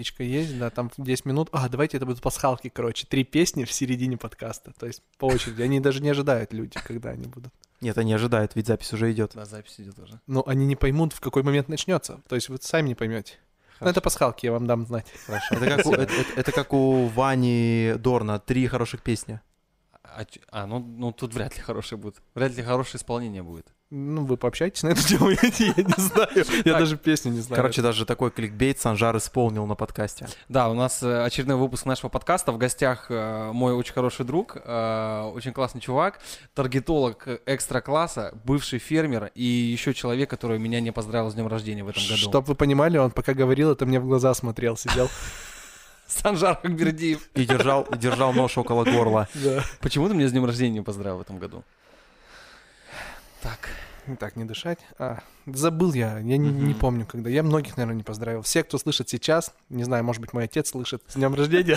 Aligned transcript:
Ичка 0.00 0.22
есть, 0.22 0.56
да, 0.56 0.70
там 0.70 0.92
10 0.96 1.24
минут. 1.24 1.48
А, 1.50 1.68
давайте 1.68 1.96
это 1.96 2.06
будут 2.06 2.22
пасхалки, 2.22 2.68
короче. 2.68 3.04
Три 3.04 3.24
песни 3.24 3.64
в 3.64 3.72
середине 3.72 4.16
подкаста. 4.16 4.72
То 4.78 4.86
есть 4.86 5.02
по 5.18 5.24
очереди. 5.26 5.60
Они 5.62 5.80
даже 5.80 6.00
не 6.00 6.08
ожидают 6.10 6.52
люди, 6.52 6.78
когда 6.86 7.10
они 7.10 7.26
будут. 7.26 7.52
Нет, 7.80 7.98
они 7.98 8.12
ожидают, 8.14 8.52
ведь 8.54 8.68
запись 8.68 8.92
уже 8.92 9.10
идет. 9.10 9.32
Да, 9.34 9.44
запись 9.44 9.74
идет 9.78 9.98
уже. 9.98 10.20
Но 10.28 10.44
они 10.46 10.66
не 10.66 10.76
поймут, 10.76 11.12
в 11.14 11.18
какой 11.20 11.42
момент 11.42 11.68
начнется. 11.68 12.20
То 12.28 12.36
есть 12.36 12.48
вы 12.48 12.58
сами 12.60 12.88
не 12.90 12.94
поймете. 12.94 13.34
Ну, 13.80 13.88
это 13.88 14.00
пасхалки, 14.00 14.46
я 14.46 14.52
вам 14.52 14.68
дам 14.68 14.86
знать. 14.86 15.06
Хорошо. 15.26 15.54
Это 15.56 15.66
как, 15.76 15.86
у, 15.86 15.92
это, 15.92 16.02
это- 16.14 16.32
это 16.40 16.52
как 16.52 16.72
у 16.72 17.06
Вани 17.06 17.94
Дорна, 17.98 18.38
три 18.38 18.68
хороших 18.68 19.02
песни. 19.02 19.40
А, 20.16 20.24
а, 20.50 20.66
ну, 20.66 20.78
ну 20.78 21.12
тут 21.12 21.34
вряд 21.34 21.56
ли 21.56 21.62
хороший 21.62 21.98
будет. 21.98 22.16
Вряд 22.34 22.56
ли 22.56 22.62
хорошее 22.62 22.96
исполнение 22.96 23.42
будет. 23.42 23.66
Ну, 23.90 24.26
вы 24.26 24.36
пообщайтесь 24.36 24.82
на 24.82 24.88
эту 24.88 25.02
тему, 25.02 25.30
я 25.30 25.38
не 25.40 25.94
знаю. 25.96 26.28
Я 26.34 26.44
Так. 26.44 26.78
даже 26.78 26.98
песню 26.98 27.32
не 27.32 27.40
знаю. 27.40 27.56
Короче, 27.56 27.80
даже 27.80 28.04
такой 28.04 28.30
кликбейт 28.30 28.78
Санжар 28.78 29.16
исполнил 29.16 29.64
на 29.64 29.76
подкасте. 29.76 30.28
Да, 30.48 30.68
у 30.68 30.74
нас 30.74 31.02
э, 31.02 31.24
очередной 31.24 31.56
выпуск 31.56 31.86
нашего 31.86 32.10
подкаста. 32.10 32.52
В 32.52 32.58
гостях 32.58 33.06
э, 33.08 33.50
мой 33.52 33.72
очень 33.72 33.94
хороший 33.94 34.26
друг, 34.26 34.58
э, 34.62 35.30
очень 35.34 35.54
классный 35.54 35.80
чувак, 35.80 36.20
таргетолог 36.52 37.26
экстра-класса, 37.46 38.34
бывший 38.44 38.78
фермер 38.78 39.30
и 39.34 39.44
еще 39.44 39.94
человек, 39.94 40.28
который 40.28 40.58
меня 40.58 40.80
не 40.80 40.92
поздравил 40.92 41.30
с 41.30 41.34
днем 41.34 41.48
рождения 41.48 41.82
в 41.82 41.88
этом 41.88 42.02
году. 42.02 42.16
Чтоб 42.16 42.46
вы 42.46 42.54
понимали, 42.54 42.98
он 42.98 43.10
пока 43.10 43.32
говорил, 43.32 43.72
это 43.72 43.86
мне 43.86 44.00
в 44.00 44.04
глаза 44.06 44.34
смотрел, 44.34 44.76
сидел. 44.76 45.08
Санжар 46.08 46.58
Акбердиев. 46.62 47.28
И 47.34 47.44
держал, 47.44 47.82
и 47.82 47.96
держал 47.98 48.32
нож 48.32 48.56
около 48.58 48.84
горла. 48.84 49.28
Да. 49.34 49.62
Почему 49.80 50.08
ты 50.08 50.14
меня 50.14 50.28
с 50.28 50.32
днем 50.32 50.44
рождения 50.44 50.78
не 50.78 50.82
поздравил 50.82 51.18
в 51.18 51.20
этом 51.20 51.38
году? 51.38 51.62
Так. 53.42 53.68
Так, 54.18 54.36
не 54.36 54.44
дышать. 54.44 54.78
А, 54.98 55.18
забыл 55.44 55.92
я, 55.92 56.18
я 56.18 56.38
не, 56.38 56.48
не 56.48 56.72
помню, 56.72 57.04
когда. 57.04 57.28
Я 57.28 57.42
многих, 57.42 57.76
наверное, 57.76 57.96
не 57.96 58.02
поздравил. 58.02 58.40
Все, 58.40 58.64
кто 58.64 58.78
слышит 58.78 59.10
сейчас, 59.10 59.52
не 59.68 59.84
знаю, 59.84 60.02
может 60.02 60.22
быть, 60.22 60.32
мой 60.32 60.44
отец 60.44 60.70
слышит, 60.70 61.02
с 61.08 61.14
днем 61.14 61.34
рождения. 61.34 61.76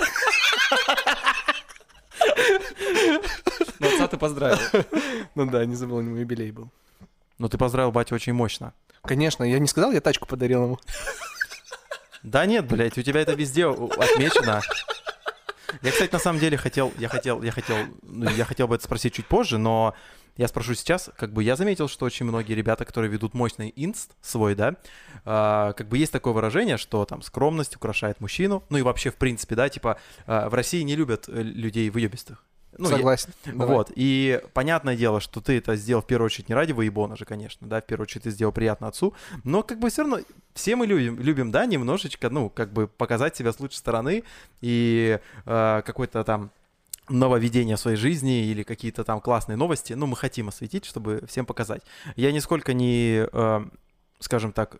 Ну, 3.79 3.87
отца 3.87 4.07
ты 4.07 4.17
поздравил. 4.17 4.59
Ну 5.35 5.45
да, 5.45 5.65
не 5.65 5.75
забыл, 5.75 5.97
у 5.97 6.01
него 6.01 6.17
юбилей 6.17 6.51
был. 6.51 6.69
Но 7.37 7.49
ты 7.49 7.57
поздравил 7.57 7.91
батю 7.91 8.15
очень 8.15 8.33
мощно. 8.33 8.73
Конечно, 9.01 9.43
я 9.43 9.59
не 9.59 9.67
сказал, 9.67 9.91
я 9.91 9.99
тачку 9.99 10.27
подарил 10.27 10.63
ему. 10.63 10.79
Да 12.23 12.45
нет, 12.45 12.67
блядь, 12.67 12.97
у 12.97 13.01
тебя 13.01 13.21
это 13.21 13.33
везде 13.33 13.67
отмечено. 13.67 14.61
Я, 15.81 15.91
кстати, 15.91 16.11
на 16.11 16.19
самом 16.19 16.39
деле 16.39 16.57
хотел, 16.57 16.91
я 16.97 17.07
хотел, 17.07 17.41
я 17.41 17.51
хотел, 17.51 17.77
ну, 18.01 18.29
я 18.29 18.45
хотел 18.45 18.67
бы 18.67 18.75
это 18.75 18.83
спросить 18.83 19.13
чуть 19.13 19.25
позже, 19.25 19.57
но 19.57 19.95
я 20.37 20.47
спрошу 20.47 20.75
сейчас, 20.75 21.09
как 21.17 21.33
бы 21.33 21.43
я 21.43 21.55
заметил, 21.55 21.87
что 21.87 22.05
очень 22.05 22.25
многие 22.25 22.53
ребята, 22.53 22.85
которые 22.85 23.11
ведут 23.11 23.33
мощный 23.33 23.71
инст 23.75 24.11
свой, 24.21 24.55
да, 24.55 24.75
а, 25.25 25.73
как 25.73 25.87
бы 25.87 25.97
есть 25.97 26.11
такое 26.11 26.33
выражение, 26.33 26.77
что 26.77 27.05
там 27.05 27.21
скромность 27.21 27.75
украшает 27.75 28.19
мужчину, 28.19 28.63
ну 28.69 28.77
и 28.77 28.81
вообще 28.81 29.11
в 29.11 29.15
принципе, 29.15 29.55
да, 29.55 29.69
типа 29.69 29.97
а, 30.25 30.49
в 30.49 30.53
России 30.53 30.81
не 30.81 30.95
любят 30.95 31.27
э, 31.27 31.41
людей 31.41 31.89
выебистых. 31.89 32.43
Ну, 32.77 32.89
я- 32.89 32.95
Согласен. 32.95 33.29
Давай. 33.45 33.67
Вот, 33.67 33.91
и 33.95 34.41
понятное 34.53 34.95
дело, 34.95 35.19
что 35.19 35.41
ты 35.41 35.57
это 35.57 35.75
сделал 35.75 36.01
в 36.01 36.07
первую 36.07 36.27
очередь 36.27 36.49
не 36.49 36.55
ради 36.55 36.71
воебона 36.71 37.15
же, 37.17 37.25
конечно, 37.25 37.67
да, 37.67 37.81
в 37.81 37.85
первую 37.85 38.05
очередь 38.05 38.23
ты 38.23 38.31
сделал 38.31 38.51
приятно 38.53 38.87
отцу, 38.87 39.13
но 39.43 39.61
как 39.63 39.79
бы 39.79 39.89
все 39.89 40.03
равно 40.03 40.19
все 40.53 40.75
мы 40.75 40.85
любим, 40.87 41.19
любим, 41.19 41.51
да, 41.51 41.65
немножечко, 41.65 42.29
ну, 42.29 42.49
как 42.49 42.71
бы 42.73 42.87
показать 42.87 43.35
себя 43.35 43.51
с 43.51 43.59
лучшей 43.59 43.77
стороны 43.77 44.23
и 44.61 45.19
э, 45.45 45.81
какое-то 45.85 46.23
там 46.23 46.49
нововведение 47.09 47.75
в 47.75 47.79
своей 47.79 47.97
жизни 47.97 48.45
или 48.45 48.63
какие-то 48.63 49.03
там 49.03 49.19
классные 49.19 49.57
новости, 49.57 49.93
ну, 49.93 50.07
мы 50.07 50.15
хотим 50.15 50.47
осветить, 50.47 50.85
чтобы 50.85 51.23
всем 51.27 51.45
показать. 51.45 51.81
Я 52.15 52.31
нисколько 52.31 52.73
не, 52.73 53.27
э, 53.31 53.65
скажем 54.19 54.53
так, 54.53 54.77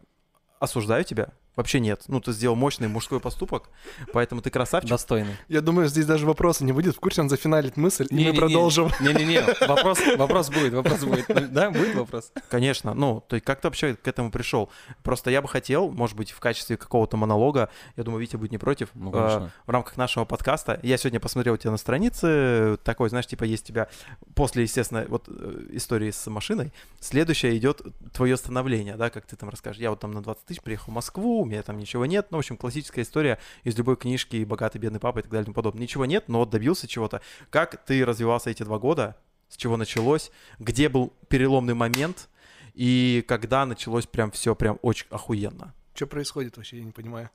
осуждаю 0.59 1.03
тебя, 1.03 1.29
вообще 1.55 1.79
нет. 1.79 2.03
Ну, 2.07 2.19
ты 2.21 2.31
сделал 2.31 2.55
мощный 2.55 2.87
мужской 2.87 3.19
поступок, 3.19 3.69
поэтому 4.13 4.41
ты 4.41 4.49
красавчик. 4.49 4.89
Достойный. 4.89 5.35
Я 5.47 5.61
думаю, 5.61 5.87
здесь 5.87 6.05
даже 6.05 6.25
вопроса 6.25 6.63
не 6.63 6.71
будет. 6.71 6.95
В 6.95 6.99
курсе 6.99 7.21
он 7.21 7.29
зафиналит 7.29 7.77
мысль, 7.77 8.07
и 8.09 8.13
мы 8.13 8.19
Не-не-не. 8.21 8.37
продолжим. 8.37 8.89
Не-не-не, 8.99 9.41
вопрос, 9.67 9.99
вопрос 10.17 10.49
будет, 10.49 10.73
вопрос 10.73 10.99
будет. 11.03 11.51
Да, 11.53 11.71
будет 11.71 11.95
вопрос? 11.95 12.31
Конечно, 12.49 12.93
ну, 12.93 13.23
то 13.27 13.35
есть 13.35 13.45
как 13.45 13.61
ты 13.61 13.67
вообще 13.67 13.95
к 13.95 14.07
этому 14.07 14.31
пришел? 14.31 14.69
Просто 15.03 15.29
я 15.31 15.41
бы 15.41 15.47
хотел, 15.47 15.91
может 15.91 16.15
быть, 16.15 16.31
в 16.31 16.39
качестве 16.39 16.77
какого-то 16.77 17.17
монолога, 17.17 17.69
я 17.97 18.03
думаю, 18.03 18.21
Витя 18.21 18.37
будет 18.37 18.51
не 18.51 18.57
против, 18.57 18.89
Ну, 18.93 19.11
э, 19.13 19.49
в 19.65 19.69
рамках 19.69 19.97
нашего 19.97 20.25
подкаста. 20.25 20.79
Я 20.83 20.97
сегодня 20.97 21.19
посмотрел 21.19 21.55
у 21.55 21.57
тебя 21.57 21.71
на 21.71 21.77
странице, 21.77 22.77
такой, 22.83 23.09
знаешь, 23.09 23.27
типа 23.27 23.43
есть 23.43 23.65
у 23.65 23.67
тебя, 23.67 23.87
после, 24.35 24.63
естественно, 24.63 25.05
вот 25.07 25.25
э, 25.27 25.67
истории 25.71 26.11
с 26.11 26.27
машиной, 26.29 26.71
следующее 26.99 27.57
идет 27.57 27.81
твое 28.13 28.37
становление, 28.37 28.95
да, 28.95 29.09
как 29.09 29.25
ты 29.25 29.35
там 29.35 29.49
расскажешь. 29.49 29.81
Я 29.81 29.89
вот 29.89 29.99
там 29.99 30.11
на 30.11 30.21
20 30.21 30.45
тысяч 30.45 30.61
приехал 30.61 30.91
в 30.91 30.95
Москву, 30.95 31.40
у 31.41 31.45
меня 31.45 31.61
там 31.63 31.77
ничего 31.77 32.05
нет. 32.05 32.27
Ну, 32.31 32.37
в 32.37 32.39
общем, 32.39 32.57
классическая 32.57 33.01
история 33.01 33.39
из 33.63 33.77
любой 33.77 33.97
книжки 33.97 34.43
«Богатый, 34.43 34.77
бедный 34.77 34.99
папа» 34.99 35.19
и 35.19 35.21
так 35.21 35.31
далее 35.31 35.43
и 35.43 35.45
тому 35.45 35.55
подобное. 35.55 35.81
Ничего 35.83 36.05
нет, 36.05 36.27
но 36.27 36.45
добился 36.45 36.87
чего-то. 36.87 37.21
Как 37.49 37.83
ты 37.85 38.05
развивался 38.05 38.49
эти 38.49 38.63
два 38.63 38.79
года? 38.79 39.15
С 39.49 39.57
чего 39.57 39.77
началось? 39.77 40.31
Где 40.59 40.87
был 40.89 41.13
переломный 41.27 41.73
момент? 41.73 42.29
И 42.73 43.23
когда 43.27 43.65
началось 43.65 44.05
прям 44.05 44.31
все 44.31 44.55
прям 44.55 44.79
очень 44.81 45.07
охуенно? 45.09 45.73
Что 45.93 46.07
происходит 46.07 46.55
вообще, 46.55 46.77
я 46.77 46.83
не 46.85 46.91
понимаю. 46.91 47.29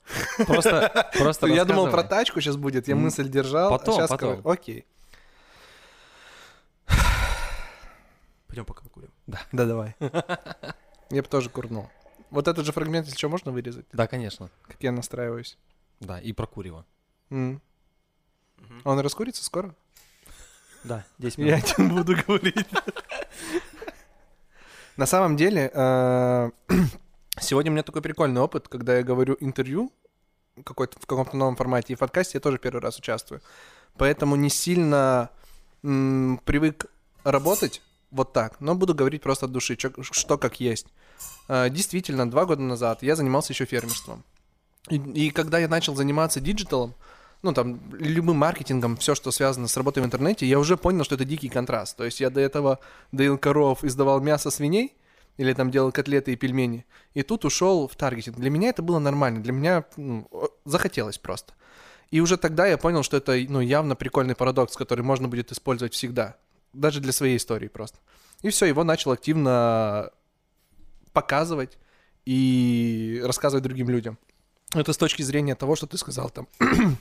Просто, 0.46 1.10
просто 1.12 1.46
Я 1.46 1.64
думал, 1.66 1.90
про 1.90 2.02
тачку 2.02 2.40
сейчас 2.40 2.56
будет, 2.56 2.88
я 2.88 2.96
мысль 2.96 3.28
держал. 3.28 3.68
а 3.72 3.78
потом, 3.78 3.96
щас 3.96 4.08
потом. 4.08 4.40
Окей. 4.44 4.86
Пойдем 8.46 8.64
пока 8.64 8.82
курим. 8.88 9.10
Да, 9.26 9.40
давай. 9.52 9.94
Я 11.10 11.22
бы 11.22 11.28
тоже 11.28 11.50
курнул. 11.50 11.88
Вот 12.30 12.48
этот 12.48 12.66
же 12.66 12.72
фрагмент, 12.72 13.06
если 13.06 13.18
что, 13.18 13.28
можно 13.28 13.52
вырезать? 13.52 13.86
Да, 13.92 14.06
конечно. 14.06 14.50
Как 14.66 14.82
я 14.82 14.92
настраиваюсь. 14.92 15.56
Да, 16.00 16.18
и 16.20 16.32
про 16.32 16.46
курево. 16.46 16.84
М. 17.30 17.60
Он 18.84 18.98
раскурится 19.00 19.44
скоро? 19.44 19.74
Да, 20.84 21.04
10 21.18 21.38
Я 21.38 21.56
минут. 21.56 21.78
не 21.78 21.86
буду 21.88 22.16
говорить. 22.26 22.66
На 24.96 25.06
самом 25.06 25.36
деле, 25.36 25.70
э, 25.72 26.50
сегодня 27.40 27.70
у 27.70 27.74
меня 27.74 27.82
такой 27.82 28.02
прикольный 28.02 28.40
опыт, 28.40 28.68
когда 28.68 28.96
я 28.96 29.02
говорю 29.02 29.36
интервью 29.40 29.92
какой-то, 30.64 30.98
в 30.98 31.06
каком-то 31.06 31.36
новом 31.36 31.56
формате, 31.56 31.92
и 31.92 31.96
в 31.96 31.98
подкасте 31.98 32.38
я 32.38 32.40
тоже 32.40 32.58
первый 32.58 32.80
раз 32.80 32.98
участвую. 32.98 33.42
Поэтому 33.98 34.36
не 34.36 34.48
сильно 34.48 35.30
м, 35.82 36.40
привык 36.44 36.86
работать 37.24 37.82
вот 38.10 38.32
так, 38.32 38.60
но 38.60 38.74
буду 38.74 38.94
говорить 38.94 39.22
просто 39.22 39.46
от 39.46 39.52
души, 39.52 39.76
чё- 39.76 39.92
что 40.02 40.38
как 40.38 40.60
есть. 40.60 40.86
Э, 41.48 41.68
Действительно, 41.70 42.30
два 42.30 42.44
года 42.44 42.62
назад 42.62 43.02
я 43.02 43.16
занимался 43.16 43.52
еще 43.52 43.64
фермерством. 43.64 44.24
И, 44.88 44.96
и 44.96 45.30
когда 45.30 45.58
я 45.58 45.68
начал 45.68 45.94
заниматься 45.94 46.40
диджиталом, 46.40 46.94
ну, 47.42 47.52
там, 47.52 47.80
любым 47.92 48.38
маркетингом, 48.38 48.96
все, 48.96 49.14
что 49.14 49.30
связано 49.30 49.68
с 49.68 49.76
работой 49.76 50.02
в 50.02 50.06
интернете, 50.06 50.46
я 50.46 50.58
уже 50.58 50.76
понял, 50.76 51.04
что 51.04 51.14
это 51.14 51.24
дикий 51.24 51.48
контраст. 51.48 51.96
То 51.96 52.04
есть 52.04 52.20
я 52.20 52.30
до 52.30 52.40
этого 52.40 52.80
доил 53.12 53.38
коров, 53.38 53.84
издавал 53.84 54.20
мясо 54.20 54.50
свиней, 54.50 54.94
или 55.36 55.52
там 55.52 55.70
делал 55.70 55.92
котлеты 55.92 56.32
и 56.32 56.36
пельмени, 56.36 56.86
и 57.14 57.22
тут 57.22 57.44
ушел 57.44 57.88
в 57.88 57.96
таргетинг. 57.96 58.36
Для 58.38 58.50
меня 58.50 58.70
это 58.70 58.82
было 58.82 58.98
нормально, 58.98 59.42
для 59.42 59.52
меня 59.52 59.84
ну, 59.96 60.28
захотелось 60.64 61.18
просто. 61.18 61.52
И 62.10 62.20
уже 62.20 62.36
тогда 62.36 62.66
я 62.66 62.78
понял, 62.78 63.02
что 63.02 63.16
это 63.16 63.36
ну, 63.48 63.60
явно 63.60 63.96
прикольный 63.96 64.34
парадокс, 64.34 64.76
который 64.76 65.02
можно 65.02 65.28
будет 65.28 65.52
использовать 65.52 65.92
всегда, 65.92 66.36
даже 66.72 67.00
для 67.00 67.12
своей 67.12 67.36
истории 67.36 67.68
просто. 67.68 67.98
И 68.42 68.50
все, 68.50 68.66
его 68.66 68.84
начал 68.84 69.10
активно 69.12 70.10
показывать 71.16 71.78
и 72.26 73.22
рассказывать 73.24 73.64
другим 73.64 73.88
людям. 73.88 74.18
Это 74.74 74.92
с 74.92 74.98
точки 74.98 75.22
зрения 75.22 75.54
того, 75.54 75.74
что 75.76 75.86
ты 75.86 75.96
сказал 75.96 76.28
там. 76.28 76.46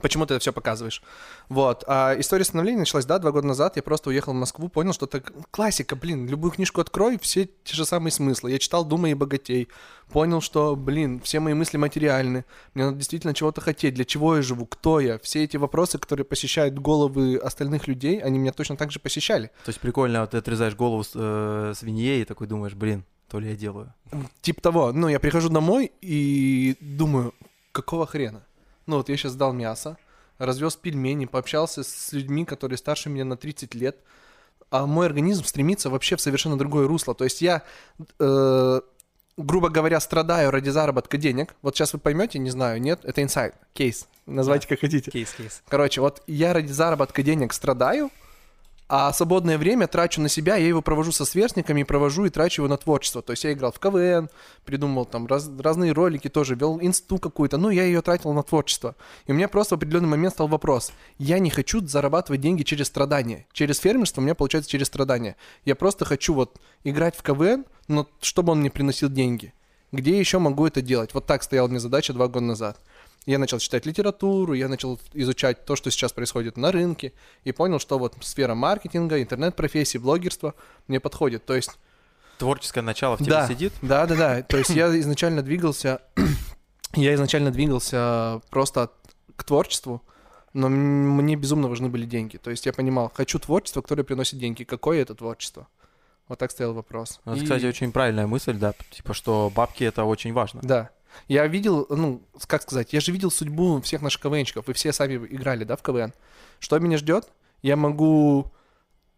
Почему 0.00 0.24
ты 0.24 0.34
это 0.34 0.40
все 0.40 0.52
показываешь? 0.52 1.02
Вот. 1.48 1.82
А 1.88 2.14
история 2.16 2.44
становления 2.44 2.78
началась, 2.78 3.06
да, 3.06 3.18
два 3.18 3.32
года 3.32 3.48
назад. 3.48 3.74
Я 3.74 3.82
просто 3.82 4.10
уехал 4.10 4.32
в 4.32 4.36
Москву, 4.36 4.68
понял, 4.68 4.92
что 4.92 5.06
это 5.06 5.20
классика, 5.50 5.96
блин. 5.96 6.28
Любую 6.28 6.52
книжку 6.52 6.80
открой, 6.80 7.18
все 7.18 7.48
те 7.64 7.74
же 7.74 7.84
самые 7.84 8.12
смыслы. 8.12 8.52
Я 8.52 8.60
читал 8.60 8.84
«Думай 8.84 9.10
и 9.10 9.14
богатей». 9.14 9.68
Понял, 10.12 10.40
что, 10.40 10.76
блин, 10.76 11.20
все 11.20 11.40
мои 11.40 11.54
мысли 11.54 11.76
материальны. 11.76 12.44
Мне 12.74 12.84
надо 12.84 12.98
действительно 12.98 13.34
чего-то 13.34 13.60
хотеть. 13.60 13.94
Для 13.94 14.04
чего 14.04 14.36
я 14.36 14.42
живу? 14.42 14.66
Кто 14.66 15.00
я? 15.00 15.18
Все 15.18 15.42
эти 15.42 15.56
вопросы, 15.56 15.98
которые 15.98 16.24
посещают 16.24 16.78
головы 16.78 17.36
остальных 17.36 17.88
людей, 17.88 18.20
они 18.20 18.38
меня 18.38 18.52
точно 18.52 18.76
так 18.76 18.92
же 18.92 19.00
посещали. 19.00 19.48
То 19.64 19.70
есть 19.70 19.80
прикольно, 19.80 20.20
вот 20.20 20.30
ты 20.30 20.38
отрезаешь 20.38 20.76
голову 20.76 21.04
э, 21.14 21.72
свинье 21.76 22.22
и 22.22 22.24
такой 22.24 22.46
думаешь, 22.46 22.74
блин, 22.74 23.04
то 23.30 23.38
ли 23.38 23.48
я 23.50 23.56
делаю. 23.56 23.94
Типа 24.42 24.60
того. 24.60 24.92
Ну, 24.92 25.08
я 25.08 25.20
прихожу 25.20 25.48
домой 25.48 25.92
и 26.00 26.76
думаю, 26.80 27.32
какого 27.70 28.04
хрена? 28.04 28.42
Ну, 28.86 28.96
вот 28.96 29.08
я 29.08 29.16
сейчас 29.16 29.36
дал 29.36 29.52
мясо, 29.52 29.96
развез 30.38 30.74
пельмени, 30.74 31.26
пообщался 31.26 31.84
с 31.84 32.12
людьми, 32.12 32.44
которые 32.44 32.76
старше 32.76 33.08
меня 33.08 33.24
на 33.24 33.36
30 33.36 33.74
лет, 33.76 33.98
а 34.70 34.84
мой 34.86 35.06
организм 35.06 35.44
стремится 35.44 35.90
вообще 35.90 36.16
в 36.16 36.20
совершенно 36.20 36.58
другое 36.58 36.88
русло. 36.88 37.14
То 37.14 37.22
есть 37.22 37.40
я, 37.40 37.62
э, 38.18 38.80
грубо 39.36 39.68
говоря, 39.68 40.00
страдаю 40.00 40.50
ради 40.50 40.70
заработка 40.70 41.16
денег. 41.16 41.54
Вот 41.62 41.76
сейчас 41.76 41.92
вы 41.92 42.00
поймете, 42.00 42.40
не 42.40 42.50
знаю, 42.50 42.80
нет, 42.80 43.00
это 43.04 43.22
инсайт, 43.22 43.54
кейс, 43.74 44.08
называйте 44.26 44.66
как 44.66 44.80
хотите. 44.80 45.12
Кейс, 45.12 45.32
кейс. 45.32 45.62
Короче, 45.68 46.00
вот 46.00 46.22
я 46.26 46.52
ради 46.52 46.72
заработка 46.72 47.22
денег 47.22 47.52
страдаю, 47.52 48.10
А 48.92 49.12
свободное 49.12 49.56
время 49.56 49.86
трачу 49.86 50.20
на 50.20 50.28
себя, 50.28 50.56
я 50.56 50.66
его 50.66 50.82
провожу 50.82 51.12
со 51.12 51.24
сверстниками, 51.24 51.84
провожу 51.84 52.24
и 52.24 52.28
трачу 52.28 52.62
его 52.62 52.68
на 52.68 52.76
творчество. 52.76 53.22
То 53.22 53.30
есть 53.30 53.44
я 53.44 53.52
играл 53.52 53.70
в 53.70 53.78
КВН, 53.78 54.28
придумал 54.64 55.04
там 55.04 55.28
раз- 55.28 55.48
разные 55.60 55.92
ролики 55.92 56.26
тоже, 56.26 56.56
вел 56.56 56.80
инсту 56.82 57.18
какую-то, 57.18 57.56
ну, 57.56 57.70
я 57.70 57.84
ее 57.84 58.02
тратил 58.02 58.32
на 58.32 58.42
творчество. 58.42 58.96
И 59.26 59.30
у 59.30 59.36
меня 59.36 59.46
просто 59.46 59.76
в 59.76 59.78
определенный 59.78 60.08
момент 60.08 60.34
стал 60.34 60.48
вопрос. 60.48 60.90
Я 61.18 61.38
не 61.38 61.50
хочу 61.50 61.86
зарабатывать 61.86 62.40
деньги 62.40 62.64
через 62.64 62.88
страдания. 62.88 63.46
Через 63.52 63.78
фермерство 63.78 64.22
у 64.22 64.24
меня 64.24 64.34
получается 64.34 64.68
через 64.68 64.88
страдания. 64.88 65.36
Я 65.64 65.76
просто 65.76 66.04
хочу 66.04 66.34
вот 66.34 66.58
играть 66.82 67.14
в 67.16 67.22
КВН, 67.22 67.66
но 67.86 68.08
чтобы 68.20 68.50
он 68.50 68.58
мне 68.58 68.70
приносил 68.72 69.08
деньги. 69.08 69.54
Где 69.92 70.18
еще 70.18 70.40
могу 70.40 70.66
это 70.66 70.82
делать? 70.82 71.14
Вот 71.14 71.26
так 71.26 71.44
стояла 71.44 71.68
мне 71.68 71.78
задача 71.78 72.12
два 72.12 72.26
года 72.26 72.44
назад. 72.44 72.80
Я 73.30 73.38
начал 73.38 73.60
читать 73.60 73.86
литературу, 73.86 74.54
я 74.54 74.66
начал 74.66 74.98
изучать 75.12 75.64
то, 75.64 75.76
что 75.76 75.88
сейчас 75.92 76.12
происходит 76.12 76.56
на 76.56 76.72
рынке, 76.72 77.12
и 77.44 77.52
понял, 77.52 77.78
что 77.78 77.96
вот 77.96 78.16
сфера 78.22 78.56
маркетинга, 78.56 79.22
интернет-профессии, 79.22 79.98
блогерства 79.98 80.54
мне 80.88 80.98
подходит. 80.98 81.46
То 81.46 81.54
есть 81.54 81.78
Творческое 82.38 82.80
начало 82.82 83.14
в 83.14 83.20
тебе 83.20 83.30
да, 83.30 83.46
сидит? 83.46 83.72
Да, 83.82 84.06
да, 84.06 84.16
да. 84.16 84.42
То 84.42 84.56
есть 84.56 84.70
я 84.70 84.98
изначально 84.98 85.42
двигался, 85.42 86.02
я 86.94 87.14
изначально 87.14 87.52
двигался 87.52 88.40
просто 88.50 88.82
от- 88.82 89.14
к 89.36 89.44
творчеству, 89.44 90.02
но 90.52 90.68
мне 90.68 91.36
безумно 91.36 91.68
важны 91.68 91.88
были 91.88 92.06
деньги. 92.06 92.36
То 92.36 92.50
есть 92.50 92.66
я 92.66 92.72
понимал, 92.72 93.12
хочу 93.14 93.38
творчество, 93.38 93.80
которое 93.80 94.02
приносит 94.02 94.40
деньги. 94.40 94.64
Какое 94.64 95.02
это 95.02 95.14
творчество? 95.14 95.68
Вот 96.26 96.40
так 96.40 96.50
стоял 96.50 96.74
вопрос. 96.74 97.20
Вот, 97.26 97.38
И- 97.38 97.42
кстати, 97.42 97.64
очень 97.64 97.92
правильная 97.92 98.26
мысль, 98.26 98.54
да, 98.54 98.74
типа, 98.90 99.14
что 99.14 99.52
бабки 99.54 99.84
это 99.84 100.02
очень 100.02 100.32
важно. 100.32 100.60
Да. 100.64 100.90
Я 101.28 101.46
видел, 101.46 101.86
ну, 101.88 102.22
как 102.46 102.62
сказать, 102.62 102.92
я 102.92 103.00
же 103.00 103.12
видел 103.12 103.30
судьбу 103.30 103.80
всех 103.80 104.02
наших 104.02 104.22
КВНчиков, 104.22 104.68
и 104.68 104.72
все 104.72 104.92
сами 104.92 105.14
играли, 105.14 105.64
да, 105.64 105.76
в 105.76 105.82
КВН. 105.82 106.12
Что 106.58 106.78
меня 106.78 106.98
ждет? 106.98 107.28
Я 107.62 107.76
могу, 107.76 108.50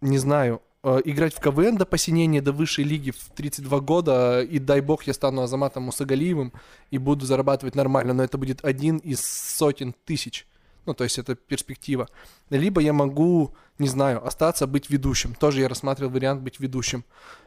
не 0.01 0.19
знаю, 0.19 0.63
э, 0.83 1.01
играть 1.05 1.35
в 1.35 1.41
КВН 1.41 1.77
до 1.77 1.87
посинения, 1.87 2.43
до 2.43 2.53
высшей 2.53 2.85
лиги 2.85 3.11
в 3.11 3.31
32 3.35 3.81
года, 3.81 4.43
и 4.43 4.59
дай 4.59 4.81
бог 4.81 5.05
я 5.05 5.15
стану 5.15 5.43
Азаматом 5.43 5.85
Мусагалиевым 5.85 6.53
и 6.91 6.99
буду 6.99 7.25
зарабатывать 7.27 7.75
нормально, 7.75 8.13
но 8.13 8.25
это 8.25 8.39
будет 8.39 8.65
один 8.65 8.99
из 8.99 9.25
сотен 9.25 9.95
тысяч. 10.05 10.47
Ну, 10.85 10.95
то 10.95 11.05
есть 11.05 11.19
это 11.19 11.35
перспектива. 11.35 12.09
Либо 12.51 12.81
я 12.81 12.93
могу, 12.93 13.55
не 13.79 13.89
знаю, 13.89 14.27
остаться 14.27 14.67
быть 14.67 14.91
ведущим. 14.91 15.35
Тоже 15.35 15.61
я 15.61 15.69
рассматривал 15.69 16.11
вариант 16.13 16.43
быть 16.43 16.59
ведущим. 16.59 17.05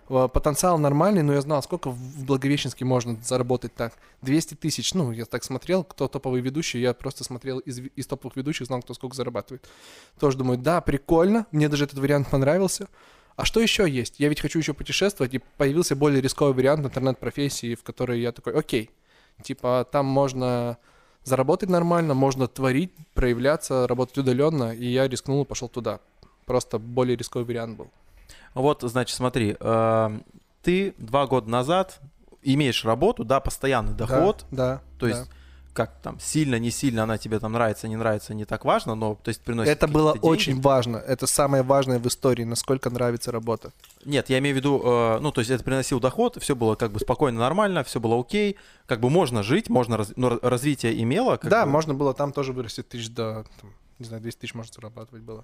Э, 0.10 0.30
Потенциал 0.32 0.78
нормальный, 0.78 1.22
но 1.22 1.34
я 1.34 1.42
знал, 1.42 1.62
сколько 1.62 1.90
в 1.90 2.26
Благовещенске 2.26 2.86
можно 2.86 3.18
заработать 3.24 3.74
так. 3.76 3.94
200 4.22 4.56
тысяч. 4.56 4.94
Ну, 4.94 5.12
я 5.12 5.26
так 5.26 5.44
смотрел, 5.44 5.84
кто 5.84 6.08
топовый 6.08 6.42
ведущий. 6.42 6.80
Я 6.80 6.94
просто 6.94 7.24
смотрел 7.24 7.60
из, 7.60 7.80
из 7.80 8.08
топовых 8.08 8.38
ведущих, 8.38 8.68
знал, 8.68 8.82
кто 8.82 8.94
сколько 8.94 9.16
зарабатывает. 9.16 9.68
Тоже 10.20 10.38
думаю, 10.38 10.58
да, 10.58 10.80
прикольно. 10.80 11.46
Мне 11.52 11.68
даже 11.68 11.84
этот 11.84 12.00
вариант 12.00 12.30
понравился. 12.30 12.88
А 13.36 13.44
что 13.44 13.60
еще 13.60 13.90
есть? 13.90 14.16
Я 14.18 14.30
ведь 14.30 14.40
хочу 14.40 14.60
еще 14.60 14.74
путешествовать, 14.74 15.34
и 15.34 15.42
появился 15.58 15.96
более 15.96 16.22
рисковый 16.22 16.54
вариант 16.54 16.86
интернет-профессии, 16.86 17.76
в 17.76 17.84
которой 17.84 18.22
я 18.22 18.32
такой, 18.32 18.54
окей, 18.54 18.92
типа 19.44 19.86
там 19.92 20.06
можно 20.06 20.78
заработать 21.26 21.70
нормально, 21.70 22.14
можно 22.14 22.48
творить, 22.48 22.92
проявляться, 23.14 23.88
работать 23.88 24.18
удаленно, 24.18 24.74
и 24.74 24.86
я 24.86 25.08
рискнул 25.08 25.44
и 25.44 25.46
пошел 25.46 25.68
туда. 25.68 26.00
Просто 26.46 26.80
более 26.80 27.18
рисковый 27.18 27.46
вариант 27.46 27.78
был. 27.78 27.90
Вот, 28.54 28.82
значит, 28.84 29.16
смотри, 29.16 29.58
э, 29.60 30.20
ты 30.62 30.94
два 30.98 31.28
года 31.28 31.50
назад 31.50 32.00
имеешь 32.44 32.86
работу, 32.86 33.26
да, 33.26 33.40
постоянный 33.40 33.94
доход, 33.94 34.46
Да, 34.52 34.82
то 35.00 35.10
да. 35.10 35.26
Как 35.76 36.02
там, 36.02 36.20
сильно, 36.22 36.58
не 36.58 36.72
сильно 36.72 37.04
она 37.04 37.18
тебе 37.18 37.38
там 37.38 37.52
нравится, 37.52 37.90
не 37.90 37.98
нравится, 37.98 38.34
не 38.34 38.46
так 38.46 38.64
важно, 38.64 38.96
но, 38.96 39.16
то 39.16 39.28
есть, 39.30 39.42
приносит 39.42 39.74
Это 39.74 39.88
было 39.88 40.14
деньги. 40.14 40.26
очень 40.26 40.62
важно. 40.62 40.98
Это 40.98 41.28
самое 41.28 41.64
важное 41.64 42.00
в 42.00 42.08
истории, 42.08 42.46
насколько 42.46 42.90
нравится 42.90 43.32
работа. 43.32 43.74
Нет, 44.06 44.30
я 44.30 44.40
имею 44.40 44.56
в 44.56 44.58
виду, 44.58 44.82
э, 44.84 45.20
ну, 45.20 45.32
то 45.34 45.42
есть 45.42 45.52
это 45.52 45.64
приносил 45.66 46.00
доход, 46.00 46.38
все 46.42 46.56
было 46.56 46.76
как 46.76 46.94
бы 46.94 47.00
спокойно, 47.02 47.40
нормально, 47.40 47.84
все 47.84 48.00
было 48.00 48.18
окей, 48.18 48.56
как 48.86 49.02
бы 49.02 49.10
можно 49.10 49.44
жить, 49.44 49.68
можно, 49.70 49.98
раз- 49.98 50.14
ну, 50.16 50.40
развитие 50.42 51.00
имело. 51.04 51.38
да, 51.44 51.66
бы, 51.66 51.72
можно 51.72 51.94
было 51.94 52.14
там 52.14 52.32
тоже 52.32 52.54
вырасти 52.54 52.82
тысяч 52.82 53.10
до, 53.10 53.46
там, 53.60 53.74
не 54.00 54.06
знаю, 54.06 54.22
200 54.22 54.40
тысяч 54.40 54.54
можно 54.54 54.74
зарабатывать 54.74 55.24
было. 55.24 55.44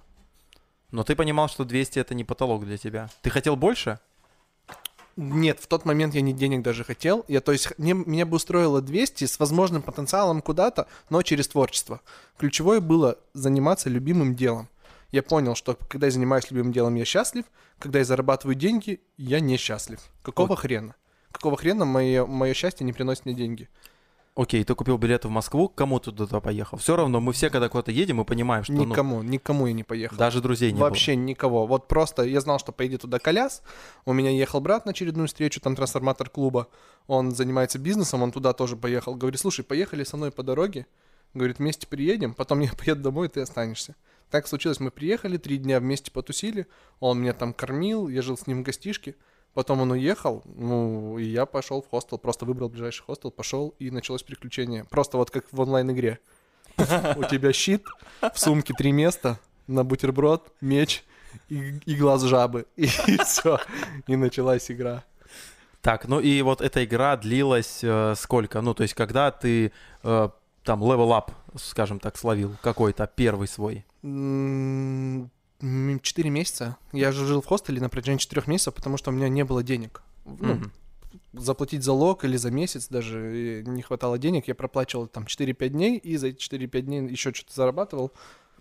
Но 0.90 1.04
ты 1.04 1.14
понимал, 1.14 1.48
что 1.48 1.64
200 1.64 1.98
это 1.98 2.14
не 2.14 2.24
потолок 2.24 2.64
для 2.64 2.78
тебя. 2.78 3.10
Ты 3.20 3.28
хотел 3.30 3.56
больше? 3.56 3.98
Нет, 5.16 5.60
в 5.60 5.66
тот 5.66 5.84
момент 5.84 6.14
я 6.14 6.20
не 6.20 6.32
денег 6.32 6.62
даже 6.62 6.84
хотел. 6.84 7.24
Я, 7.28 7.40
то 7.40 7.52
есть, 7.52 7.78
мне, 7.78 7.92
меня 7.94 8.24
бы 8.24 8.36
устроило 8.36 8.80
200 8.80 9.24
с 9.26 9.38
возможным 9.38 9.82
потенциалом 9.82 10.40
куда-то, 10.40 10.86
но 11.10 11.22
через 11.22 11.48
творчество. 11.48 12.00
Ключевое 12.38 12.80
было 12.80 13.18
заниматься 13.34 13.90
любимым 13.90 14.34
делом. 14.34 14.68
Я 15.10 15.22
понял, 15.22 15.54
что 15.54 15.76
когда 15.88 16.06
я 16.06 16.10
занимаюсь 16.10 16.50
любимым 16.50 16.72
делом, 16.72 16.94
я 16.94 17.04
счастлив. 17.04 17.44
Когда 17.78 17.98
я 17.98 18.04
зарабатываю 18.04 18.54
деньги, 18.54 19.00
я 19.18 19.40
несчастлив. 19.40 20.00
Какого 20.22 20.56
хрена? 20.56 20.94
Какого 21.30 21.56
хрена 21.56 21.84
мое, 21.84 22.24
мое 22.24 22.54
счастье 22.54 22.84
не 22.84 22.92
приносит 22.92 23.26
мне 23.26 23.34
деньги? 23.34 23.68
Окей, 24.34 24.64
ты 24.64 24.74
купил 24.74 24.96
билеты 24.96 25.28
в 25.28 25.30
Москву, 25.30 25.68
к 25.68 25.74
кому 25.74 26.00
ты 26.00 26.10
туда 26.10 26.40
поехал? 26.40 26.78
Все 26.78 26.96
равно 26.96 27.20
мы 27.20 27.34
все, 27.34 27.50
когда 27.50 27.68
куда-то 27.68 27.90
едем, 27.90 28.16
мы 28.16 28.24
понимаем, 28.24 28.64
что 28.64 28.72
ну, 28.72 28.84
никому, 28.84 29.22
никому 29.22 29.66
я 29.66 29.74
не 29.74 29.84
поехал. 29.84 30.16
даже 30.16 30.40
друзей 30.40 30.72
не 30.72 30.80
Вообще 30.80 31.16
никого. 31.16 31.66
Вот 31.66 31.86
просто 31.86 32.22
я 32.22 32.40
знал, 32.40 32.58
что 32.58 32.72
поедет 32.72 33.02
туда 33.02 33.18
коляс. 33.18 33.62
У 34.06 34.14
меня 34.14 34.30
ехал 34.30 34.62
брат 34.62 34.86
на 34.86 34.92
очередную 34.92 35.28
встречу, 35.28 35.60
там 35.60 35.76
трансформатор 35.76 36.30
клуба. 36.30 36.68
Он 37.08 37.32
занимается 37.32 37.78
бизнесом, 37.78 38.22
он 38.22 38.32
туда 38.32 38.54
тоже 38.54 38.74
поехал. 38.74 39.14
Говорит, 39.16 39.38
слушай, 39.38 39.62
поехали 39.62 40.02
со 40.02 40.16
мной 40.16 40.30
по 40.30 40.42
дороге. 40.42 40.86
Говорит, 41.34 41.58
вместе 41.58 41.86
приедем, 41.86 42.32
потом 42.32 42.60
я 42.60 42.70
поеду 42.78 43.02
домой, 43.02 43.28
ты 43.28 43.40
останешься. 43.42 43.96
Так 44.30 44.46
случилось, 44.46 44.80
мы 44.80 44.90
приехали, 44.90 45.36
три 45.36 45.58
дня 45.58 45.78
вместе 45.78 46.10
потусили. 46.10 46.66
Он 47.00 47.20
меня 47.20 47.34
там 47.34 47.52
кормил, 47.52 48.08
я 48.08 48.22
жил 48.22 48.38
с 48.38 48.46
ним 48.46 48.60
в 48.60 48.62
гостишке. 48.62 49.14
Потом 49.54 49.82
он 49.82 49.90
уехал, 49.90 50.42
ну, 50.46 51.18
и 51.18 51.24
я 51.24 51.44
пошел 51.44 51.82
в 51.82 51.88
хостел, 51.88 52.16
просто 52.16 52.46
выбрал 52.46 52.70
ближайший 52.70 53.02
хостел, 53.02 53.30
пошел, 53.30 53.74
и 53.78 53.90
началось 53.90 54.22
приключение. 54.22 54.84
Просто 54.84 55.18
вот 55.18 55.30
как 55.30 55.44
в 55.52 55.60
онлайн-игре. 55.60 56.20
У 56.78 57.24
тебя 57.24 57.52
щит, 57.52 57.84
в 58.20 58.38
сумке 58.38 58.72
три 58.72 58.92
места, 58.92 59.38
на 59.66 59.84
бутерброд, 59.84 60.52
меч 60.62 61.04
и, 61.50 61.78
и 61.84 61.94
глаз 61.94 62.22
жабы. 62.22 62.66
И, 62.76 62.86
все. 63.26 63.58
И 64.06 64.16
началась 64.16 64.70
игра. 64.70 65.04
Так, 65.82 66.08
ну 66.08 66.20
и 66.20 66.40
вот 66.42 66.60
эта 66.62 66.84
игра 66.84 67.16
длилась 67.16 67.80
э, 67.82 68.14
сколько? 68.16 68.60
Ну, 68.60 68.72
то 68.72 68.84
есть, 68.84 68.94
когда 68.94 69.30
ты 69.30 69.72
э, 70.02 70.28
там 70.64 70.82
up, 70.82 71.32
скажем 71.56 71.98
так, 71.98 72.16
словил 72.16 72.56
какой-то 72.62 73.06
первый 73.06 73.48
свой. 73.48 73.84
М, 75.62 75.92
м, 75.94 76.00
Четыре 76.00 76.30
месяца. 76.30 76.76
Я 76.92 77.12
же 77.12 77.24
жил 77.26 77.40
в 77.40 77.46
хостеле 77.46 77.80
на 77.80 77.88
протяжении 77.88 78.18
четырех 78.18 78.46
месяцев, 78.46 78.74
потому 78.74 78.96
что 78.96 79.10
у 79.10 79.14
меня 79.14 79.28
не 79.28 79.44
было 79.44 79.62
денег. 79.62 80.02
Ну, 80.24 80.54
Мгм. 80.54 80.72
заплатить 81.34 81.82
залог 81.82 82.24
или 82.24 82.36
за 82.36 82.50
месяц 82.50 82.88
даже 82.88 83.62
не 83.66 83.82
хватало 83.82 84.18
денег. 84.18 84.48
Я 84.48 84.54
проплачивал 84.54 85.06
там 85.06 85.26
4-5 85.26 85.72
дней, 85.72 85.96
и 85.98 86.16
за 86.16 86.28
эти 86.28 86.38
4-5 86.38 86.86
дней 86.86 87.06
еще 87.08 87.32
что-то 87.32 87.54
зарабатывал. 87.54 88.12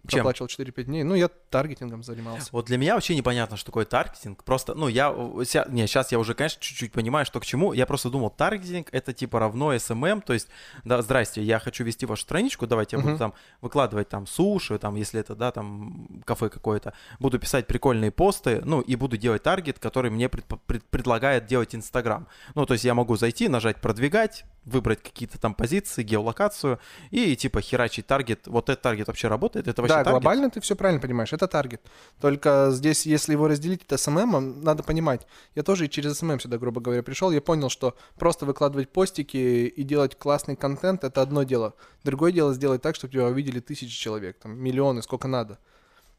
Чем? 0.08 0.24
Проплачивал 0.24 0.48
4-5 0.48 0.84
дней. 0.84 1.03
Ну, 1.03 1.13
я 1.15 1.27
таргетингом 1.27 2.01
занимался. 2.03 2.50
Вот 2.51 2.65
для 2.65 2.77
меня 2.77 2.96
вообще 2.96 3.15
непонятно, 3.15 3.55
что 3.58 3.67
такое 3.67 3.86
таргетинг. 3.86 4.43
Просто, 4.43 4.74
ну, 4.74 4.88
я... 4.88 5.15
ся- 5.46 5.65
Не, 5.70 5.86
сейчас 5.88 6.12
я 6.12 6.17
уже, 6.20 6.34
конечно, 6.34 6.60
чуть-чуть 6.62 6.91
понимаю, 6.91 7.25
что 7.25 7.39
к 7.39 7.46
чему. 7.46 7.72
Я 7.74 7.86
просто 7.86 8.10
думал, 8.10 8.29
таргетинг— 8.31 8.88
это 8.91 9.13
типа 9.13 9.39
равно 9.39 9.74
SMM, 9.75 10.22
то 10.25 10.34
есть, 10.34 10.48
да, 10.84 11.01
здрасте, 11.01 11.43
я 11.43 11.60
хочу 11.60 11.84
вести 11.84 12.05
вашу 12.05 12.24
страничку, 12.24 12.65
давайте 12.67 12.98
я 12.98 13.01
буду 13.03 13.17
там 13.17 13.34
выкладывать 13.62 14.10
там 14.10 14.25
суши, 14.25 14.79
там, 14.79 14.96
если 14.96 15.20
это, 15.20 15.36
да, 15.36 15.51
там, 15.51 16.22
кафе 16.25 16.50
какое-то, 16.50 16.93
буду 17.20 17.38
писать 17.38 17.67
прикольные 17.67 18.10
посты, 18.12 18.62
ну, 18.65 18.81
и 18.81 18.96
буду 18.96 19.17
делать 19.17 19.43
таргет, 19.43 19.77
который 19.79 20.10
мне 20.10 20.25
предпо- 20.25 20.60
пред- 20.65 20.84
предлагает 20.86 21.46
делать 21.46 21.75
Инстаграм. 21.75 22.27
Ну, 22.55 22.65
то 22.65 22.74
есть 22.74 22.86
я 22.86 22.93
могу 22.96 23.17
зайти, 23.17 23.48
нажать 23.50 23.79
«Продвигать», 23.81 24.46
выбрать 24.65 25.01
какие-то 25.01 25.39
там 25.39 25.56
позиции, 25.56 26.03
геолокацию 26.03 26.80
и 27.10 27.36
типа 27.36 27.62
херачить 27.62 28.06
таргет. 28.06 28.48
Вот 28.48 28.70
этот 28.70 28.84
таргет 28.84 29.08
вообще 29.08 29.27
работает? 29.27 29.68
Это 29.68 29.82
вообще 29.82 29.96
Да, 29.96 30.03
таргет? 30.03 30.22
глобально 30.22 30.50
ты 30.51 30.62
все 30.62 30.75
правильно 30.75 31.01
понимаешь, 31.01 31.34
это 31.34 31.48
таргет. 31.48 31.82
Только 32.20 32.70
здесь, 32.72 33.06
если 33.06 33.32
его 33.34 33.48
разделить 33.48 33.84
это 33.84 33.98
СММ, 33.98 34.62
надо 34.62 34.84
понимать. 34.84 35.25
Я 35.56 35.63
тоже 35.63 35.86
и 35.86 35.89
через 35.89 36.18
СММ 36.20 36.39
сюда, 36.39 36.58
грубо 36.60 36.80
говоря, 36.80 37.01
пришел. 37.01 37.32
Я 37.32 37.41
понял, 37.41 37.70
что 37.70 37.96
просто 38.18 38.46
выкладывать 38.46 38.89
постики 38.89 39.38
и 39.38 39.84
делать 39.84 40.18
классный 40.18 40.56
контент 40.56 41.03
это 41.03 41.22
одно 41.22 41.44
дело. 41.44 41.74
Другое 42.03 42.32
дело 42.32 42.53
сделать 42.53 42.82
так, 42.82 42.96
чтобы 42.96 43.13
тебя 43.13 43.25
увидели 43.25 43.60
тысячи 43.60 43.98
человек, 44.00 44.38
там 44.39 44.58
миллионы, 44.58 45.01
сколько 45.01 45.27
надо. 45.27 45.58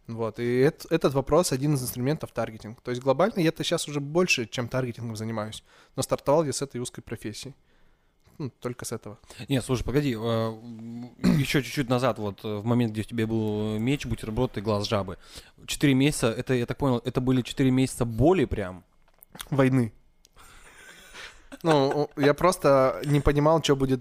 Вот, 0.08 0.40
и 0.40 0.64
эт- 0.64 0.87
этот 0.90 1.14
вопрос 1.14 1.52
один 1.52 1.75
из 1.75 1.82
инструментов 1.82 2.32
таргетинг. 2.32 2.80
То 2.82 2.90
есть 2.90 3.00
глобально 3.02 3.38
я-то 3.38 3.62
сейчас 3.62 3.87
уже 3.87 4.00
больше, 4.00 4.46
чем 4.46 4.68
таргетингом 4.68 5.14
занимаюсь. 5.14 5.62
Но 5.94 6.02
стартовал 6.02 6.42
я 6.44 6.52
с 6.52 6.61
этой 6.61 6.80
узкой 6.80 7.02
профессии. 7.02 7.54
Ну, 8.42 8.50
только 8.58 8.84
с 8.84 8.90
этого. 8.90 9.20
Нет, 9.49 9.64
слушай, 9.64 9.84
погоди, 9.84 10.11
еще 10.11 11.62
чуть-чуть 11.62 11.88
назад, 11.88 12.18
вот 12.18 12.40
э, 12.42 12.56
в 12.56 12.64
момент, 12.64 12.90
где 12.90 13.02
у 13.02 13.04
тебя 13.04 13.25
был 13.25 13.78
меч, 13.78 14.04
бутерброд 14.04 14.58
и 14.58 14.61
глаз 14.61 14.88
жабы. 14.88 15.16
Четыре 15.66 15.94
месяца, 15.94 16.26
это, 16.26 16.52
я 16.54 16.66
так 16.66 16.76
понял, 16.76 17.00
это 17.04 17.20
были 17.20 17.42
четыре 17.42 17.70
месяца 17.70 18.04
боли 18.04 18.44
прям. 18.44 18.82
Войны. 19.50 19.92
Ну, 21.62 22.11
я 22.16 22.34
просто 22.34 23.00
не 23.04 23.20
понимал, 23.20 23.62
что 23.62 23.76
будет 23.76 24.00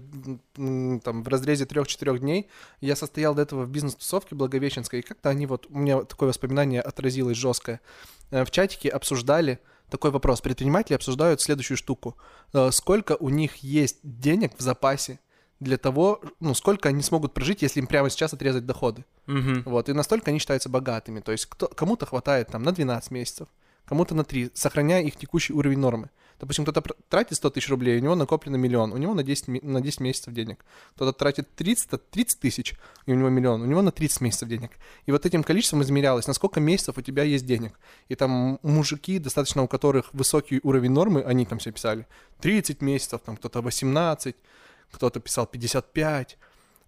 там 0.56 1.22
в 1.22 1.28
разрезе 1.28 1.64
трех-четырех 1.64 2.18
дней. 2.18 2.48
Я 2.80 2.96
состоял 2.96 3.36
до 3.36 3.42
этого 3.42 3.62
в 3.62 3.70
бизнес-тусовке 3.70 4.34
Благовещенской, 4.34 4.98
и 4.98 5.02
как-то 5.02 5.28
они 5.28 5.46
вот, 5.46 5.66
у 5.70 5.78
меня 5.78 6.02
такое 6.02 6.30
воспоминание 6.30 6.80
отразилось 6.80 7.36
жесткое. 7.36 7.80
Э, 8.32 8.44
В 8.44 8.50
чатике 8.50 8.88
обсуждали 8.88 9.60
такой 9.92 10.10
вопрос. 10.10 10.40
Предприниматели 10.40 10.96
обсуждают 10.96 11.40
следующую 11.40 11.76
штуку. 11.76 12.16
Э, 12.52 12.70
Сколько 12.72 13.16
у 13.16 13.28
них 13.28 13.56
есть 13.56 13.98
денег 14.02 14.58
в 14.58 14.60
запасе 14.60 15.20
для 15.60 15.76
того, 15.76 16.20
ну, 16.40 16.54
сколько 16.54 16.88
они 16.88 17.02
смогут 17.02 17.34
прожить, 17.34 17.62
если 17.62 17.78
им 17.80 17.86
прямо 17.86 18.10
сейчас 18.10 18.34
отрезать 18.34 18.66
доходы. 18.66 19.04
Мгм. 19.26 19.62
Вот, 19.64 19.88
и 19.88 19.92
настолько 19.92 20.30
они 20.30 20.40
считаются 20.40 20.68
богатыми. 20.68 21.20
То 21.20 21.30
есть 21.32 21.46
кто, 21.46 21.68
кому-то 21.68 22.06
хватает 22.06 22.48
там 22.48 22.62
на 22.64 22.72
12 22.72 23.12
месяцев, 23.12 23.46
кому-то 23.84 24.14
на 24.14 24.24
3, 24.24 24.50
сохраняя 24.54 25.02
их 25.02 25.16
текущий 25.16 25.52
уровень 25.52 25.78
нормы. 25.78 26.10
Допустим, 26.42 26.64
кто-то 26.64 26.82
тратит 27.08 27.36
100 27.36 27.50
тысяч 27.50 27.68
рублей, 27.68 27.98
у 27.98 28.02
него 28.02 28.16
накоплено 28.16 28.56
миллион, 28.56 28.92
у 28.92 28.96
него 28.96 29.14
на 29.14 29.22
10, 29.22 29.46
ме- 29.46 29.60
на 29.62 29.80
10 29.80 30.00
месяцев 30.00 30.34
денег. 30.34 30.64
Кто-то 30.96 31.12
тратит 31.12 31.54
30, 31.54 32.10
30 32.10 32.40
тысяч, 32.40 32.74
и 33.06 33.12
у 33.12 33.14
него 33.14 33.28
миллион, 33.28 33.62
у 33.62 33.64
него 33.64 33.80
на 33.80 33.92
30 33.92 34.20
месяцев 34.22 34.48
денег. 34.48 34.72
И 35.06 35.12
вот 35.12 35.24
этим 35.24 35.44
количеством 35.44 35.82
измерялось, 35.82 36.26
на 36.26 36.34
сколько 36.34 36.58
месяцев 36.58 36.98
у 36.98 37.00
тебя 37.00 37.22
есть 37.22 37.46
денег. 37.46 37.78
И 38.08 38.16
там 38.16 38.58
мужики, 38.64 39.20
достаточно 39.20 39.62
у 39.62 39.68
которых 39.68 40.12
высокий 40.12 40.58
уровень 40.64 40.90
нормы, 40.90 41.22
они 41.22 41.46
там 41.46 41.60
все 41.60 41.70
писали 41.70 42.08
30 42.40 42.82
месяцев, 42.82 43.20
там 43.24 43.36
кто-то 43.36 43.60
18, 43.62 44.34
кто-то 44.90 45.20
писал 45.20 45.46
55. 45.46 46.38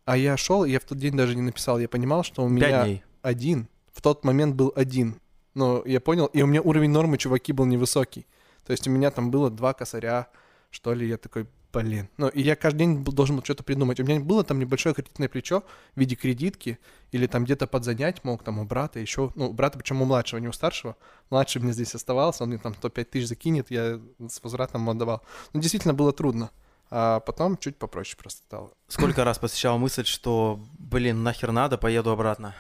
А 0.05 0.17
я 0.17 0.37
шел, 0.37 0.65
и 0.65 0.71
я 0.73 0.81
в 0.81 0.85
тот 0.85 0.99
день 0.99 1.17
даже 1.17 1.37
не 1.37 1.43
написал, 1.43 1.79
я 1.79 1.89
понимал, 1.89 2.25
что 2.25 2.43
у 2.45 2.49
меня 2.49 2.83
дней. 2.85 3.03
один. 3.23 3.69
В 3.93 4.03
тот 4.03 4.25
момент 4.25 4.57
был 4.57 4.73
один. 4.75 5.21
Но 5.55 5.81
я 5.87 6.01
понял, 6.01 6.27
и 6.27 6.43
у 6.43 6.47
меня 6.47 6.61
уровень 6.61 6.91
нормы, 6.91 7.19
чуваки, 7.19 7.53
был 7.53 7.67
невысокий. 7.67 8.27
То 8.67 8.73
есть 8.73 8.87
у 8.89 8.91
меня 8.91 9.11
там 9.11 9.31
было 9.31 9.51
два 9.51 9.75
косаря, 9.75 10.29
что 10.71 10.93
ли, 10.95 11.09
я 11.09 11.17
такой, 11.19 11.47
блин. 11.73 12.09
Ну, 12.17 12.29
и 12.29 12.43
я 12.43 12.57
каждый 12.57 12.79
день 12.79 12.99
был- 12.99 13.13
должен 13.13 13.37
был 13.37 13.45
что-то 13.45 13.63
придумать. 13.63 14.01
У 14.01 14.05
меня 14.05 14.21
было 14.21 14.43
там 14.45 14.59
небольшое 14.59 14.95
кредитное 14.95 15.29
плечо 15.29 15.63
в 15.95 16.01
виде 16.01 16.17
кредитки, 16.17 16.79
или 17.13 17.27
там 17.27 17.45
где-то 17.45 17.67
подзанять 17.67 18.25
мог, 18.25 18.43
там 18.43 18.59
у 18.59 18.65
брата 18.65 18.99
еще, 18.99 19.31
ну, 19.35 19.51
у 19.51 19.53
брата, 19.53 19.79
причем 19.79 20.03
у 20.03 20.05
младшего, 20.05 20.41
не 20.41 20.49
у 20.49 20.53
старшего. 20.53 20.97
Младший 21.31 21.63
мне 21.63 21.73
здесь 21.73 21.95
оставался, 21.95 22.45
он 22.45 22.51
мне 22.51 22.59
там 22.59 22.75
105 22.75 23.11
тысяч 23.11 23.29
закинет, 23.29 23.71
я 23.71 24.01
с 24.19 24.43
возвратом 24.43 24.89
отдавал. 24.89 25.23
Ну, 25.53 25.61
действительно 25.61 25.95
было 25.95 26.13
трудно. 26.13 26.51
А 26.91 27.21
потом 27.21 27.57
чуть 27.57 27.77
попроще 27.77 28.17
просто 28.17 28.43
стало. 28.47 28.71
Сколько 28.89 29.25
раз 29.25 29.39
посещала 29.39 29.79
мысль, 29.79 30.05
что, 30.05 30.61
блин, 30.79 31.23
нахер 31.23 31.51
надо, 31.51 31.79
поеду 31.79 32.11
обратно. 32.11 32.55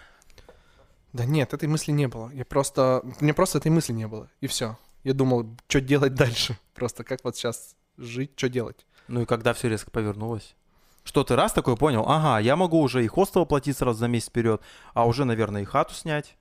Да 1.12 1.25
нет, 1.25 1.54
этой 1.54 1.68
мысли 1.68 1.92
не 1.92 2.08
было. 2.08 2.30
Я 2.32 2.44
просто... 2.44 3.02
Меня 3.20 3.34
просто 3.34 3.58
этой 3.58 3.70
мысли 3.70 3.92
не 3.92 4.08
было. 4.08 4.28
И 4.40 4.49
все. 4.49 4.76
Я 5.04 5.14
думал, 5.14 5.56
что 5.68 5.80
делать 5.80 6.14
дальше. 6.14 6.58
Просто 6.75 7.04
как 7.04 7.23
вот 7.23 7.37
сейчас 7.37 7.76
жить, 7.96 8.32
что 8.37 8.49
делать. 8.49 8.87
Ну 9.06 9.23
и 9.23 9.26
когда 9.26 9.52
все 9.52 9.68
резко 9.68 9.90
повернулось? 9.90 10.56
Что 11.04 11.23
ты 11.23 11.37
раз 11.37 11.52
такой 11.52 11.76
понял? 11.76 12.04
Ага, 12.08 12.40
я 12.40 12.56
могу 12.56 12.80
уже 12.80 13.04
и 13.04 13.08
хостел 13.08 13.42
оплатить 13.42 13.76
сразу 13.76 13.99
за 13.99 14.08
месяц 14.08 14.30
вперед, 14.30 14.62
а 14.94 15.06
уже, 15.06 15.26
наверное, 15.26 15.62
и 15.62 15.66
хату 15.66 15.94
снять. 15.94 16.37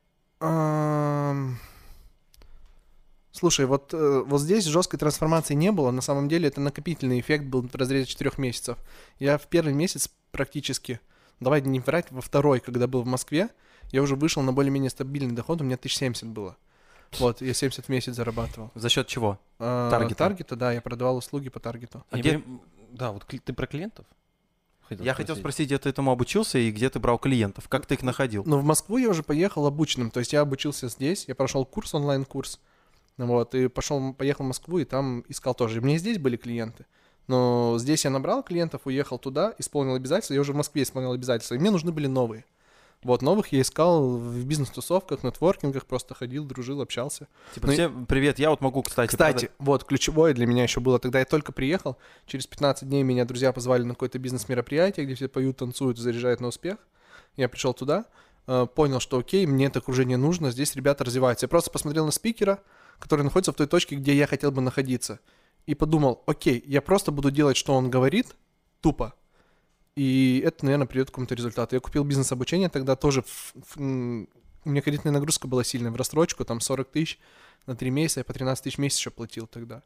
Слушай, 3.32 3.66
вот, 3.66 3.94
э, 3.94 4.24
вот 4.26 4.40
здесь 4.42 4.64
жесткой 4.66 5.00
трансформации 5.00 5.56
не 5.56 5.72
было. 5.72 5.92
На 5.92 6.02
самом 6.02 6.30
деле 6.30 6.48
это 6.48 6.62
накопительный 6.62 7.20
эффект 7.20 7.46
был 7.46 7.68
в 7.68 7.76
разрезе 7.76 8.06
четырех 8.06 8.38
месяцев. 8.38 8.78
Я 9.20 9.38
в 9.38 9.48
первый 9.48 9.74
месяц 9.74 10.10
практически, 10.32 11.00
давай 11.40 11.62
не 11.62 11.80
врать, 11.80 12.12
во 12.12 12.22
второй, 12.22 12.60
когда 12.60 12.88
был 12.88 13.02
в 13.02 13.08
Москве, 13.08 13.50
я 13.92 14.02
уже 14.02 14.16
вышел 14.16 14.44
на 14.44 14.54
более-менее 14.54 14.92
стабильный 14.92 15.36
доход, 15.36 15.62
у 15.62 15.64
меня 15.64 15.76
1070 15.76 16.28
было. 16.28 16.58
Вот, 17.20 17.42
я 17.42 17.54
70 17.54 17.86
в 17.86 17.90
месяц 17.90 18.16
зарабатывал. 18.16 18.72
За 18.76 18.90
счет 18.90 19.08
чего? 19.08 19.40
А, 19.60 19.90
Таргета. 19.90 20.16
Таргета, 20.16 20.56
да, 20.56 20.72
я 20.72 20.82
продавал 20.82 21.18
услуги 21.18 21.50
по 21.50 21.60
таргету. 21.60 22.04
А 22.10 22.18
где- 22.18 22.42
Да, 22.92 23.12
вот 23.12 23.26
ты 23.26 23.54
про 23.54 23.66
клиентов? 23.68 24.06
Я 24.90 25.14
хотел 25.16 25.36
спросить, 25.36 25.68
где 25.68 25.78
ты 25.80 25.90
этому 25.90 26.12
обучился 26.12 26.60
и 26.60 26.70
где 26.70 26.90
ты 26.90 27.00
брал 27.00 27.18
клиентов? 27.18 27.68
Как 27.68 27.86
ты 27.88 27.96
их 27.96 28.04
находил? 28.04 28.44
Но 28.46 28.60
в 28.60 28.64
Москву 28.64 28.98
я 28.98 29.10
уже 29.10 29.24
поехал 29.24 29.66
обученным, 29.66 30.12
то 30.12 30.20
есть 30.20 30.34
я 30.34 30.42
обучился 30.42 30.88
здесь, 30.90 31.26
я 31.28 31.34
прошел 31.34 31.66
курс, 31.66 31.96
онлайн-курс, 31.96 32.60
вот, 33.18 33.56
и 33.56 33.68
пошел, 33.70 34.14
поехал 34.14 34.44
в 34.44 34.48
Москву 34.50 34.78
и 34.80 34.86
там 34.86 35.24
искал 35.30 35.56
тоже. 35.56 35.78
И 35.78 35.82
мне 35.82 35.98
здесь 35.98 36.20
были 36.20 36.38
клиенты, 36.38 36.86
но 37.28 37.78
здесь 37.80 38.04
я 38.06 38.12
набрал 38.12 38.44
клиентов, 38.44 38.82
уехал 38.86 39.18
туда, 39.18 39.56
исполнил 39.58 39.96
обязательства, 39.96 40.36
я 40.36 40.42
уже 40.42 40.54
в 40.54 40.58
Москве 40.58 40.84
исполнил 40.84 41.14
обязательства, 41.14 41.56
и 41.56 41.60
мне 41.60 41.72
нужны 41.72 41.92
были 41.92 42.06
новые. 42.08 42.46
Вот, 43.04 43.22
новых 43.22 43.52
я 43.52 43.62
искал 43.62 44.18
в 44.18 44.46
бизнес-тусовках, 44.46 45.24
нетворкингах, 45.24 45.86
просто 45.86 46.14
ходил, 46.14 46.46
дружил, 46.46 46.82
общался. 46.82 47.28
Типа, 47.54 47.68
Ну 47.68 47.74
всем 47.74 48.06
привет, 48.06 48.40
я 48.40 48.50
вот 48.50 48.62
могу, 48.62 48.82
кстати... 48.82 49.10
Кстати, 49.10 49.52
вот 49.60 49.84
ключевое 49.84 50.34
для 50.34 50.46
меня 50.46 50.64
еще 50.64 50.80
было, 50.80 51.00
тогда 51.00 51.20
я 51.20 51.26
только 51.26 51.52
приехал, 51.52 51.98
через 52.26 52.48
15 52.48 52.88
дней 52.88 53.04
меня 53.04 53.26
друзья 53.26 53.52
позвали 53.52 53.84
на 53.84 53.94
какое-то 53.94 54.20
бизнес-мероприятие, 54.20 55.06
где 55.06 55.16
все 55.16 55.28
поют, 55.28 55.58
танцуют, 55.58 55.98
заряжают 55.98 56.40
на 56.40 56.48
успех. 56.48 56.78
Я 57.36 57.50
пришел 57.50 57.74
туда, 57.74 58.06
э, 58.48 58.68
понял, 58.74 59.00
что 59.00 59.18
окей, 59.18 59.46
мне 59.46 59.66
это 59.66 59.80
окружение 59.80 60.18
нужно, 60.18 60.52
здесь 60.52 60.76
ребята 60.76 61.04
развиваются. 61.04 61.46
Я 61.46 61.50
просто 61.50 61.72
посмотрел 61.72 62.06
на 62.06 62.12
спикера, 62.12 62.60
который 63.00 63.24
находится 63.24 63.52
в 63.52 63.56
той 63.56 63.68
точке, 63.68 63.96
где 63.96 64.14
я 64.16 64.28
хотел 64.28 64.52
бы 64.52 64.62
находиться, 64.62 65.20
и 65.66 65.76
подумал, 65.76 66.24
окей, 66.26 66.64
я 66.66 66.82
просто 66.82 67.12
буду 67.12 67.32
делать, 67.32 67.58
что 67.58 67.74
он 67.74 67.90
говорит, 67.90 68.36
тупо, 68.82 69.14
и 69.96 70.42
это, 70.46 70.66
наверное, 70.66 70.88
придет 70.88 71.08
к 71.08 71.12
какому-то 71.12 71.36
результату. 71.36 71.76
Я 71.76 71.80
купил 71.80 72.04
бизнес-обучение 72.04 72.70
тогда 72.70 72.96
тоже, 72.96 73.22
в- 73.22 73.54
в- 73.56 73.78
у 73.78 74.70
меня 74.70 74.82
кредитная 74.82 75.14
нагрузка 75.14 75.48
была 75.48 75.64
сильная, 75.64 75.92
в 75.92 75.96
рассрочку, 75.96 76.46
там 76.46 76.60
40 76.62 76.90
тысяч, 76.90 77.20
на 77.68 77.76
3 77.76 77.90
месяца, 77.90 78.22
я 78.22 78.24
по 78.24 78.34
13 78.34 78.64
тысяч 78.64 78.76
в 78.78 78.80
месяц 78.80 78.98
еще 78.98 79.12
платил 79.12 79.48
тогда. 79.48 79.84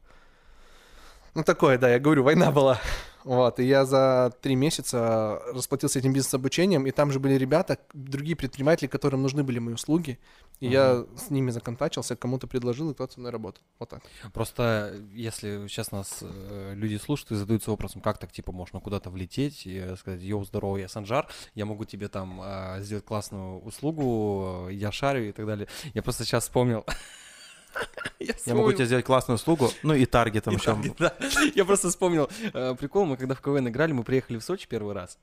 Ну, 1.37 1.43
такое, 1.43 1.77
да, 1.77 1.87
я 1.87 1.99
говорю, 1.99 2.23
война 2.23 2.51
была. 2.51 2.81
Вот, 3.23 3.59
и 3.59 3.63
я 3.63 3.85
за 3.85 4.33
три 4.41 4.55
месяца 4.55 5.39
расплатился 5.53 5.99
этим 5.99 6.11
бизнес-обучением, 6.11 6.87
и 6.87 6.91
там 6.91 7.11
же 7.11 7.19
были 7.19 7.35
ребята, 7.35 7.77
другие 7.93 8.35
предприниматели, 8.35 8.87
которым 8.87 9.21
нужны 9.21 9.43
были 9.43 9.59
мои 9.59 9.75
услуги, 9.75 10.17
и 10.59 10.67
я 10.67 11.05
с 11.15 11.29
ними 11.29 11.51
законтачился, 11.51 12.15
кому-то 12.15 12.47
предложил, 12.47 12.89
и 12.89 12.95
кто-то 12.95 13.13
со 13.13 13.19
мной 13.19 13.31
работал. 13.31 13.61
Вот 13.77 13.89
так. 13.89 14.01
Просто 14.33 14.95
если 15.13 15.67
сейчас 15.67 15.91
нас 15.91 16.19
э, 16.21 16.73
люди 16.73 16.97
слушают 16.97 17.33
и 17.33 17.35
задаются 17.35 17.69
вопросом, 17.69 18.01
как 18.01 18.17
так, 18.17 18.31
типа, 18.31 18.51
можно 18.51 18.79
куда-то 18.79 19.11
влететь 19.11 19.67
и 19.67 19.77
э, 19.77 19.95
сказать, 19.95 20.23
йоу, 20.23 20.43
здорово, 20.43 20.77
я 20.77 20.87
Санжар, 20.87 21.27
я 21.53 21.67
могу 21.67 21.85
тебе 21.85 22.07
там 22.07 22.41
э, 22.43 22.77
сделать 22.79 23.05
классную 23.05 23.59
услугу, 23.59 24.69
э, 24.69 24.73
я 24.73 24.91
шарю 24.91 25.29
и 25.29 25.31
так 25.31 25.45
далее. 25.45 25.67
Я 25.93 26.01
просто 26.01 26.25
сейчас 26.25 26.45
вспомнил. 26.45 26.83
Я 28.19 28.27
могу 28.27 28.37
вспомнил. 28.37 28.71
тебе 28.73 28.85
сделать 28.85 29.05
классную 29.05 29.35
услугу, 29.35 29.69
ну 29.83 29.93
и 29.93 30.05
таргетом 30.05 30.55
еще. 30.55 30.75
да. 30.99 31.13
Я 31.55 31.65
просто 31.65 31.89
вспомнил 31.89 32.29
э, 32.53 32.75
прикол. 32.75 33.05
Мы 33.05 33.17
когда 33.17 33.35
в 33.35 33.41
КВН 33.41 33.67
играли, 33.69 33.91
мы 33.91 34.03
приехали 34.03 34.37
в 34.37 34.43
Сочи 34.43 34.67
первый 34.67 34.93
раз. 34.93 35.17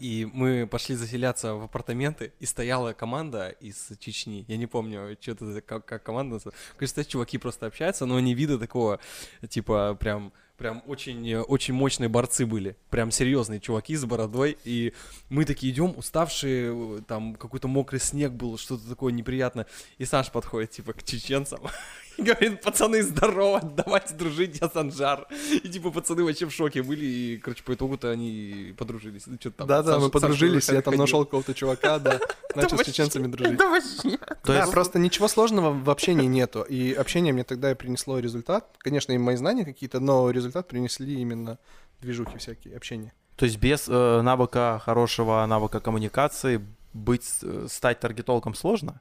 И 0.00 0.26
мы 0.32 0.66
пошли 0.66 0.94
заселяться 0.96 1.54
в 1.54 1.64
апартаменты, 1.64 2.32
и 2.40 2.46
стояла 2.46 2.94
команда 2.94 3.50
из 3.60 3.90
Чечни. 3.98 4.46
Я 4.48 4.56
не 4.56 4.66
помню, 4.66 5.14
что 5.20 5.32
это 5.32 5.60
как, 5.60 5.84
как 5.84 6.02
команда. 6.02 6.34
называется. 6.34 6.62
Кажется, 6.78 7.04
чуваки 7.04 7.36
просто 7.36 7.66
общаются, 7.66 8.06
но 8.06 8.16
они 8.16 8.32
вида 8.34 8.58
такого, 8.58 8.98
типа, 9.46 9.94
прям, 10.00 10.32
прям 10.60 10.82
очень, 10.86 11.26
э, 11.26 11.40
очень 11.40 11.72
мощные 11.72 12.10
борцы 12.10 12.44
были. 12.44 12.76
Прям 12.90 13.10
серьезные 13.10 13.60
чуваки 13.60 13.96
с 13.96 14.04
бородой. 14.04 14.58
И 14.64 14.92
мы 15.30 15.46
такие 15.46 15.72
идем, 15.72 15.94
уставшие, 15.96 16.98
э, 16.98 17.00
там 17.08 17.34
какой-то 17.34 17.66
мокрый 17.66 17.98
снег 17.98 18.32
был, 18.32 18.58
что-то 18.58 18.86
такое 18.86 19.10
неприятное. 19.10 19.66
И 19.96 20.04
Саш 20.04 20.30
подходит, 20.30 20.72
типа, 20.72 20.92
к 20.92 21.02
чеченцам. 21.02 21.60
Говорит, 22.18 22.60
пацаны, 22.62 23.02
здорово, 23.02 23.60
давайте 23.62 24.14
дружить, 24.14 24.58
я 24.60 24.68
Санжар. 24.68 25.26
И 25.52 25.68
типа 25.68 25.90
пацаны 25.90 26.22
вообще 26.24 26.46
в 26.46 26.52
шоке 26.52 26.82
были, 26.82 27.04
и, 27.04 27.36
короче, 27.38 27.62
по 27.62 27.72
итогу-то 27.74 28.10
они 28.10 28.74
подружились. 28.76 29.22
Ну, 29.26 29.36
там. 29.38 29.66
Да-да, 29.66 29.94
Саша- 29.94 30.00
мы 30.04 30.10
подружились, 30.10 30.64
Саша 30.64 30.76
я 30.76 30.82
там 30.82 30.92
ходил. 30.92 31.02
нашел 31.04 31.24
какого-то 31.24 31.54
чувака, 31.54 31.98
да, 32.00 32.20
начал 32.54 32.70
с 32.70 32.72
вообще- 32.72 32.92
чеченцами 32.92 33.26
дружить. 33.26 33.56
Да 33.56 33.70
вообще. 33.70 34.18
То 34.18 34.52
да, 34.52 34.60
есть- 34.60 34.72
просто 34.72 34.98
ничего 34.98 35.28
сложного 35.28 35.72
в 35.72 35.88
общении 35.90 36.26
нету. 36.26 36.62
И 36.62 36.92
общение 36.92 37.32
мне 37.32 37.44
тогда 37.44 37.70
и 37.70 37.74
принесло 37.74 38.18
результат. 38.18 38.76
Конечно, 38.78 39.12
и 39.12 39.18
мои 39.18 39.36
знания 39.36 39.64
какие-то, 39.64 40.00
но 40.00 40.30
результат 40.30 40.68
принесли 40.68 41.20
именно 41.20 41.58
движухи 42.00 42.38
всякие, 42.38 42.76
общение. 42.76 43.12
То 43.36 43.46
есть 43.46 43.56
без 43.58 43.88
э, 43.88 44.20
навыка 44.22 44.80
хорошего 44.84 45.46
навыка 45.46 45.80
коммуникации 45.80 46.60
быть, 46.92 47.26
э, 47.42 47.66
стать 47.70 48.00
таргетологом 48.00 48.54
сложно? 48.54 49.00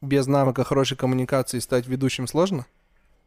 Без 0.00 0.26
навыка 0.26 0.64
хорошей 0.64 0.96
коммуникации 0.96 1.58
стать 1.58 1.86
ведущим 1.86 2.26
сложно? 2.26 2.66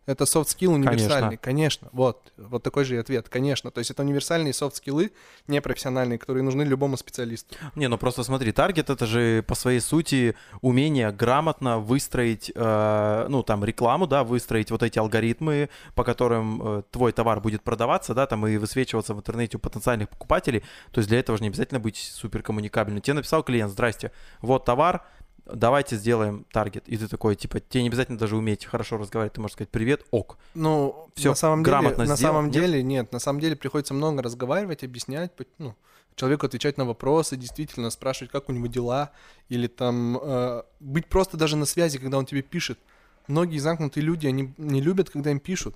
Это 0.08 0.26
soft 0.26 0.47
skill 0.47 0.74
универсальный, 0.74 1.38
конечно. 1.38 1.90
Вот, 1.92 2.34
вот 2.36 2.64
такой 2.64 2.86
же 2.86 2.96
и 2.96 2.98
ответ, 2.98 3.30
конечно. 3.30 3.70
То 3.70 3.80
есть 3.80 3.92
это 3.92 4.02
универсальные 4.02 4.52
софт-скиллы, 4.52 5.12
непрофессиональные, 5.48 6.18
которые 6.18 6.44
нужны 6.44 6.64
любому 6.64 6.98
специалисту. 6.98 7.56
Не, 7.76 7.88
ну 7.88 8.00
просто 8.00 8.24
смотри, 8.24 8.52
таргет 8.52 8.90
это 8.90 9.06
же 9.06 9.44
по 9.44 9.54
своей 9.54 9.80
сути 9.80 10.36
умение 10.62 11.12
грамотно 11.12 11.78
выстроить, 11.78 12.52
э, 12.54 13.26
ну 13.30 13.44
там 13.44 13.64
рекламу, 13.64 14.08
да, 14.08 14.24
выстроить 14.24 14.72
вот 14.72 14.82
эти 14.82 14.98
алгоритмы, 14.98 15.70
по 15.94 16.04
которым 16.04 16.62
э, 16.80 16.84
твой 16.90 17.12
товар 17.12 17.40
будет 17.40 17.62
продаваться, 17.62 18.16
да, 18.16 18.26
там 18.26 18.48
и 18.48 18.58
высвечиваться 18.58 19.14
в 19.14 19.20
интернете 19.20 19.58
у 19.58 19.60
потенциальных 19.60 20.10
покупателей. 20.10 20.64
То 20.92 20.98
есть 20.98 21.10
для 21.10 21.20
этого 21.20 21.38
же 21.38 21.44
не 21.44 21.50
обязательно 21.50 21.80
быть 21.80 21.98
супер 21.98 22.42
коммуникабельным. 22.42 23.04
Тебе 23.04 23.14
написал 23.14 23.44
клиент, 23.44 23.72
здрасте, 23.72 24.12
вот 24.42 24.66
товар, 24.66 25.06
давайте 25.54 25.96
сделаем 25.96 26.46
таргет. 26.52 26.88
И 26.88 26.98
ты 26.98 27.08
такой, 27.08 27.36
типа, 27.36 27.60
тебе 27.60 27.84
не 27.84 27.90
обязательно 27.90 28.18
даже 28.18 28.36
уметь 28.36 28.66
хорошо 28.66 28.98
разговаривать, 28.98 29.34
ты 29.34 29.42
можешь 29.42 29.54
сказать 29.54 29.70
привет, 29.70 30.06
ок. 30.12 30.38
Ну, 30.54 31.10
Всё, 31.16 31.30
на 31.30 31.36
самом 31.36 31.64
деле, 31.64 31.72
грамотно 31.72 32.06
на 32.06 32.16
сделал, 32.16 32.34
самом 32.34 32.46
нет? 32.46 32.54
деле 32.54 32.84
нет, 32.84 33.12
на 33.12 33.20
самом 33.20 33.40
деле 33.40 33.56
приходится 33.56 33.94
много 33.94 34.22
разговаривать, 34.22 34.84
объяснять, 34.84 35.32
ну, 35.58 35.76
человеку 36.16 36.46
отвечать 36.46 36.78
на 36.78 36.86
вопросы, 36.86 37.38
действительно 37.38 37.90
спрашивать, 37.90 38.32
как 38.32 38.50
у 38.50 38.52
него 38.52 38.68
дела, 38.68 39.12
или 39.50 39.68
там 39.68 40.18
э, 40.22 40.64
быть 40.80 41.08
просто 41.08 41.38
даже 41.38 41.56
на 41.56 41.66
связи, 41.66 41.98
когда 41.98 42.18
он 42.18 42.26
тебе 42.26 42.42
пишет. 42.42 42.80
Многие 43.28 43.60
замкнутые 43.60 44.04
люди, 44.04 44.28
они 44.28 44.54
не 44.58 44.82
любят, 44.82 45.10
когда 45.10 45.32
им 45.32 45.40
пишут, 45.40 45.76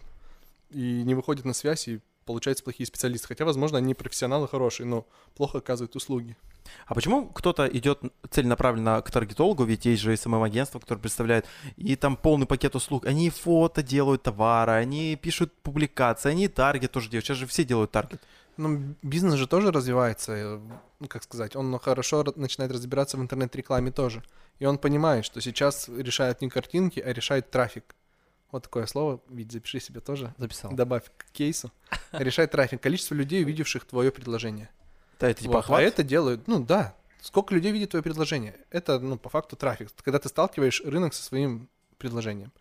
и 0.71 1.03
не 1.03 1.15
выходят 1.15 1.45
на 1.45 1.53
связь, 1.53 1.87
и 1.87 1.99
получаются 2.25 2.63
плохие 2.63 2.87
специалисты. 2.87 3.27
Хотя, 3.27 3.45
возможно, 3.45 3.77
они 3.77 3.93
профессионалы 3.93 4.47
хорошие, 4.47 4.87
но 4.87 5.05
плохо 5.35 5.59
оказывают 5.59 5.95
услуги. 5.95 6.35
А 6.87 6.95
почему 6.95 7.27
кто-то 7.27 7.67
идет 7.67 8.01
целенаправленно 8.29 9.01
к 9.01 9.11
таргетологу, 9.11 9.63
ведь 9.63 9.85
есть 9.85 10.01
же 10.01 10.15
СММ-агентство, 10.17 10.79
которое 10.79 10.99
представляет, 10.99 11.45
и 11.77 11.95
там 11.95 12.17
полный 12.17 12.47
пакет 12.47 12.75
услуг. 12.75 13.05
Они 13.05 13.29
фото 13.29 13.83
делают 13.83 14.23
товара, 14.23 14.73
они 14.73 15.15
пишут 15.15 15.53
публикации, 15.61 16.31
они 16.31 16.45
и 16.45 16.47
таргет 16.47 16.91
тоже 16.91 17.09
делают. 17.09 17.25
Сейчас 17.25 17.37
же 17.37 17.47
все 17.47 17.63
делают 17.63 17.91
таргет. 17.91 18.21
Ну, 18.57 18.95
бизнес 19.01 19.35
же 19.35 19.47
тоже 19.47 19.71
развивается, 19.71 20.31
э, 20.31 20.59
ну, 20.99 21.07
как 21.07 21.23
сказать, 21.23 21.57
он 21.57 21.77
хорошо 21.77 22.23
начинает 22.37 22.71
разбираться 22.71 23.17
в 23.17 23.21
интернет-рекламе 23.21 23.91
тоже. 23.91 24.23
И 24.59 24.65
он 24.65 24.77
понимает, 24.77 25.25
что 25.25 25.41
сейчас 25.41 25.89
решают 25.89 26.41
не 26.41 26.49
картинки, 26.49 27.01
а 27.01 27.11
решает 27.11 27.51
трафик. 27.51 27.95
Вот 28.55 28.63
такое 28.63 28.85
слово, 28.85 29.19
ведь 29.27 29.51
запиши 29.51 29.81
себе 29.81 29.99
тоже, 29.99 30.33
Записал. 30.37 30.71
добавь 30.71 31.03
к 31.17 31.25
кейсу. 31.33 31.73
Решает 32.13 32.51
трафик, 32.51 32.79
количество 32.79 33.13
людей, 33.13 33.43
увидевших 33.43 33.83
твое 33.83 34.13
предложение. 34.13 34.69
Да, 35.19 35.29
это 35.29 35.41
типа 35.41 35.55
Вот, 35.55 35.59
охват? 35.59 35.81
А 35.81 35.83
это 35.83 36.03
делают, 36.05 36.47
ну 36.47 36.63
да, 36.63 36.95
сколько 37.19 37.53
людей 37.53 37.73
видит 37.73 37.89
твое 37.89 38.01
предложение. 38.01 38.55
Это, 38.71 38.97
ну, 38.97 39.17
по 39.17 39.27
факту 39.27 39.57
трафик, 39.57 39.89
когда 40.01 40.19
ты 40.19 40.29
сталкиваешь 40.29 40.81
рынок 40.85 41.13
со 41.13 41.21
своим 41.21 41.67
предложением. 41.97 42.53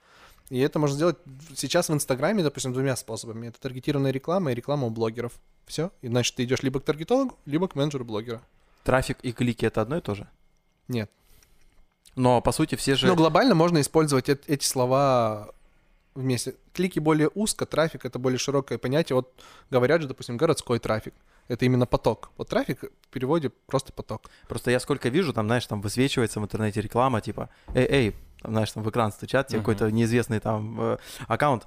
И 0.50 0.58
это 0.58 0.80
можно 0.80 0.96
сделать 0.96 1.16
сейчас 1.54 1.88
в 1.88 1.94
Инстаграме, 1.94 2.42
допустим, 2.42 2.72
двумя 2.72 2.96
способами. 2.96 3.46
Это 3.46 3.60
таргетированная 3.60 4.10
реклама 4.10 4.50
и 4.50 4.54
реклама 4.56 4.88
у 4.88 4.90
блогеров. 4.90 5.34
Все. 5.64 5.92
И 6.02 6.08
значит, 6.08 6.34
ты 6.34 6.42
идешь 6.42 6.64
либо 6.64 6.80
к 6.80 6.84
таргетологу, 6.84 7.38
либо 7.46 7.68
к 7.68 7.76
менеджеру 7.76 8.04
блогера. 8.04 8.42
Трафик 8.82 9.18
и 9.22 9.30
клики 9.30 9.64
это 9.64 9.80
одно 9.80 9.98
и 9.98 10.00
то 10.00 10.16
же. 10.16 10.26
Нет. 10.88 11.08
Но 12.16 12.40
по 12.40 12.50
сути 12.52 12.74
все 12.74 12.94
же... 12.96 13.06
Но 13.06 13.14
глобально 13.14 13.54
можно 13.54 13.80
использовать 13.80 14.28
эт- 14.28 14.44
эти 14.46 14.64
слова 14.64 15.53
вместе. 16.14 16.54
Клики 16.72 16.98
более 16.98 17.28
узко, 17.34 17.66
трафик 17.66 18.04
это 18.04 18.18
более 18.18 18.38
широкое 18.38 18.78
понятие. 18.78 19.16
Вот 19.16 19.32
говорят 19.70 20.02
же, 20.02 20.08
допустим, 20.08 20.36
городской 20.36 20.78
трафик. 20.78 21.14
Это 21.48 21.64
именно 21.66 21.86
поток. 21.86 22.30
Вот 22.36 22.48
трафик 22.48 22.84
в 23.02 23.08
переводе 23.08 23.50
просто 23.66 23.92
поток. 23.92 24.30
Просто 24.48 24.70
я 24.70 24.80
сколько 24.80 25.08
вижу, 25.08 25.32
там, 25.32 25.46
знаешь, 25.46 25.66
там 25.66 25.80
высвечивается 25.82 26.40
в 26.40 26.44
интернете 26.44 26.80
реклама, 26.80 27.20
типа, 27.20 27.50
эй, 27.74 27.86
эй, 27.90 28.16
там, 28.40 28.52
знаешь, 28.52 28.72
там 28.72 28.82
в 28.82 28.90
экран 28.90 29.12
стучат, 29.12 29.48
тебе 29.48 29.58
Мгм. 29.58 29.64
какой-то 29.66 29.90
неизвестный 29.90 30.40
там 30.40 30.80
э, 30.80 30.96
аккаунт. 31.26 31.66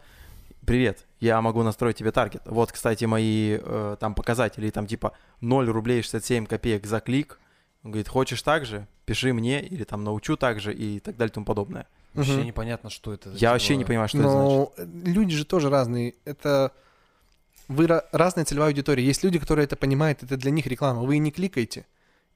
Привет, 0.65 1.05
я 1.19 1.39
могу 1.41 1.63
настроить 1.63 1.95
тебе 1.97 2.11
таргет. 2.11 2.41
Вот, 2.45 2.71
кстати, 2.71 3.05
мои 3.05 3.57
э, 3.61 3.97
там 3.99 4.15
показатели, 4.15 4.69
там 4.69 4.87
типа 4.87 5.13
0 5.41 5.69
рублей 5.69 6.01
67 6.01 6.45
копеек 6.45 6.85
за 6.85 6.99
клик. 6.99 7.39
Он 7.83 7.91
говорит, 7.91 8.07
хочешь 8.09 8.41
так 8.41 8.65
же? 8.65 8.87
Пиши 9.05 9.31
мне, 9.31 9.61
или 9.61 9.83
там 9.85 10.03
научу 10.03 10.35
так 10.35 10.59
же, 10.59 10.73
и 10.73 10.99
так 10.99 11.15
далее 11.15 11.31
и 11.31 11.33
тому 11.33 11.45
подобное. 11.45 11.87
Вообще 12.13 12.33
Мгм. 12.37 12.45
непонятно, 12.45 12.89
что 12.89 13.13
это. 13.13 13.29
Я 13.31 13.51
вообще 13.51 13.75
не 13.75 13.85
понимаю, 13.85 14.07
что 14.09 14.17
это 14.19 14.29
значит. 14.29 14.87
Но 14.87 15.11
люди 15.11 15.35
же 15.35 15.45
тоже 15.45 15.69
разные. 15.69 16.15
Это 16.25 16.71
вы 17.67 17.85
ра- 17.85 18.05
разная 18.11 18.45
целевая 18.45 18.69
аудитория. 18.69 19.03
Есть 19.05 19.23
люди, 19.23 19.37
которые 19.39 19.65
это 19.65 19.75
понимают, 19.75 20.23
это 20.23 20.35
для 20.37 20.51
них 20.51 20.65
реклама. 20.67 21.01
Вы 21.03 21.17
не 21.19 21.31
кликаете, 21.31 21.85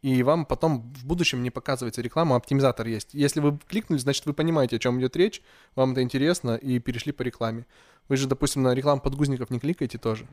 и 0.01 0.23
вам 0.23 0.45
потом 0.45 0.93
в 0.95 1.05
будущем 1.05 1.43
не 1.43 1.51
показывается 1.51 2.01
реклама, 2.01 2.35
оптимизатор 2.35 2.87
есть. 2.87 3.13
Если 3.13 3.39
вы 3.39 3.59
кликнули, 3.67 3.99
значит, 3.99 4.25
вы 4.25 4.33
понимаете, 4.33 4.77
о 4.77 4.79
чем 4.79 4.99
идет 4.99 5.15
речь, 5.15 5.41
вам 5.75 5.91
это 5.91 6.01
интересно, 6.01 6.55
и 6.55 6.79
перешли 6.79 7.11
по 7.11 7.21
рекламе. 7.21 7.65
Вы 8.09 8.17
же, 8.17 8.27
допустим, 8.27 8.63
на 8.63 8.73
рекламу 8.73 8.99
подгузников 8.99 9.51
не 9.51 9.59
кликаете 9.59 9.97
тоже. 9.99 10.27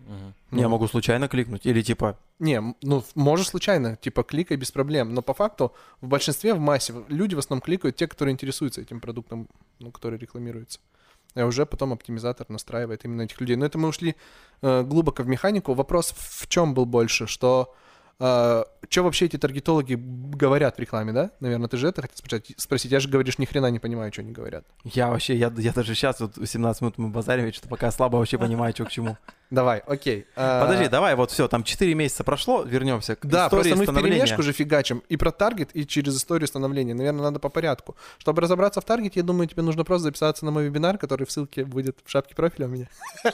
Я 0.50 0.62
Ну, 0.62 0.68
могу 0.70 0.88
случайно 0.88 1.28
кликнуть, 1.28 1.66
или 1.66 1.82
типа, 1.82 2.18
Не, 2.38 2.75
ну, 2.82 3.04
можешь 3.14 3.48
случайно, 3.48 3.96
типа, 3.96 4.22
кликай 4.22 4.56
без 4.56 4.72
проблем. 4.72 5.12
Но 5.12 5.20
по 5.20 5.34
факту 5.34 5.75
в 6.00 6.08
большинстве, 6.08 6.54
в 6.54 6.58
массе, 6.58 6.94
люди 7.08 7.34
в 7.34 7.38
основном 7.38 7.60
кликают 7.60 7.96
те, 7.96 8.08
которые 8.08 8.32
интересуются 8.32 8.80
этим 8.80 9.00
продуктом, 9.00 9.48
ну, 9.80 9.92
который 9.92 10.18
рекламируется. 10.18 10.80
И 11.34 11.42
уже 11.42 11.66
потом 11.66 11.92
оптимизатор 11.92 12.48
настраивает 12.48 13.04
именно 13.04 13.22
этих 13.22 13.38
людей. 13.40 13.54
Но 13.56 13.66
это 13.66 13.76
мы 13.78 13.88
ушли 13.88 14.16
э, 14.62 14.82
глубоко 14.82 15.22
в 15.22 15.28
механику. 15.28 15.75
Вопрос 15.75 16.14
в 16.16 16.48
чем 16.48 16.72
был 16.72 16.87
больше? 16.87 17.26
Что 17.26 17.75
что 18.18 19.02
вообще 19.02 19.26
эти 19.26 19.37
таргетологи 19.38 19.94
говорят 19.96 20.76
в 20.76 20.80
рекламе, 20.80 21.12
да? 21.12 21.30
Наверное, 21.38 21.68
ты 21.68 21.76
же 21.76 21.88
это 21.88 22.02
хотел 22.02 22.16
спросить. 22.16 22.60
спросить. 22.60 22.90
Я 22.90 22.98
же 22.98 23.08
говоришь, 23.08 23.38
ни 23.38 23.44
хрена 23.44 23.70
не 23.70 23.78
понимаю, 23.78 24.12
что 24.12 24.22
они 24.22 24.33
говорят. 24.33 24.64
я 24.85 25.09
вообще, 25.09 25.37
я, 25.37 25.52
я 25.57 25.72
даже 25.72 25.94
сейчас, 25.94 26.18
вот 26.18 26.35
17 26.44 26.83
минут 26.83 26.98
мы 26.98 27.09
базарим, 27.11 27.46
я 27.46 27.52
что-то 27.52 27.68
пока 27.68 27.90
слабо 27.92 28.16
вообще 28.16 28.37
понимаю, 28.37 28.74
что 28.74 28.87
к 28.87 28.90
чему. 28.90 29.16
Давай, 29.50 29.78
окей. 29.87 30.26
А, 30.37 30.62
Подожди, 30.62 30.88
давай, 30.88 31.14
вот 31.14 31.31
все, 31.31 31.48
там 31.48 31.62
4 31.62 31.94
месяца 31.94 32.22
прошло, 32.22 32.64
вернемся 32.64 33.16
к 33.16 33.24
Да, 33.24 33.46
истории 33.46 33.72
просто 33.72 33.92
мы 33.92 34.00
в 34.00 34.02
перемешку 34.02 34.42
же 34.42 34.52
фигачим 34.52 35.02
и 35.09 35.16
про 35.16 35.31
таргет, 35.31 35.70
и 35.74 35.87
через 35.87 36.18
историю 36.18 36.48
становления. 36.48 36.94
Наверное, 36.94 37.22
надо 37.22 37.38
по 37.38 37.48
порядку. 37.48 37.96
Чтобы 38.18 38.42
разобраться 38.42 38.81
в 38.81 38.85
таргете, 38.85 39.20
я 39.20 39.24
думаю, 39.24 39.48
тебе 39.48 39.62
нужно 39.62 39.85
просто 39.85 40.04
записаться 40.04 40.44
на 40.44 40.50
мой 40.50 40.64
вебинар, 40.64 40.98
который 40.98 41.24
в 41.24 41.31
ссылке 41.31 41.64
будет 41.64 41.98
в 42.04 42.11
шапке 42.11 42.35
профиля 42.35 42.66
у 42.66 42.70
меня. 42.70 42.88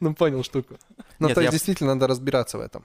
Ну, 0.00 0.14
понял 0.14 0.42
штуку. 0.42 0.76
Ну, 1.18 1.28
Нет, 1.28 1.34
то 1.34 1.40
есть, 1.42 1.52
действительно, 1.52 1.94
надо 1.94 2.06
разбираться 2.06 2.58
в 2.58 2.60
этом. 2.60 2.84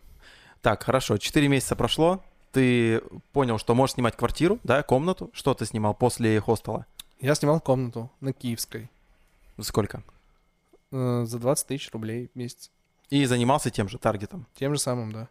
Так, 0.62 0.84
хорошо, 0.84 1.18
4 1.18 1.48
месяца 1.48 1.76
прошло, 1.76 2.24
ты 2.52 3.02
понял, 3.34 3.58
что 3.58 3.74
можешь 3.76 3.96
снимать 3.96 4.16
квартиру, 4.16 4.60
да, 4.64 4.84
комнату. 4.84 5.30
Что 5.34 5.54
ты 5.54 5.66
снимал 5.66 5.94
после 5.96 6.40
хостела? 6.40 6.86
Я 7.20 7.36
снимал 7.36 7.60
комнату 7.60 8.12
на 8.20 8.34
Киевской 8.34 8.90
Сколько? 9.60 10.04
э, 10.92 11.24
за 11.26 11.40
20 11.40 11.68
тысяч 11.68 11.92
рублей 11.92 12.30
в 12.34 12.38
месяц. 12.38 12.70
И 13.10 13.26
занимался 13.26 13.70
тем 13.70 13.90
же 13.90 13.98
таргетом. 13.98 14.48
Тем 14.56 14.74
же 14.74 14.80
самым, 14.80 15.12
да. 15.12 15.28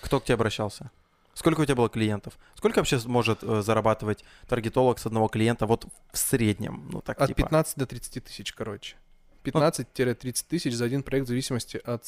Кто 0.00 0.20
к 0.20 0.24
тебе 0.24 0.34
обращался? 0.34 0.90
Сколько 1.34 1.60
у 1.60 1.64
тебя 1.64 1.76
было 1.76 1.88
клиентов? 1.88 2.34
Сколько 2.54 2.78
вообще 2.78 2.98
может 3.06 3.42
э, 3.42 3.62
зарабатывать 3.62 4.24
таргетолог 4.48 4.98
с 4.98 5.06
одного 5.06 5.28
клиента 5.28 5.66
вот 5.66 5.86
в 6.12 6.18
среднем? 6.18 6.88
Ну, 6.92 7.00
так 7.00 7.20
От 7.20 7.28
типа. 7.28 7.42
15 7.42 7.78
до 7.78 7.86
30 7.86 8.24
тысяч, 8.24 8.52
короче. 8.52 8.96
15-30 9.44 10.44
тысяч 10.48 10.74
за 10.74 10.84
один 10.84 11.02
проект 11.02 11.26
в 11.26 11.28
зависимости 11.28 11.78
от 11.84 12.04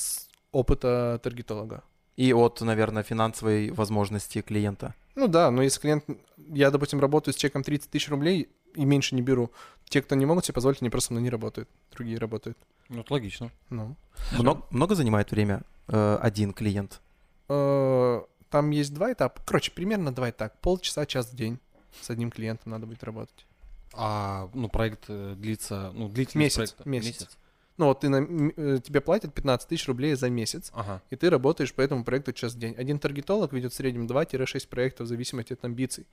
опыта 0.55 1.21
таргетолога. 1.23 1.83
И 2.17 2.33
от, 2.33 2.61
наверное, 2.61 3.03
финансовой 3.03 3.71
возможности 3.71 4.41
клиента. 4.43 4.95
Ну 5.17 5.29
да, 5.29 5.51
но 5.51 5.63
если 5.63 5.81
клиент... 5.81 6.05
Я, 6.37 6.71
допустим, 6.71 7.01
работаю 7.01 7.35
с 7.35 7.37
чеком 7.37 7.63
30 7.63 7.91
тысяч 7.91 8.09
рублей 8.09 8.49
и 8.75 8.85
меньше 8.85 9.15
не 9.15 9.23
беру. 9.23 9.51
Те, 9.89 10.01
кто 10.01 10.15
не 10.15 10.27
могут 10.27 10.45
себе 10.45 10.55
позволить, 10.55 10.81
они 10.81 10.91
просто 10.91 11.13
мной 11.13 11.23
не 11.25 11.31
работают. 11.31 11.69
Другие 11.93 12.19
работают. 12.19 12.57
Ну, 12.89 13.01
это 13.01 13.13
логично. 13.13 13.51
Ну. 13.71 13.97
Много, 14.39 14.63
много 14.71 14.95
занимает 14.95 15.31
время 15.33 15.63
э, 15.89 16.19
один 16.23 16.53
клиент? 16.53 17.01
Э, 17.49 18.21
Там 18.51 18.71
есть 18.71 18.95
два 18.95 19.13
этапа. 19.13 19.41
Короче, 19.45 19.73
примерно 19.73 20.15
два 20.15 20.31
этапа. 20.31 20.55
Полчаса, 20.61 21.07
час 21.07 21.31
в 21.31 21.35
день 21.37 21.59
с 22.01 22.11
одним 22.11 22.31
клиентом 22.31 22.73
надо 22.73 22.87
будет 22.87 23.03
работать. 23.05 23.47
А, 23.93 24.49
ну, 24.55 24.69
проект 24.69 25.05
э, 25.09 25.35
длится, 25.37 25.91
ну, 25.95 26.09
длительность 26.09 26.59
Месяц, 26.59 26.73
проекта. 26.73 26.89
месяц. 26.89 27.39
Ну 27.77 27.87
вот 27.87 28.01
ты 28.01 28.09
на, 28.09 28.19
э, 28.57 28.79
тебе 28.85 29.01
платят 29.01 29.35
15 29.35 29.69
тысяч 29.69 29.87
рублей 29.89 30.15
за 30.15 30.31
месяц, 30.31 30.71
Ага. 30.75 31.03
и 31.11 31.17
ты 31.17 31.29
работаешь 31.29 31.75
по 31.75 31.81
этому 31.81 32.05
проекту 32.05 32.33
час 32.33 32.55
в 32.55 32.59
день. 32.59 32.75
Один 32.79 32.99
таргетолог 33.01 33.53
ведет 33.53 33.73
в 33.73 33.77
среднем 33.77 34.07
2-6 34.07 34.69
проектов 34.69 35.07
в 35.07 35.09
зависимости 35.09 35.53
от 35.55 35.65
амбиций. 35.65 36.07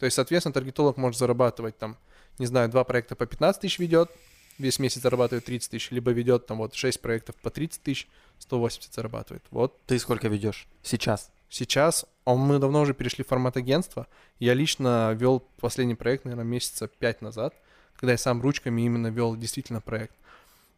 То 0.00 0.06
есть, 0.06 0.16
соответственно, 0.16 0.52
таргетолог 0.52 0.96
может 0.96 1.18
зарабатывать 1.18 1.78
там, 1.78 1.96
не 2.38 2.46
знаю, 2.46 2.68
два 2.68 2.82
проекта 2.82 3.14
по 3.14 3.26
15 3.26 3.60
тысяч 3.62 3.78
ведет, 3.78 4.10
весь 4.58 4.80
месяц 4.80 5.02
зарабатывает 5.02 5.44
30 5.44 5.70
тысяч, 5.70 5.90
либо 5.92 6.10
ведет 6.10 6.46
там 6.46 6.58
вот 6.58 6.74
6 6.74 7.00
проектов 7.00 7.36
по 7.36 7.50
30 7.50 7.80
тысяч, 7.82 8.08
180 8.40 8.92
зарабатывает. 8.92 9.44
Вот 9.50 9.80
Ты 9.86 9.98
сколько 10.00 10.26
ведешь 10.28 10.66
сейчас? 10.82 11.30
сейчас, 11.48 12.04
а 12.24 12.34
мы 12.34 12.58
давно 12.58 12.80
уже 12.80 12.94
перешли 12.94 13.22
в 13.22 13.28
формат 13.28 13.56
агентства. 13.56 14.08
Я 14.40 14.54
лично 14.54 15.12
вел 15.12 15.38
последний 15.60 15.94
проект, 15.94 16.24
наверное, 16.24 16.44
месяца 16.44 16.88
5 16.88 17.22
назад, 17.22 17.54
когда 17.94 18.10
я 18.12 18.18
сам 18.18 18.42
ручками 18.42 18.82
именно 18.82 19.06
вел 19.06 19.36
действительно 19.36 19.80
проект. 19.80 20.16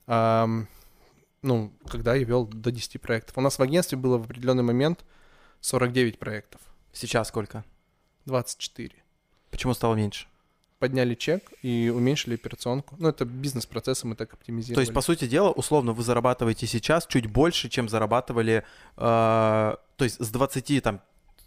Ну, 0.06 1.72
когда 1.88 2.14
я 2.14 2.24
вел 2.24 2.46
до 2.46 2.70
10 2.72 3.00
проектов. 3.00 3.38
У 3.38 3.40
нас 3.40 3.58
в 3.58 3.62
агентстве 3.62 3.96
было 3.96 4.18
в 4.18 4.24
определенный 4.24 4.62
момент 4.62 5.04
49 5.60 6.18
проектов, 6.18 6.60
Сейчас 6.92 7.28
сколько? 7.28 7.64
24. 8.24 8.90
Почему 9.50 9.74
стало 9.74 9.94
меньше? 9.94 10.26
Подняли 10.78 11.14
чек 11.14 11.52
и 11.62 11.92
уменьшили 11.94 12.34
операционку. 12.34 12.96
Ну, 12.98 13.08
это 13.08 13.24
бизнес-процессы 13.24 14.06
мы 14.06 14.14
так 14.14 14.32
оптимизировали. 14.32 14.74
То 14.76 14.80
есть, 14.80 14.94
по 14.94 15.00
сути 15.00 15.26
дела, 15.26 15.50
условно, 15.50 15.92
вы 15.92 16.02
зарабатываете 16.02 16.66
сейчас 16.66 17.06
чуть 17.06 17.26
больше, 17.26 17.68
чем 17.68 17.88
зарабатывали, 17.88 18.64
э, 18.96 18.98
то 18.98 20.04
есть 20.04 20.22
с 20.22 20.28
20 20.30 20.82
там 20.82 21.00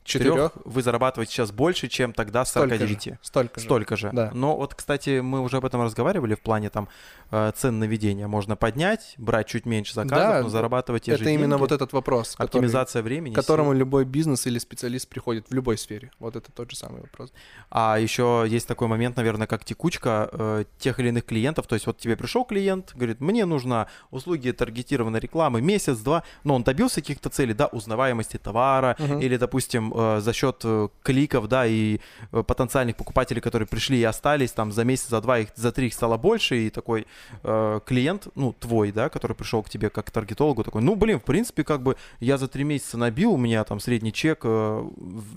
четырех 0.10 0.52
вы 0.66 0.82
зарабатываете 0.82 1.32
сейчас 1.34 1.52
больше, 1.52 1.88
чем 1.88 2.14
тогда 2.14 2.44
с 2.46 2.50
Столько 2.50 2.76
49. 2.78 3.04
же. 3.06 3.20
Столько 3.22 3.60
же. 3.60 3.66
Столько 3.66 3.96
же. 3.98 4.10
Да. 4.14 4.32
Но 4.34 4.56
вот, 4.58 4.74
кстати, 4.76 5.20
мы 5.20 5.42
уже 5.42 5.58
об 5.58 5.66
этом 5.66 5.82
разговаривали 5.82 6.36
в 6.36 6.42
плане 6.42 6.70
там 6.70 6.88
э, 7.32 7.52
цен 7.56 7.80
на 7.80 7.84
ведение. 7.86 8.28
Можно 8.28 8.56
поднять, 8.56 9.14
брать 9.18 9.48
чуть 9.48 9.66
меньше 9.66 9.94
заказов, 9.94 10.18
Да, 10.18 10.42
но 10.42 10.50
зарабатывать 10.50 11.04
те 11.04 11.16
же 11.16 11.22
Это 11.22 11.30
именно 11.30 11.50
деньги. 11.56 11.60
вот 11.60 11.72
этот 11.72 11.94
вопрос, 11.94 12.32
который- 12.36 12.46
Оптимизация 12.48 13.02
времени. 13.04 13.34
к 13.34 13.36
которому 13.36 13.72
сил. 13.72 13.80
любой 13.80 14.06
бизнес 14.06 14.48
или 14.48 14.58
специалист 14.60 15.08
приходит 15.08 15.50
в 15.50 15.54
любой 15.54 15.78
сфере. 15.78 16.12
Вот 16.20 16.36
это 16.36 16.52
тот 16.52 16.72
же 16.72 16.78
самый 16.78 17.02
вопрос. 17.02 17.32
А 17.70 17.98
еще 18.00 18.46
есть 18.48 18.68
такой 18.68 18.88
момент, 18.88 19.16
наверное, 19.18 19.48
как 19.48 19.64
текучка 19.64 20.30
э, 20.32 20.64
тех 20.80 21.00
или 21.00 21.10
иных 21.10 21.26
клиентов. 21.26 21.68
То 21.68 21.76
есть 21.76 21.86
вот 21.88 21.98
тебе 22.00 22.16
пришел 22.18 22.44
клиент, 22.46 22.94
говорит, 22.96 23.22
мне 23.22 23.46
нужно 23.46 23.88
услуги 24.12 24.50
таргетированной 24.52 25.20
рекламы 25.20 25.62
месяц-два, 25.62 26.24
но 26.44 26.56
он 26.56 26.64
добился 26.64 27.02
каких-то 27.02 27.30
целей, 27.30 27.54
да, 27.54 27.68
узнаваемости 27.68 28.38
товара 28.38 28.96
Мгм. 29.00 29.20
или, 29.20 29.38
допустим, 29.38 29.94
э, 30.00 30.20
за 30.22 30.34
счет 30.34 30.62
э, 30.64 30.88
кликов, 31.04 31.48
да, 31.48 31.66
и 31.66 32.00
э, 32.32 32.44
потенциальных 32.44 32.96
покупателей, 32.96 33.42
которые 33.42 33.68
пришли 33.68 34.00
и 34.00 34.04
остались, 34.04 34.52
там 34.52 34.72
за 34.72 34.84
месяц, 34.84 35.10
за 35.10 35.22
два, 35.22 35.40
их, 35.40 35.50
за 35.56 35.72
три 35.72 35.88
их 35.88 35.94
стало 35.94 36.18
больше, 36.18 36.58
и 36.58 36.70
такой 36.70 37.06
э, 37.44 37.80
клиент, 37.86 38.28
ну, 38.36 38.54
твой, 38.54 38.92
да, 38.92 39.10
который 39.10 39.36
пришел 39.36 39.64
к 39.64 39.70
тебе 39.70 39.90
как 39.90 40.08
к 40.08 40.12
таргетологу, 40.12 40.64
такой, 40.64 40.82
ну, 40.82 40.96
блин, 40.96 41.20
в 41.20 41.24
принципе, 41.24 41.64
как 41.64 41.82
бы 41.82 41.96
я 42.20 42.38
за 42.38 42.48
три 42.48 42.64
месяца 42.64 42.98
набил, 42.98 43.34
у 43.34 43.38
меня 43.38 43.64
там 43.64 43.80
средний 43.80 44.14
чек 44.14 44.40
э, 44.44 44.90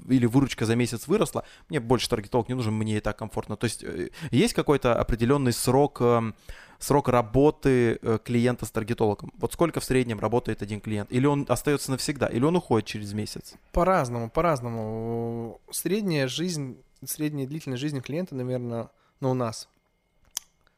или 0.09 0.27
выручка 0.27 0.64
за 0.66 0.77
месяц 0.77 1.07
выросла, 1.07 1.44
мне 1.68 1.81
больше 1.81 2.09
таргетолог 2.09 2.48
не 2.48 2.55
нужен, 2.55 2.75
мне 2.75 2.98
и 2.98 3.01
так 3.01 3.18
комфортно. 3.18 3.57
То 3.57 3.64
есть 3.64 3.85
э, 3.85 4.11
есть 4.31 4.55
какой-то 4.55 4.98
определенный 4.98 5.53
срок, 5.53 6.01
эм, 6.01 6.35
срок 6.83 7.09
работы 7.09 7.99
э, 8.03 8.18
клиента 8.25 8.66
с 8.66 8.71
таргетологом? 8.71 9.33
Вот 9.38 9.53
сколько 9.53 9.81
в 9.81 9.85
среднем 9.85 10.21
работает 10.21 10.62
один 10.62 10.81
клиент? 10.81 11.11
Или 11.12 11.27
он 11.27 11.47
остается 11.49 11.90
навсегда, 11.90 12.27
или 12.27 12.45
он 12.45 12.57
уходит 12.57 12.87
через 12.87 13.12
месяц? 13.12 13.55
По-разному, 13.73 14.31
по-разному. 14.31 15.61
Средняя 15.71 16.29
жизнь, 16.29 16.77
средняя 17.05 17.47
длительность 17.47 17.81
жизни 17.81 18.01
клиента, 18.01 18.35
наверное, 18.35 18.90
ну, 19.21 19.31
у 19.31 19.35
нас 19.35 19.68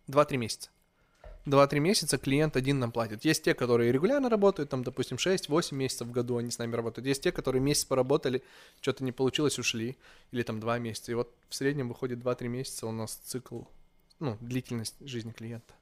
2-3 0.08 0.36
месяца. 0.36 0.70
2-3 1.46 1.78
месяца 1.78 2.16
клиент 2.16 2.56
один 2.56 2.78
нам 2.78 2.90
платит. 2.90 3.24
Есть 3.24 3.44
те, 3.44 3.54
которые 3.54 3.92
регулярно 3.92 4.30
работают, 4.30 4.70
там, 4.70 4.82
допустим, 4.82 5.18
6-8 5.18 5.74
месяцев 5.74 6.08
в 6.08 6.10
году 6.10 6.38
они 6.38 6.50
с 6.50 6.58
нами 6.58 6.74
работают. 6.74 7.06
Есть 7.06 7.22
те, 7.22 7.32
которые 7.32 7.60
месяц 7.60 7.84
поработали, 7.84 8.42
что-то 8.80 9.04
не 9.04 9.12
получилось, 9.12 9.58
ушли. 9.58 9.96
Или 10.32 10.42
там 10.42 10.58
2 10.58 10.78
месяца. 10.78 11.12
И 11.12 11.14
вот 11.14 11.34
в 11.48 11.54
среднем 11.54 11.88
выходит 11.88 12.20
2-3 12.20 12.48
месяца 12.48 12.86
у 12.86 12.92
нас 12.92 13.14
цикл, 13.14 13.62
ну, 14.20 14.38
длительность 14.40 14.96
жизни 15.00 15.32
клиента. 15.32 15.74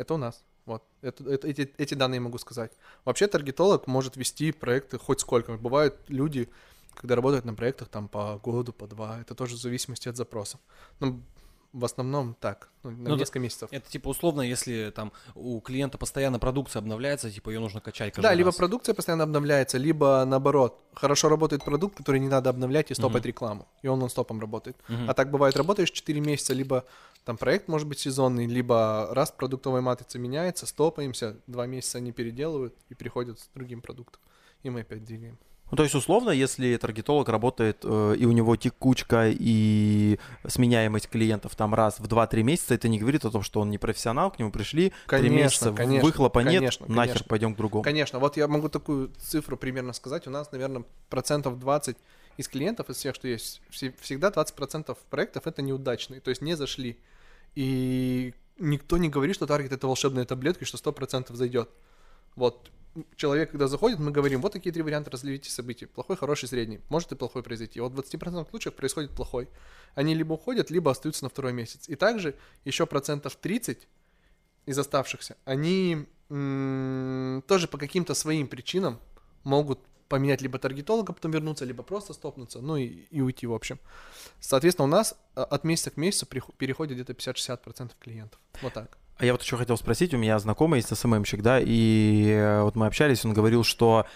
Это 0.00 0.14
у 0.14 0.16
нас. 0.16 0.42
Вот. 0.64 0.82
Это, 1.02 1.30
это- 1.30 1.46
эти, 1.46 1.72
эти 1.76 1.94
данные 1.94 2.20
могу 2.20 2.38
сказать. 2.38 2.72
Вообще 3.04 3.26
таргетолог 3.26 3.86
может 3.86 4.16
вести 4.16 4.50
проекты 4.50 4.98
хоть 4.98 5.20
сколько. 5.20 5.58
Бывают 5.58 5.94
люди, 6.08 6.48
когда 6.94 7.16
работают 7.16 7.44
на 7.44 7.54
проектах 7.54 7.88
там 7.88 8.08
по 8.08 8.40
году, 8.42 8.72
по 8.72 8.86
два. 8.86 9.20
Это 9.20 9.34
тоже 9.34 9.56
в 9.56 9.60
зависимости 9.60 10.08
от 10.08 10.16
запросов. 10.16 10.58
Но 11.00 11.20
в 11.72 11.84
основном 11.84 12.34
так, 12.40 12.68
ну, 12.82 12.90
на 12.90 13.10
Ну 13.10 13.16
несколько 13.16 13.38
месяцев. 13.38 13.68
Это 13.72 13.88
типа 13.88 14.08
условно, 14.08 14.42
если 14.42 14.90
там 14.90 15.12
у 15.34 15.60
клиента 15.60 15.98
постоянно 15.98 16.38
продукция 16.38 16.80
обновляется, 16.80 17.30
типа 17.30 17.50
ее 17.50 17.60
нужно 17.60 17.80
качать 17.80 18.12
каждый 18.14 18.28
Да, 18.28 18.34
либо 18.34 18.48
раз. 18.48 18.56
продукция 18.56 18.94
постоянно 18.94 19.24
обновляется, 19.24 19.78
либо 19.78 20.24
наоборот, 20.26 20.80
хорошо 20.94 21.28
работает 21.28 21.64
продукт, 21.64 21.96
который 21.96 22.20
не 22.20 22.28
надо 22.28 22.50
обновлять 22.50 22.90
и 22.90 22.94
стопать 22.94 23.24
рекламу, 23.24 23.68
и 23.82 23.88
он 23.88 23.98
нон-стопом 24.00 24.40
работает. 24.40 24.76
Мгм. 24.88 25.08
А 25.08 25.14
так 25.14 25.30
бывает, 25.30 25.56
работаешь 25.56 25.90
4 25.90 26.20
месяца, 26.20 26.54
либо 26.54 26.84
там 27.24 27.36
проект 27.36 27.68
может 27.68 27.86
быть 27.86 27.98
сезонный, 27.98 28.46
либо 28.46 29.08
раз 29.12 29.30
продуктовая 29.30 29.82
матрица 29.82 30.18
меняется, 30.18 30.66
стопаемся, 30.66 31.36
2 31.46 31.66
месяца 31.66 31.98
они 31.98 32.12
переделывают 32.12 32.74
и 32.88 32.94
приходят 32.94 33.38
с 33.38 33.48
другим 33.54 33.80
продуктом, 33.80 34.20
и 34.62 34.70
мы 34.70 34.80
опять 34.80 35.04
двигаем. 35.04 35.38
Ну, 35.70 35.76
то 35.76 35.82
есть, 35.84 35.94
условно, 35.94 36.30
если 36.30 36.76
таргетолог 36.76 37.28
работает, 37.28 37.80
э, 37.84 38.16
и 38.18 38.24
у 38.26 38.32
него 38.32 38.56
текучка 38.56 39.30
и 39.30 40.18
сменяемость 40.46 41.08
клиентов 41.08 41.54
там 41.54 41.74
раз 41.74 42.00
в 42.00 42.06
2-3 42.06 42.42
месяца, 42.42 42.74
это 42.74 42.88
не 42.88 42.98
говорит 42.98 43.24
о 43.24 43.30
том, 43.30 43.42
что 43.42 43.60
он 43.60 43.70
не 43.70 43.78
профессионал, 43.78 44.30
к 44.30 44.38
нему 44.38 44.50
пришли, 44.50 44.90
3 44.90 44.96
Конечно, 45.06 45.34
месяца, 45.34 45.72
конечно, 45.72 46.06
выхлопа 46.06 46.40
нет, 46.40 46.60
конечно, 46.60 46.86
нахер 46.88 47.12
конечно. 47.14 47.28
пойдем 47.28 47.54
к 47.54 47.56
другому. 47.56 47.84
Конечно, 47.84 48.18
вот 48.18 48.36
я 48.36 48.48
могу 48.48 48.68
такую 48.68 49.12
цифру 49.18 49.56
примерно 49.56 49.92
сказать. 49.92 50.26
У 50.26 50.30
нас, 50.30 50.50
наверное, 50.52 50.84
процентов 51.08 51.58
20 51.58 51.96
из 52.36 52.48
клиентов, 52.48 52.90
из 52.90 52.96
всех, 52.96 53.14
что 53.14 53.28
есть, 53.28 53.60
все- 53.70 53.94
всегда 54.00 54.30
20% 54.30 54.98
проектов 55.08 55.46
это 55.46 55.62
неудачные, 55.62 56.20
то 56.20 56.30
есть 56.30 56.42
не 56.42 56.54
зашли. 56.56 56.98
И 57.54 58.34
никто 58.58 58.96
не 58.98 59.08
говорит, 59.08 59.36
что 59.36 59.46
таргет 59.46 59.72
это 59.72 59.86
волшебная 59.86 60.24
таблетка, 60.24 60.64
и 60.64 60.66
что 60.66 60.76
100% 60.76 61.34
зайдет. 61.34 61.70
Вот 62.36 62.70
человек, 63.16 63.50
когда 63.50 63.68
заходит, 63.68 63.98
мы 63.98 64.10
говорим, 64.10 64.40
вот 64.40 64.52
такие 64.52 64.72
три 64.72 64.82
варианта 64.82 65.10
развития 65.10 65.50
событий. 65.50 65.86
Плохой, 65.86 66.16
хороший, 66.16 66.48
средний. 66.48 66.80
Может 66.88 67.12
и 67.12 67.16
плохой 67.16 67.42
произойти. 67.42 67.80
Вот 67.80 67.92
в 67.92 67.98
20% 67.98 68.48
случаев 68.50 68.74
происходит 68.74 69.10
плохой. 69.12 69.48
Они 69.94 70.14
либо 70.14 70.34
уходят, 70.34 70.70
либо 70.70 70.90
остаются 70.90 71.24
на 71.24 71.30
второй 71.30 71.52
месяц. 71.52 71.88
И 71.88 71.96
также 71.96 72.34
еще 72.64 72.86
процентов 72.86 73.36
30 73.36 73.86
из 74.66 74.78
оставшихся, 74.78 75.36
они 75.44 76.06
тоже 76.28 77.66
по 77.66 77.78
каким-то 77.78 78.14
своим 78.14 78.46
причинам 78.46 79.00
могут 79.42 79.80
поменять 80.08 80.42
либо 80.42 80.58
таргетолога, 80.58 81.12
потом 81.12 81.30
вернуться, 81.30 81.64
либо 81.64 81.82
просто 81.82 82.12
стопнуться, 82.12 82.60
ну 82.60 82.76
и, 82.76 83.06
и 83.10 83.20
уйти, 83.20 83.46
в 83.46 83.54
общем. 83.54 83.78
Соответственно, 84.40 84.86
у 84.86 84.90
нас 84.90 85.16
а, 85.36 85.44
от 85.44 85.64
месяца 85.64 85.90
к 85.90 85.96
месяцу 85.96 86.26
переходит 86.26 86.94
где-то 86.94 87.12
50-60% 87.12 87.92
клиентов. 88.00 88.40
Вот 88.60 88.72
так. 88.72 88.98
А 89.20 89.26
я 89.26 89.32
вот 89.32 89.42
еще 89.42 89.58
хотел 89.58 89.76
спросить, 89.76 90.14
у 90.14 90.16
меня 90.16 90.38
знакомый 90.38 90.78
есть 90.78 90.96
СММщик, 90.96 91.42
да, 91.42 91.60
и 91.62 92.24
э, 92.30 92.62
вот 92.62 92.74
мы 92.74 92.86
общались, 92.86 93.22
он 93.22 93.34
говорил, 93.34 93.64
что 93.64 94.06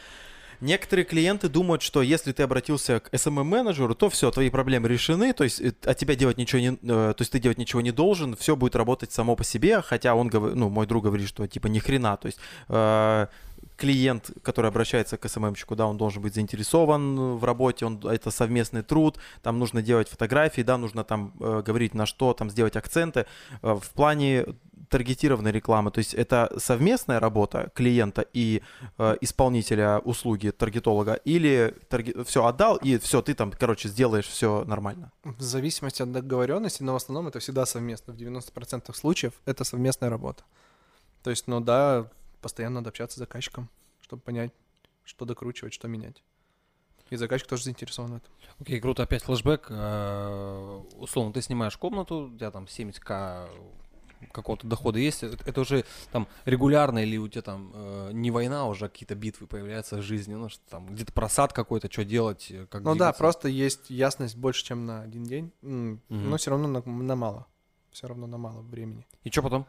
некоторые 0.62 1.04
клиенты 1.04 1.50
думают, 1.50 1.82
что 1.82 2.00
если 2.00 2.32
ты 2.32 2.42
обратился 2.42 3.00
к 3.00 3.12
SMM-менеджеру, 3.12 3.94
то 3.94 4.08
все, 4.08 4.30
твои 4.30 4.48
проблемы 4.48 4.88
решены, 4.88 5.34
то 5.34 5.44
есть 5.44 5.60
э, 5.60 5.74
от 5.84 5.98
тебя 5.98 6.14
делать 6.14 6.38
ничего 6.38 6.58
не, 6.62 6.68
э, 6.68 6.76
то 6.80 7.16
есть 7.18 7.32
ты 7.32 7.38
делать 7.38 7.58
ничего 7.58 7.82
не 7.82 7.92
должен, 7.92 8.34
все 8.34 8.56
будет 8.56 8.76
работать 8.76 9.12
само 9.12 9.36
по 9.36 9.44
себе, 9.44 9.82
хотя 9.82 10.14
он, 10.14 10.28
говорит, 10.28 10.56
ну, 10.56 10.70
мой 10.70 10.86
друг 10.86 11.04
говорит, 11.04 11.28
что 11.28 11.46
типа 11.46 11.66
ни 11.66 11.80
хрена, 11.80 12.16
то 12.16 12.24
есть 12.24 12.38
э, 12.70 13.26
клиент, 13.76 14.30
который 14.42 14.68
обращается 14.68 15.16
к 15.16 15.28
СММщику, 15.28 15.74
да, 15.76 15.86
он 15.86 15.96
должен 15.96 16.22
быть 16.22 16.34
заинтересован 16.34 17.36
в 17.36 17.44
работе, 17.44 17.86
он, 17.86 18.00
это 18.04 18.30
совместный 18.30 18.82
труд, 18.82 19.18
там 19.42 19.58
нужно 19.58 19.82
делать 19.82 20.08
фотографии, 20.08 20.62
да, 20.62 20.78
нужно 20.78 21.04
там 21.04 21.32
э, 21.40 21.62
говорить 21.64 21.94
на 21.94 22.06
что, 22.06 22.32
там 22.34 22.50
сделать 22.50 22.76
акценты. 22.76 23.26
Э, 23.62 23.74
в 23.74 23.90
плане 23.90 24.46
таргетированной 24.88 25.52
рекламы, 25.52 25.90
то 25.90 25.98
есть 25.98 26.14
это 26.14 26.52
совместная 26.58 27.20
работа 27.20 27.70
клиента 27.74 28.24
и 28.32 28.62
э, 28.98 29.16
исполнителя 29.20 29.98
услуги 30.00 30.50
таргетолога, 30.50 31.14
или 31.14 31.74
все 32.24 32.44
отдал 32.44 32.76
и 32.76 32.98
все, 32.98 33.22
ты 33.22 33.34
там, 33.34 33.52
короче, 33.52 33.88
сделаешь 33.88 34.26
все 34.26 34.64
нормально. 34.64 35.12
В 35.22 35.42
зависимости 35.42 36.02
от 36.02 36.12
договоренности, 36.12 36.82
но 36.82 36.92
в 36.92 36.96
основном 36.96 37.28
это 37.28 37.38
всегда 37.38 37.66
совместно. 37.66 38.12
В 38.12 38.16
90% 38.16 38.94
случаев 38.94 39.34
это 39.44 39.64
совместная 39.64 40.10
работа. 40.10 40.44
То 41.22 41.30
есть, 41.30 41.46
ну 41.46 41.60
да, 41.60 42.10
постоянно 42.42 42.76
надо 42.76 42.90
общаться 42.90 43.16
с 43.16 43.18
заказчиком, 43.18 43.70
чтобы 44.02 44.22
понять, 44.22 44.52
что 45.04 45.24
докручивать, 45.24 45.72
что 45.72 45.88
менять. 45.88 46.22
И 47.10 47.16
заказчик 47.16 47.48
тоже 47.48 47.64
заинтересован 47.64 48.12
в 48.12 48.16
этом. 48.16 48.32
Окей, 48.60 48.80
круто, 48.80 49.02
опять 49.02 49.22
флешбэк. 49.22 49.66
Э, 49.70 50.82
Условно, 50.96 51.32
ты 51.32 51.42
снимаешь 51.42 51.76
комнату, 51.76 52.30
у 52.32 52.36
тебя 52.36 52.50
там 52.50 52.64
70к 52.64 53.48
какого-то 54.32 54.66
дохода 54.66 54.98
есть. 54.98 55.22
Это 55.22 55.36
это 55.46 55.60
уже 55.60 55.84
там 56.12 56.26
регулярно 56.44 56.98
или 57.00 57.16
у 57.16 57.28
тебя 57.28 57.42
там 57.42 57.70
э, 57.74 58.10
не 58.12 58.30
война, 58.30 58.62
а 58.62 58.64
уже 58.66 58.88
какие-то 58.88 59.14
битвы 59.14 59.46
появляются 59.46 59.96
в 59.98 60.02
жизни, 60.02 60.34
ну 60.34 60.48
что 60.48 60.62
там 60.70 60.86
где-то 60.94 61.12
просад 61.12 61.52
какой-то, 61.52 61.90
что 61.90 62.04
делать, 62.04 62.48
э, 62.50 62.66
как 62.66 62.82
Ну 62.82 62.90
да, 62.92 62.94
двигаться. 63.06 63.18
просто 63.18 63.48
есть 63.48 63.90
ясность 63.90 64.36
больше, 64.36 64.64
чем 64.64 64.86
на 64.86 65.02
один 65.02 65.24
день, 65.24 65.52
М, 65.62 66.00
Мгм. 66.08 66.30
но 66.30 66.36
все 66.36 66.50
равно 66.50 66.68
на, 66.68 66.82
на 66.84 67.16
мало. 67.16 67.46
Все 67.90 68.08
равно 68.08 68.26
на 68.26 68.38
мало 68.38 68.60
времени. 68.62 69.06
И 69.22 69.30
что 69.30 69.42
потом? 69.42 69.66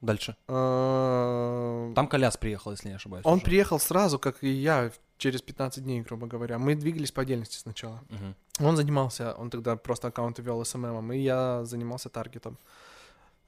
Дальше. 0.00 0.36
Э, 0.46 1.92
Там 1.94 2.06
Коляс 2.06 2.36
приехал, 2.36 2.70
если 2.72 2.88
не 2.88 2.94
ошибаюсь. 2.94 3.24
Он 3.26 3.34
уже. 3.38 3.44
приехал 3.44 3.78
сразу, 3.80 4.18
как 4.18 4.42
и 4.44 4.48
я, 4.48 4.92
через 5.16 5.42
15 5.42 5.82
дней, 5.82 6.00
грубо 6.02 6.26
говоря. 6.26 6.58
Мы 6.58 6.74
двигались 6.76 7.10
по 7.12 7.22
отдельности 7.22 7.56
сначала. 7.58 8.00
Он 8.60 8.76
занимался, 8.76 9.34
он 9.34 9.50
тогда 9.50 9.76
просто 9.76 10.08
аккаунты 10.08 10.42
вел 10.42 10.64
СММом, 10.64 11.12
и 11.12 11.18
я 11.18 11.64
занимался 11.64 12.08
таргетом. 12.08 12.58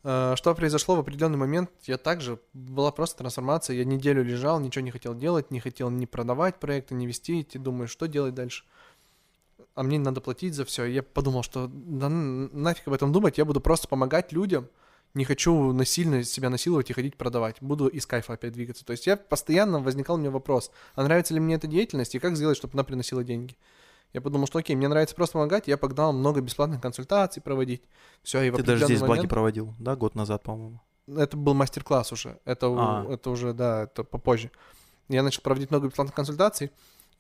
Э, 0.03 0.35
Что 0.37 0.55
произошло 0.55 0.97
в 0.97 1.01
определенный 1.01 1.39
момент, 1.39 1.71
я 1.85 1.99
также, 1.99 2.39
была 2.53 2.91
просто 2.91 3.19
трансформация, 3.19 3.77
я 3.77 3.85
неделю 3.85 4.25
лежал, 4.25 4.59
ничего 4.61 4.85
не 4.85 4.91
хотел 4.91 5.15
делать, 5.15 5.51
не 5.51 5.61
хотел 5.61 5.91
ни 5.91 6.07
продавать 6.07 6.59
проекты, 6.59 6.95
ни 6.95 7.07
вести, 7.07 7.43
идти, 7.43 7.59
думаю, 7.59 7.87
что 7.87 8.07
делать 8.09 8.35
дальше. 8.35 8.65
А 9.75 9.83
мне 9.83 9.99
надо 9.99 10.21
платить 10.21 10.55
за 10.55 10.65
все. 10.65 10.85
Я 10.85 11.03
подумал, 11.03 11.43
что 11.45 11.69
да 11.73 12.09
нафиг 12.09 12.89
об 12.89 12.95
этом 12.95 13.13
думать, 13.13 13.39
я 13.39 13.45
буду 13.45 13.61
просто 13.61 13.87
помогать 13.89 14.33
людям, 14.33 14.69
не 15.15 15.25
хочу 15.25 15.73
насильно 15.73 16.23
себя 16.25 16.51
насиловать 16.51 16.91
и 16.91 16.93
ходить 16.93 17.17
продавать. 17.17 17.57
Буду 17.61 17.89
из 17.89 18.07
кайфа 18.07 18.35
опять 18.35 18.53
двигаться. 18.53 18.85
То 18.85 18.93
есть 18.93 19.07
я 19.07 19.17
постоянно 19.17 19.81
возникал 19.81 20.17
у 20.17 20.19
меня 20.19 20.31
вопрос, 20.31 20.71
а 20.95 21.03
нравится 21.03 21.35
ли 21.35 21.41
мне 21.41 21.57
эта 21.57 21.67
деятельность 21.67 22.15
и 22.15 22.19
как 22.19 22.37
сделать, 22.37 22.57
чтобы 22.57 22.75
она 22.75 22.85
приносила 22.85 23.25
деньги. 23.25 23.57
Я 24.13 24.21
подумал, 24.21 24.47
что 24.47 24.59
окей, 24.59 24.75
мне 24.75 24.89
нравится 24.89 25.15
просто 25.15 25.35
помогать, 25.35 25.69
я 25.69 25.77
погнал 25.77 26.13
много 26.13 26.41
бесплатных 26.41 26.81
консультаций 26.81 27.41
проводить. 27.43 27.83
Все, 28.23 28.43
и 28.43 28.51
Ты 28.51 28.63
даже 28.63 28.85
здесь 28.87 29.01
момент- 29.01 29.29
проводил, 29.29 29.75
да, 29.79 29.95
год 29.97 30.15
назад, 30.15 30.43
по-моему. 30.43 30.81
Это 31.07 31.37
был 31.37 31.55
мастер-класс 31.55 32.13
уже. 32.13 32.39
Это, 32.45 32.67
А. 32.69 33.07
это 33.09 33.31
уже, 33.31 33.53
да, 33.53 33.85
это 33.85 34.05
попозже. 34.05 34.51
Я 35.09 35.23
начал 35.23 35.43
проводить 35.43 35.71
много 35.71 35.89
бесплатных 35.89 36.15
консультаций, 36.15 36.71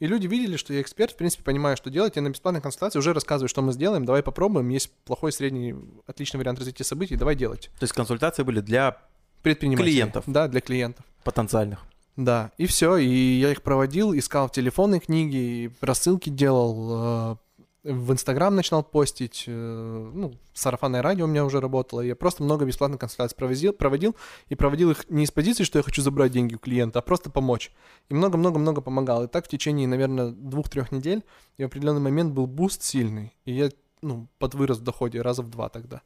И 0.00 0.06
люди 0.06 0.26
видели, 0.26 0.56
что 0.56 0.72
я 0.72 0.80
эксперт, 0.80 1.12
в 1.12 1.16
принципе, 1.16 1.44
понимаю, 1.44 1.76
что 1.76 1.90
делать. 1.90 2.16
Я 2.16 2.22
на 2.22 2.30
бесплатной 2.30 2.60
консультации 2.62 2.98
уже 2.98 3.12
рассказываю, 3.12 3.48
что 3.48 3.62
мы 3.62 3.72
сделаем, 3.72 4.06
давай 4.06 4.22
попробуем. 4.22 4.68
Есть 4.70 4.90
плохой, 5.04 5.30
средний, 5.30 5.74
отличный 6.06 6.38
вариант 6.38 6.58
развития 6.58 6.84
событий, 6.84 7.16
давай 7.16 7.36
делать. 7.36 7.70
То 7.78 7.84
есть 7.84 7.92
консультации 7.92 8.42
были 8.42 8.60
для 8.60 8.98
Предпринимателей. 9.42 9.92
Клиентов. 9.92 10.24
Да, 10.26 10.48
для 10.48 10.60
клиентов. 10.60 11.04
потенциальных. 11.24 11.80
Да, 12.16 12.50
и 12.58 12.66
все, 12.66 12.96
и 12.96 13.08
я 13.08 13.52
их 13.52 13.62
проводил, 13.62 14.12
искал 14.16 14.48
в 14.48 14.52
телефонной 14.52 15.00
книге, 15.00 15.38
и 15.38 15.70
рассылки 15.80 16.28
делал, 16.28 17.32
э, 17.32 17.36
в 17.82 18.12
Инстаграм 18.12 18.54
начинал 18.54 18.82
постить, 18.82 19.44
э, 19.46 20.10
ну, 20.14 20.34
сарафанное 20.52 21.02
радио 21.02 21.24
у 21.24 21.28
меня 21.28 21.44
уже 21.44 21.60
работало, 21.60 22.02
я 22.02 22.14
просто 22.14 22.42
много 22.42 22.66
бесплатных 22.66 23.00
консультаций 23.00 23.36
проводил, 23.36 23.72
проводил, 23.72 24.16
и 24.48 24.54
проводил 24.54 24.90
их 24.90 25.08
не 25.08 25.24
из 25.24 25.30
позиции, 25.30 25.64
что 25.64 25.78
я 25.78 25.82
хочу 25.82 26.02
забрать 26.02 26.32
деньги 26.32 26.54
у 26.54 26.58
клиента, 26.58 26.98
а 26.98 27.02
просто 27.02 27.30
помочь. 27.30 27.72
И 28.10 28.14
много-много-много 28.14 28.82
помогал. 28.82 29.24
И 29.24 29.28
так 29.28 29.46
в 29.46 29.48
течение, 29.48 29.88
наверное, 29.88 30.30
двух-трех 30.30 30.92
недель, 30.92 31.24
и 31.56 31.62
в 31.62 31.66
определенный 31.66 32.00
момент 32.00 32.34
был 32.34 32.46
буст 32.46 32.82
сильный, 32.82 33.34
и 33.44 33.52
я, 33.52 33.70
ну, 34.02 34.28
подвырос 34.38 34.78
в 34.78 34.82
доходе 34.82 35.22
раза 35.22 35.42
в 35.42 35.48
два 35.48 35.70
тогда. 35.70 36.02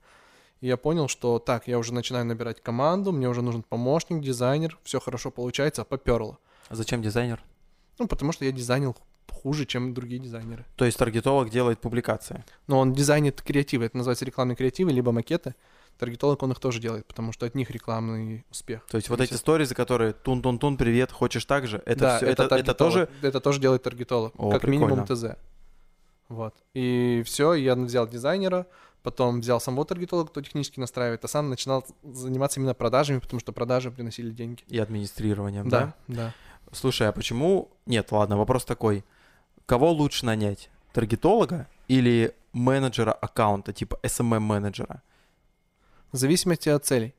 И 0.61 0.69
я 0.69 0.77
понял, 0.77 1.09
что 1.09 1.41
так, 1.41 1.67
я 1.67 1.79
уже 1.79 1.93
начинаю 1.93 2.25
набирать 2.25 2.61
команду, 2.61 3.11
мне 3.11 3.29
уже 3.29 3.43
нужен 3.43 3.63
помощник, 3.63 4.23
дизайнер, 4.23 4.79
все 4.85 5.01
хорошо 5.01 5.33
получается, 5.33 5.83
а 5.83 5.85
поперло. 5.85 6.39
А 6.69 6.77
зачем 6.77 7.03
дизайнер? 7.03 7.43
Ну, 7.99 8.07
потому 8.07 8.33
что 8.33 8.45
я 8.45 8.53
дизайнил 8.53 8.97
хуже, 9.45 9.67
чем 9.67 9.93
другие 9.93 10.21
дизайнеры. 10.21 10.65
То 10.75 10.87
есть 10.87 10.97
таргетолог 10.99 11.51
делает 11.51 11.79
публикации. 11.79 12.43
Но 12.67 12.79
он 12.79 12.95
дизайнит 12.95 13.43
креативы, 13.43 13.85
это 13.85 13.99
называется 13.99 14.25
рекламные 14.25 14.57
креативы, 14.57 14.91
либо 14.91 15.13
макеты. 15.13 15.55
Таргетолог 15.99 16.43
он 16.43 16.53
их 16.53 16.59
тоже 16.59 16.81
делает, 16.81 17.07
потому 17.07 17.31
что 17.33 17.45
от 17.45 17.55
них 17.55 17.71
рекламный 17.71 18.45
успех. 18.51 18.87
То 18.91 18.97
есть 18.97 19.11
вот 19.11 19.21
эти 19.21 19.29
зависит. 19.29 19.43
сторизы, 19.43 19.75
которые 19.75 20.15
тун-тун-тун, 20.15 20.79
привет, 20.79 21.13
хочешь 21.13 21.45
так 21.45 21.67
же, 21.67 21.83
это, 21.85 22.01
да, 22.01 22.17
всё- 22.17 22.27
это, 22.27 22.43
это, 22.45 22.49
таргетолог. 22.49 22.79
тоже... 22.79 23.09
Это 23.21 23.41
тоже 23.41 23.61
делает 23.61 23.83
таргетолог, 23.83 24.33
О, 24.39 24.51
как 24.51 24.65
минимум 24.65 25.05
прикольно. 25.05 25.37
ТЗ. 25.37 25.39
Вот. 26.31 26.55
И 26.73 27.23
все, 27.27 27.53
я 27.53 27.77
взял 27.77 28.09
дизайнера, 28.09 28.67
потом 29.03 29.41
взял 29.41 29.61
самого 29.61 29.85
таргетолога, 29.85 30.31
кто 30.31 30.41
технически 30.41 30.81
настраивает, 30.81 31.23
а 31.23 31.29
сам 31.29 31.51
начинал 31.51 31.85
заниматься 32.03 32.59
именно 32.61 32.73
продажами, 32.75 33.19
потому 33.19 33.41
что 33.41 33.53
продажи 33.53 33.91
приносили 33.91 34.31
деньги. 34.31 34.63
И 34.69 34.79
администрированием, 34.79 35.69
да? 35.69 35.95
Да, 36.09 36.17
да. 36.17 36.35
Слушай, 36.73 37.09
а 37.09 37.13
почему... 37.13 37.71
Нет, 37.85 38.11
ладно, 38.11 38.39
вопрос 38.39 38.65
такой. 38.65 39.05
Кого 39.67 39.93
лучше 39.93 40.27
нанять? 40.27 40.71
Таргетолога 40.93 41.69
или 41.89 42.35
менеджера 42.53 43.13
аккаунта, 43.13 43.73
типа 43.73 43.99
SMM-менеджера? 44.03 45.03
В 46.13 46.17
зависимости 46.17 46.69
от 46.69 46.85
целей. 46.85 47.15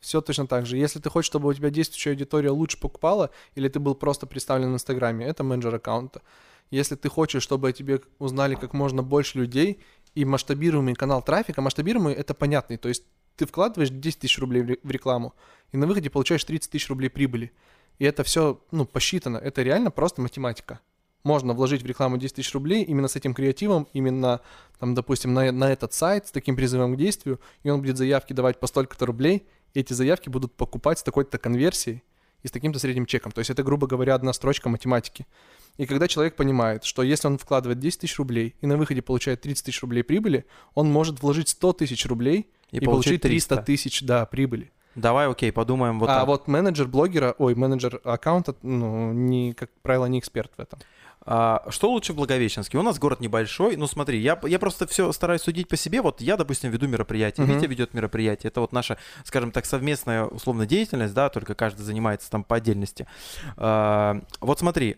Все 0.00 0.20
точно 0.20 0.46
так 0.46 0.66
же. 0.66 0.76
Если 0.76 0.98
ты 0.98 1.10
хочешь, 1.10 1.26
чтобы 1.26 1.48
у 1.48 1.54
тебя 1.54 1.70
действующая 1.70 2.10
аудитория 2.10 2.50
лучше 2.50 2.80
покупала, 2.80 3.30
или 3.54 3.68
ты 3.68 3.78
был 3.78 3.94
просто 3.94 4.26
представлен 4.26 4.72
в 4.72 4.74
Инстаграме, 4.74 5.26
это 5.26 5.44
менеджер 5.44 5.74
аккаунта. 5.74 6.22
Если 6.70 6.96
ты 6.96 7.08
хочешь, 7.08 7.42
чтобы 7.42 7.68
о 7.68 7.72
тебе 7.72 8.00
узнали 8.18 8.54
как 8.54 8.72
можно 8.72 9.02
больше 9.02 9.38
людей, 9.38 9.80
и 10.14 10.24
масштабируемый 10.24 10.94
канал 10.94 11.22
трафика, 11.22 11.62
масштабируемый 11.62 12.14
это 12.14 12.34
понятный, 12.34 12.76
то 12.76 12.88
есть 12.88 13.04
ты 13.36 13.46
вкладываешь 13.46 13.90
10 13.90 14.20
тысяч 14.20 14.38
рублей 14.38 14.62
в 14.62 14.68
ре- 14.68 14.78
в 14.82 14.90
рекламу, 14.90 15.34
и 15.70 15.76
на 15.76 15.86
выходе 15.86 16.10
получаешь 16.10 16.44
30 16.44 16.70
тысяч 16.70 16.88
рублей 16.88 17.08
прибыли. 17.08 17.52
И 17.98 18.04
это 18.04 18.24
все, 18.24 18.60
ну, 18.72 18.84
посчитано. 18.84 19.36
Это 19.38 19.62
реально 19.62 19.90
просто 19.90 20.20
математика. 20.20 20.80
Можно 21.24 21.54
вложить 21.54 21.82
в 21.82 21.86
рекламу 21.86 22.16
10 22.16 22.36
тысяч 22.36 22.52
рублей 22.52 22.82
именно 22.82 23.08
с 23.08 23.16
этим 23.16 23.32
креативом, 23.34 23.86
именно, 23.92 24.40
там, 24.78 24.94
допустим, 24.94 25.32
на, 25.34 25.52
на 25.52 25.72
этот 25.72 25.92
сайт 25.92 26.26
с 26.26 26.30
таким 26.32 26.56
призывом 26.56 26.94
к 26.94 26.98
действию, 26.98 27.40
и 27.62 27.70
он 27.70 27.80
будет 27.80 27.96
заявки 27.96 28.32
давать 28.32 28.58
по 28.58 28.66
столько-то 28.66 29.06
рублей, 29.06 29.46
и 29.74 29.80
эти 29.80 29.92
заявки 29.92 30.28
будут 30.28 30.54
покупать 30.54 30.98
с 30.98 31.02
такой-то 31.02 31.38
конверсией 31.38 32.02
и 32.42 32.48
с 32.48 32.50
таким-то 32.50 32.78
средним 32.78 33.06
чеком. 33.06 33.30
То 33.32 33.38
есть 33.38 33.50
это, 33.50 33.62
грубо 33.62 33.86
говоря, 33.86 34.14
одна 34.14 34.32
строчка 34.32 34.68
математики. 34.68 35.26
И 35.76 35.86
когда 35.86 36.08
человек 36.08 36.36
понимает, 36.36 36.84
что 36.84 37.02
если 37.02 37.28
он 37.28 37.38
вкладывает 37.38 37.78
10 37.78 38.00
тысяч 38.00 38.18
рублей 38.18 38.56
и 38.60 38.66
на 38.66 38.76
выходе 38.76 39.00
получает 39.00 39.40
30 39.40 39.64
тысяч 39.64 39.80
рублей 39.80 40.02
прибыли, 40.02 40.44
он 40.74 40.90
может 40.90 41.22
вложить 41.22 41.48
100 41.48 41.72
тысяч 41.74 42.04
рублей 42.06 42.50
и, 42.70 42.80
получить 42.80 43.22
300 43.22 43.58
тысяч, 43.58 44.02
да, 44.02 44.26
прибыли. 44.26 44.70
Давай, 44.94 45.28
окей, 45.28 45.52
подумаем 45.52 45.98
вот 45.98 46.10
а 46.10 46.18
так. 46.18 46.26
вот 46.26 46.48
менеджер 46.48 46.86
блогера, 46.86 47.34
ой, 47.38 47.54
менеджер 47.54 48.00
аккаунта, 48.04 48.54
ну, 48.60 49.12
не, 49.12 49.54
как 49.54 49.70
правило, 49.80 50.04
не 50.04 50.18
эксперт 50.18 50.52
в 50.56 50.60
этом. 50.60 50.80
А, 51.24 51.64
что 51.68 51.90
лучше 51.90 52.12
в 52.12 52.16
Благовещенске? 52.16 52.78
У 52.78 52.82
нас 52.82 52.98
город 52.98 53.20
небольшой. 53.20 53.76
Ну, 53.76 53.86
смотри, 53.86 54.18
я, 54.18 54.38
я 54.44 54.58
просто 54.58 54.86
все 54.86 55.12
стараюсь 55.12 55.42
судить 55.42 55.68
по 55.68 55.76
себе. 55.76 56.02
Вот 56.02 56.20
я, 56.20 56.36
допустим, 56.36 56.70
веду 56.70 56.88
мероприятие, 56.88 57.46
Мгм. 57.46 57.56
Витя 57.56 57.66
ведет 57.66 57.94
мероприятие. 57.94 58.48
Это 58.48 58.60
вот 58.60 58.72
наша, 58.72 58.98
скажем 59.24 59.52
так, 59.52 59.66
совместная 59.66 60.24
условно 60.24 60.66
деятельность, 60.66 61.14
да, 61.14 61.28
только 61.28 61.54
каждый 61.54 61.82
занимается 61.82 62.30
там 62.30 62.44
по 62.44 62.56
отдельности. 62.56 63.06
А, 63.56 64.20
вот 64.40 64.58
смотри, 64.58 64.96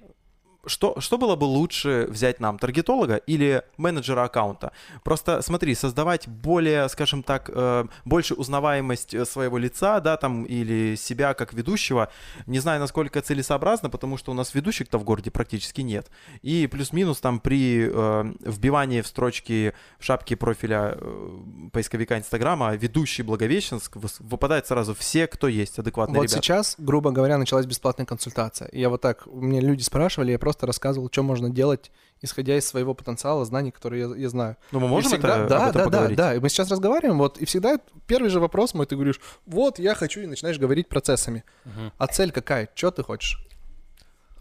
что, 0.66 1.00
что 1.00 1.18
было 1.18 1.36
бы 1.36 1.44
лучше 1.44 2.06
взять 2.10 2.40
нам, 2.40 2.58
таргетолога 2.58 3.16
или 3.16 3.62
менеджера 3.76 4.24
аккаунта? 4.24 4.72
Просто 5.02 5.42
смотри, 5.42 5.74
создавать 5.74 6.28
более, 6.28 6.88
скажем 6.88 7.22
так, 7.22 7.50
э, 7.52 7.86
больше 8.04 8.34
узнаваемость 8.34 9.14
э, 9.14 9.24
своего 9.24 9.58
лица, 9.58 10.00
да, 10.00 10.16
там, 10.16 10.44
или 10.44 10.96
себя 10.96 11.34
как 11.34 11.52
ведущего, 11.52 12.08
не 12.46 12.58
знаю, 12.58 12.80
насколько 12.80 13.20
целесообразно, 13.20 13.90
потому 13.90 14.16
что 14.16 14.32
у 14.32 14.34
нас 14.34 14.54
ведущих-то 14.54 14.98
в 14.98 15.04
городе 15.04 15.30
практически 15.30 15.80
нет. 15.80 16.10
И 16.42 16.66
плюс-минус 16.66 17.18
там 17.20 17.40
при 17.40 17.88
э, 17.90 18.34
вбивании 18.40 19.00
в 19.00 19.06
строчки 19.06 19.74
в 19.98 20.04
шапке 20.04 20.36
профиля 20.36 20.96
э, 20.96 21.38
поисковика 21.72 22.18
Инстаграма 22.18 22.74
ведущий 22.74 23.22
Благовещенск 23.22 23.96
выпадает 24.20 24.66
сразу 24.66 24.94
все, 24.94 25.26
кто 25.26 25.48
есть, 25.48 25.78
адекватные 25.78 26.16
вот 26.16 26.24
ребята. 26.24 26.42
сейчас, 26.42 26.74
грубо 26.78 27.10
говоря, 27.10 27.38
началась 27.38 27.66
бесплатная 27.66 28.06
консультация. 28.06 28.68
Я 28.72 28.88
вот 28.88 29.00
так, 29.00 29.26
мне 29.26 29.60
люди 29.60 29.82
спрашивали, 29.82 30.32
я 30.32 30.38
просто 30.38 30.53
рассказывал, 30.62 31.08
что 31.10 31.22
можно 31.22 31.50
делать, 31.50 31.90
исходя 32.22 32.56
из 32.56 32.66
своего 32.66 32.94
потенциала, 32.94 33.44
знаний, 33.44 33.70
которые 33.70 34.08
я, 34.08 34.16
я 34.16 34.28
знаю. 34.28 34.56
Ну, 34.72 34.80
мы 34.80 34.86
И 34.86 34.90
можем 34.90 35.10
всегда, 35.10 35.38
это, 35.40 35.48
да, 35.48 35.56
об 35.56 35.62
этом 35.70 35.72
да, 35.80 35.84
поговорить? 35.84 36.16
да, 36.16 36.28
да. 36.30 36.34
И 36.36 36.38
мы 36.40 36.48
сейчас 36.48 36.70
разговариваем, 36.70 37.18
вот, 37.18 37.38
и 37.38 37.44
всегда 37.44 37.78
первый 38.06 38.30
же 38.30 38.40
вопрос 38.40 38.74
мой, 38.74 38.86
ты 38.86 38.94
говоришь, 38.94 39.20
вот, 39.46 39.78
я 39.78 39.94
хочу, 39.94 40.20
и 40.20 40.26
начинаешь 40.26 40.58
говорить 40.58 40.88
процессами. 40.88 41.44
Мгм. 41.64 41.92
А 41.98 42.06
цель 42.06 42.30
какая? 42.32 42.68
Что 42.74 42.90
ты 42.90 43.02
хочешь? 43.02 43.38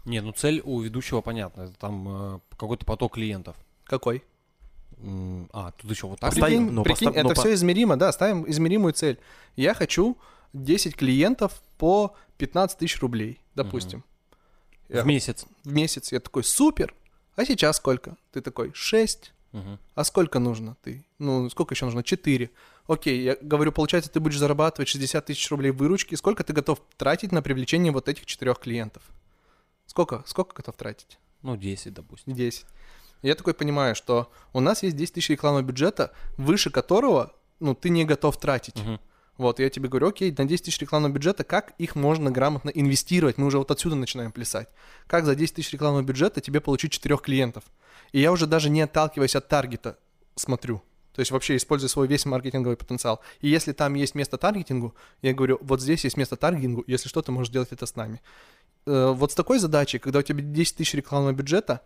Не, 0.04 0.20
ну 0.20 0.32
цель 0.32 0.60
у 0.64 0.80
ведущего 0.80 1.20
понятна. 1.22 1.62
Это 1.62 1.74
там 1.74 2.34
э, 2.36 2.38
какой-то 2.58 2.84
поток 2.84 3.14
клиентов. 3.14 3.56
Какой? 3.84 4.22
М, 4.98 5.48
А, 5.52 5.72
тут 5.72 5.90
еще 5.90 6.06
вот 6.06 6.20
так. 6.20 6.32
Прикинь, 6.34 6.70
ну, 6.70 6.82
прикинь, 6.84 7.08
постав- 7.08 7.14
ну, 7.22 7.28
это 7.30 7.34
по- 7.34 7.40
все 7.40 7.54
измеримо, 7.54 7.96
да, 7.96 8.12
ставим 8.12 8.48
измеримую 8.48 8.92
цель. 8.92 9.18
Я 9.56 9.74
хочу 9.74 10.16
10 10.52 10.94
клиентов 10.96 11.62
по 11.78 12.14
15 12.36 12.78
тысяч 12.78 13.00
рублей, 13.00 13.40
допустим. 13.54 13.98
Я- 14.06 14.13
В 15.02 15.06
месяц. 15.06 15.46
в 15.64 15.72
месяц. 15.72 16.12
Я 16.12 16.20
такой, 16.20 16.44
супер. 16.44 16.94
А 17.36 17.44
сейчас 17.44 17.76
сколько? 17.76 18.16
Ты 18.32 18.40
такой, 18.40 18.72
6. 18.74 19.32
Мгм. 19.52 19.78
А 19.94 20.04
сколько 20.04 20.38
нужно 20.38 20.76
ты? 20.82 21.04
Ну, 21.18 21.48
сколько 21.50 21.74
еще 21.74 21.84
нужно? 21.84 22.02
4. 22.02 22.50
Окей, 22.86 23.22
я 23.22 23.36
говорю, 23.40 23.72
получается, 23.72 24.10
ты 24.10 24.20
будешь 24.20 24.38
зарабатывать 24.38 24.88
60 24.88 25.24
тысяч 25.26 25.50
рублей 25.50 25.70
выручки. 25.70 26.14
Сколько 26.16 26.44
ты 26.44 26.52
готов 26.52 26.80
тратить 26.96 27.32
на 27.32 27.40
привлечение 27.40 27.92
вот 27.92 28.08
этих 28.08 28.26
четырех 28.26 28.58
клиентов? 28.58 29.02
Сколько? 29.86 30.22
Сколько 30.26 30.56
готов 30.56 30.76
тратить? 30.76 31.18
Ну, 31.42 31.56
10, 31.56 31.94
допустим. 31.94 32.34
10. 32.34 32.66
Я 33.22 33.34
такой 33.34 33.54
понимаю, 33.54 33.94
что 33.94 34.30
у 34.52 34.60
нас 34.60 34.82
есть 34.82 34.96
10 34.96 35.14
тысяч 35.14 35.30
рекламного 35.30 35.62
бюджета, 35.62 36.12
выше 36.36 36.70
которого, 36.70 37.32
ну, 37.60 37.74
ты 37.74 37.88
не 37.88 38.04
готов 38.04 38.38
тратить. 38.38 38.76
Мгм. 38.76 39.00
Вот, 39.36 39.58
я 39.58 39.68
тебе 39.68 39.88
говорю, 39.88 40.08
окей, 40.08 40.32
на 40.36 40.44
10 40.44 40.66
тысяч 40.66 40.78
рекламного 40.78 41.12
бюджета, 41.12 41.42
как 41.42 41.74
их 41.78 41.96
можно 41.96 42.30
грамотно 42.30 42.70
инвестировать? 42.70 43.36
Мы 43.36 43.46
уже 43.46 43.58
вот 43.58 43.70
отсюда 43.70 43.96
начинаем 43.96 44.30
плясать. 44.30 44.68
Как 45.08 45.24
за 45.24 45.34
10 45.34 45.56
тысяч 45.56 45.72
рекламного 45.72 46.04
бюджета 46.04 46.40
тебе 46.40 46.60
получить 46.60 46.92
4 46.92 47.16
клиентов? 47.18 47.64
И 48.12 48.20
я 48.20 48.30
уже 48.30 48.46
даже 48.46 48.70
не 48.70 48.82
отталкиваясь 48.82 49.34
от 49.34 49.48
таргета 49.48 49.98
смотрю. 50.36 50.82
То 51.14 51.20
есть 51.20 51.30
вообще 51.30 51.56
используя 51.56 51.88
свой 51.88 52.08
весь 52.08 52.26
маркетинговый 52.26 52.76
потенциал. 52.76 53.20
И 53.40 53.48
если 53.48 53.72
там 53.72 53.94
есть 53.94 54.14
место 54.14 54.36
таргетингу, 54.36 54.94
я 55.22 55.32
говорю, 55.32 55.58
вот 55.62 55.80
здесь 55.80 56.04
есть 56.04 56.16
место 56.16 56.36
таргетингу, 56.36 56.84
если 56.86 57.08
что, 57.08 57.22
ты 57.22 57.32
можешь 57.32 57.52
делать 57.52 57.70
это 57.72 57.86
с 57.86 57.94
нами. 57.96 58.20
Э, 58.86 59.12
Вот 59.16 59.32
с 59.32 59.34
такой 59.34 59.58
задачей, 59.58 59.98
когда 59.98 60.20
у 60.20 60.22
тебя 60.22 60.42
10 60.42 60.76
тысяч 60.76 60.94
рекламного 60.94 61.32
бюджета, 61.32 61.82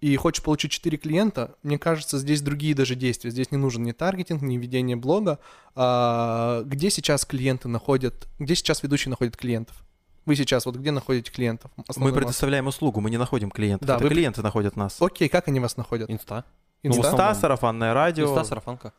и 0.00 0.16
хочешь 0.16 0.42
получить 0.42 0.70
4 0.72 0.96
клиента, 0.98 1.54
мне 1.62 1.78
кажется, 1.78 2.18
здесь 2.18 2.40
другие 2.40 2.74
даже 2.74 2.94
действия. 2.94 3.30
Здесь 3.30 3.50
не 3.50 3.58
нужен 3.58 3.82
ни 3.82 3.92
таргетинг, 3.92 4.40
ни 4.42 4.56
ведение 4.56 4.96
блога. 4.96 5.38
А, 5.74 6.62
где 6.64 6.90
сейчас 6.90 7.24
клиенты 7.24 7.68
находят, 7.68 8.28
где 8.38 8.54
сейчас 8.54 8.82
ведущие 8.82 9.10
находят 9.10 9.36
клиентов? 9.36 9.84
Вы 10.26 10.36
сейчас 10.36 10.66
вот 10.66 10.76
где 10.76 10.90
находите 10.90 11.30
клиентов? 11.30 11.70
Мы 11.96 12.12
предоставляем 12.12 12.66
услугу, 12.66 13.00
мы 13.00 13.10
не 13.10 13.16
находим 13.18 13.50
клиентов. 13.50 13.86
Да, 13.86 13.96
Это 13.96 14.04
вы- 14.04 14.10
клиенты 14.10 14.42
находят 14.42 14.76
нас. 14.76 15.00
Окей, 15.00 15.28
как 15.28 15.48
они 15.48 15.60
вас 15.60 15.76
находят? 15.76 16.10
Инста. 16.10 16.44
Инста? 16.82 17.02
Ну, 17.02 17.08
Инста, 17.08 17.34
сарафанное 17.34 17.92
радио. 17.94 18.26
Инста, 18.26 18.44
сарафанка. 18.44 18.92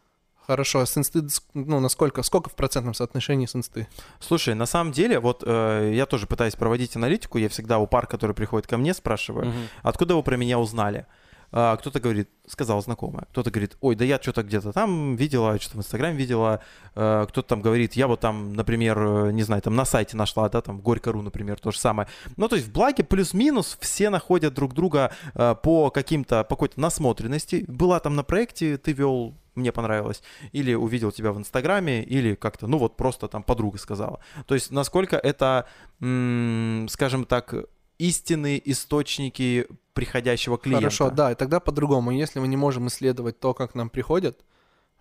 Хорошо, 0.48 0.86
с 0.86 0.98
инсты, 0.98 1.22
ну, 1.54 1.80
насколько, 1.80 2.24
сколько 2.24 2.50
в 2.50 2.56
процентном 2.56 2.94
соотношении 2.94 3.46
с 3.46 3.56
инсты? 3.56 3.88
Слушай, 4.20 4.56
на 4.56 4.66
самом 4.66 4.92
деле, 4.92 5.20
вот 5.20 5.44
э, 5.46 5.92
я 5.94 6.06
тоже 6.06 6.28
пытаюсь 6.28 6.56
проводить 6.56 6.96
аналитику, 6.96 7.38
я 7.38 7.48
всегда 7.50 7.80
у 7.80 7.88
пар, 7.88 8.08
которые 8.08 8.36
приходят 8.36 8.68
ко 8.68 8.78
мне, 8.78 8.94
спрашиваю, 8.94 9.48
Мгм. 9.48 9.68
откуда 9.84 10.16
вы 10.16 10.24
про 10.24 10.38
меня 10.38 10.60
узнали? 10.60 11.06
а, 11.52 11.76
кто-то 11.78 12.00
говорит, 12.00 12.30
сказал 12.48 12.82
знакомая, 12.82 13.26
кто-то 13.32 13.52
говорит, 13.52 13.78
ой, 13.82 13.96
да 13.96 14.06
я 14.06 14.20
что-то 14.22 14.44
где-то 14.44 14.72
там 14.72 15.16
видела, 15.16 15.60
что-то 15.60 15.78
в 15.78 15.80
Инстаграме 15.82 16.16
видела, 16.16 16.62
а, 16.96 17.26
кто-то 17.26 17.48
там 17.48 17.62
говорит, 17.62 17.94
я 17.94 18.08
вот 18.08 18.22
там, 18.22 18.54
например, 18.54 19.00
э, 19.00 19.32
не 19.32 19.44
знаю, 19.44 19.62
там 19.62 19.76
на 19.76 19.86
сайте 19.86 20.16
нашла, 20.16 20.48
да, 20.50 20.62
там 20.62 20.80
Горько.ру, 20.80 21.22
например, 21.22 21.60
то 21.60 21.72
же 21.72 21.80
самое. 21.80 22.08
Ну, 22.38 22.48
то 22.48 22.56
есть 22.56 22.70
в 22.70 22.72
благе 22.72 23.04
плюс-минус 23.04 23.78
все 23.82 24.10
находят 24.10 24.54
друг 24.54 24.74
друга 24.74 25.12
а, 25.34 25.56
по 25.56 25.90
каким-то, 25.92 26.44
по 26.44 26.56
какой-то 26.56 26.80
насмотренности. 26.80 27.66
Была 27.68 28.00
там 28.00 28.16
на 28.16 28.24
проекте, 28.24 28.78
ты 28.78 28.94
вел 28.94 29.36
мне 29.56 29.72
понравилось, 29.72 30.22
или 30.52 30.74
увидел 30.74 31.12
тебя 31.12 31.32
в 31.32 31.38
Инстаграме, 31.38 32.04
или 32.04 32.36
как-то, 32.36 32.68
ну 32.68 32.78
вот 32.78 32.98
просто 32.98 33.28
там 33.28 33.44
подруга 33.44 33.78
сказала. 33.78 34.22
То 34.46 34.56
есть 34.56 34.72
насколько 34.72 35.18
это, 35.18 35.68
скажем 35.98 37.26
так, 37.26 37.54
истинные 37.98 38.72
источники 38.72 39.68
приходящего 39.94 40.58
клиента. 40.58 40.86
Хорошо, 40.86 41.10
да, 41.12 41.32
и 41.32 41.36
тогда 41.36 41.60
по-другому. 41.60 42.12
Если 42.12 42.40
мы 42.40 42.48
не 42.48 42.58
можем 42.58 42.88
исследовать 42.88 43.40
то, 43.40 43.54
как 43.54 43.76
нам 43.76 43.90
приходят, 43.90 44.44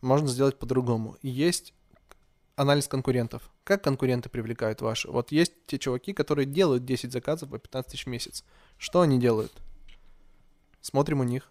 можно 0.03 0.29
сделать 0.29 0.59
по-другому. 0.59 1.17
Есть 1.23 1.73
анализ 2.57 2.89
конкурентов. 2.89 3.51
Как 3.65 3.85
конкуренты 3.85 4.29
привлекают 4.29 4.83
ваши? 4.83 5.11
Вот 5.11 5.33
есть 5.33 5.53
те 5.67 5.79
чуваки, 5.79 6.13
которые 6.13 6.45
делают 6.45 6.85
10 6.85 7.13
заказов 7.13 7.51
по 7.51 7.59
15 7.59 7.93
тысяч 7.93 8.05
в 8.05 8.09
месяц. 8.09 8.45
Что 8.77 9.01
они 9.01 9.19
делают? 9.19 9.53
Смотрим 10.81 11.21
у 11.21 11.25
них. 11.25 11.51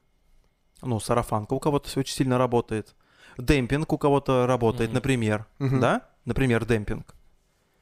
Ну, 0.82 1.00
сарафанка 1.00 1.54
у 1.54 1.60
кого-то 1.60 1.90
очень 2.00 2.14
сильно 2.16 2.38
работает. 2.38 2.96
Демпинг 3.38 3.92
у 3.94 3.98
кого-то 3.98 4.46
работает, 4.48 4.90
Мгм. 4.90 4.96
например. 4.96 5.46
Мгм. 5.60 5.80
Да? 5.80 6.08
Например, 6.26 6.66
демпинг. 6.66 7.16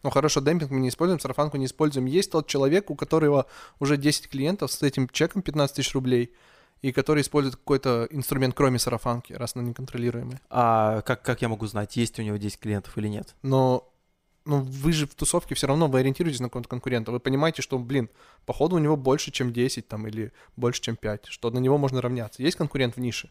Ну 0.04 0.10
хорошо, 0.12 0.42
демпинг 0.42 0.72
мы 0.72 0.80
не 0.80 0.90
используем, 0.90 1.20
сарафанку 1.20 1.58
не 1.58 1.66
используем. 1.66 2.06
Есть 2.06 2.32
тот 2.32 2.48
человек, 2.48 2.90
у 2.92 2.96
которого 2.96 3.48
уже 3.80 3.98
10 3.98 4.30
клиентов 4.30 4.72
с 4.72 4.82
этим 4.84 5.10
чеком 5.10 5.42
15 5.42 5.76
тысяч 5.76 5.94
рублей, 5.94 6.32
и 6.82 6.92
который 6.92 7.22
использует 7.22 7.56
какой-то 7.56 8.08
инструмент, 8.12 8.54
кроме 8.56 8.78
сарафанки, 8.78 9.34
раз 9.34 9.56
она 9.56 9.64
неконтролируемая. 9.66 10.40
А 10.50 11.02
как, 11.02 11.24
как 11.24 11.42
я 11.42 11.50
могу 11.50 11.66
знать, 11.66 11.98
есть 11.98 12.20
у 12.20 12.22
него 12.24 12.38
10 12.38 12.60
клиентов 12.60 12.98
или 12.98 13.08
нет? 13.08 13.36
Но 13.42 13.92
ну, 14.48 14.62
вы 14.62 14.94
же 14.94 15.06
в 15.06 15.14
тусовке 15.14 15.54
все 15.56 15.68
равно 15.68 15.88
вы 15.88 16.00
ориентируетесь 16.00 16.40
на 16.40 16.48
какого-то 16.48 16.70
конкурента. 16.70 17.12
Вы 17.12 17.20
понимаете, 17.20 17.62
что, 17.62 17.78
блин, 17.78 18.10
походу 18.46 18.76
у 18.76 18.80
него 18.80 18.96
больше, 18.96 19.32
чем 19.32 19.54
10 19.54 19.88
там, 19.88 20.08
или 20.08 20.32
больше, 20.56 20.82
чем 20.82 20.96
5, 20.96 21.28
что 21.28 21.52
на 21.52 21.60
него 21.60 21.78
можно 21.78 22.02
равняться. 22.02 22.42
Есть 22.42 22.58
конкурент 22.58 22.96
в 22.96 23.00
нише? 23.00 23.30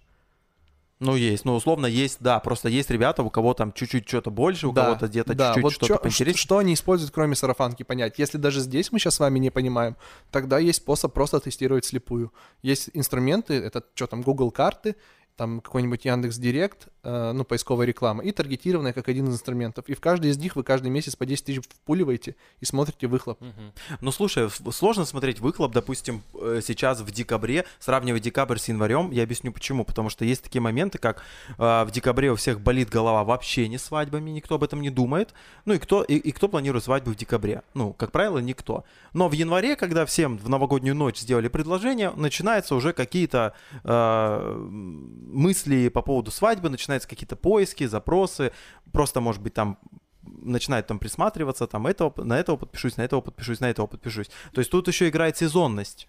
Ну, 0.99 1.15
есть. 1.15 1.45
Ну, 1.45 1.55
условно, 1.55 1.85
есть, 1.87 2.19
да. 2.21 2.39
Просто 2.41 2.71
есть 2.71 2.89
ребята, 2.91 3.23
у 3.23 3.29
кого 3.29 3.53
там 3.53 3.73
чуть-чуть 3.73 4.09
что-то 4.09 4.31
больше, 4.31 4.69
у 4.69 4.73
Да, 4.73 4.85
кого-то 4.85 5.09
где-то 5.09 5.35
да, 5.35 5.49
чуть-чуть 5.49 5.63
вот 5.63 5.73
что-то 5.75 5.87
чё- 5.95 5.99
поинтереснее. 5.99 6.41
Что 6.41 6.59
они 6.59 6.73
используют, 6.73 7.13
кроме 7.13 7.35
сарафанки, 7.35 7.83
понять. 7.83 8.19
Если 8.19 8.39
даже 8.39 8.61
здесь 8.61 8.93
мы 8.93 8.99
сейчас 8.99 9.17
с 9.17 9.21
вами 9.21 9.39
не 9.39 9.51
понимаем, 9.51 9.97
тогда 10.31 10.59
есть 10.59 10.79
способ 10.79 11.13
просто 11.13 11.39
тестировать 11.41 11.85
слепую. 11.85 12.33
Есть 12.63 12.89
инструменты, 12.95 13.55
это 13.55 13.83
что 13.95 14.07
там, 14.07 14.23
Google 14.23 14.51
карты, 14.51 14.97
там 15.37 15.61
какой-нибудь 15.61 16.05
Яндекс 16.05 16.39
Директ, 16.39 16.89
э, 17.03 17.33
ну, 17.33 17.45
поисковая 17.45 17.87
реклама, 17.87 18.25
и 18.25 18.33
таргетированная 18.33 18.93
как 18.93 19.09
один 19.09 19.29
из 19.29 19.35
инструментов. 19.35 19.85
И 19.89 19.95
в 19.95 20.01
каждый 20.01 20.31
из 20.31 20.39
них 20.39 20.57
вы 20.57 20.63
каждый 20.63 20.91
месяц 20.91 21.15
по 21.15 21.27
10 21.27 21.45
тысяч 21.45 21.63
впуливаете 21.63 22.37
и 22.61 22.65
смотрите 22.65 23.07
выхлоп. 23.07 23.41
Мгм. 23.41 23.73
Ну, 24.01 24.13
слушай, 24.13 24.49
сложно 24.73 25.05
смотреть 25.05 25.41
выхлоп, 25.41 25.73
допустим, 25.73 26.23
э, 26.35 26.61
сейчас 26.67 27.01
в 27.01 27.11
декабре, 27.11 27.67
сравнивать 27.79 28.23
декабрь 28.23 28.59
с 28.59 28.69
январем. 28.69 29.11
Я 29.11 29.23
объясню 29.25 29.53
почему. 29.53 29.85
Потому 29.85 30.09
что 30.09 30.25
есть 30.25 30.43
такие 30.43 30.63
моменты, 30.63 30.99
как 30.99 31.23
э, 31.59 31.85
в 31.85 31.91
декабре 31.93 32.33
у 32.33 32.37
всех 32.37 32.61
болит 32.61 32.89
голова 32.89 33.23
вообще 33.23 33.69
не 33.69 33.79
свадьбами, 33.79 34.31
никто 34.31 34.55
об 34.55 34.65
этом 34.65 34.81
не 34.81 34.91
думает. 34.91 35.35
Ну 35.67 35.75
и 35.75 35.79
кто, 35.79 36.03
и, 36.03 36.15
и 36.15 36.33
кто 36.33 36.49
планирует 36.49 36.85
свадьбу 36.85 37.11
в 37.11 37.17
декабре? 37.17 37.63
Ну, 37.75 37.93
как 37.93 38.11
правило, 38.11 38.39
никто. 38.39 38.85
Но 39.13 39.29
в 39.29 39.33
январе, 39.33 39.77
когда 39.77 40.07
всем 40.07 40.39
в 40.39 40.49
новогоднюю 40.49 40.95
ночь 40.95 41.19
сделали 41.19 41.49
предложение, 41.49 42.11
начинаются 42.17 42.75
уже 42.75 42.95
какие-то 42.95 43.53
э, 43.85 45.26
мысли 45.27 45.89
по 45.89 46.03
поводу 46.03 46.31
свадьбы, 46.31 46.71
начинаются 46.71 47.09
какие-то 47.09 47.37
поиски, 47.37 47.85
запросы. 47.87 48.53
Просто, 48.93 49.21
может 49.21 49.43
быть, 49.43 49.55
там 49.55 49.79
начинает 50.23 50.87
там 50.87 50.99
присматриваться, 50.99 51.67
там 51.67 51.87
этого, 51.87 52.13
на 52.25 52.39
этого 52.39 52.57
подпишусь, 52.57 52.97
на 52.97 53.03
этого 53.03 53.21
подпишусь, 53.21 53.61
на 53.61 53.71
этого 53.71 53.87
подпишусь. 53.87 54.31
То 54.53 54.61
есть 54.61 54.71
тут 54.71 54.89
еще 54.89 55.09
играет 55.09 55.37
сезонность. 55.37 56.09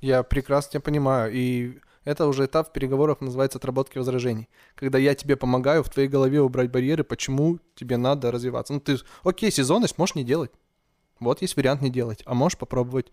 Я 0.00 0.22
прекрасно 0.22 0.72
тебя 0.72 0.80
понимаю, 0.80 1.32
и 1.32 1.78
это 2.04 2.26
уже 2.26 2.44
этап 2.44 2.68
в 2.68 2.72
переговорах 2.72 3.20
называется 3.20 3.58
отработки 3.58 3.98
возражений. 3.98 4.48
Когда 4.74 4.98
я 4.98 5.14
тебе 5.14 5.36
помогаю 5.36 5.82
в 5.82 5.90
твоей 5.90 6.08
голове 6.08 6.40
убрать 6.40 6.70
барьеры, 6.70 7.02
почему 7.02 7.58
тебе 7.74 7.96
надо 7.96 8.30
развиваться. 8.30 8.72
Ну 8.72 8.80
ты, 8.80 8.98
окей, 9.24 9.50
сезонность 9.50 9.98
можешь 9.98 10.14
не 10.14 10.24
делать. 10.24 10.52
Вот 11.18 11.42
есть 11.42 11.56
вариант 11.56 11.82
не 11.82 11.90
делать. 11.90 12.22
А 12.26 12.34
можешь 12.34 12.58
попробовать 12.58 13.10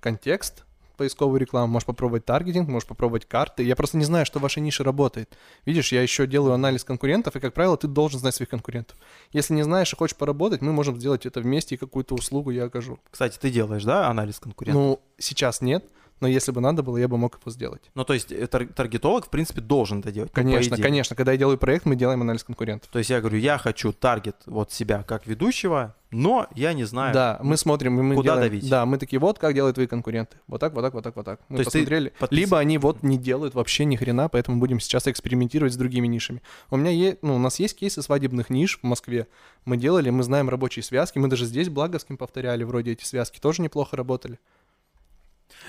контекст, 0.00 0.64
поисковую 0.96 1.40
рекламу, 1.40 1.72
можешь 1.72 1.86
попробовать 1.86 2.24
таргетинг, 2.24 2.68
можешь 2.68 2.88
попробовать 2.88 3.26
карты. 3.26 3.62
Я 3.62 3.76
просто 3.76 3.96
не 3.96 4.04
знаю, 4.04 4.26
что 4.26 4.38
в 4.38 4.42
вашей 4.42 4.60
нише 4.60 4.84
работает. 4.84 5.36
Видишь, 5.64 5.92
я 5.92 6.02
еще 6.02 6.26
делаю 6.26 6.54
анализ 6.54 6.84
конкурентов, 6.84 7.36
и, 7.36 7.40
как 7.40 7.54
правило, 7.54 7.76
ты 7.76 7.86
должен 7.86 8.20
знать 8.20 8.34
своих 8.34 8.48
конкурентов. 8.48 8.96
Если 9.32 9.54
не 9.54 9.62
знаешь 9.62 9.92
и 9.92 9.96
хочешь 9.96 10.16
поработать, 10.16 10.62
мы 10.62 10.72
можем 10.72 10.98
сделать 10.98 11.26
это 11.26 11.40
вместе, 11.40 11.74
и 11.74 11.78
какую-то 11.78 12.14
услугу 12.14 12.50
я 12.50 12.64
окажу. 12.64 12.98
Кстати, 13.10 13.38
ты 13.38 13.50
делаешь, 13.50 13.84
да, 13.84 14.08
анализ 14.08 14.38
конкурентов? 14.40 14.82
Ну, 14.82 15.00
сейчас 15.18 15.60
нет, 15.60 15.84
но 16.20 16.28
если 16.28 16.50
бы 16.52 16.60
надо 16.60 16.82
было, 16.82 16.96
я 16.96 17.08
бы 17.08 17.18
мог 17.18 17.38
его 17.40 17.50
сделать. 17.50 17.90
Ну, 17.94 18.04
то 18.04 18.14
есть 18.14 18.32
э, 18.32 18.46
тар- 18.46 18.66
таргетолог, 18.72 19.26
в 19.26 19.30
принципе, 19.30 19.60
должен 19.60 20.00
это 20.00 20.10
делать. 20.12 20.30
ну, 20.34 20.42
Конечно, 20.42 20.76
конечно. 20.78 21.14
Когда 21.16 21.32
я 21.32 21.38
делаю 21.38 21.58
проект, 21.58 21.84
мы 21.86 21.96
делаем 21.96 22.22
анализ 22.22 22.44
конкурентов. 22.44 22.90
То 22.90 22.98
есть 22.98 23.10
я 23.10 23.20
говорю, 23.20 23.38
я 23.38 23.58
хочу 23.58 23.92
таргет 23.92 24.36
вот 24.46 24.72
себя 24.72 25.02
как 25.02 25.26
ведущего, 25.26 25.94
но 26.10 26.46
я 26.54 26.72
не 26.72 26.84
знаю. 26.84 27.12
Да, 27.12 27.38
мы 27.42 27.56
смотрим, 27.56 27.98
и 27.98 28.02
мы 28.02 28.14
Куда 28.14 28.34
делаем- 28.34 28.48
давить? 28.50 28.70
Да, 28.70 28.86
мы 28.86 28.96
такие, 28.96 29.18
вот 29.18 29.38
как 29.38 29.52
делают 29.54 29.74
твои 29.74 29.86
конкуренты. 29.86 30.36
Вот 30.46 30.58
так, 30.60 30.72
вот 30.72 30.82
так, 30.82 30.94
вот 30.94 31.04
так, 31.04 31.16
вот 31.16 31.24
так. 31.26 31.40
Мы 31.48 31.56
То 31.56 31.60
есть 31.62 31.72
ты 31.72 31.78
посмотрели. 31.80 32.12
подпис- 32.18 32.34
Либо 32.34 32.58
они 32.58 32.78
вот 32.78 33.02
не 33.02 33.18
делают 33.18 33.54
вообще 33.54 33.84
ни 33.84 33.96
хрена, 33.96 34.28
поэтому 34.28 34.58
будем 34.58 34.80
сейчас 34.80 35.06
экспериментировать 35.08 35.74
с 35.74 35.76
другими 35.76 36.06
нишами. 36.06 36.40
У 36.70 36.76
меня 36.76 36.90
есть, 36.92 37.18
ну, 37.22 37.34
у 37.36 37.38
нас 37.38 37.58
есть 37.58 37.76
кейсы 37.76 38.00
свадебных 38.02 38.48
ниш 38.50 38.78
в 38.80 38.84
Москве. 38.86 39.26
Мы 39.64 39.76
делали, 39.76 40.08
мы 40.10 40.22
знаем 40.22 40.48
рабочие 40.48 40.82
связки. 40.82 41.18
Мы 41.18 41.28
даже 41.28 41.44
здесь 41.44 41.68
Благовским 41.68 42.16
повторяли, 42.16 42.62
вроде 42.64 42.92
эти 42.92 43.04
связки 43.04 43.38
тоже 43.40 43.60
неплохо 43.62 43.96
работали. 43.96 44.38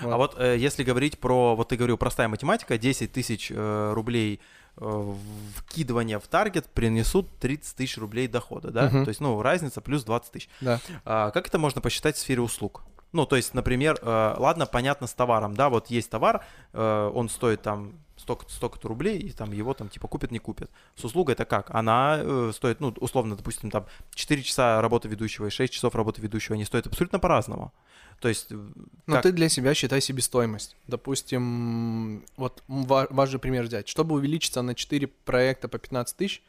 А 0.00 0.16
вот 0.16 0.38
э, 0.38 0.56
если 0.58 0.84
говорить 0.84 1.18
про, 1.18 1.56
вот 1.56 1.68
ты 1.68 1.76
говорил, 1.76 1.96
простая 1.96 2.28
математика, 2.28 2.78
10 2.78 3.12
тысяч 3.12 3.50
э, 3.54 3.92
рублей 3.94 4.40
э, 4.76 5.14
вкидывания 5.56 6.18
в 6.18 6.26
таргет 6.28 6.66
принесут 6.66 7.28
30 7.40 7.76
тысяч 7.76 7.98
рублей 7.98 8.28
дохода, 8.28 8.70
да? 8.70 8.88
Мгм. 8.88 9.04
То 9.04 9.08
есть, 9.08 9.20
ну, 9.20 9.40
разница 9.42 9.80
плюс 9.80 10.04
20 10.04 10.32
тысяч. 10.32 10.48
Да. 10.60 10.80
А 11.04 11.30
как 11.30 11.48
это 11.48 11.58
можно 11.58 11.80
посчитать 11.80 12.16
в 12.16 12.20
сфере 12.20 12.40
услуг? 12.40 12.82
Ну, 13.12 13.24
то 13.24 13.36
есть, 13.36 13.54
например, 13.54 13.98
э, 14.02 14.34
ладно, 14.38 14.66
понятно 14.66 15.06
с 15.06 15.14
товаром, 15.14 15.54
да, 15.54 15.70
вот 15.70 15.88
есть 15.88 16.10
товар, 16.10 16.44
э, 16.72 17.10
он 17.14 17.28
стоит 17.28 17.62
там 17.62 17.94
столько, 18.16 18.44
столько-то 18.50 18.88
рублей, 18.88 19.18
и 19.18 19.30
там 19.32 19.52
его 19.52 19.72
там 19.72 19.88
типа 19.88 20.08
купят, 20.08 20.30
не 20.30 20.38
купят. 20.38 20.70
С 20.94 21.04
услугой 21.04 21.34
это 21.34 21.46
как? 21.46 21.70
Она 21.74 22.18
э, 22.20 22.52
стоит, 22.54 22.80
ну, 22.80 22.94
условно, 23.00 23.36
допустим, 23.36 23.70
там 23.70 23.86
4 24.14 24.42
часа 24.42 24.82
работы 24.82 25.08
ведущего 25.08 25.46
и 25.46 25.50
6 25.50 25.72
часов 25.72 25.94
работы 25.94 26.20
ведущего, 26.20 26.54
они 26.54 26.64
стоят 26.64 26.86
абсолютно 26.86 27.18
по-разному. 27.18 27.72
То 28.20 28.28
есть, 28.28 28.50
Но 28.50 29.14
как- 29.14 29.22
ты 29.22 29.32
для 29.32 29.48
себя 29.48 29.74
считай 29.74 30.00
себестоимость. 30.00 30.76
Допустим, 30.86 32.24
вот 32.36 32.62
ва- 32.68 33.06
ваш 33.10 33.30
же 33.30 33.38
пример 33.38 33.64
взять. 33.64 33.88
Чтобы 33.88 34.14
увеличиться 34.16 34.62
на 34.62 34.74
4 34.74 35.06
проекта 35.06 35.68
по 35.68 35.78
15 35.78 36.16
тысяч, 36.16 36.42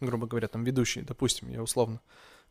грубо 0.00 0.26
говоря, 0.26 0.48
там 0.48 0.64
ведущий, 0.64 1.02
допустим, 1.02 1.50
я 1.50 1.62
условно 1.62 2.00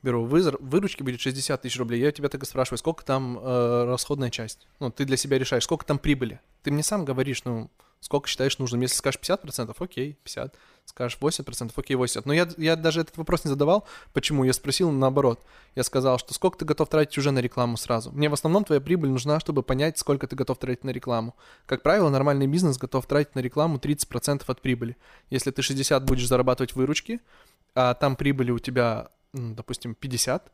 беру, 0.03 0.25
выручки 0.25 1.01
будет 1.01 1.19
60 1.21 1.61
тысяч 1.61 1.77
рублей, 1.79 2.01
я 2.01 2.11
тебя 2.11 2.29
так 2.29 2.43
и 2.43 2.45
спрашиваю, 2.45 2.77
сколько 2.77 3.03
там 3.03 3.39
э, 3.39 3.85
расходная 3.85 4.29
часть? 4.29 4.67
Ну, 4.79 4.91
ты 4.91 5.05
для 5.05 5.17
себя 5.17 5.39
решаешь, 5.39 5.63
сколько 5.63 5.85
там 5.85 5.97
прибыли? 5.97 6.39
Ты 6.61 6.71
мне 6.71 6.83
сам 6.83 7.03
говоришь, 7.05 7.43
ну, 7.45 7.71
сколько 7.99 8.27
считаешь 8.27 8.57
нужным. 8.59 8.81
Если 8.81 8.95
скажешь 8.95 9.19
50%, 9.21 9.75
окей, 9.77 10.17
50. 10.23 10.55
Скажешь 10.85 11.17
80%, 11.19 11.71
окей, 11.75 11.95
80. 11.95 12.25
Но 12.25 12.33
я, 12.33 12.47
я 12.57 12.75
даже 12.75 13.01
этот 13.01 13.17
вопрос 13.17 13.43
не 13.43 13.49
задавал. 13.49 13.87
Почему? 14.13 14.43
Я 14.43 14.53
спросил 14.53 14.89
наоборот. 14.91 15.43
Я 15.75 15.83
сказал, 15.83 16.17
что 16.17 16.33
сколько 16.33 16.57
ты 16.57 16.65
готов 16.65 16.89
тратить 16.89 17.17
уже 17.17 17.31
на 17.31 17.39
рекламу 17.39 17.75
сразу. 17.77 18.11
Мне 18.11 18.29
в 18.29 18.33
основном 18.33 18.63
твоя 18.63 18.79
прибыль 18.79 19.09
нужна, 19.09 19.39
чтобы 19.39 19.63
понять, 19.63 19.97
сколько 19.97 20.27
ты 20.27 20.35
готов 20.35 20.57
тратить 20.57 20.83
на 20.83 20.91
рекламу. 20.91 21.35
Как 21.65 21.83
правило, 21.83 22.09
нормальный 22.09 22.47
бизнес 22.47 22.77
готов 22.77 23.05
тратить 23.05 23.35
на 23.35 23.39
рекламу 23.39 23.77
30% 23.77 24.43
от 24.47 24.61
прибыли. 24.61 24.95
Если 25.29 25.51
ты 25.51 25.61
60 25.61 26.03
будешь 26.05 26.27
зарабатывать 26.27 26.75
выручки, 26.75 27.19
а 27.75 27.93
там 27.93 28.15
прибыли 28.15 28.51
у 28.51 28.59
тебя, 28.59 29.09
допустим, 29.33 29.93
50, 29.93 30.51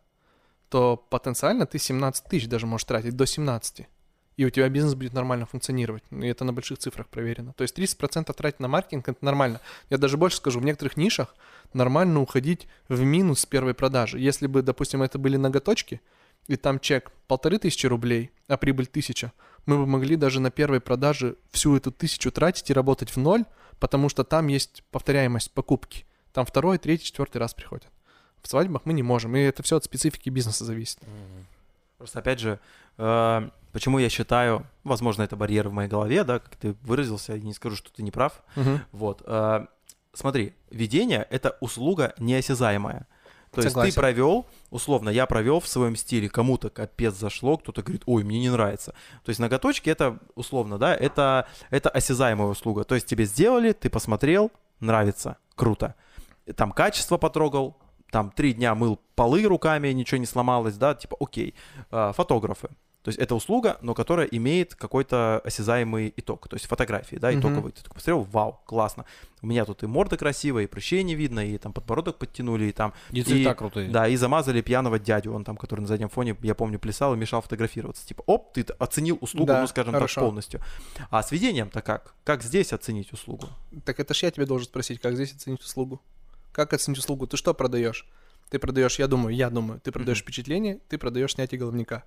то 0.69 0.97
потенциально 0.97 1.67
ты 1.67 1.77
17 1.77 2.25
тысяч 2.25 2.47
даже 2.47 2.65
можешь 2.65 2.85
тратить, 2.85 3.15
до 3.15 3.27
17. 3.27 3.87
И 4.35 4.45
у 4.45 4.49
тебя 4.49 4.67
бизнес 4.69 4.95
будет 4.95 5.13
нормально 5.13 5.45
функционировать. 5.45 6.03
И 6.11 6.25
это 6.25 6.43
на 6.43 6.53
больших 6.53 6.79
цифрах 6.79 7.07
проверено. 7.07 7.53
То 7.53 7.61
есть 7.61 7.77
30% 7.77 8.33
тратить 8.33 8.59
на 8.59 8.67
маркетинг 8.67 9.09
это 9.09 9.23
нормально. 9.23 9.61
Я 9.89 9.97
даже 9.97 10.17
больше 10.17 10.37
скажу, 10.37 10.59
в 10.59 10.65
некоторых 10.65 10.97
нишах 10.97 11.35
нормально 11.73 12.21
уходить 12.21 12.67
в 12.89 13.01
минус 13.01 13.41
с 13.41 13.45
первой 13.45 13.73
продажи. 13.73 14.19
Если 14.19 14.47
бы, 14.47 14.61
допустим, 14.61 15.03
это 15.03 15.19
были 15.19 15.37
ноготочки, 15.37 16.01
и 16.47 16.55
там 16.55 16.79
чек 16.79 17.11
полторы 17.27 17.57
тысячи 17.57 17.85
рублей, 17.85 18.31
а 18.47 18.57
прибыль 18.57 18.87
тысяча, 18.87 19.31
мы 19.65 19.77
бы 19.77 19.85
могли 19.85 20.15
даже 20.15 20.39
на 20.39 20.51
первой 20.51 20.81
продаже 20.81 21.35
всю 21.51 21.77
эту 21.77 21.91
тысячу 21.91 22.31
тратить 22.31 22.69
и 22.69 22.73
работать 22.73 23.09
в 23.11 23.17
ноль, 23.17 23.45
потому 23.79 24.09
что 24.09 24.23
там 24.23 24.47
есть 24.47 24.83
повторяемость 24.91 25.51
покупки. 25.51 26.05
Там 26.33 26.45
второй, 26.45 26.79
третий, 26.79 27.05
четвертый 27.05 27.37
раз 27.37 27.53
приходят. 27.53 27.87
В 28.41 28.47
свадьбах 28.49 28.85
мы 28.85 28.93
не 28.93 29.03
можем, 29.03 29.35
и 29.35 29.39
это 29.39 29.63
все 29.63 29.77
от 29.77 29.85
специфики 29.85 30.29
бизнеса 30.29 30.65
зависит. 30.65 30.99
Просто 31.97 32.19
опять 32.19 32.39
же, 32.39 32.59
э, 32.97 33.49
Почему 33.73 33.99
я 33.99 34.07
считаю, 34.09 34.65
возможно, 34.83 35.23
это 35.23 35.35
барьер 35.35 35.67
в 35.67 35.73
моей 35.73 35.89
голове, 35.89 36.23
да, 36.23 36.39
как 36.39 36.55
ты 36.55 36.75
выразился, 36.83 37.33
я 37.33 37.39
не 37.39 37.53
скажу, 37.53 37.75
что 37.75 37.91
ты 37.91 38.03
не 38.03 38.11
прав. 38.11 38.43
Мгм. 38.55 38.81
Вот. 38.91 39.23
э, 39.25 39.65
Смотри, 40.13 40.53
ведение— 40.69 41.25
это 41.31 41.57
услуга 41.59 42.13
неосязаемая. 42.19 43.07
То 43.51 43.61
есть 43.61 43.69
Согласен. 43.73 43.91
ты 43.91 43.99
провел, 43.99 44.45
условно, 44.69 45.09
я 45.09 45.25
провел 45.25 45.59
в 45.59 45.67
своем 45.67 45.95
стиле, 45.95 46.29
кому-то 46.29 46.69
капец 46.69 47.15
зашло, 47.15 47.57
кто-то 47.57 47.81
говорит, 47.81 48.03
ой, 48.05 48.23
мне 48.23 48.39
не 48.39 48.49
нравится. 48.49 48.93
То 49.23 49.29
есть 49.29 49.39
ноготочки 49.39 49.89
это, 49.89 50.19
условно, 50.35 50.77
да, 50.77 50.95
это, 50.95 51.47
это 51.69 51.89
осязаемая 51.89 52.47
услуга. 52.47 52.83
То 52.83 52.95
есть 52.95 53.07
тебе 53.07 53.25
сделали, 53.25 53.71
ты 53.73 53.89
посмотрел, 53.89 54.51
нравится, 54.79 55.37
круто. 55.55 55.95
Там 56.55 56.71
качество 56.71 57.17
потрогал, 57.17 57.77
там 58.11 58.31
три 58.31 58.53
дня 58.53 58.75
мыл 58.75 58.99
полы 59.15 59.43
руками, 59.43 59.87
ничего 59.89 60.17
не 60.19 60.25
сломалось, 60.27 60.75
да, 60.77 60.93
типа 60.95 61.17
окей. 61.19 61.55
А, 61.91 62.11
Фотографы. 62.13 62.69
То 63.03 63.09
есть 63.09 63.19
это 63.19 63.35
услуга, 63.35 63.77
но 63.81 63.93
которая 63.93 64.25
имеет 64.27 64.75
какой-то 64.75 65.41
осязаемый 65.43 66.13
итог. 66.15 66.47
То 66.47 66.55
есть 66.55 66.67
фотографии, 66.67 67.17
да, 67.17 67.37
итоговый. 67.37 67.73
Ты 67.73 67.83
такой 67.83 67.95
посмотрел, 67.95 68.21
вау, 68.31 68.61
классно. 68.65 69.03
У 69.41 69.47
меня 69.47 69.65
тут 69.65 69.83
и 69.83 69.87
морда 69.87 70.15
красивая, 70.15 70.63
и 70.63 70.67
прыщей 70.67 71.03
не 71.03 71.13
видно, 71.15 71.45
и 71.45 71.57
там 71.57 71.73
подбородок 71.73 72.17
подтянули, 72.17 72.65
и 72.67 72.71
там 72.71 72.93
И 73.11 73.21
цвета 73.21 73.51
И- 73.51 73.53
крутые. 73.55 73.89
да, 73.89 74.07
и 74.07 74.15
замазали 74.15 74.61
пьяного 74.61 74.99
дядю, 74.99 75.33
он 75.33 75.43
там, 75.43 75.57
который 75.57 75.81
на 75.81 75.87
заднем 75.87 76.07
фоне, 76.07 76.37
я 76.43 76.55
помню, 76.55 76.79
плясал 76.79 77.13
и 77.13 77.17
мешал 77.17 77.41
фотографироваться. 77.41 78.07
Типа, 78.07 78.23
оп, 78.25 78.53
ты 78.53 78.61
оценил 78.79 79.17
услугу, 79.19 79.47
Да, 79.47 79.59
ну, 79.61 79.67
скажем 79.67 79.93
хорошо. 79.93 80.21
так, 80.21 80.29
полностью. 80.29 80.61
А 81.09 81.21
с 81.21 81.29
ведением-то 81.33 81.81
как? 81.81 82.13
Как 82.23 82.41
здесь 82.41 82.71
оценить 82.71 83.11
услугу? 83.11 83.49
Так 83.83 83.99
это 83.99 84.13
ж 84.13 84.23
я 84.23 84.31
тебе 84.31 84.45
должен 84.45 84.67
спросить, 84.67 85.01
как 85.01 85.15
здесь 85.15 85.33
оценить 85.33 85.59
услугу? 85.61 86.01
Как 86.53 86.71
оценить 86.71 86.99
услугу? 86.99 87.27
Ты 87.27 87.35
что 87.35 87.53
продаешь? 87.53 88.07
Ты 88.49 88.59
продаешь, 88.59 88.97
я 88.97 89.07
думаю, 89.07 89.35
я 89.35 89.49
думаю, 89.49 89.81
ты 89.81 89.91
продаешь 89.91 90.19
Мгм. 90.19 90.23
впечатление, 90.23 90.79
ты 90.87 90.97
продаешь 90.97 91.33
снятие 91.33 91.59
головника. 91.59 92.03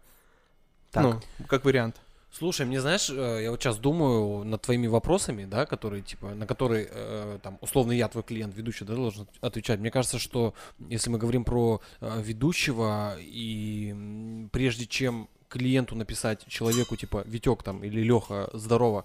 Так. 0.97 1.23
Ну, 1.39 1.47
как 1.47 1.65
вариант. 1.65 1.97
Слушай, 2.31 2.67
мне 2.67 2.81
знаешь, 2.81 3.09
э, 3.11 3.41
я 3.43 3.51
вот 3.51 3.63
сейчас 3.63 3.79
думаю 3.79 4.45
над 4.45 4.63
твоими 4.63 4.87
вопросами, 4.87 5.45
да, 5.45 5.65
которые, 5.65 6.03
типа, 6.03 6.35
на 6.35 6.47
которые, 6.47 6.89
э, 6.91 7.39
там, 7.43 7.59
условно, 7.61 7.93
я, 7.93 8.09
твой 8.09 8.25
клиент, 8.25 8.55
ведущий, 8.55 8.85
да, 8.85 8.95
должен 8.95 9.27
отвечать. 9.41 9.81
Мне 9.81 9.91
кажется, 9.91 10.19
что 10.19 10.55
если 10.89 11.11
мы 11.11 11.19
говорим 11.19 11.45
про 11.45 11.81
э, 12.01 12.23
ведущего, 12.23 13.17
и 13.19 14.49
прежде 14.53 14.87
чем 14.87 15.29
клиенту 15.49 15.95
написать 15.95 16.47
человеку, 16.47 16.97
типа, 16.97 17.23
Витек 17.27 17.63
там 17.63 17.85
или 17.85 18.03
Леха, 18.03 18.51
здорово, 18.53 19.05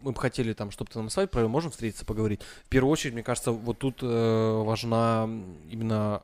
мы 0.00 0.12
бы 0.12 0.20
хотели 0.20 0.52
там, 0.52 0.70
чтобы 0.70 0.90
ты 0.90 0.98
нам 0.98 1.10
сайт 1.10 1.30
провел, 1.30 1.48
можем 1.48 1.70
встретиться, 1.70 2.04
поговорить. 2.04 2.40
В 2.64 2.68
первую 2.68 2.90
очередь, 2.90 3.14
мне 3.14 3.22
кажется, 3.22 3.52
вот 3.52 3.78
тут 3.78 3.98
э, 4.02 4.62
важна 4.64 5.28
именно 5.70 6.22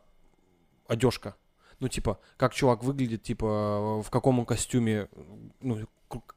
одежка. 0.89 1.35
Ну, 1.81 1.89
типа, 1.89 2.19
как 2.37 2.55
чувак 2.55 2.83
выглядит, 2.83 3.23
типа, 3.23 4.03
в 4.03 4.11
каком 4.11 4.39
он 4.39 4.47
костюме, 4.47 5.09
ну, 5.61 5.87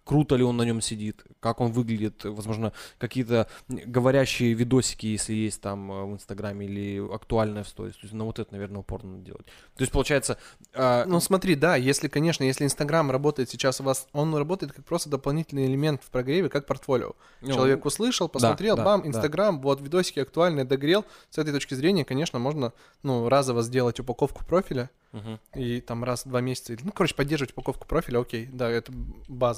круто 0.03 0.35
ли 0.35 0.43
он 0.43 0.57
на 0.57 0.63
нем 0.63 0.81
сидит, 0.81 1.23
как 1.39 1.61
он 1.61 1.71
выглядит, 1.71 2.23
возможно, 2.25 2.73
какие-то 2.97 3.47
говорящие 3.67 4.53
видосики, 4.53 5.05
если 5.05 5.33
есть 5.33 5.61
там 5.61 5.91
э, 5.91 6.05
в 6.05 6.13
Инстаграме 6.13 6.65
или 6.65 7.13
актуальная 7.13 7.63
в 7.63 7.67
сторис. 7.67 7.93
То 7.93 8.01
есть 8.03 8.13
на 8.13 8.25
вот 8.25 8.39
это, 8.39 8.51
наверное, 8.51 8.79
упор 8.79 9.03
надо 9.03 9.23
делать. 9.23 9.45
То 9.45 9.81
есть, 9.81 9.91
получается, 9.91 10.37
а, 10.73 11.05
Ну 11.05 11.19
смотри, 11.19 11.55
да, 11.55 11.75
если, 11.75 12.07
конечно, 12.07 12.43
если 12.43 12.65
Инстаграм 12.65 13.11
работает 13.11 13.49
сейчас 13.49 13.79
у 13.81 13.83
вас, 13.83 14.07
он 14.13 14.35
работает 14.35 14.73
как 14.73 14.85
просто 14.85 15.09
дополнительный 15.09 15.67
элемент 15.67 16.03
в 16.03 16.09
прогреве, 16.09 16.49
как 16.49 16.65
портфолио. 16.65 17.13
ну, 17.41 17.53
Человек 17.53 17.85
услышал, 17.85 18.29
посмотрел, 18.29 18.75
да, 18.75 18.83
бам, 18.83 19.01
да. 19.01 19.07
Инстаграм, 19.07 19.61
вот 19.61 19.81
видосики 19.81 20.19
актуальные, 20.19 20.65
догрел. 20.65 21.05
С 21.29 21.37
этой 21.37 21.53
точки 21.53 21.75
зрения, 21.75 22.05
конечно, 22.05 22.39
можно, 22.39 22.73
ну, 23.03 23.29
разово 23.29 23.61
сделать 23.61 23.99
упаковку 23.99 24.43
профиля 24.45 24.89
мгм. 25.11 25.39
и 25.55 25.81
там 25.81 26.03
раз 26.03 26.25
в 26.25 26.29
два 26.29 26.41
месяца, 26.41 26.75
ну, 26.83 26.91
короче, 26.91 27.15
поддерживать 27.15 27.53
упаковку 27.53 27.87
профиля, 27.87 28.19
окей, 28.19 28.47
да, 28.51 28.69
это 28.69 28.91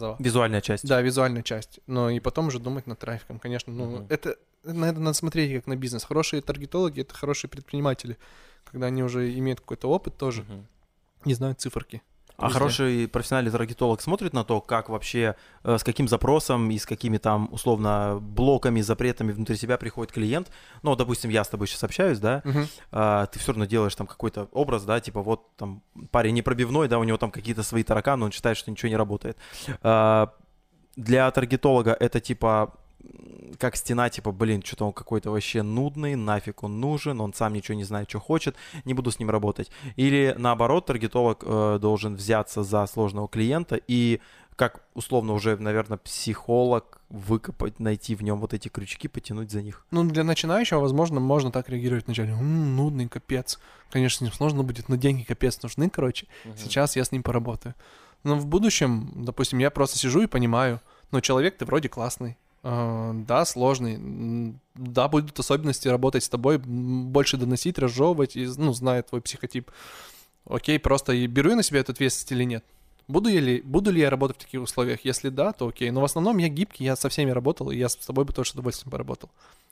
базово. 0.02 0.16
Визуальная 0.20 0.62
часть. 0.62 0.88
Да, 0.88 1.02
визуальная 1.02 1.44
часть. 1.44 1.80
Но 1.88 2.10
и 2.10 2.20
потом 2.20 2.48
уже 2.48 2.60
думать 2.60 2.88
над 2.88 3.00
трафиком, 3.00 3.40
конечно. 3.40 3.72
Ну, 3.74 3.86
Мгм. 3.86 4.06
это, 4.10 4.36
на 4.64 4.86
это 4.86 5.00
надо 5.00 5.14
смотреть 5.14 5.54
как 5.56 5.68
на 5.68 5.76
бизнес. 5.76 6.04
Хорошие 6.04 6.42
таргетологи— 6.42 7.02
это 7.02 7.14
хорошие 7.14 7.50
предприниматели. 7.50 8.18
Когда 8.66 8.88
они 8.88 9.04
уже 9.04 9.34
имеют 9.38 9.60
какой-то 9.60 9.88
опыт 9.90 10.18
тоже, 10.18 10.44
Мгм. 10.44 10.68
не 11.26 11.34
знают 11.34 11.60
циферки. 11.62 12.02
А 12.42 12.50
хороший 12.50 13.08
профессиональный 13.08 13.52
таргетолог 13.52 14.02
смотрит 14.02 14.34
на 14.34 14.44
то, 14.44 14.62
как 14.62 14.90
вообще, 14.90 15.36
э, 15.64 15.78
с 15.78 15.84
каким 15.84 16.08
запросом 16.08 16.70
и 16.72 16.78
с 16.78 16.86
какими 16.86 17.18
там, 17.18 17.50
условно, 17.52 18.20
блоками, 18.22 18.82
запретами 18.82 19.32
внутри 19.32 19.56
себя 19.56 19.78
приходит 19.78 20.12
клиент. 20.14 20.52
Ну, 20.84 20.96
допустим, 20.96 21.30
я 21.30 21.44
с 21.44 21.48
тобой 21.50 21.68
сейчас 21.68 21.84
общаюсь, 21.84 22.20
да, 22.20 22.42
Мгм. 22.44 22.68
а, 22.92 23.26
ты 23.28 23.40
все 23.40 23.52
равно 23.52 23.66
делаешь 23.66 23.96
там 23.96 24.08
какой-то 24.08 24.48
образ, 24.52 24.84
да, 24.84 25.00
типа 25.00 25.22
вот 25.22 25.56
там 25.56 25.82
парень 26.12 26.34
непробивной, 26.36 26.88
да, 26.88 27.00
у 27.00 27.04
него 27.04 27.18
там 27.18 27.32
какие-то 27.32 27.64
свои 27.64 27.84
тараканы, 27.84 28.26
он 28.26 28.32
считает, 28.32 28.58
что 28.58 28.72
ничего 28.72 28.90
не 28.90 28.98
работает. 28.98 29.38
А, 29.84 30.34
Для 30.98 31.32
таргетолога 31.32 31.94
это 32.00 32.20
типа 32.20 32.74
как 33.58 33.76
стена, 33.76 34.10
типа, 34.10 34.32
блин, 34.32 34.64
что-то 34.64 34.86
он 34.86 34.94
какой-то 34.94 35.32
вообще 35.32 35.62
нудный, 35.62 36.16
нафиг 36.16 36.64
он 36.64 36.80
нужен, 36.80 37.22
он 37.22 37.34
сам 37.34 37.54
ничего 37.54 37.76
не 37.76 37.84
знает, 37.84 38.10
что 38.10 38.20
хочет, 38.20 38.56
не 38.86 38.94
буду 38.94 39.12
с 39.12 39.20
ним 39.20 39.30
работать. 39.30 39.70
Или 39.96 40.36
наоборот, 40.38 40.86
таргетолог 40.86 41.44
э, 41.46 41.80
должен 41.80 42.16
взяться 42.16 42.64
за 42.64 42.86
сложного 42.88 43.28
клиента 43.28 43.80
и 43.88 44.20
как 44.56 44.84
условно 44.94 45.34
уже, 45.34 45.58
наверное, 45.58 45.98
психолог 45.98 47.02
выкопать, 47.10 47.80
найти 47.80 48.16
в 48.16 48.22
нем 48.22 48.40
вот 48.40 48.54
эти 48.54 48.68
крючки, 48.68 49.08
потянуть 49.08 49.52
за 49.52 49.62
них. 49.62 49.86
Ну, 49.92 50.04
для 50.04 50.24
начинающего, 50.24 50.80
возможно, 50.80 51.20
можно 51.20 51.52
так 51.52 51.70
реагировать 51.70 52.06
вначале. 52.06 52.32
«М, 52.32 52.76
нудный, 52.76 53.08
капец. 53.08 53.60
Конечно, 53.90 54.18
с 54.20 54.22
ним 54.22 54.32
сложно 54.32 54.64
будет, 54.64 54.88
но 54.88 54.96
деньги 54.96 55.24
капец 55.24 55.62
нужны, 55.62 55.90
короче. 55.90 56.28
Мгм. 56.46 56.58
Сейчас 56.58 56.96
я 56.96 57.04
с 57.04 57.12
ним 57.12 57.24
поработаю. 57.24 57.76
Но 58.24 58.36
в 58.36 58.46
будущем, 58.46 59.12
допустим, 59.16 59.60
я 59.60 59.72
просто 59.72 59.98
сижу 59.98 60.22
и 60.22 60.28
понимаю, 60.28 60.80
ну, 61.12 61.22
человек 61.22 61.58
ты 61.58 61.66
вроде 61.66 61.90
классный, 61.90 62.38
да, 62.64 63.46
сложный, 63.46 64.56
да, 64.76 65.08
будут 65.08 65.40
особенности 65.40 65.88
работать 65.88 66.24
с 66.24 66.30
тобой, 66.30 66.58
больше 66.58 67.38
доносить, 67.38 67.80
разжевывать, 67.80 68.36
и, 68.36 68.48
ну, 68.58 68.74
зная 68.74 69.02
твой 69.04 69.22
психотип. 69.22 69.72
Окей, 70.46 70.80
просто 70.80 71.14
и 71.14 71.28
беру 71.28 71.52
я 71.52 71.56
на 71.56 71.64
себя 71.64 71.80
эту 71.80 71.92
ответственность 71.92 72.32
или 72.32 72.44
нет? 72.44 72.66
Буду, 73.08 73.30
я 73.30 73.42
ли, 73.42 73.62
буду 73.62 73.92
ли 73.92 74.00
я 74.00 74.10
работать 74.10 74.38
в 74.38 74.42
таких 74.42 74.62
условиях? 74.62 75.04
Если 75.04 75.30
да, 75.30 75.54
то 75.54 75.68
окей. 75.68 75.92
Но 75.92 76.02
в 76.02 76.06
основном 76.06 76.38
я 76.38 76.50
гибкий, 76.50 76.86
я 76.86 76.96
со 76.96 77.10
всеми 77.10 77.32
работал, 77.32 77.72
и 77.72 77.78
я 77.78 77.90
с 77.90 77.96
тобой 77.96 78.26
бы 78.26 78.34
тоже 78.34 78.52
с 78.52 78.54
удовольствием 78.54 78.92
поработал 78.92 79.30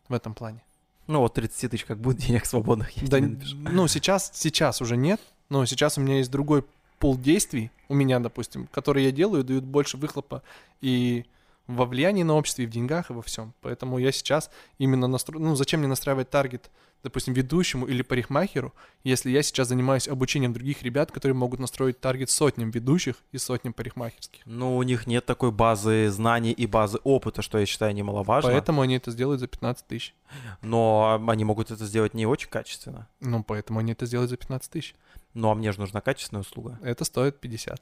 в 0.07 0.13
этом 0.13 0.33
плане. 0.33 0.61
Ну 1.07 1.19
вот 1.19 1.33
30 1.33 1.71
тысяч 1.71 1.85
как 1.85 1.99
будет 1.99 2.17
денег 2.17 2.45
свободных. 2.45 2.89
Да, 3.07 3.19
ну, 3.19 3.87
сейчас, 3.87 4.31
сейчас 4.33 4.81
уже 4.81 4.97
нет, 4.97 5.21
но 5.49 5.65
сейчас 5.65 5.97
у 5.97 6.01
меня 6.01 6.17
есть 6.17 6.29
другой 6.29 6.65
пул 6.99 7.17
действий, 7.17 7.71
у 7.87 7.95
меня, 7.95 8.19
допустим, 8.19 8.67
которые 8.67 9.05
я 9.05 9.11
делаю, 9.11 9.43
дают 9.43 9.63
больше 9.63 9.97
выхлопа 9.97 10.43
и 10.81 11.25
во 11.69 11.85
влиянии 11.85 12.23
на 12.23 12.33
обществе, 12.33 12.65
и 12.65 12.67
в 12.67 12.71
деньгах, 12.71 13.11
и 13.11 13.13
во 13.13 13.21
всем. 13.21 13.53
Поэтому 13.61 13.99
я 13.99 14.11
сейчас 14.11 14.49
именно 14.79 15.07
настрою... 15.07 15.45
Ну, 15.45 15.55
зачем 15.55 15.81
мне 15.81 15.87
настраивать 15.87 16.29
таргет, 16.29 16.71
допустим, 17.03 17.33
ведущему 17.33 17.85
или 17.85 18.01
парикмахеру, 18.01 18.73
если 19.03 19.29
я 19.29 19.41
сейчас 19.43 19.69
занимаюсь 19.69 20.07
обучением 20.07 20.53
других 20.53 20.83
ребят, 20.83 21.11
которые 21.11 21.35
могут 21.35 21.59
настроить 21.59 21.99
таргет 21.99 22.29
сотням 22.29 22.71
ведущих 22.71 23.15
и 23.31 23.37
сотням 23.37 23.73
парикмахерских. 23.73 24.41
Ну, 24.45 24.75
у 24.77 24.83
них 24.83 25.07
нет 25.07 25.25
такой 25.25 25.51
базы 25.51 26.09
знаний 26.09 26.51
и 26.51 26.65
базы 26.65 26.99
опыта, 27.03 27.41
что 27.41 27.57
я 27.57 27.65
считаю 27.65 27.93
немаловажно. 27.93 28.51
Поэтому 28.51 28.81
они 28.81 28.95
это 28.95 29.11
сделают 29.11 29.39
за 29.39 29.47
15 29.47 29.87
тысяч. 29.87 30.13
Но 30.61 31.21
они 31.27 31.43
могут 31.43 31.71
это 31.71 31.85
сделать 31.85 32.13
не 32.13 32.25
очень 32.25 32.49
качественно. 32.49 33.07
Ну, 33.19 33.43
поэтому 33.43 33.79
они 33.79 33.93
это 33.93 34.05
сделают 34.05 34.29
за 34.29 34.37
15 34.37 34.71
тысяч. 34.71 34.95
Ну, 35.35 35.51
а 35.51 35.55
мне 35.55 35.71
же 35.71 35.79
нужна 35.79 36.01
качественная 36.01 36.41
услуга. 36.41 36.79
Это 36.81 37.05
стоит 37.05 37.39
50. 37.39 37.79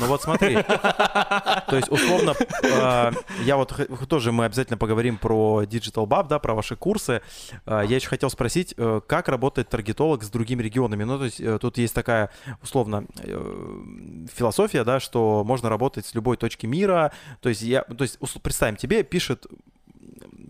Ну 0.00 0.06
вот 0.06 0.22
смотри, 0.22 0.62
то 0.62 1.70
есть 1.72 1.90
условно, 1.90 2.34
э, 2.62 3.12
я 3.42 3.56
вот 3.56 3.72
тоже 4.06 4.32
мы 4.32 4.44
обязательно 4.44 4.76
поговорим 4.76 5.16
про 5.16 5.62
Digital 5.64 6.06
Bab, 6.06 6.28
да, 6.28 6.38
про 6.38 6.54
ваши 6.54 6.76
курсы. 6.76 7.22
Э, 7.64 7.84
Я 7.88 7.96
еще 7.96 8.08
хотел 8.08 8.28
спросить, 8.28 8.59
э, 8.76 9.00
как 9.06 9.28
работает 9.28 9.68
таргетолог 9.68 10.22
с 10.22 10.30
другими 10.30 10.62
регионами? 10.62 11.04
Ну, 11.04 11.18
то 11.18 11.24
есть 11.24 11.40
э, 11.40 11.58
тут 11.58 11.78
есть 11.78 11.94
такая, 11.94 12.30
условно, 12.62 13.04
э, 13.18 14.26
философия, 14.34 14.84
да, 14.84 15.00
что 15.00 15.44
можно 15.44 15.68
работать 15.68 16.06
с 16.06 16.14
любой 16.14 16.36
точки 16.36 16.66
мира. 16.66 17.12
То 17.40 17.48
есть 17.48 17.62
я, 17.62 17.82
то 17.82 18.02
есть 18.04 18.18
представим, 18.42 18.76
тебе 18.76 19.02
пишет 19.02 19.46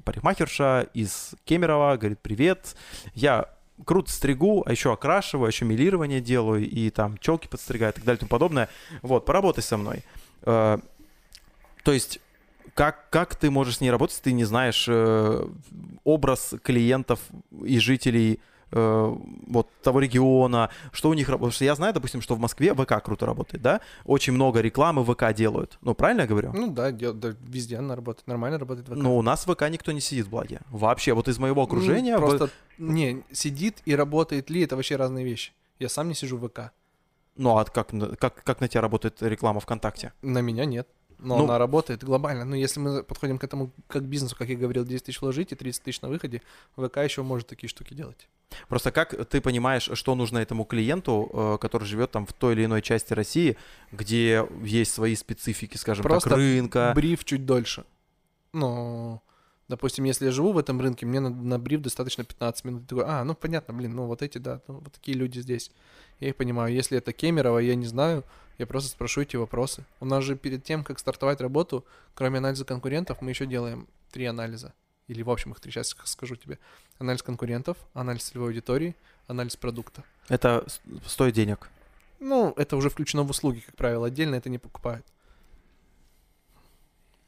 парикмахерша 0.04 0.88
из 0.94 1.34
Кемерово, 1.44 1.96
говорит, 1.96 2.20
привет, 2.20 2.76
я 3.14 3.46
круто 3.84 4.10
стригу, 4.10 4.62
а 4.66 4.70
еще 4.72 4.92
окрашиваю, 4.92 5.46
а 5.46 5.48
еще 5.48 5.64
милирование 5.64 6.20
делаю, 6.20 6.68
и 6.68 6.90
там 6.90 7.18
челки 7.18 7.48
подстригаю 7.48 7.92
и 7.92 7.94
так 7.94 8.04
далее 8.04 8.18
и 8.18 8.20
тому 8.20 8.28
подобное. 8.28 8.68
Вот, 9.02 9.24
поработай 9.24 9.62
со 9.62 9.76
мной. 9.76 10.04
То 10.42 10.80
есть, 11.86 12.20
как, 12.74 13.10
как 13.10 13.34
ты 13.34 13.50
можешь 13.50 13.76
с 13.76 13.80
ней 13.80 13.90
работать, 13.90 14.20
ты 14.22 14.32
не 14.32 14.44
знаешь 14.44 14.86
э, 14.88 15.46
образ 16.04 16.54
клиентов 16.62 17.20
и 17.64 17.78
жителей 17.78 18.40
э, 18.72 19.16
вот 19.46 19.68
того 19.82 20.00
региона, 20.00 20.70
что 20.92 21.08
у 21.08 21.14
них 21.14 21.28
работает. 21.28 21.54
Что 21.54 21.64
я 21.64 21.74
знаю, 21.74 21.92
допустим, 21.94 22.20
что 22.20 22.34
в 22.34 22.38
Москве 22.38 22.74
ВК 22.74 23.02
круто 23.02 23.26
работает, 23.26 23.62
да? 23.62 23.80
Очень 24.04 24.32
много 24.34 24.60
рекламы 24.60 25.04
ВК 25.04 25.32
делают. 25.32 25.78
Ну, 25.80 25.94
правильно 25.94 26.22
я 26.22 26.26
говорю? 26.26 26.52
Ну 26.52 26.70
да, 26.70 26.92
дел- 26.92 27.14
да, 27.14 27.34
везде 27.40 27.76
она 27.78 27.96
работает, 27.96 28.26
нормально 28.26 28.58
работает. 28.58 28.88
в 28.88 28.92
ВК. 28.92 28.98
Но 28.98 29.16
у 29.16 29.22
нас 29.22 29.46
в 29.46 29.52
ВК 29.54 29.68
никто 29.68 29.92
не 29.92 30.00
сидит 30.00 30.26
в 30.26 30.30
благе. 30.30 30.60
Вообще, 30.70 31.12
вот 31.14 31.28
из 31.28 31.38
моего 31.38 31.62
окружения... 31.62 32.18
Ну, 32.18 32.26
просто 32.26 32.50
не 32.78 33.22
сидит 33.32 33.82
и 33.84 33.94
работает 33.94 34.50
ли 34.50 34.62
это 34.62 34.76
вообще 34.76 34.96
разные 34.96 35.24
вещи. 35.24 35.52
Я 35.78 35.88
сам 35.88 36.08
не 36.08 36.14
сижу 36.14 36.36
в 36.36 36.48
ВК. 36.48 36.72
Ну, 37.36 37.56
а 37.56 37.64
как, 37.64 37.90
как, 38.18 38.42
как 38.42 38.60
на 38.60 38.68
тебя 38.68 38.82
работает 38.82 39.22
реклама 39.22 39.60
ВКонтакте? 39.60 40.12
На 40.20 40.40
меня 40.40 40.64
нет. 40.64 40.86
Но 41.22 41.38
Ну- 41.38 41.44
она 41.44 41.58
работает 41.58 42.02
глобально. 42.04 42.44
Но 42.44 42.56
если 42.56 42.80
мы 42.80 43.02
подходим 43.02 43.38
к 43.38 43.44
этому 43.44 43.70
как 43.88 44.04
бизнесу, 44.04 44.36
как 44.36 44.48
я 44.48 44.56
говорил, 44.56 44.84
10 44.84 45.04
тысяч 45.04 45.20
вложить 45.20 45.52
и 45.52 45.54
30 45.54 45.82
тысяч 45.82 46.00
на 46.00 46.08
выходе, 46.08 46.42
ВК 46.76 46.98
еще 46.98 47.22
может 47.22 47.46
такие 47.48 47.68
штуки 47.68 47.94
делать. 47.94 48.28
Просто 48.68 48.90
как 48.90 49.14
ты 49.28 49.40
понимаешь, 49.40 49.88
что 49.92 50.14
нужно 50.14 50.38
этому 50.38 50.64
клиенту, 50.64 51.30
э, 51.32 51.58
который 51.60 51.84
живет 51.84 52.10
там 52.10 52.26
в 52.26 52.32
той 52.32 52.54
или 52.54 52.64
иной 52.64 52.82
части 52.82 53.12
России, 53.12 53.56
где 53.92 54.46
есть 54.64 54.92
свои 54.92 55.14
специфики, 55.14 55.76
скажем 55.76 56.02
Просто 56.02 56.30
так, 56.30 56.38
рынка. 56.38 56.92
Бриф 56.96 57.24
чуть 57.24 57.46
дольше. 57.46 57.84
Ну, 58.52 59.22
допустим, 59.68 60.04
если 60.04 60.26
я 60.26 60.32
живу 60.32 60.52
в 60.52 60.58
этом 60.58 60.80
рынке, 60.80 61.06
мне 61.06 61.20
на, 61.20 61.30
на 61.30 61.58
бриф 61.58 61.80
достаточно 61.80 62.24
15 62.24 62.64
минут. 62.64 62.82
Ты 62.82 62.88
такой, 62.96 63.04
а, 63.06 63.22
ну 63.24 63.34
понятно, 63.34 63.72
блин, 63.74 63.94
ну 63.94 64.06
вот 64.06 64.22
эти, 64.22 64.38
да, 64.38 64.60
ну, 64.66 64.80
вот 64.80 64.92
такие 64.92 65.16
люди 65.16 65.38
здесь. 65.40 65.70
Я 66.20 66.28
их 66.28 66.36
понимаю. 66.36 66.72
Если 66.72 66.98
это 66.98 67.12
Кемерово, 67.12 67.58
я 67.58 67.74
не 67.74 67.86
знаю, 67.86 68.24
я 68.58 68.66
просто 68.66 68.90
спрошу 68.90 69.22
эти 69.22 69.36
вопросы. 69.36 69.84
У 70.00 70.04
нас 70.04 70.22
же 70.22 70.36
перед 70.36 70.62
тем, 70.62 70.84
как 70.84 70.98
стартовать 70.98 71.40
работу, 71.40 71.84
кроме 72.14 72.38
анализа 72.38 72.64
конкурентов, 72.64 73.22
мы 73.22 73.30
еще 73.30 73.46
делаем 73.46 73.88
три 74.10 74.26
анализа. 74.26 74.74
Или, 75.08 75.22
в 75.22 75.30
общем, 75.30 75.52
их 75.52 75.60
три, 75.60 75.72
сейчас 75.72 75.94
скажу 76.04 76.36
тебе. 76.36 76.58
Анализ 76.98 77.22
конкурентов, 77.22 77.78
анализ 77.94 78.24
целевой 78.24 78.50
аудитории, 78.50 78.94
анализ 79.26 79.56
продукта. 79.56 80.04
Это 80.28 80.64
стоит 81.06 81.34
денег. 81.34 81.68
Ну, 82.20 82.52
это 82.56 82.76
уже 82.76 82.90
включено 82.90 83.22
в 83.22 83.30
услуги, 83.30 83.60
как 83.60 83.74
правило, 83.76 84.06
отдельно 84.06 84.34
это 84.34 84.50
не 84.50 84.58
покупают. 84.58 85.06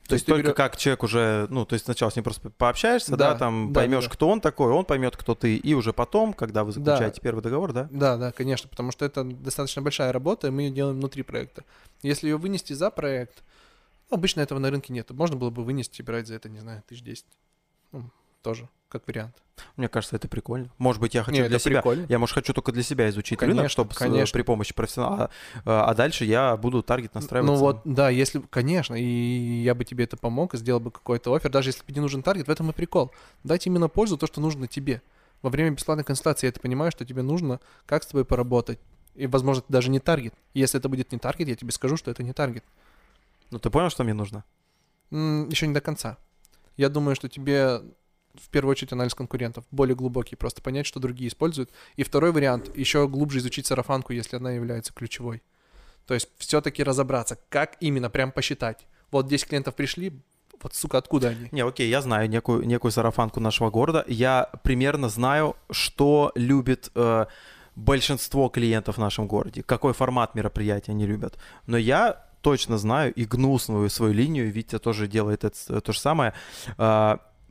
То 0.09 0.14
есть 0.14 0.26
ты 0.26 0.32
только 0.32 0.42
берё- 0.48 0.55
как 0.55 0.76
человек 0.76 1.03
уже, 1.05 1.46
ну, 1.50 1.64
то 1.64 1.74
есть 1.74 1.84
сначала 1.84 2.11
с 2.11 2.16
ним 2.16 2.24
просто 2.24 2.50
пообщаешься, 2.50 3.12
да, 3.12 3.32
Да, 3.32 3.38
там 3.38 3.72
да, 3.72 3.80
поймешь, 3.80 4.05
да, 4.05 4.09
да. 4.09 4.14
кто 4.14 4.28
он 4.28 4.40
такой, 4.40 4.72
он 4.72 4.84
поймет, 4.84 5.16
кто 5.16 5.34
ты, 5.34 5.57
и 5.57 5.74
уже 5.74 5.92
потом, 5.92 6.32
когда 6.34 6.64
вы 6.64 6.72
Да. 6.72 6.80
заключаете 6.80 7.20
первый 7.20 7.40
договор, 7.40 7.72
да? 7.72 7.88
Да, 7.90 8.16
да, 8.16 8.32
конечно, 8.32 8.68
потому 8.68 8.90
что 8.90 9.05
это 9.05 9.22
достаточно 9.24 9.80
большая 9.80 10.12
работа, 10.12 10.48
и 10.48 10.50
мы 10.50 10.62
ее 10.62 10.70
делаем 10.70 10.96
внутри 10.98 11.22
проекта. 11.22 11.64
Если 12.03 12.28
ее 12.28 12.36
вынести 12.36 12.72
за 12.72 12.90
проект, 12.90 13.42
ну, 14.11 14.16
обычно 14.16 14.40
этого 14.40 14.59
на 14.59 14.70
рынке 14.70 14.92
нет. 14.92 15.11
Можно 15.11 15.36
было 15.36 15.50
бы 15.50 15.64
вынести 15.64 16.00
и 16.00 16.05
брать 16.05 16.26
за 16.26 16.34
это, 16.34 16.48
не 16.48 16.59
знаю, 16.59 16.82
тысяч 16.88 17.03
десять. 17.03 17.26
Ну, 17.92 18.11
тоже, 18.42 18.68
как 18.93 19.07
вариант. 19.07 19.34
Мне 19.76 19.88
кажется, 19.88 20.16
это 20.16 20.28
прикольно. 20.28 20.70
Может 20.78 21.01
быть, 21.01 21.14
я 21.14 21.22
хочу 21.22 21.32
Не, 21.32 21.49
для 21.49 21.57
это 21.57 21.64
себя. 21.64 21.80
прикольно. 21.80 22.07
Я, 22.09 22.18
может, 22.18 22.34
хочу 22.34 22.53
только 22.53 22.72
для 22.72 22.82
себя 22.82 23.09
изучить 23.09 23.40
рынок, 23.40 23.57
Конечно, 23.57 23.68
чтобы 23.70 23.95
конечно. 23.95 24.32
при 24.32 24.43
помощи 24.43 24.74
профессионала. 24.74 25.30
А, 25.64 25.86
а 25.86 25.95
дальше 25.95 26.24
я 26.24 26.57
буду 26.57 26.82
таргет 26.82 27.14
настраивать. 27.14 27.47
Ну 27.49 27.55
сам. 27.57 27.62
вот, 27.62 27.80
да, 27.84 28.11
если, 28.11 28.40
конечно, 28.51 28.95
и 28.95 29.03
я 29.62 29.74
бы 29.74 29.84
тебе 29.84 30.05
это 30.05 30.16
помог, 30.16 30.55
и 30.55 30.59
сделал 30.59 30.80
бы 30.80 30.90
какой-то 30.90 31.34
офер, 31.34 31.51
даже 31.51 31.70
если 31.70 31.84
бы 31.84 31.93
не 31.93 32.01
нужен 32.01 32.22
таргет, 32.22 32.49
в 32.49 32.51
этом 32.51 32.70
и 32.70 32.72
прикол. 32.72 33.12
Дать 33.45 33.66
именно 33.66 33.88
пользу 33.88 34.18
то, 34.18 34.26
что 34.26 34.40
нужно 34.40 34.68
тебе. 34.68 35.01
Во 35.40 35.49
время 35.51 35.70
бесплатной 35.70 36.05
консультации 36.05 36.47
я 36.47 36.51
это 36.51 36.61
понимаю, 36.61 36.90
что 36.93 37.05
тебе 37.05 37.22
нужно, 37.22 37.59
как 37.86 38.03
с 38.03 38.07
тобой 38.07 38.24
поработать. 38.24 38.78
И, 39.14 39.26
возможно, 39.26 39.61
это 39.61 39.72
даже 39.72 39.90
не 39.90 40.01
таргет. 40.01 40.34
Если 40.55 40.78
это 40.78 40.88
будет 40.88 41.12
не 41.12 41.18
таргет, 41.18 41.49
я 41.49 41.55
тебе 41.57 41.72
скажу, 41.72 41.97
что 41.97 42.11
это 42.11 42.22
не 42.22 42.32
таргет. 42.32 42.64
Ну 43.51 43.59
ты 43.59 43.70
понял, 43.70 43.90
что 43.90 44.05
мне 44.05 44.14
нужно? 44.14 44.45
еще 45.11 45.66
не 45.66 45.74
до 45.74 45.82
конца. 45.82 46.16
Я 46.78 46.88
думаю, 46.88 47.14
что 47.14 47.28
тебе 47.28 47.82
в 48.35 48.49
первую 48.49 48.72
очередь 48.72 48.93
анализ 48.93 49.14
конкурентов, 49.14 49.64
более 49.70 49.95
глубокий, 49.95 50.37
просто 50.37 50.62
понять, 50.62 50.87
что 50.87 51.01
другие 51.01 51.28
используют. 51.28 51.70
И 51.97 52.03
второй 52.03 52.33
вариант, 52.33 52.74
еще 52.76 53.09
глубже 53.09 53.39
изучить 53.39 53.66
сарафанку, 53.66 54.12
если 54.12 54.37
она 54.37 54.53
является 54.53 54.93
ключевой. 54.93 55.43
То 56.07 56.14
есть 56.14 56.28
все-таки 56.39 56.83
разобраться, 56.83 57.39
как 57.49 57.76
именно, 57.80 58.11
прям 58.11 58.33
посчитать. 58.33 58.87
Вот 59.11 59.28
10 59.28 59.49
клиентов 59.49 59.74
пришли, 59.74 60.12
вот, 60.62 60.74
сука, 60.74 60.99
откуда 60.99 61.28
они? 61.28 61.49
Не, 61.51 61.62
окей, 61.62 61.89
я 61.89 62.01
знаю 62.01 62.28
некую, 62.28 62.64
некую 62.66 62.93
сарафанку 62.93 63.41
нашего 63.41 63.70
города. 63.70 64.05
Я 64.07 64.49
примерно 64.62 65.09
знаю, 65.09 65.57
что 65.70 66.30
любит 66.37 66.91
э, 66.95 67.26
большинство 67.74 68.49
клиентов 68.49 68.97
в 68.97 69.01
нашем 69.01 69.26
городе, 69.26 69.62
какой 69.62 69.93
формат 69.93 70.35
мероприятия 70.35 70.93
они 70.93 71.07
любят. 71.07 71.37
Но 71.66 71.76
я 71.76 72.26
точно 72.43 72.78
знаю 72.78 73.12
и 73.12 73.24
гну 73.24 73.59
свою, 73.59 73.89
свою 73.89 74.12
линию, 74.12 74.51
Витя 74.51 74.78
тоже 74.78 75.07
делает 75.07 75.45
это, 75.45 75.80
то 75.80 75.93
же 75.93 75.99
самое. 75.99 76.35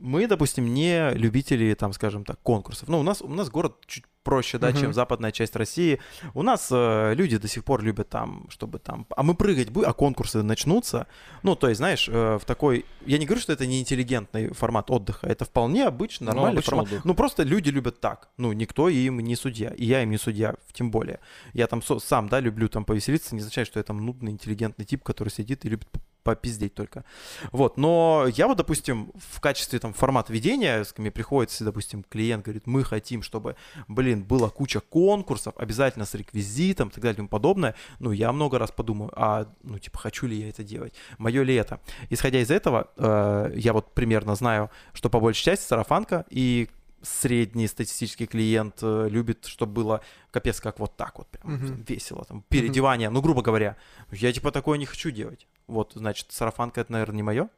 Мы, 0.02 0.26
допустим, 0.26 0.74
не 0.74 1.10
любители, 1.14 1.74
там, 1.74 1.92
скажем 1.92 2.24
так, 2.24 2.40
конкурсов. 2.42 2.88
Ну, 2.88 2.98
у 2.98 3.02
нас, 3.04 3.22
у 3.22 3.28
нас 3.28 3.48
город 3.50 3.76
чуть 3.86 4.04
проще, 4.24 4.58
да, 4.58 4.70
Мгм. 4.70 4.80
чем 4.80 4.92
западная 4.92 5.30
часть 5.32 5.56
России. 5.56 6.00
У 6.34 6.42
нас 6.42 6.68
э, 6.72 7.14
люди 7.14 7.38
до 7.38 7.48
сих 7.48 7.64
пор 7.64 7.82
любят 7.82 8.08
там, 8.08 8.46
чтобы 8.50 8.78
там... 8.78 9.06
А 9.16 9.22
мы 9.22 9.34
прыгать 9.34 9.70
будем, 9.70 9.88
а 9.88 9.92
конкурсы 9.92 10.42
начнутся. 10.42 11.06
Ну, 11.42 11.54
то 11.56 11.68
есть, 11.68 11.78
знаешь, 11.78 12.08
э, 12.08 12.38
в 12.40 12.44
такой... 12.44 12.84
Я 13.06 13.18
не 13.18 13.26
говорю, 13.26 13.40
что 13.40 13.52
это 13.52 13.66
не 13.66 13.80
интеллигентный 13.80 14.52
формат 14.52 14.90
отдыха. 14.90 15.26
Это 15.26 15.44
вполне 15.44 15.86
обычный, 15.86 16.24
Ну, 16.26 16.32
нормальный 16.32 16.52
обычный 16.58 16.70
формат. 16.70 16.86
отдых. 16.86 17.04
Ну, 17.04 17.14
просто 17.14 17.42
люди 17.44 17.70
любят 17.70 18.00
так. 18.00 18.28
Ну, 18.38 18.52
никто 18.52 18.88
им 18.88 19.18
не 19.20 19.36
судья. 19.36 19.70
И 19.70 19.84
я 19.84 20.02
им 20.02 20.10
не 20.10 20.18
судья, 20.18 20.54
тем 20.72 20.90
более. 20.90 21.18
Я 21.52 21.66
там 21.66 21.80
сам, 21.82 22.28
да, 22.28 22.40
люблю 22.40 22.68
там 22.68 22.84
повеселиться. 22.84 23.34
Не 23.34 23.40
означает, 23.40 23.66
что 23.68 23.78
я 23.80 23.84
там 23.84 24.04
нудный, 24.04 24.32
интеллигентный 24.32 24.84
тип, 24.84 25.02
который 25.04 25.28
сидит 25.30 25.64
и 25.64 25.68
любит 25.68 25.88
попиздеть 26.22 26.74
только. 26.74 27.04
Вот, 27.50 27.76
но 27.76 28.26
я 28.34 28.46
вот, 28.46 28.56
допустим, 28.56 29.12
в 29.14 29.40
качестве 29.40 29.78
там 29.78 29.92
формата 29.92 30.32
ведения, 30.32 30.84
мне 30.96 31.10
приходит, 31.10 31.50
если, 31.50 31.64
допустим, 31.64 32.04
клиент 32.08 32.44
говорит, 32.44 32.66
мы 32.66 32.84
хотим, 32.84 33.22
чтобы, 33.22 33.56
блин, 33.88 34.22
была 34.22 34.50
куча 34.50 34.80
конкурсов, 34.80 35.54
обязательно 35.56 36.04
с 36.04 36.14
реквизитом 36.14 36.88
и 36.88 36.90
так 36.92 37.02
далее 37.02 37.14
и 37.14 37.16
тому 37.16 37.28
подобное, 37.28 37.74
ну, 37.98 38.12
я 38.12 38.32
много 38.32 38.58
раз 38.58 38.70
подумаю, 38.70 39.10
а, 39.14 39.46
ну, 39.62 39.78
типа, 39.78 39.98
хочу 39.98 40.26
ли 40.26 40.36
я 40.36 40.48
это 40.48 40.62
делать, 40.62 40.94
мое 41.18 41.42
ли 41.42 41.54
это. 41.54 41.80
Исходя 42.10 42.40
из 42.40 42.50
этого, 42.50 42.88
э, 42.96 43.52
я 43.56 43.72
вот 43.72 43.92
примерно 43.94 44.34
знаю, 44.34 44.70
что 44.92 45.10
по 45.10 45.20
большей 45.20 45.44
части 45.44 45.66
сарафанка 45.66 46.24
и 46.30 46.68
средний 47.02 47.66
статистический 47.66 48.26
клиент 48.26 48.78
э, 48.82 49.08
любит, 49.10 49.46
чтобы 49.46 49.72
было 49.72 50.00
капец 50.30 50.60
как 50.60 50.78
вот 50.78 50.96
так 50.96 51.18
вот 51.18 51.28
прям 51.28 51.54
Мгм. 51.54 51.84
весело, 51.88 52.24
там, 52.24 52.44
переодевание, 52.48 53.10
ну, 53.10 53.20
грубо 53.20 53.42
говоря. 53.42 53.76
Я 54.12 54.32
типа 54.32 54.52
такое 54.52 54.78
не 54.78 54.86
хочу 54.86 55.10
делать. 55.10 55.46
Вот, 55.72 55.92
значит, 55.94 56.26
сарафанка 56.30 56.82
это, 56.82 56.92
наверное, 56.92 57.16
не 57.16 57.22
мое. 57.22 57.48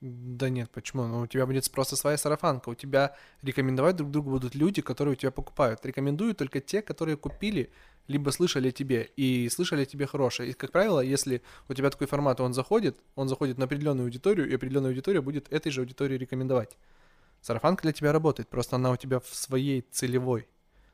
Да 0.00 0.48
нет, 0.48 0.70
почему? 0.70 1.06
Ну, 1.06 1.20
у 1.20 1.26
тебя 1.28 1.46
будет 1.46 1.70
просто 1.70 1.94
своя 1.94 2.16
сарафанка. 2.16 2.70
У 2.70 2.74
тебя 2.74 3.14
рекомендовать 3.42 3.94
друг 3.94 4.10
другу 4.10 4.30
будут 4.30 4.56
люди, 4.56 4.82
которые 4.82 5.12
у 5.12 5.14
тебя 5.14 5.30
покупают. 5.30 5.86
Рекомендуют 5.86 6.38
только 6.38 6.60
те, 6.60 6.82
которые 6.82 7.16
купили, 7.16 7.70
либо 8.08 8.30
слышали 8.30 8.72
тебе, 8.72 9.08
и 9.16 9.48
слышали 9.50 9.84
тебе 9.84 10.06
хорошее. 10.06 10.50
И, 10.50 10.52
как 10.52 10.72
правило, 10.72 11.00
если 11.00 11.42
у 11.68 11.74
тебя 11.74 11.90
такой 11.90 12.08
формат, 12.08 12.40
он 12.40 12.54
заходит, 12.54 12.98
он 13.14 13.28
заходит 13.28 13.56
на 13.56 13.66
определенную 13.66 14.06
аудиторию, 14.06 14.50
и 14.50 14.54
определенная 14.56 14.90
аудитория 14.90 15.20
будет 15.20 15.52
этой 15.52 15.70
же 15.70 15.82
аудитории 15.82 16.18
рекомендовать. 16.18 16.76
Сарафанка 17.40 17.82
для 17.82 17.92
тебя 17.92 18.12
работает, 18.12 18.48
просто 18.48 18.76
она 18.76 18.90
у 18.90 18.96
тебя 18.96 19.20
в 19.20 19.28
своей 19.28 19.82
целевой, 19.92 20.48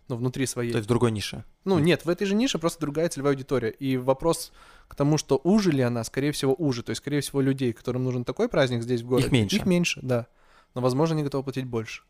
ну, 0.09 0.16
внутри 0.16 0.46
своей. 0.46 0.70
То 0.72 0.78
есть 0.78 0.86
в 0.86 0.88
другой 0.88 1.11
нише. 1.11 1.44
Ну, 1.64 1.78
нет, 1.78 2.04
в 2.04 2.09
этой 2.09 2.26
же 2.26 2.34
нише 2.34 2.59
просто 2.59 2.80
другая 2.80 3.09
целевая 3.09 3.34
аудитория. 3.34 3.70
И 3.70 3.96
вопрос 3.96 4.52
к 4.88 4.94
тому, 4.94 5.18
что 5.18 5.40
уже 5.42 5.72
ли 5.72 5.82
она, 5.82 6.04
скорее 6.04 6.32
всего, 6.32 6.54
уже. 6.54 6.82
То 6.82 6.90
есть, 6.90 7.02
скорее 7.02 7.20
всего, 7.20 7.40
людей, 7.40 7.72
которым 7.72 8.04
нужен 8.04 8.24
такой 8.24 8.48
праздник 8.48 8.82
здесь 8.82 9.02
в 9.02 9.07
городе. 9.07 9.28
меньше. 9.30 9.57
Их 9.57 9.66
меньше, 9.66 10.00
да. 10.02 10.26
Но, 10.74 10.80
возможно, 10.80 11.14
они 11.14 11.24
готовы 11.24 11.44
платить 11.44 11.64
больше. 11.66 12.02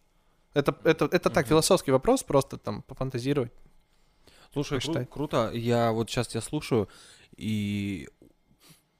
Это, 0.54 0.76
это, 0.84 1.04
это 1.06 1.30
так, 1.30 1.44
Мгм. 1.44 1.50
философский 1.50 1.90
вопрос, 1.92 2.22
просто 2.22 2.56
там 2.56 2.82
пофантазировать. 2.82 3.52
Слушай, 4.52 4.78
кру- 4.78 5.04
круто. 5.06 5.50
Я 5.52 5.92
вот 5.92 6.08
сейчас 6.10 6.28
тебя 6.28 6.40
слушаю, 6.40 6.88
и 7.36 8.08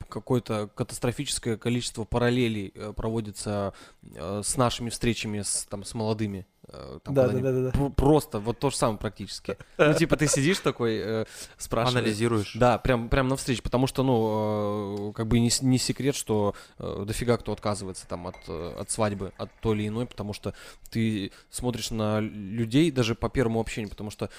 какое-то 0.09 0.69
катастрофическое 0.69 1.57
количество 1.57 2.05
параллелей 2.05 2.73
э, 2.75 2.93
проводится 2.95 3.73
э, 4.03 4.43
с 4.45 4.57
нашими 4.57 4.91
встречами 4.91 5.41
с, 5.43 5.67
там, 5.69 5.83
с 5.85 5.95
молодыми. 5.95 6.47
Э, 6.69 6.99
там, 7.03 7.15
когда 7.15 7.31
они 7.31 7.43
да. 7.43 7.71
пр- 7.71 7.91
Просто 7.93 8.39
вот 8.41 8.59
то 8.59 8.71
же 8.71 8.77
самое 8.77 8.99
практически. 8.99 9.57
Ну, 9.79 9.95
типа, 9.95 10.17
ты 10.17 10.27
сидишь 10.27 10.59
такой, 10.61 10.97
э, 10.99 11.25
спрашиваешь. 11.59 12.03
Анализируешь. 12.03 12.55
Да, 12.55 12.79
прям, 12.79 13.09
прям 13.09 13.29
на 13.29 13.37
встрече, 13.37 13.63
потому 13.63 13.87
что, 13.87 14.03
ну, 14.03 15.11
э, 15.11 15.13
как 15.13 15.27
бы 15.27 15.39
не, 15.41 15.51
не 15.63 15.79
секрет, 15.79 16.15
что 16.15 16.55
э, 16.79 17.05
дофига 17.07 17.37
кто 17.37 17.53
отказывается 17.53 18.07
там 18.07 18.27
от, 18.27 18.37
э, 18.49 18.75
от 18.79 18.91
свадьбы, 18.91 19.33
от 19.37 19.51
той 19.61 19.77
или 19.79 19.89
иной, 19.89 20.07
потому 20.07 20.33
что 20.33 20.55
ты 20.91 21.33
смотришь 21.51 21.91
на 21.91 22.21
людей 22.21 22.91
даже 22.91 23.15
по 23.15 23.29
первому 23.29 23.61
общению, 23.61 23.91
потому 23.91 24.11
что 24.11 24.31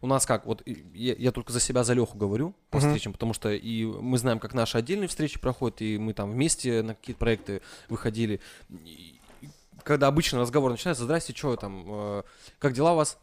у 0.00 0.06
нас 0.06 0.26
как, 0.26 0.46
вот 0.46 0.62
я, 0.94 1.14
я 1.14 1.30
только 1.32 1.52
за 1.52 1.60
себя, 1.60 1.84
за 1.84 1.92
Леху 1.94 2.16
говорю 2.18 2.54
по 2.70 2.78
Мгм. 2.78 2.88
встречам, 2.88 3.12
потому 3.12 3.34
что 3.34 3.52
и 3.52 3.84
мы 3.84 4.18
знаем, 4.18 4.40
как 4.40 4.52
наши 4.54 4.76
отдельные 4.78 5.06
встречи 5.06 5.38
проходят, 5.38 5.80
и 5.80 5.96
мы 5.98 6.12
там 6.12 6.30
вместе 6.32 6.82
на 6.82 6.94
какие-то 6.94 7.20
проекты 7.20 7.62
выходили. 7.88 8.40
И 8.84 9.20
когда 9.84 10.08
обычно 10.08 10.40
разговор 10.40 10.70
начинается, 10.70 11.04
здрасте, 11.04 11.34
что 11.34 11.56
там, 11.56 11.84
э, 11.86 12.22
как 12.58 12.72
дела 12.72 12.92
у 12.92 12.96
вас? 12.96 13.18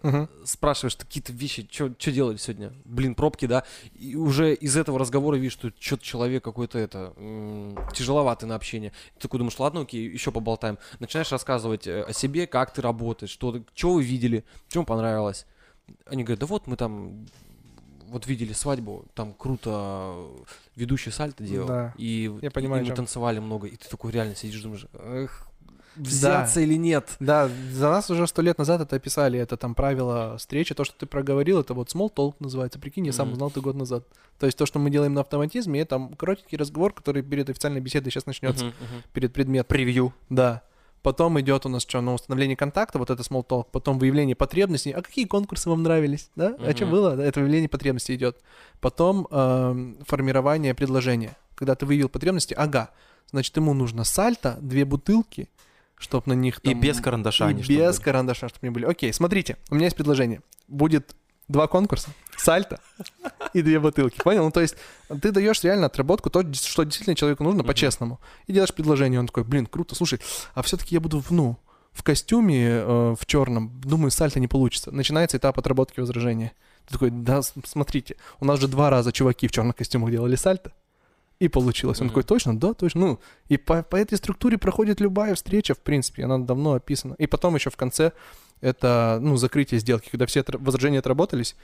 Мгм. 0.00 0.28
спрашиваешь 0.44 0.94
какие-то 0.94 1.32
вещи, 1.32 1.66
что 1.68 2.12
делали 2.12 2.36
сегодня? 2.36 2.72
Блин, 2.84 3.16
пробки, 3.16 3.46
да? 3.46 3.64
И 3.94 4.14
уже 4.14 4.54
из 4.54 4.76
этого 4.76 4.96
разговора 4.96 5.34
видишь, 5.34 5.54
что 5.54 5.72
что-то 5.76 6.04
человек 6.04 6.44
какой-то 6.44 6.78
это 6.78 7.12
м, 7.16 7.76
тяжеловатый 7.92 8.48
на 8.48 8.54
общение. 8.54 8.92
Ты 9.14 9.22
такой 9.22 9.38
думаешь, 9.38 9.58
ладно, 9.58 9.80
окей, 9.80 10.08
еще 10.08 10.30
поболтаем. 10.30 10.78
Начинаешь 11.00 11.32
рассказывать 11.32 11.88
э, 11.88 12.02
о 12.02 12.12
себе, 12.12 12.46
как 12.46 12.72
ты 12.72 12.80
работаешь, 12.80 13.32
что, 13.32 13.60
что 13.74 13.94
вы 13.94 14.04
видели, 14.04 14.44
вам 14.72 14.84
понравилось. 14.86 15.46
Они 16.06 16.22
говорят, 16.22 16.38
да 16.38 16.46
вот 16.46 16.68
мы 16.68 16.76
там 16.76 17.26
вот 18.06 18.26
видели 18.28 18.52
свадьбу, 18.52 19.04
там 19.14 19.34
круто 19.34 20.26
ведущий 20.76 21.10
сальто 21.10 21.42
делал. 21.42 21.66
Да, 21.66 21.94
И, 21.98 22.32
я 22.40 22.52
понимаю, 22.52 22.84
и 22.84 22.88
мы 22.88 22.94
танцевали 22.94 23.40
много. 23.40 23.66
И 23.66 23.74
ты 23.74 23.88
такой 23.88 24.12
реально 24.12 24.36
сидишь, 24.36 24.62
думаешь, 24.62 24.86
эх, 24.92 25.47
взяться 25.98 26.60
или 26.60 26.74
нет. 26.74 27.16
Да, 27.20 27.48
за 27.72 27.88
нас 27.90 28.10
уже 28.10 28.26
сто 28.26 28.42
лет 28.42 28.58
назад 28.58 28.80
это 28.80 28.96
описали, 28.96 29.38
это 29.38 29.56
там 29.56 29.74
правило 29.74 30.36
встречи, 30.38 30.74
то, 30.74 30.84
что 30.84 30.94
ты 30.96 31.06
проговорил, 31.06 31.60
это 31.60 31.74
вот 31.74 31.88
small 31.88 32.12
talk 32.14 32.34
называется, 32.40 32.78
прикинь, 32.78 33.06
я 33.06 33.12
сам 33.12 33.32
узнал 33.32 33.48
это 33.50 33.60
год 33.60 33.76
назад. 33.76 34.04
То 34.38 34.46
есть 34.46 34.56
то, 34.56 34.66
что 34.66 34.78
мы 34.78 34.90
делаем 34.90 35.14
на 35.14 35.22
автоматизме, 35.22 35.80
это 35.80 36.10
коротенький 36.16 36.56
разговор, 36.58 36.92
который 36.92 37.22
перед 37.22 37.50
официальной 37.50 37.80
беседой 37.80 38.12
сейчас 38.12 38.26
начнется, 38.26 38.66
Мгм, 38.66 38.74
мгм. 38.80 39.02
перед 39.12 39.32
предметом. 39.32 39.68
Превью. 39.68 40.14
Да. 40.28 40.62
Потом 41.02 41.40
идет 41.40 41.64
у 41.64 41.68
нас 41.68 41.82
что, 41.82 42.00
ну, 42.00 42.14
установление 42.14 42.56
контакта, 42.56 42.98
вот 42.98 43.10
это 43.10 43.22
small 43.22 43.46
talk, 43.46 43.66
потом 43.70 43.98
выявление 43.98 44.34
потребностей. 44.34 44.90
А 44.90 45.00
какие 45.00 45.26
конкурсы 45.26 45.68
вам 45.70 45.82
нравились, 45.84 46.28
да? 46.36 46.56
А 46.58 46.72
что 46.72 46.86
было? 46.86 47.16
Да, 47.16 47.24
Это 47.24 47.40
выявление 47.40 47.68
потребностей 47.68 48.14
идет. 48.16 48.38
Потом 48.80 49.26
эм, 49.30 49.96
формирование 50.06 50.74
предложения. 50.74 51.36
Когда 51.54 51.74
ты 51.76 51.86
выявил 51.86 52.08
потребности, 52.08 52.52
ага, 52.54 52.90
значит, 53.30 53.56
ему 53.56 53.74
нужно 53.74 54.04
сальто, 54.04 54.58
две 54.60 54.84
бутылки, 54.84 55.48
чтобы 55.98 56.24
на 56.26 56.32
них 56.34 56.58
И 56.62 56.70
там- 56.70 56.80
без 56.80 57.00
карандаша 57.00 57.46
и 57.46 57.48
они, 57.50 57.62
чтобы 57.62 57.78
без 57.78 57.96
были. 57.96 58.04
карандаша, 58.04 58.48
чтобы 58.48 58.66
не 58.66 58.70
были. 58.70 58.84
Окей, 58.86 59.12
смотрите, 59.12 59.56
у 59.70 59.74
меня 59.74 59.86
есть 59.86 59.96
предложение. 59.96 60.40
Будет 60.68 61.14
два 61.48 61.66
конкурса, 61.66 62.10
сальто 62.36 62.78
и 63.54 63.62
две 63.62 63.80
бутылки. 63.80 64.20
Понял? 64.22 64.44
Ну, 64.44 64.50
то 64.50 64.60
есть 64.60 64.76
ты 65.22 65.32
даешь 65.32 65.62
реально 65.64 65.86
отработку, 65.86 66.28
то, 66.30 66.40
что 66.52 66.82
действительно 66.84 67.16
человеку 67.16 67.42
нужно, 67.44 67.64
по-честному. 67.64 68.20
И 68.46 68.52
делаешь 68.52 68.74
предложение, 68.74 69.18
он 69.20 69.26
такой, 69.26 69.44
блин, 69.44 69.66
круто, 69.66 69.94
слушай, 69.94 70.20
а 70.54 70.62
все-таки 70.62 70.94
я 70.94 71.00
буду, 71.00 71.20
в, 71.20 71.30
ну, 71.30 71.56
в 71.92 72.02
костюме 72.02 72.68
э, 72.68 73.14
в 73.18 73.24
черном, 73.26 73.80
думаю, 73.80 74.10
сальто 74.10 74.38
не 74.40 74.46
получится. 74.46 74.90
Начинается 74.92 75.38
этап 75.38 75.58
отработки 75.58 75.98
возражения. 76.00 76.52
Ты 76.86 76.92
такой, 76.92 77.10
да, 77.10 77.40
смотрите, 77.42 78.16
у 78.40 78.44
нас 78.44 78.60
же 78.60 78.68
два 78.68 78.90
раза 78.90 79.10
чуваки 79.10 79.48
в 79.48 79.52
черных 79.52 79.74
костюмах 79.76 80.10
делали 80.10 80.36
сальто, 80.36 80.72
и 81.40 81.48
получилось. 81.48 82.00
Он 82.00 82.06
Мгм. 82.06 82.10
такой, 82.14 82.22
точно? 82.24 82.58
Да, 82.58 82.74
точно. 82.74 83.00
Ну, 83.00 83.20
и 83.48 83.56
по, 83.56 83.82
по 83.82 83.96
этой 83.96 84.18
структуре 84.18 84.58
проходит 84.58 85.00
любая 85.00 85.34
встреча, 85.34 85.74
в 85.74 85.78
принципе, 85.78 86.24
она 86.24 86.38
давно 86.38 86.72
описана. 86.74 87.14
И 87.14 87.26
потом 87.26 87.54
еще 87.54 87.70
в 87.70 87.76
конце 87.76 88.12
это, 88.60 89.18
ну, 89.22 89.36
закрытие 89.36 89.78
сделки, 89.80 90.08
когда 90.10 90.26
все 90.26 90.44
возражения 90.46 90.98
отработались. 90.98 91.54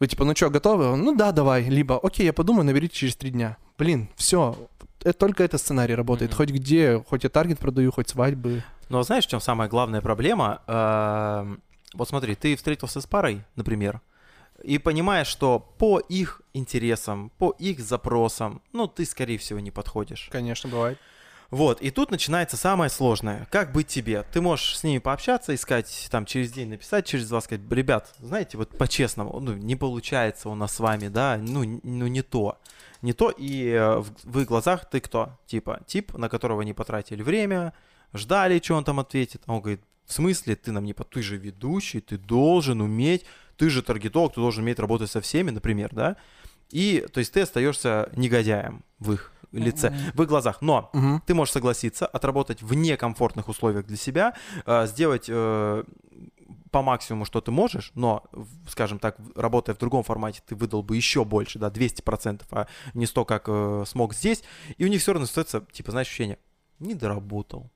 Вы 0.00 0.06
типа, 0.08 0.24
ну 0.24 0.34
что, 0.34 0.50
готовы? 0.50 0.86
Он, 0.86 1.02
ну 1.02 1.14
да, 1.14 1.30
давай. 1.30 1.64
Либо, 1.68 1.98
окей, 2.02 2.26
я 2.26 2.32
подумаю, 2.32 2.64
наберите 2.64 2.94
через 2.94 3.16
три 3.16 3.30
дня. 3.30 3.56
Блин, 3.78 4.08
все. 4.16 4.56
Это 5.00 5.12
только 5.18 5.44
этот 5.44 5.60
сценарий 5.60 5.94
работает. 5.94 6.30
Мгм. 6.32 6.36
Хоть 6.38 6.50
где, 6.50 7.02
хоть 7.08 7.22
я 7.24 7.30
таргет 7.30 7.58
продаю, 7.58 7.92
хоть 7.92 8.08
свадьбы. 8.08 8.62
Но 8.88 9.02
знаешь, 9.02 9.26
в 9.26 9.30
чем 9.30 9.40
самая 9.40 9.68
главная 9.68 10.00
проблема? 10.00 10.62
Эм, 10.66 11.60
Вот 11.94 12.08
смотри, 12.08 12.34
ты 12.36 12.54
встретился 12.56 13.00
с 13.00 13.06
парой, 13.06 13.42
например, 13.56 14.00
и 14.62 14.78
понимаешь, 14.78 15.26
что 15.26 15.58
по 15.58 15.98
их 15.98 16.42
интересам, 16.52 17.30
по 17.38 17.54
их 17.58 17.80
запросам, 17.80 18.62
ну, 18.72 18.86
ты, 18.86 19.04
скорее 19.04 19.38
всего, 19.38 19.60
не 19.60 19.70
подходишь. 19.70 20.28
Конечно, 20.30 20.68
бывает. 20.68 20.98
Вот, 21.50 21.82
и 21.82 21.90
тут 21.90 22.12
начинается 22.12 22.56
самое 22.56 22.90
сложное. 22.90 23.48
Как 23.50 23.72
быть 23.72 23.88
тебе? 23.88 24.24
Ты 24.32 24.40
можешь 24.40 24.78
с 24.78 24.84
ними 24.84 24.98
пообщаться, 24.98 25.52
искать, 25.52 26.08
там, 26.10 26.24
через 26.24 26.52
день 26.52 26.68
написать, 26.68 27.06
через 27.06 27.28
два 27.28 27.40
сказать, 27.40 27.62
ребят, 27.70 28.14
знаете, 28.20 28.56
вот 28.56 28.78
по-честному, 28.78 29.40
ну, 29.40 29.54
не 29.54 29.74
получается 29.74 30.48
у 30.48 30.54
нас 30.54 30.76
с 30.76 30.80
вами, 30.80 31.08
да, 31.08 31.38
ну, 31.40 31.80
ну 31.82 32.06
не 32.06 32.22
то. 32.22 32.56
Не 33.02 33.14
то, 33.14 33.30
и 33.30 33.66
э, 33.66 33.98
в, 33.98 34.12
в 34.22 34.40
их 34.40 34.46
глазах 34.46 34.88
ты 34.88 35.00
кто? 35.00 35.38
Типа, 35.46 35.80
тип, 35.86 36.14
на 36.16 36.28
которого 36.28 36.62
они 36.62 36.72
потратили 36.72 37.22
время, 37.22 37.72
ждали, 38.12 38.60
что 38.62 38.76
он 38.76 38.84
там 38.84 39.00
ответит. 39.00 39.42
А 39.46 39.54
он 39.54 39.60
говорит, 39.60 39.82
в 40.06 40.12
смысле, 40.12 40.54
ты 40.54 40.70
нам 40.70 40.84
не. 40.84 40.92
Ты 40.92 41.22
же 41.22 41.36
ведущий, 41.36 42.00
ты 42.00 42.18
должен 42.18 42.80
уметь, 42.80 43.24
ты 43.60 43.68
же 43.68 43.82
таргетолог, 43.82 44.32
ты 44.32 44.40
должен 44.40 44.64
уметь 44.64 44.78
работать 44.78 45.10
со 45.10 45.20
всеми, 45.20 45.50
например, 45.50 45.90
да? 45.92 46.16
И, 46.70 47.06
то 47.12 47.20
есть 47.20 47.32
ты 47.34 47.42
остаешься 47.42 48.08
негодяем 48.16 48.82
в 48.98 49.12
их 49.12 49.32
лице, 49.52 49.92
в 50.14 50.22
их 50.22 50.28
глазах. 50.28 50.62
Но 50.62 50.88
Мгм. 50.94 51.20
ты 51.26 51.34
можешь 51.34 51.52
согласиться, 51.52 52.06
отработать 52.06 52.62
в 52.62 52.72
некомфортных 52.72 53.48
условиях 53.48 53.84
для 53.86 53.96
себя, 53.98 54.34
э, 54.64 54.86
сделать 54.86 55.26
э, 55.28 55.84
по 56.70 56.82
максимуму, 56.82 57.26
что 57.26 57.40
ты 57.42 57.50
можешь, 57.50 57.92
но, 57.94 58.22
скажем 58.68 58.98
так, 58.98 59.16
работая 59.36 59.74
в 59.74 59.78
другом 59.78 60.04
формате, 60.04 60.40
ты 60.46 60.54
выдал 60.54 60.82
бы 60.82 60.96
еще 60.96 61.24
больше, 61.24 61.58
да, 61.58 61.68
200%, 61.68 62.42
а 62.52 62.66
не 62.94 63.04
100, 63.06 63.24
как 63.26 63.44
э, 63.48 63.84
смог 63.86 64.14
здесь, 64.14 64.42
и 64.78 64.84
у 64.84 64.88
них 64.88 65.00
все 65.02 65.12
равно 65.12 65.24
остается, 65.24 65.60
типа, 65.72 65.90
знаешь, 65.90 66.06
ощущение, 66.06 66.38
не 66.78 66.94
доработал. 66.94 67.70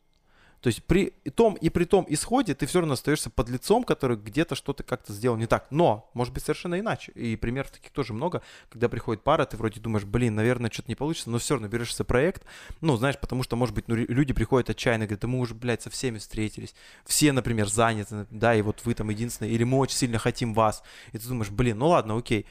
То 0.64 0.68
есть 0.68 0.82
при 0.84 1.10
том 1.36 1.56
и 1.56 1.68
при 1.68 1.84
том 1.84 2.06
исходе 2.08 2.54
ты 2.54 2.64
все 2.64 2.78
равно 2.78 2.94
остаешься 2.94 3.28
под 3.28 3.50
лицом, 3.50 3.84
который 3.84 4.16
где-то 4.16 4.54
что-то 4.54 4.82
как-то 4.82 5.12
сделал 5.12 5.36
не 5.36 5.44
так. 5.44 5.66
Но, 5.68 6.08
может 6.14 6.32
быть, 6.32 6.42
совершенно 6.42 6.80
иначе. 6.80 7.12
И 7.12 7.36
примеров 7.36 7.70
таких 7.70 7.90
тоже 7.90 8.14
много, 8.14 8.40
когда 8.70 8.88
приходит 8.88 9.22
пара, 9.22 9.44
ты 9.44 9.58
вроде 9.58 9.78
думаешь, 9.82 10.06
блин, 10.06 10.36
наверное, 10.36 10.70
что-то 10.70 10.90
не 10.90 10.94
получится, 10.94 11.28
но 11.28 11.36
все 11.36 11.56
равно 11.56 11.68
берешься 11.68 12.02
проект, 12.02 12.46
ну, 12.80 12.96
знаешь, 12.96 13.18
потому 13.20 13.42
что, 13.42 13.56
может 13.56 13.74
быть, 13.74 13.88
ну, 13.88 13.94
люди 13.94 14.32
приходят 14.32 14.70
отчаянно, 14.70 15.04
говорят, 15.04 15.24
мы 15.24 15.38
уже, 15.38 15.54
блядь, 15.54 15.82
со 15.82 15.90
всеми 15.90 16.16
встретились. 16.16 16.74
Все, 17.04 17.32
например, 17.32 17.68
заняты, 17.68 18.26
да, 18.30 18.54
и 18.54 18.62
вот 18.62 18.86
вы 18.86 18.94
там 18.94 19.10
единственные, 19.10 19.52
или 19.52 19.64
мы 19.64 19.76
очень 19.76 19.98
сильно 19.98 20.16
хотим 20.16 20.54
вас. 20.54 20.82
И 21.12 21.18
ты 21.18 21.28
думаешь, 21.28 21.50
блин, 21.50 21.76
ну 21.76 21.88
ладно, 21.88 22.16
окей. 22.16 22.46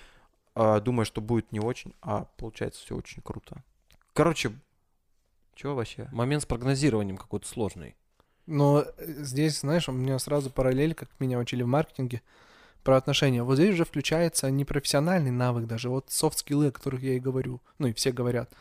А, 0.54 0.80
думаешь, 0.82 1.08
что 1.08 1.20
будет 1.20 1.52
не 1.52 1.60
очень, 1.60 1.96
а 2.04 2.26
получается 2.38 2.80
все 2.80 2.96
очень 2.96 3.24
круто. 3.24 3.64
Короче, 4.14 4.52
чего 5.56 5.74
вообще? 5.74 6.10
Момент 6.12 6.44
с 6.44 6.46
прогнозированием 6.46 7.18
какой-то 7.18 7.48
сложный. 7.48 7.96
Но 8.46 8.86
э, 8.98 9.24
здесь, 9.24 9.60
знаешь, 9.60 9.90
у 9.90 9.92
меня 9.92 10.20
сразу 10.20 10.50
параллель, 10.50 10.94
как 10.94 11.10
меня 11.20 11.40
учили 11.40 11.64
в 11.64 11.68
маркетинге, 11.68 12.22
про 12.84 12.98
отношения. 12.98 13.44
Вот 13.44 13.56
здесь 13.56 13.74
уже 13.74 13.86
включается 13.86 14.52
непрофессиональный 14.52 15.32
навык 15.32 15.66
даже, 15.68 15.90
вот 15.90 16.08
софт-скиллы, 16.10 16.68
о 16.68 16.72
которых 16.72 17.02
я 17.02 17.14
и 17.14 17.20
говорю, 17.20 17.62
ну 17.80 17.88
и 17.88 17.94
все 17.94 18.12
говорят. 18.12 18.52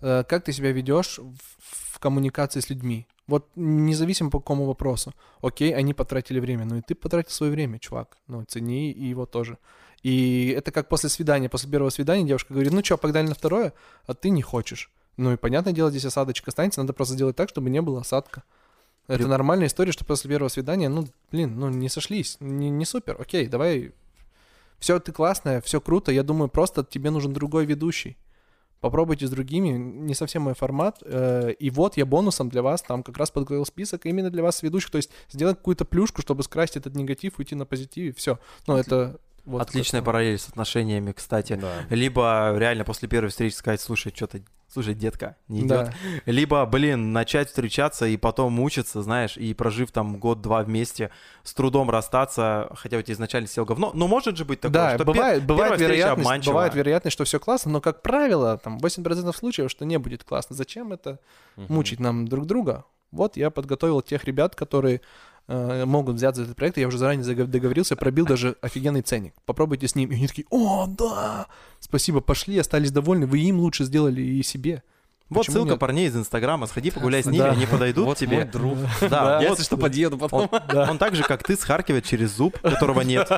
Э, 0.00 0.24
Как 0.28 0.44
ты 0.44 0.52
себя 0.52 0.72
ведешь 0.72 1.18
в, 1.18 1.94
в 1.94 1.98
коммуникации 1.98 2.60
с 2.60 2.70
людьми? 2.70 3.06
Вот 3.26 3.48
независимо 3.54 4.30
по 4.30 4.40
какому 4.40 4.66
вопросу. 4.66 5.14
Окей, 5.40 5.74
они 5.74 5.94
потратили 5.94 6.40
время, 6.40 6.64
ну 6.64 6.76
и 6.76 6.82
ты 6.82 6.94
потратил 6.94 7.30
свое 7.30 7.52
время, 7.52 7.78
чувак. 7.78 8.16
Ну, 8.26 8.44
цени 8.44 8.90
и 8.92 9.04
его 9.04 9.26
тоже. 9.26 9.58
И 10.02 10.52
это 10.56 10.72
как 10.72 10.88
после 10.88 11.08
свидания. 11.08 11.48
После 11.48 11.70
первого 11.70 11.90
свидания 11.90 12.24
девушка 12.24 12.52
говорит, 12.52 12.72
ну 12.72 12.84
что, 12.84 12.98
погнали 12.98 13.28
на 13.28 13.34
второе, 13.34 13.72
а 14.06 14.14
ты 14.14 14.30
не 14.30 14.42
хочешь. 14.42 14.90
Ну 15.16 15.32
и 15.32 15.36
понятное 15.36 15.72
дело, 15.72 15.90
здесь 15.90 16.04
осадочек 16.04 16.48
останется, 16.48 16.80
надо 16.80 16.92
просто 16.92 17.14
сделать 17.14 17.36
так, 17.36 17.48
чтобы 17.48 17.70
не 17.70 17.80
было 17.80 18.00
осадка. 18.00 18.42
Это 19.08 19.24
При- 19.24 19.28
нормальная 19.30 19.66
история, 19.66 19.92
что 19.92 20.04
после 20.04 20.30
первого 20.30 20.48
свидания, 20.48 20.88
ну, 20.88 21.06
блин, 21.30 21.58
ну 21.58 21.68
не 21.68 21.88
сошлись, 21.88 22.36
не, 22.40 22.70
не 22.70 22.84
супер, 22.84 23.16
окей, 23.20 23.46
давай. 23.46 23.92
Все, 24.78 24.98
ты 24.98 25.12
классная, 25.12 25.60
все 25.60 25.80
круто, 25.80 26.10
я 26.12 26.22
думаю, 26.22 26.48
просто 26.48 26.84
тебе 26.84 27.10
нужен 27.10 27.32
другой 27.32 27.66
ведущий. 27.66 28.16
Попробуйте 28.80 29.28
с 29.28 29.30
другими, 29.30 29.68
не 29.68 30.12
совсем 30.14 30.42
мой 30.42 30.54
формат. 30.54 30.98
э, 31.04 31.52
И 31.60 31.70
вот 31.70 31.96
я 31.96 32.04
бонусом 32.04 32.48
для 32.48 32.62
вас 32.62 32.82
там 32.82 33.04
как 33.04 33.16
раз 33.16 33.30
подготовил 33.30 33.64
список 33.64 34.06
именно 34.06 34.28
для 34.28 34.42
вас 34.42 34.60
ведущих. 34.62 34.90
То 34.90 34.96
есть 34.96 35.10
сделать 35.30 35.58
какую-то 35.58 35.84
плюшку, 35.84 36.20
чтобы 36.20 36.42
скрасить 36.42 36.78
этот 36.78 36.96
негатив, 36.96 37.38
уйти 37.38 37.54
на 37.54 37.64
позитив, 37.64 38.16
все. 38.16 38.40
Ну, 38.66 38.76
это... 38.76 39.20
вот 39.44 39.62
Отличная 39.62 40.00
как-то- 40.00 40.12
параллель 40.12 40.38
с 40.38 40.48
отношениями, 40.48 41.12
кстати. 41.12 41.54
Да. 41.54 41.72
Либо 41.90 42.54
реально 42.56 42.84
после 42.84 43.08
первой 43.08 43.28
встречи 43.30 43.54
сказать, 43.54 43.80
слушай, 43.80 44.12
что-то, 44.14 44.40
слушай, 44.68 44.94
детка, 44.94 45.36
не 45.48 45.60
идет. 45.60 45.68
Да. 45.68 45.92
Либо, 46.26 46.64
блин, 46.66 47.12
начать 47.12 47.48
встречаться 47.48 48.06
и 48.06 48.16
потом 48.16 48.52
мучиться, 48.52 49.02
знаешь, 49.02 49.36
и 49.36 49.52
прожив 49.54 49.90
там 49.90 50.18
год-два 50.18 50.62
вместе, 50.62 51.10
с 51.42 51.52
трудом 51.54 51.90
расстаться, 51.90 52.68
хотя 52.76 52.98
у 52.98 53.02
тебя 53.02 53.14
изначально 53.14 53.48
сел 53.48 53.64
говно. 53.64 53.90
Но 53.94 54.06
может 54.08 54.36
же 54.36 54.44
быть 54.44 54.60
такое, 54.60 54.72
да, 54.74 54.94
что 54.94 55.02
пер- 55.04 55.06
бывает, 55.06 55.44
бывает, 55.44 55.44
первая 55.44 55.72
встреча 55.78 55.92
вероятность, 55.92 56.26
обманчива. 56.26 56.52
бывает 56.52 56.74
вероятность, 56.74 57.12
что 57.14 57.24
все 57.24 57.40
классно, 57.40 57.72
но, 57.72 57.80
как 57.80 58.02
правило, 58.02 58.58
там 58.58 58.78
80% 58.78 59.36
случаев, 59.36 59.70
что 59.70 59.84
не 59.84 59.98
будет 59.98 60.24
классно. 60.24 60.54
Зачем 60.56 60.92
это 60.92 61.18
Мгм. 61.56 61.74
мучить 61.74 62.00
нам 62.00 62.28
друг 62.28 62.46
друга? 62.46 62.84
Вот 63.10 63.36
я 63.36 63.50
подготовил 63.50 64.00
тех 64.00 64.24
ребят, 64.24 64.54
которые 64.54 65.02
могут 65.48 66.16
взять 66.16 66.36
за 66.36 66.42
этот 66.44 66.56
проект. 66.56 66.78
Я 66.78 66.86
уже 66.88 66.98
заранее 66.98 67.24
договорился, 67.46 67.96
пробил 67.96 68.26
даже 68.26 68.56
офигенный 68.62 69.02
ценник. 69.02 69.34
Попробуйте 69.44 69.88
с 69.88 69.94
ним. 69.94 70.10
И 70.10 70.14
они 70.14 70.26
такие, 70.28 70.46
о, 70.50 70.86
да, 70.86 71.46
спасибо, 71.80 72.20
пошли, 72.20 72.58
остались 72.58 72.90
довольны. 72.90 73.26
Вы 73.26 73.40
им 73.40 73.58
лучше 73.60 73.84
сделали 73.84 74.20
и 74.22 74.42
себе. 74.42 74.82
Вот 75.28 75.40
Почему 75.46 75.54
ссылка 75.54 75.70
нет? 75.70 75.78
парней 75.80 76.08
из 76.08 76.16
Инстаграма, 76.16 76.66
сходи 76.66 76.90
погуляй 76.90 77.22
с 77.22 77.26
ними, 77.26 77.38
Да. 77.38 77.52
они 77.52 77.64
подойдут 77.64 78.04
Вот 78.04 78.18
тебе. 78.18 78.36
мой 78.36 78.44
друг. 78.44 78.76
Да, 79.00 79.40
Я, 79.40 79.48
вот 79.48 79.58
если 79.58 79.62
что, 79.64 79.78
подъеду 79.78 80.18
потом. 80.18 80.46
Он, 80.52 80.76
он 80.90 80.98
так 80.98 81.14
же, 81.16 81.22
как 81.22 81.42
ты, 81.42 81.56
схаркивает 81.56 82.04
через 82.04 82.36
зуб, 82.36 82.58
которого 82.60 83.00
нет. 83.12 83.30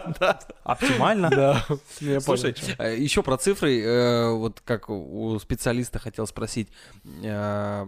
Оптимально. 0.65 1.31
Да, 1.31 1.65
я 2.01 2.21
Слушай, 2.21 2.55
понял. 2.77 2.91
еще 2.97 3.23
про 3.23 3.37
цифры, 3.37 3.81
э, 3.81 4.31
вот 4.33 4.61
как 4.65 4.91
у 4.91 5.39
специалиста 5.39 6.01
хотел 6.01 6.27
спросить. 6.27 6.69
Э, 7.23 7.87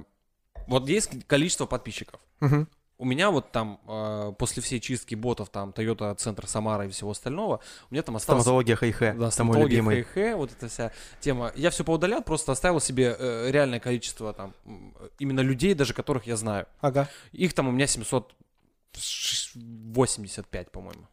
Вот 0.69 0.89
есть 0.89 1.27
количество 1.27 1.67
подписчиков. 1.67 2.21
Мгм. 2.41 2.69
У 2.99 3.05
меня 3.05 3.31
вот 3.31 3.53
там 3.53 3.79
э, 3.87 4.33
после 4.39 4.63
всей 4.63 4.81
чистки 4.81 5.15
ботов, 5.15 5.51
там 5.51 5.71
Toyota 5.71 6.15
Центр 6.15 6.47
Самара 6.47 6.87
и 6.87 6.89
всего 6.91 7.11
остального, 7.11 7.61
у 7.91 7.95
меня 7.95 8.03
там 8.03 8.17
осталось... 8.17 8.43
Стоматология 8.43 8.75
хэ-хэ, 8.77 9.13
Да, 9.15 9.31
стоматология, 9.31 9.83
хэ-хэ, 9.83 10.35
вот 10.35 10.51
эта 10.53 10.69
вся 10.69 10.93
тема. 11.21 11.53
Я 11.57 11.71
все 11.71 11.85
поудалял, 11.85 12.23
просто 12.23 12.53
оставил 12.53 12.81
себе 12.81 13.15
э, 13.19 13.51
реальное 13.51 13.81
количество 13.81 14.33
там 14.33 14.55
именно 15.19 15.41
людей, 15.41 15.75
даже 15.75 15.93
которых 15.93 16.27
я 16.27 16.37
знаю. 16.37 16.67
Ага. 16.81 17.09
Их 17.33 17.53
там 17.53 17.69
у 17.69 17.71
меня 17.73 17.87
700 17.87 18.31
ш- 18.31 18.37
85, 19.55 20.71
по-моему. 20.71 21.07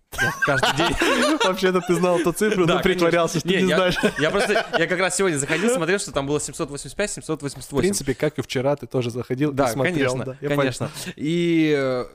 Каждый 0.46 0.76
день. 0.78 1.38
Вообще-то 1.44 1.82
ты 1.82 1.96
знал 1.96 2.20
эту 2.20 2.32
цифру, 2.34 2.66
Да, 2.66 2.76
но 2.76 2.82
притворялся, 2.82 3.40
что 3.40 3.48
конечно. 3.48 3.66
не 3.66 3.70
я, 3.72 3.78
знаешь. 3.78 3.96
Я 4.20 4.32
просто, 4.32 4.66
я 4.78 4.88
как 4.88 5.00
раз 5.00 5.16
сегодня 5.16 5.38
заходил, 5.38 5.70
смотрел, 5.74 6.00
что 6.00 6.12
там 6.12 6.28
было 6.28 6.40
785, 6.40 7.10
В 7.10 7.14
788. 7.14 7.78
принципе, 7.78 8.14
как 8.14 8.38
и 8.40 8.42
вчера, 8.42 8.76
ты 8.76 8.86
тоже 8.88 9.10
заходил 9.10 9.52
Да, 9.52 9.70
и 9.70 9.74
смотрел. 9.74 10.12
конечно, 10.12 10.26
да, 10.26 10.34
понял. 10.48 10.58
конечно. 10.58 10.92
И 11.16 11.74
э, 11.76 12.06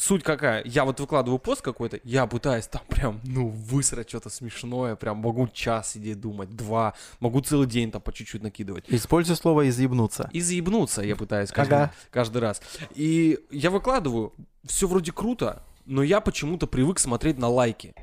суть 0.00 0.22
какая? 0.22 0.62
Я 0.64 0.84
вот 0.84 0.98
выкладываю 0.98 1.38
пост 1.38 1.62
какой-то, 1.62 2.00
я 2.04 2.26
пытаюсь 2.26 2.66
там 2.66 2.82
прям, 2.88 3.20
ну, 3.24 3.48
высрать 3.48 4.08
что-то 4.08 4.30
смешное, 4.30 4.96
прям 4.96 5.18
могу 5.18 5.46
час 5.48 5.92
сидеть 5.92 6.20
думать, 6.20 6.50
два, 6.50 6.94
могу 7.20 7.40
целый 7.40 7.66
день 7.66 7.90
там 7.90 8.00
по 8.00 8.12
чуть-чуть 8.12 8.42
накидывать. 8.42 8.86
Используй 8.88 9.36
слово 9.36 9.68
«изъебнуться». 9.68 10.30
И 10.32 10.40
заебнуться 10.40 11.02
я 11.02 11.16
пытаюсь 11.16 11.50
каждый, 11.50 11.74
Ага. 11.74 11.94
каждый 12.10 12.38
раз. 12.38 12.62
И 12.94 13.38
я 13.50 13.70
выкладываю, 13.70 14.32
все 14.64 14.88
вроде 14.88 15.12
круто, 15.12 15.62
но 15.84 16.02
я 16.02 16.20
почему-то 16.20 16.66
привык 16.66 16.98
смотреть 16.98 17.38
на 17.38 17.48
лайки. 17.48 17.94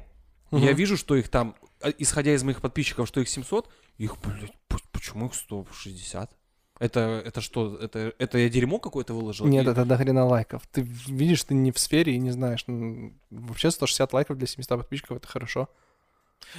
Мгм. 0.52 0.64
Я 0.64 0.72
вижу, 0.74 0.98
что 0.98 1.16
их 1.16 1.30
там, 1.30 1.56
а, 1.82 1.90
исходя 1.98 2.34
из 2.34 2.44
моих 2.44 2.62
подписчиков, 2.62 3.08
что 3.08 3.20
их 3.20 3.28
700, 3.30 3.70
их, 3.98 4.18
блядь, 4.20 4.54
почему 4.92 5.28
их 5.28 5.34
160? 5.34 6.32
Это, 6.80 7.22
это 7.26 7.42
что, 7.42 7.76
это, 7.78 8.14
это 8.20 8.38
я 8.38 8.50
дерьмо 8.50 8.80
какое-то 8.80 9.14
выложил? 9.14 9.48
Нет, 9.48 9.64
Или- 9.64 9.72
это 9.72 9.86
до 9.86 9.98
хрена 9.98 10.26
лайков. 10.26 10.62
Ты 10.72 10.82
видишь, 11.08 11.44
ты 11.44 11.54
не 11.56 11.72
в 11.72 11.80
сфере 11.80 12.14
и 12.14 12.20
не 12.20 12.32
знаешь. 12.32 12.64
Ну, 12.68 13.14
Вообще 13.32 13.72
160 13.72 14.14
лайков 14.14 14.38
для 14.38 14.48
700 14.48 14.78
подписчиков— 14.80 15.18
это 15.18 15.28
хорошо. 15.28 15.70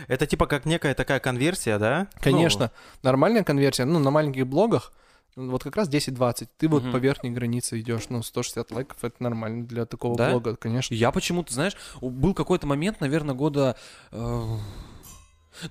Это 0.08 0.26
типа 0.26 0.46
как 0.46 0.66
некая 0.66 0.94
такая 0.94 1.20
конверсия, 1.20 1.78
да? 1.78 2.08
Конечно, 2.20 2.72
нормальная 3.02 3.44
конверсия, 3.44 3.84
ну, 3.84 3.98
на 4.00 4.10
маленьких 4.10 4.46
блогах, 4.46 4.92
ну, 5.36 5.52
вот 5.52 5.62
как 5.62 5.76
раз 5.76 5.88
10-20. 5.88 6.48
Ты 6.58 6.68
вот 6.68 6.82
Мгм. 6.82 6.92
по 6.92 6.96
верхней 6.96 7.30
границе 7.30 7.78
идешь, 7.80 8.08
ну, 8.08 8.22
160 8.24 8.72
лайков— 8.72 8.96
это 9.04 9.22
нормально 9.22 9.66
для 9.66 9.86
такого 9.86 10.16
Да? 10.16 10.30
блога, 10.32 10.56
конечно. 10.56 10.94
Я 10.94 11.12
почему-то, 11.12 11.54
знаешь, 11.54 11.76
был 12.02 12.34
какой-то 12.34 12.66
момент, 12.66 13.00
наверное, 13.00 13.36
года... 13.36 13.76
э, 14.10 14.56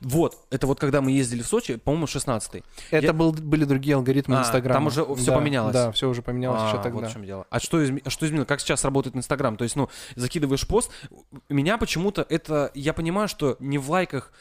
Вот, 0.01 0.35
это 0.49 0.67
вот 0.67 0.79
когда 0.79 1.01
мы 1.01 1.11
ездили 1.11 1.41
в 1.41 1.47
Сочи, 1.47 1.75
по-моему, 1.77 2.05
16-й. 2.07 2.63
Это 2.91 3.05
Я- 3.07 3.13
был, 3.13 3.31
были 3.33 3.63
другие 3.65 3.95
алгоритмы 3.95 4.38
А, 4.38 4.41
Инстаграма. 4.41 4.75
там 4.75 4.88
уже 4.88 5.05
всё 5.15 5.31
Да, 5.31 5.38
поменялось. 5.38 5.73
Да, 5.73 5.91
все 5.91 6.09
уже 6.09 6.21
поменялось 6.21 6.61
А, 6.61 6.65
еще 6.67 6.75
Вот 6.77 6.83
тогда. 6.83 7.07
в 7.07 7.13
чем 7.13 7.25
дело. 7.25 7.45
А 7.49 7.59
что, 7.59 7.83
изме- 7.83 8.07
что 8.09 8.25
изменилось? 8.25 8.47
Как 8.47 8.59
сейчас 8.59 8.83
работает 8.83 9.15
Инстаграм? 9.15 9.57
То 9.57 9.63
есть, 9.63 9.75
ну, 9.75 9.89
закидываешь 10.15 10.67
пост, 10.67 10.91
меня 11.49 11.77
почему-то 11.77 12.25
это... 12.29 12.71
Я 12.73 12.93
понимаю, 12.93 13.27
что 13.27 13.55
не 13.59 13.77
в 13.77 13.89
лайках, 13.89 14.31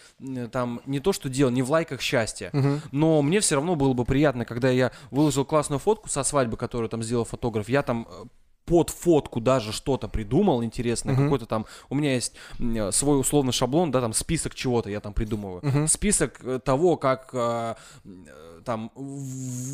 там, 0.53 0.80
не 0.86 1.01
то, 1.01 1.12
что 1.12 1.28
дело, 1.28 1.51
не 1.51 1.62
в 1.62 1.70
лайках 1.70 2.01
счастье. 2.01 2.51
Мгм. 2.53 2.82
Но 2.92 3.22
мне 3.22 3.40
все 3.40 3.55
равно 3.57 3.74
было 3.76 3.92
бы 3.92 4.05
приятно, 4.05 4.44
когда 4.44 4.70
я 4.70 4.92
выложил 5.11 5.44
классную 5.44 5.78
фотку 5.78 6.09
со 6.09 6.22
свадьбы, 6.22 6.57
которую 6.57 6.88
там 6.88 7.03
сделал 7.03 7.24
фотограф. 7.24 7.68
Я 7.68 7.82
там 7.82 8.07
э, 8.11 8.24
под 8.66 8.90
фотку 8.90 9.40
даже 9.40 9.72
что-то 9.72 10.08
придумал 10.08 10.62
интересное, 10.62 11.14
Мгм. 11.14 11.24
какой-то 11.24 11.46
там, 11.46 11.66
у 11.88 11.94
меня 11.94 12.14
есть 12.14 12.34
э, 12.58 12.90
свой 12.92 13.18
условный 13.20 13.52
шаблон, 13.52 13.90
да, 13.90 14.00
там 14.00 14.12
список 14.12 14.54
чего-то 14.54 14.90
я 14.90 15.00
там 15.00 15.14
придумываю. 15.14 15.60
Мгм. 15.62 15.86
Список 15.86 16.40
э, 16.44 16.58
того, 16.58 16.96
как 16.96 17.30
э, 17.32 17.74
э, 18.04 18.60
там 18.64 18.90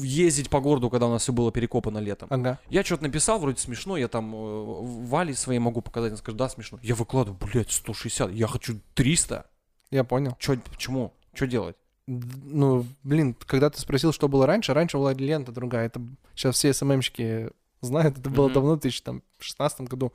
ездить 0.02 0.50
по 0.50 0.60
городу, 0.60 0.90
когда 0.90 1.06
у 1.06 1.10
нас 1.10 1.22
все 1.22 1.32
было 1.32 1.50
перекопано 1.50 1.98
летом. 1.98 2.28
Ага. 2.30 2.58
Я 2.68 2.84
что-то 2.84 3.04
написал, 3.04 3.38
вроде 3.38 3.58
смешно, 3.58 3.96
я 3.96 4.08
там 4.08 4.34
э, 4.34 5.06
Вале 5.06 5.34
своей 5.34 5.58
могу 5.58 5.80
показать, 5.80 6.10
она 6.10 6.18
скажет, 6.18 6.36
да, 6.38 6.48
смешно. 6.48 6.78
Я 6.82 6.94
выкладываю, 6.94 7.38
блядь, 7.40 7.72
160, 7.72 8.32
я 8.32 8.46
хочу 8.46 8.78
300. 8.94 9.46
Я 9.90 10.04
понял. 10.04 10.36
Чё, 10.38 10.56
почему? 10.70 11.12
Что 11.34 11.46
делать? 11.46 11.76
Ну, 12.06 12.84
блин, 13.04 13.34
когда 13.46 13.70
ты 13.70 13.80
спросил, 13.80 14.12
что 14.12 14.28
было 14.28 14.46
раньше, 14.46 14.74
раньше 14.74 14.98
была 14.98 15.14
лента 15.14 15.52
другая. 15.52 15.86
Это 15.86 16.02
сейчас 16.34 16.56
все 16.56 16.72
СММщики 16.72 17.50
знают, 17.82 18.18
это 18.18 18.30
было 18.30 18.46
Мгм. 18.46 18.54
давно, 18.54 18.74
в 18.76 18.80
2016 18.80 19.88
году. 19.88 20.12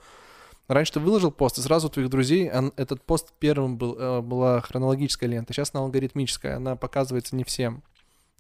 Раньше 0.68 0.94
ты 0.94 1.00
выложил 1.00 1.32
пост, 1.32 1.58
и 1.58 1.62
сразу 1.62 1.88
у 1.88 1.90
твоих 1.90 2.10
друзей 2.10 2.52
он- 2.52 2.74
этот 2.76 3.02
пост 3.02 3.32
первым 3.40 3.78
был, 3.78 3.96
э, 3.98 4.22
была 4.22 4.60
хронологическая 4.62 5.28
лента. 5.30 5.54
Сейчас 5.54 5.72
она 5.74 5.84
алгоритмическая, 5.84 6.58
она 6.58 6.76
показывается 6.76 7.36
не 7.36 7.44
всем. 7.46 7.84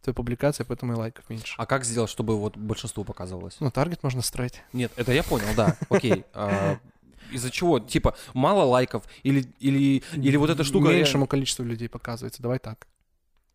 Твоя 0.01 0.13
публикация, 0.13 0.65
поэтому 0.65 0.93
и 0.93 0.95
лайков 0.95 1.30
меньше. 1.30 1.55
А 1.57 1.65
как 1.65 1.86
сделать, 1.86 2.09
чтобы 2.09 2.38
вот 2.38 2.57
большинству 2.57 3.03
показывалось? 3.03 3.57
Ну, 3.59 3.71
таргет 3.71 4.03
можно 4.03 4.21
строить. 4.21 4.61
Нет, 4.73 4.91
это 4.95 5.11
я 5.13 5.23
понял, 5.23 5.47
да. 5.55 5.78
Окей. 5.89 6.23
А, 6.34 6.78
Из-за 7.32 7.49
чего? 7.51 7.80
Типа, 7.82 8.15
мало 8.34 8.63
лайков? 8.63 9.03
Или, 9.23 9.45
или, 9.59 10.01
или 10.13 10.38
вот 10.38 10.49
эта 10.49 10.63
штука... 10.63 10.89
Меньшему 10.89 11.28
количеству 11.28 11.65
людей 11.65 11.89
показывается, 11.89 12.41
давай 12.41 12.57
так. 12.59 12.88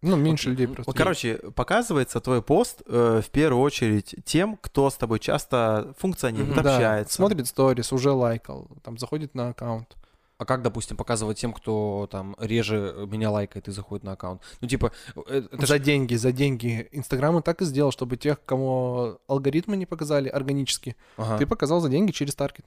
Ну, 0.03 0.16
меньше 0.16 0.50
людей 0.50 0.66
просто. 0.66 0.84
Вот, 0.90 0.96
короче, 0.96 1.36
показывается 1.55 2.20
твой 2.20 2.42
пост 2.42 2.82
э, 2.86 3.22
в 3.24 3.30
первую 3.30 3.62
очередь 3.62 4.14
тем, 4.24 4.57
кто 4.61 4.90
с 4.90 4.94
тобой 4.96 5.20
часто 5.20 5.94
функционирует, 5.98 6.61
Да, 6.62 6.74
общается. 6.74 7.14
смотрит 7.14 7.46
сторис, 7.46 7.92
уже 7.92 8.11
лайкал, 8.11 8.68
там 8.82 8.98
заходит 8.98 9.34
на 9.34 9.50
аккаунт. 9.50 9.96
А 10.38 10.44
как, 10.44 10.62
допустим, 10.62 10.96
показывать 10.96 11.38
тем, 11.38 11.53
кто 11.53 12.09
там 12.11 12.34
реже 12.40 13.07
меня 13.09 13.30
лайкает 13.30 13.68
и 13.68 13.70
заходит 13.70 14.03
на 14.03 14.12
аккаунт? 14.12 14.42
Ну, 14.61 14.66
типа, 14.66 14.90
э, 15.28 15.42
это 15.53 15.66
ж- 15.66 15.68
за 15.68 15.78
деньги, 15.78 16.16
за 16.16 16.32
деньги. 16.32 16.88
Инстаграм 16.90 17.38
и 17.38 17.42
так 17.42 17.62
и 17.62 17.64
сделал, 17.64 17.92
чтобы 17.92 18.16
тех, 18.16 18.44
кому 18.44 19.18
алгоритмы 19.28 19.76
не 19.76 19.86
показали 19.86 20.28
органически, 20.28 20.96
Ага. 21.16 21.38
ты 21.38 21.46
показал 21.46 21.78
за 21.80 21.88
деньги 21.90 22.11
через 22.11 22.34
таргет. 22.34 22.64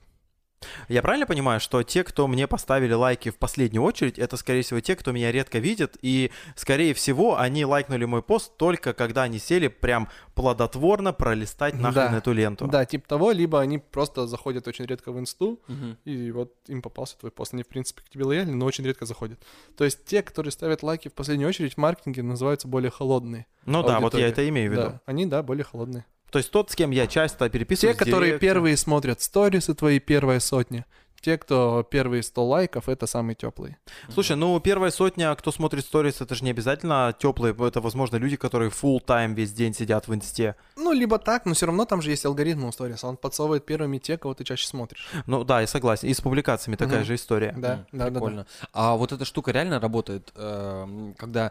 Я 0.88 1.02
правильно 1.02 1.26
понимаю, 1.26 1.60
что 1.60 1.82
те, 1.82 2.02
кто 2.02 2.26
мне 2.26 2.46
поставили 2.46 2.92
лайки 2.92 3.30
в 3.30 3.36
последнюю 3.36 3.82
очередь, 3.82 4.18
это, 4.18 4.36
скорее 4.36 4.62
всего, 4.62 4.80
те, 4.80 4.96
кто 4.96 5.12
меня 5.12 5.30
редко 5.30 5.58
видит, 5.58 5.96
и, 6.00 6.30
скорее 6.54 6.94
всего, 6.94 7.38
они 7.38 7.64
лайкнули 7.64 8.04
мой 8.04 8.22
пост 8.22 8.56
только 8.56 8.92
когда 8.94 9.24
они 9.24 9.38
сели 9.38 9.68
прям 9.68 10.08
плодотворно 10.34 11.12
пролистать 11.12 11.74
нахрен 11.74 12.12
Да. 12.12 12.18
эту 12.18 12.32
ленту. 12.32 12.66
Да, 12.66 12.84
типа 12.84 13.06
того, 13.08 13.32
либо 13.32 13.60
они 13.60 13.78
просто 13.78 14.26
заходят 14.26 14.66
очень 14.66 14.86
редко 14.86 15.12
в 15.12 15.18
инсту, 15.18 15.60
Мгм. 15.68 15.98
и 16.04 16.30
вот 16.30 16.54
им 16.68 16.82
попался 16.82 17.18
твой 17.18 17.30
пост. 17.32 17.52
Они, 17.54 17.62
в 17.62 17.68
принципе, 17.68 18.02
к 18.02 18.08
тебе 18.08 18.24
лояльны, 18.24 18.54
но 18.54 18.64
очень 18.66 18.84
редко 18.84 19.04
заходят. 19.06 19.38
То 19.76 19.84
есть 19.84 20.04
те, 20.04 20.22
которые 20.22 20.52
ставят 20.52 20.82
лайки 20.82 21.08
в 21.08 21.12
последнюю 21.12 21.48
очередь, 21.48 21.74
в 21.74 21.78
маркетинге 21.78 22.22
называются 22.22 22.66
более 22.68 22.90
холодные. 22.90 23.46
Ну 23.66 23.82
да, 23.82 24.00
вот 24.00 24.14
я 24.14 24.28
это 24.28 24.48
имею 24.48 24.70
в 24.70 24.72
виду. 24.72 24.82
Да, 24.82 25.00
они, 25.06 25.26
да, 25.26 25.42
более 25.42 25.64
холодные. 25.64 26.04
То 26.30 26.38
есть 26.38 26.50
тот, 26.50 26.70
с 26.70 26.74
кем 26.74 26.90
я 26.90 27.06
часто 27.06 27.46
Те, 27.46 27.52
переписываюсь 27.52 27.96
в 27.96 27.98
которые 27.98 28.38
первые 28.38 28.76
смотрят 28.76 29.20
сторисы 29.20 29.74
твои, 29.74 29.98
первая 29.98 30.40
сотня. 30.40 30.86
Те, 31.20 31.38
кто 31.38 31.82
первые 31.82 32.22
100 32.22 32.44
лайков, 32.44 32.88
это 32.88 33.06
самые 33.06 33.34
теплые. 33.34 33.78
Слушай, 34.12 34.36
ну 34.36 34.60
первая 34.60 34.90
сотня, 34.90 35.34
кто 35.34 35.50
смотрит 35.50 35.84
сторис, 35.84 36.20
это 36.20 36.34
же 36.34 36.44
не 36.44 36.50
обязательно 36.50 37.14
теплые, 37.18 37.56
это, 37.58 37.80
возможно, 37.80 38.16
люди, 38.16 38.36
которые 38.36 38.70
full 38.70 39.00
тайм 39.00 39.34
весь 39.34 39.52
день 39.52 39.74
сидят 39.74 40.06
в 40.06 40.14
инсте. 40.14 40.54
Ну, 40.76 40.92
либо 40.92 41.18
так, 41.18 41.46
но 41.46 41.54
все 41.54 41.66
равно 41.66 41.84
там 41.84 42.02
же 42.02 42.10
есть 42.10 42.24
алгоритм 42.26 42.66
у 42.66 42.72
сториса. 42.72 43.08
Он 43.08 43.16
подсовывает 43.16 43.64
первыми 43.64 43.98
те, 43.98 44.18
кого 44.18 44.34
ты 44.34 44.44
чаще 44.44 44.66
смотришь. 44.66 45.08
Ну 45.26 45.42
да, 45.42 45.62
я 45.62 45.66
согласен. 45.66 46.06
И 46.08 46.14
с 46.14 46.20
публикациями 46.20 46.76
такая 46.76 47.02
же 47.02 47.14
история. 47.14 47.54
Да, 47.56 47.86
да, 47.90 48.04
да, 48.04 48.04
да. 48.04 48.10
Прикольно. 48.10 48.46
А 48.72 48.94
вот 48.96 49.10
эта 49.10 49.24
штука 49.24 49.50
реально 49.50 49.80
работает, 49.80 50.32
эм, 50.36 51.14
когда 51.14 51.50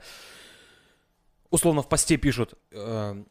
условно 1.50 1.82
в 1.82 1.90
посте 1.90 2.18
пишут, 2.18 2.54
эм, 2.72 3.28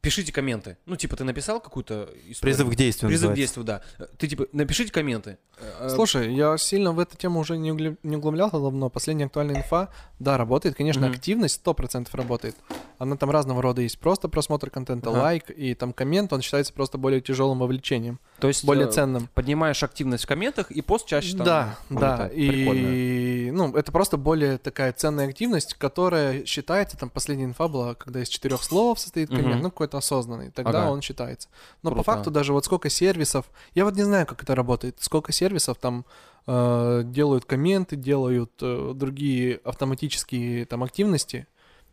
пишите 0.00 0.32
комменты. 0.32 0.76
Ну, 0.86 0.96
типа, 0.96 1.16
ты 1.16 1.24
написал 1.24 1.60
какую-то 1.60 2.08
историю? 2.28 2.56
Призыв 2.56 2.68
к 2.70 2.74
действию 2.76 3.08
Призыв 3.08 3.28
к 3.28 3.30
называется. 3.30 3.36
действию, 3.36 3.64
да. 3.64 3.82
Ты 4.18 4.28
типа, 4.28 4.46
напишите 4.52 4.92
комменты. 4.92 5.38
Э, 5.58 5.88
Слушай, 5.94 6.34
я 6.34 6.56
сильно 6.58 6.92
в 6.92 6.98
эту 7.00 7.16
тему 7.16 7.40
уже 7.40 7.56
не, 7.58 7.70
углублялся 8.16 8.58
давно. 8.58 8.90
Последняя 8.90 9.26
актуальная 9.26 9.56
инфа, 9.56 9.88
да, 10.18 10.36
работает. 10.38 10.76
Конечно, 10.76 11.06
Мгм. 11.06 11.14
активность 11.16 11.56
100% 11.64 12.14
работает. 12.14 12.56
Она 12.98 13.16
там 13.16 13.30
разного 13.30 13.60
рода 13.62 13.82
есть. 13.82 13.98
Просто 13.98 14.28
просмотр 14.28 14.70
контента, 14.70 15.10
Ага. 15.10 15.18
лайк, 15.18 15.50
и 15.50 15.74
там 15.74 15.92
коммент, 15.92 16.32
он 16.32 16.42
считается 16.42 16.72
просто 16.72 16.98
более 16.98 17.20
тяжелым 17.20 17.58
вовлечением, 17.58 18.20
То 18.40 18.48
есть 18.48 18.64
более 18.64 18.86
э, 18.86 18.90
ценным. 18.90 19.28
поднимаешь 19.34 19.82
активность 19.82 20.24
в 20.24 20.26
комментах, 20.26 20.70
и 20.70 20.80
пост 20.80 21.06
чаще 21.06 21.36
там... 21.36 21.44
да, 21.44 21.78
да. 21.90 22.30
И, 22.32 23.50
ну, 23.50 23.74
это 23.76 23.90
просто 23.90 24.16
более 24.16 24.58
такая 24.58 24.92
ценная 24.92 25.28
активность, 25.28 25.74
которая 25.74 26.44
считается, 26.44 26.96
там 26.96 27.10
последняя 27.10 27.46
инфа 27.46 27.68
была, 27.68 27.94
когда 27.94 28.22
из 28.22 28.28
четырех 28.28 28.62
слов 28.62 29.00
состоит 29.00 29.28
коммент, 29.28 29.62
ну, 29.62 29.70
какой-то 29.70 29.98
осознанный, 29.98 30.50
тогда 30.50 30.82
Ага. 30.82 30.90
он 30.90 31.02
считается. 31.02 31.48
Но 31.82 31.90
Круто. 31.90 32.04
по 32.04 32.12
факту 32.12 32.30
даже 32.30 32.52
вот 32.52 32.64
сколько 32.64 32.88
сервисов, 32.88 33.46
я 33.74 33.84
вот 33.84 33.94
не 33.96 34.02
знаю, 34.02 34.26
как 34.26 34.42
это 34.42 34.54
работает, 34.54 34.96
сколько 35.00 35.32
сервисов 35.32 35.78
там 35.78 36.04
э, 36.46 37.02
делают 37.04 37.44
комменты, 37.44 37.96
делают 37.96 38.52
э, 38.60 38.92
другие 38.94 39.60
автоматические 39.64 40.64
там 40.66 40.84
активности, 40.84 41.46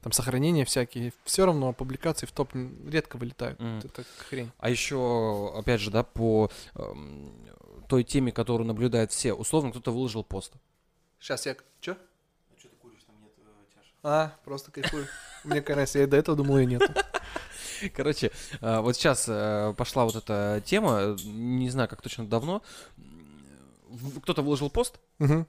там 0.06 0.12
сохранения 0.12 0.66
всякие, 0.66 1.14
все 1.24 1.48
равно 1.48 1.74
публикации 1.74 2.28
в 2.28 2.32
топ 2.32 2.54
редко 2.88 3.18
вылетают. 3.18 3.60
Мгм. 3.60 3.80
Это 3.80 4.04
хрень. 4.30 4.52
А 4.60 4.70
еще, 4.70 5.52
опять 5.58 5.82
же, 5.82 5.90
да, 5.90 6.04
по 6.04 6.52
эм, 6.76 7.34
той 7.90 8.04
теме, 8.04 8.32
которую 8.32 8.68
наблюдают 8.68 9.12
все, 9.12 9.34
условно, 9.34 9.72
кто-то 9.72 9.90
выложил 9.90 10.24
пост. 10.24 10.54
Сейчас 11.20 11.48
я... 11.48 11.56
Чё? 11.82 11.98
А, 14.04 14.32
просто 14.44 14.70
кайфую. 14.70 15.08
Мне 15.44 15.64
кажется, 15.64 15.98
я 15.98 16.06
до 16.06 16.18
этого 16.18 16.38
думал, 16.38 16.60
и 16.60 16.68
нету. 16.68 16.86
Короче, 17.96 18.30
э, 18.62 18.80
вот 18.82 18.96
сейчас 18.96 19.26
э, 19.28 19.74
пошла 19.76 20.06
вот 20.06 20.16
эта 20.18 20.62
тема, 20.64 21.00
э, 21.02 21.16
не 21.24 21.72
знаю, 21.72 21.90
как 21.90 22.04
точно 22.04 22.28
давно. 22.28 22.62
Кто-то 24.22 24.44
выложил 24.44 24.70
пост, 24.70 25.00
Мгм. 25.18 25.48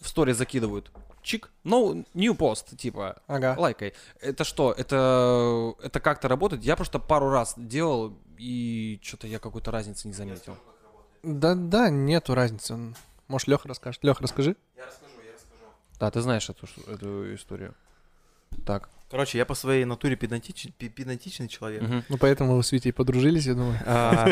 в 0.00 0.08
сторе 0.08 0.32
закидывают. 0.32 0.90
Чик, 1.22 1.50
no 1.64 2.06
new 2.14 2.36
post, 2.36 2.76
типа, 2.76 3.22
Ага. 3.26 3.54
лайкай. 3.58 3.94
Это 4.20 4.44
что? 4.44 4.72
Это, 4.72 5.74
это 5.82 6.00
как-то 6.00 6.28
работает? 6.28 6.62
Я 6.62 6.76
просто 6.76 6.98
пару 6.98 7.30
раз 7.30 7.54
делал, 7.56 8.16
и 8.38 9.00
что-то 9.02 9.26
я 9.26 9.38
какой-то 9.38 9.70
разницы 9.70 10.06
не 10.08 10.14
заметил. 10.14 10.56
Да, 11.22 11.54
да, 11.54 11.90
нету 11.90 12.34
разницы. 12.34 12.94
Может, 13.26 13.48
Леха 13.48 13.68
расскажет. 13.68 14.02
Леха, 14.04 14.22
расскажи. 14.22 14.56
Я 14.76 14.86
расскажу, 14.86 15.12
я 15.26 15.32
расскажу. 15.34 15.64
Да, 16.00 16.10
ты 16.10 16.20
знаешь 16.20 16.48
эту, 16.48 16.66
эту 16.90 17.34
историю. 17.34 17.74
Так. 18.66 18.90
Короче, 19.10 19.38
я 19.38 19.46
по 19.46 19.54
своей 19.54 19.86
натуре 19.86 20.16
педантич- 20.16 20.70
педантичный 20.72 21.48
человек. 21.48 21.82
мгм. 21.82 22.04
Ну, 22.10 22.18
поэтому 22.18 22.56
вы 22.56 22.62
с 22.62 22.72
Витей 22.72 22.92
подружились, 22.92 23.46
я 23.46 23.54
думаю. 23.54 23.78
А. 23.86 24.28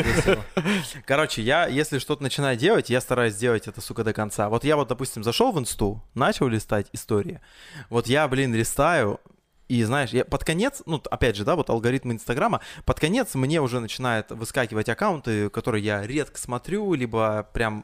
Короче, 1.05 1.41
я, 1.41 1.65
если 1.65 1.97
что-то 1.97 2.21
начинаю 2.21 2.55
делать, 2.57 2.91
я 2.91 3.01
стараюсь 3.01 3.33
сделать 3.33 3.67
это, 3.67 3.81
сука, 3.81 4.03
до 4.03 4.13
конца. 4.13 4.49
Вот 4.49 4.63
я 4.63 4.75
вот, 4.75 4.87
допустим, 4.87 5.23
зашел 5.23 5.51
в 5.51 5.59
инсту, 5.59 6.03
начал 6.13 6.47
листать 6.47 6.87
истории. 6.93 7.41
Вот 7.89 8.05
я, 8.05 8.27
блин, 8.27 8.53
листаю, 8.53 9.19
и 9.67 9.83
знаешь, 9.83 10.11
я 10.11 10.23
под 10.23 10.43
конец, 10.43 10.83
ну, 10.85 11.01
опять 11.09 11.35
же, 11.35 11.43
да, 11.43 11.55
вот 11.55 11.69
алгоритмы 11.71 12.13
Инстаграма, 12.13 12.61
под 12.85 12.99
конец 12.99 13.33
мне 13.33 13.61
уже 13.61 13.79
начинают 13.79 14.29
выскакивать 14.29 14.89
аккаунты, 14.89 15.49
которые 15.49 15.83
я 15.83 16.05
редко 16.05 16.39
смотрю, 16.39 16.93
либо 16.93 17.49
прям 17.51 17.83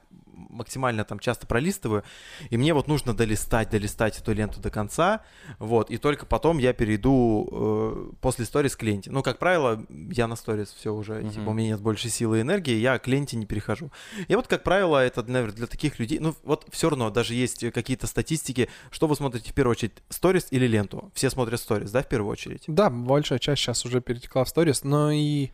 максимально 0.54 1.04
там 1.04 1.20
часто 1.20 1.48
пролистываю, 1.48 2.04
и 2.50 2.58
мне 2.58 2.74
вот 2.74 2.88
нужно 2.88 3.14
долистать, 3.14 3.70
долистать 3.70 4.20
эту 4.20 4.34
ленту 4.34 4.60
до 4.60 4.70
конца, 4.70 5.22
вот, 5.60 5.90
и 5.92 5.98
только 5.98 6.26
потом 6.26 6.58
я 6.58 6.74
перейду 6.74 7.48
э, 7.52 8.12
после 8.22 8.46
сторис 8.46 8.76
к 8.76 8.84
ленте. 8.84 9.12
Ну, 9.12 9.24
как 9.24 9.40
правило, 9.40 9.86
я 9.90 10.28
на 10.28 10.36
сторис 10.36 10.72
все 10.72 10.94
уже, 10.94 11.16
Мгм. 11.22 11.30
типа, 11.32 11.50
у 11.50 11.54
меня 11.54 11.70
нет 11.70 11.82
больше 11.82 12.10
силы 12.10 12.40
и 12.40 12.42
энергии, 12.42 12.76
я 12.76 12.98
к 13.00 13.08
ленте 13.08 13.36
не 13.38 13.46
перехожу. 13.46 13.92
И 14.28 14.36
вот, 14.36 14.48
как 14.48 14.64
правило, 14.64 15.04
это, 15.04 15.24
наверное, 15.24 15.56
для 15.56 15.68
таких 15.68 16.00
людей, 16.00 16.20
ну, 16.20 16.36
вот 16.44 16.66
все 16.72 16.90
равно, 16.90 17.10
даже 17.10 17.34
есть 17.34 17.72
какие-то 17.72 18.08
статистики, 18.08 18.70
что 18.92 19.08
вы 19.08 19.16
смотрите 19.16 19.52
в 19.52 19.54
первую 19.54 19.72
очередь, 19.72 19.94
сторис 20.10 20.48
или 20.52 20.68
ленту? 20.68 21.12
Все 21.14 21.30
смотрят 21.30 21.60
сторис, 21.60 21.92
да, 21.92 22.02
в 22.04 22.08
первую 22.08 22.32
очередь? 22.32 22.64
Да, 22.68 22.90
большая 22.90 23.40
часть 23.40 23.62
сейчас 23.62 23.86
уже 23.86 24.02
перетекла 24.02 24.44
в 24.44 24.50
сторис, 24.50 24.84
но 24.84 25.12
и 25.12 25.50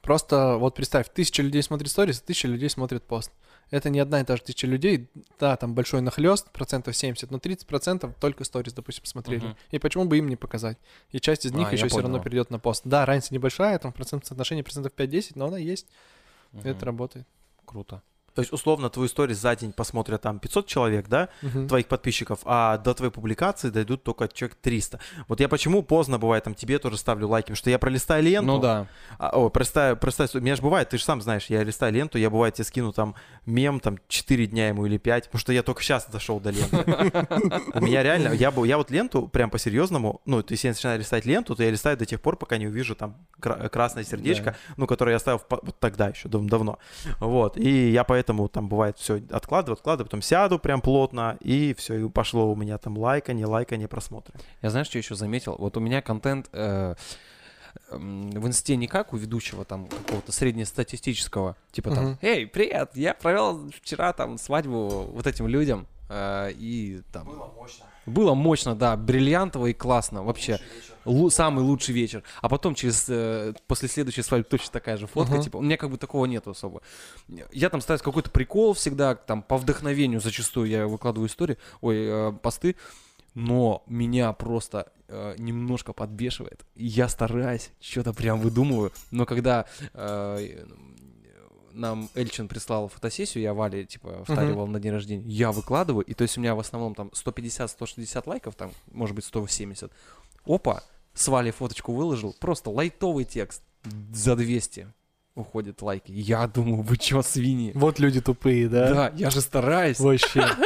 просто 0.00 0.56
вот 0.58 0.74
представь, 0.74 1.06
тысяча 1.12 1.42
людей 1.42 1.62
смотрит 1.62 1.90
сторис, 1.90 2.20
тысяча 2.20 2.48
людей 2.48 2.68
смотрит 2.68 3.02
пост. 3.04 3.30
Это 3.72 3.88
не 3.88 4.00
одна 4.00 4.20
и 4.20 4.24
та 4.24 4.36
же 4.36 4.42
тысяча 4.42 4.66
людей, 4.66 5.08
да, 5.40 5.56
там 5.56 5.74
большой 5.74 6.02
нахлест, 6.02 6.50
процентов 6.50 6.94
70, 6.94 7.30
но 7.30 7.38
30 7.38 7.66
процентов 7.66 8.14
только 8.20 8.44
сторис, 8.44 8.74
допустим, 8.74 9.06
смотрели. 9.06 9.46
Мгм. 9.46 9.56
И 9.70 9.78
почему 9.78 10.04
бы 10.04 10.18
им 10.18 10.28
не 10.28 10.36
показать? 10.36 10.76
И 11.10 11.20
часть 11.20 11.46
из 11.46 11.52
них 11.54 11.68
А, 11.68 11.72
еще 11.72 11.88
все 11.88 12.02
равно 12.02 12.20
перейдет 12.20 12.50
на 12.50 12.58
пост. 12.58 12.82
Да, 12.84 13.06
разница 13.06 13.32
небольшая, 13.32 13.78
там 13.78 13.94
процент 13.94 14.26
соотношения 14.26 14.62
процентов 14.62 14.92
5-10, 14.94 15.32
но 15.36 15.46
она 15.46 15.56
есть, 15.56 15.86
Мгм. 16.52 16.68
это 16.68 16.84
работает. 16.84 17.26
Круто. 17.64 18.02
То 18.34 18.40
есть, 18.40 18.52
условно, 18.52 18.88
твою 18.88 19.08
сторис 19.08 19.38
за 19.38 19.54
день 19.56 19.72
посмотрят 19.72 20.22
там 20.22 20.38
500 20.38 20.66
человек, 20.66 21.08
да, 21.08 21.28
Мгм. 21.42 21.68
твоих 21.68 21.86
подписчиков, 21.86 22.40
а 22.44 22.78
до 22.78 22.94
твоей 22.94 23.12
публикации 23.12 23.68
дойдут 23.70 24.02
только 24.02 24.28
человек 24.28 24.56
300. 24.60 25.00
Вот 25.28 25.40
я 25.40 25.48
почему 25.48 25.82
поздно 25.82 26.18
бывает, 26.18 26.44
там 26.44 26.54
тебе 26.54 26.78
тоже 26.78 26.96
ставлю 26.96 27.28
лайки, 27.28 27.46
потому 27.46 27.56
что 27.56 27.68
я 27.70 27.78
пролистаю 27.78 28.22
ленту. 28.22 28.46
Ну 28.46 28.58
да. 28.58 28.86
А, 29.18 29.30
о, 29.36 29.50
простая, 29.50 29.98
су- 30.26 30.38
у 30.38 30.40
меня 30.40 30.56
же 30.56 30.62
бывает, 30.62 30.88
ты 30.88 30.96
же 30.98 31.04
сам 31.04 31.20
знаешь, 31.20 31.46
я 31.46 31.62
листаю 31.62 31.92
ленту, 31.92 32.16
я 32.18 32.30
бывает 32.30 32.54
тебе 32.54 32.64
скину 32.64 32.92
там 32.92 33.14
мем, 33.44 33.80
там 33.80 33.98
4 34.08 34.46
дня 34.46 34.68
ему 34.68 34.86
или 34.86 34.96
5, 34.96 35.24
потому 35.26 35.40
что 35.40 35.52
я 35.52 35.62
только 35.62 35.82
сейчас 35.82 36.06
дошел 36.06 36.40
до 36.40 36.50
ленты. 36.50 36.76
У 37.74 37.80
меня 37.80 38.02
реально, 38.02 38.32
я, 38.32 38.50
бы, 38.50 38.66
я 38.66 38.78
вот 38.78 38.90
ленту 38.90 39.28
прям 39.28 39.50
по-серьезному, 39.50 40.22
ну, 40.24 40.42
то 40.42 40.52
есть 40.52 40.64
я 40.64 40.70
начинаю 40.70 40.98
листать 40.98 41.26
ленту, 41.26 41.54
то 41.54 41.62
я 41.62 41.70
листаю 41.70 41.96
до 41.96 42.06
тех 42.06 42.20
пор, 42.20 42.36
пока 42.36 42.56
не 42.56 42.66
увижу 42.66 42.94
там 42.94 43.16
кра- 43.40 43.68
красное 43.68 44.04
сердечко, 44.04 44.56
ну, 44.76 44.86
которое 44.86 45.12
я 45.12 45.18
ставил 45.18 45.40
тогда 45.80 46.08
еще, 46.08 46.28
дав- 46.28 46.46
давно. 46.46 46.78
Вот, 47.20 47.56
и 47.58 47.90
я 47.90 48.04
поэтому 48.04 48.21
там 48.22 48.68
бывает 48.68 48.98
все 48.98 49.22
откладываю, 49.30 49.74
откладываю, 49.74 50.06
потом 50.06 50.22
сяду 50.22 50.58
прям 50.58 50.80
плотно, 50.80 51.36
и 51.40 51.74
все, 51.74 51.94
и 51.94 52.08
пошло 52.08 52.50
у 52.50 52.56
меня 52.56 52.78
там 52.78 52.96
лайка, 52.98 53.32
не 53.32 53.44
лайка, 53.44 53.76
не 53.76 53.86
просмотры. 53.86 54.34
Я 54.62 54.70
знаешь, 54.70 54.86
что 54.88 54.98
еще 54.98 55.14
заметил? 55.14 55.56
Вот 55.58 55.76
у 55.76 55.80
меня 55.80 56.02
контент 56.02 56.48
э, 56.52 56.94
м, 57.90 58.30
в 58.30 58.46
инсте 58.46 58.76
не 58.76 58.86
как 58.86 59.12
у 59.12 59.16
ведущего 59.16 59.64
там 59.64 59.86
какого-то 59.86 60.32
среднестатистического, 60.32 61.56
типа 61.70 61.94
там, 61.94 62.18
эй, 62.22 62.46
привет, 62.46 62.90
я 62.94 63.14
провел 63.14 63.70
вчера 63.70 64.12
там 64.12 64.38
свадьбу 64.38 65.10
вот 65.12 65.26
этим 65.26 65.46
людям, 65.46 65.86
э, 66.08 66.52
и 66.52 67.02
там... 67.12 67.26
мощно. 67.56 67.86
Было 68.06 68.34
мощно, 68.34 68.74
да, 68.74 68.96
бриллиантово 68.96 69.66
и 69.66 69.72
классно, 69.72 70.22
вообще. 70.24 70.58
Лу- 71.04 71.30
самый 71.30 71.62
лучший 71.64 71.94
вечер. 71.94 72.22
А 72.40 72.48
потом 72.48 72.74
через 72.74 73.06
э, 73.08 73.54
после 73.66 73.88
следующей 73.88 74.22
свадьбы 74.22 74.48
точно 74.48 74.72
такая 74.72 74.96
же 74.96 75.06
фотка, 75.06 75.34
Мгм. 75.34 75.42
типа, 75.42 75.56
у 75.56 75.62
меня 75.62 75.76
как 75.76 75.90
бы 75.90 75.96
такого 75.98 76.26
нету 76.26 76.50
особо. 76.50 76.80
Я 77.52 77.70
там 77.70 77.80
ставлю 77.80 78.02
какой-то 78.02 78.30
прикол 78.30 78.74
всегда, 78.74 79.14
там 79.14 79.42
по 79.42 79.56
вдохновению 79.56 80.20
зачастую 80.20 80.68
я 80.68 80.86
выкладываю 80.86 81.28
истории, 81.28 81.58
ой, 81.80 81.96
э, 81.98 82.32
посты, 82.42 82.76
но 83.34 83.82
меня 83.86 84.32
просто 84.32 84.92
э, 85.08 85.34
немножко 85.38 85.92
подбешивает. 85.92 86.64
И 86.74 86.86
Я 86.86 87.08
стараюсь, 87.08 87.70
что-то 87.80 88.12
прям 88.12 88.40
выдумываю, 88.40 88.92
но 89.10 89.26
когда 89.26 89.64
э, 89.94 90.64
нам 91.74 92.08
Эльчин 92.14 92.48
прислал 92.48 92.88
фотосессию, 92.88 93.42
я 93.42 93.54
Вале, 93.54 93.84
типа, 93.84 94.24
втаривал 94.24 94.66
на 94.66 94.80
день 94.80 94.92
рождения, 94.92 95.24
я 95.26 95.52
выкладываю, 95.52 96.04
и 96.04 96.14
то 96.14 96.22
есть 96.22 96.38
у 96.38 96.40
меня 96.40 96.54
в 96.54 96.60
основном 96.60 96.94
там 96.94 97.10
150-160 97.14 98.22
лайков, 98.26 98.54
там, 98.54 98.72
может 98.90 99.14
быть, 99.16 99.24
170. 99.24 99.90
Опа, 100.46 100.82
с 101.14 101.28
Валей 101.28 101.52
фоточку 101.52 101.92
выложил, 101.92 102.34
просто 102.38 102.70
лайтовый 102.70 103.24
текст, 103.24 103.62
за 104.12 104.36
200 104.36 104.88
уходят 105.34 105.82
лайки. 105.82 106.12
Я 106.12 106.46
думаю, 106.46 106.82
вы 106.82 106.96
чё, 106.96 107.22
свиньи? 107.22 107.72
Вот 107.74 107.98
люди 107.98 108.20
тупые, 108.20 108.68
да? 108.68 108.94
Да, 108.94 109.12
я 109.16 109.30
же 109.30 109.40
стараюсь. 109.40 110.00
Вообще. 110.00 110.44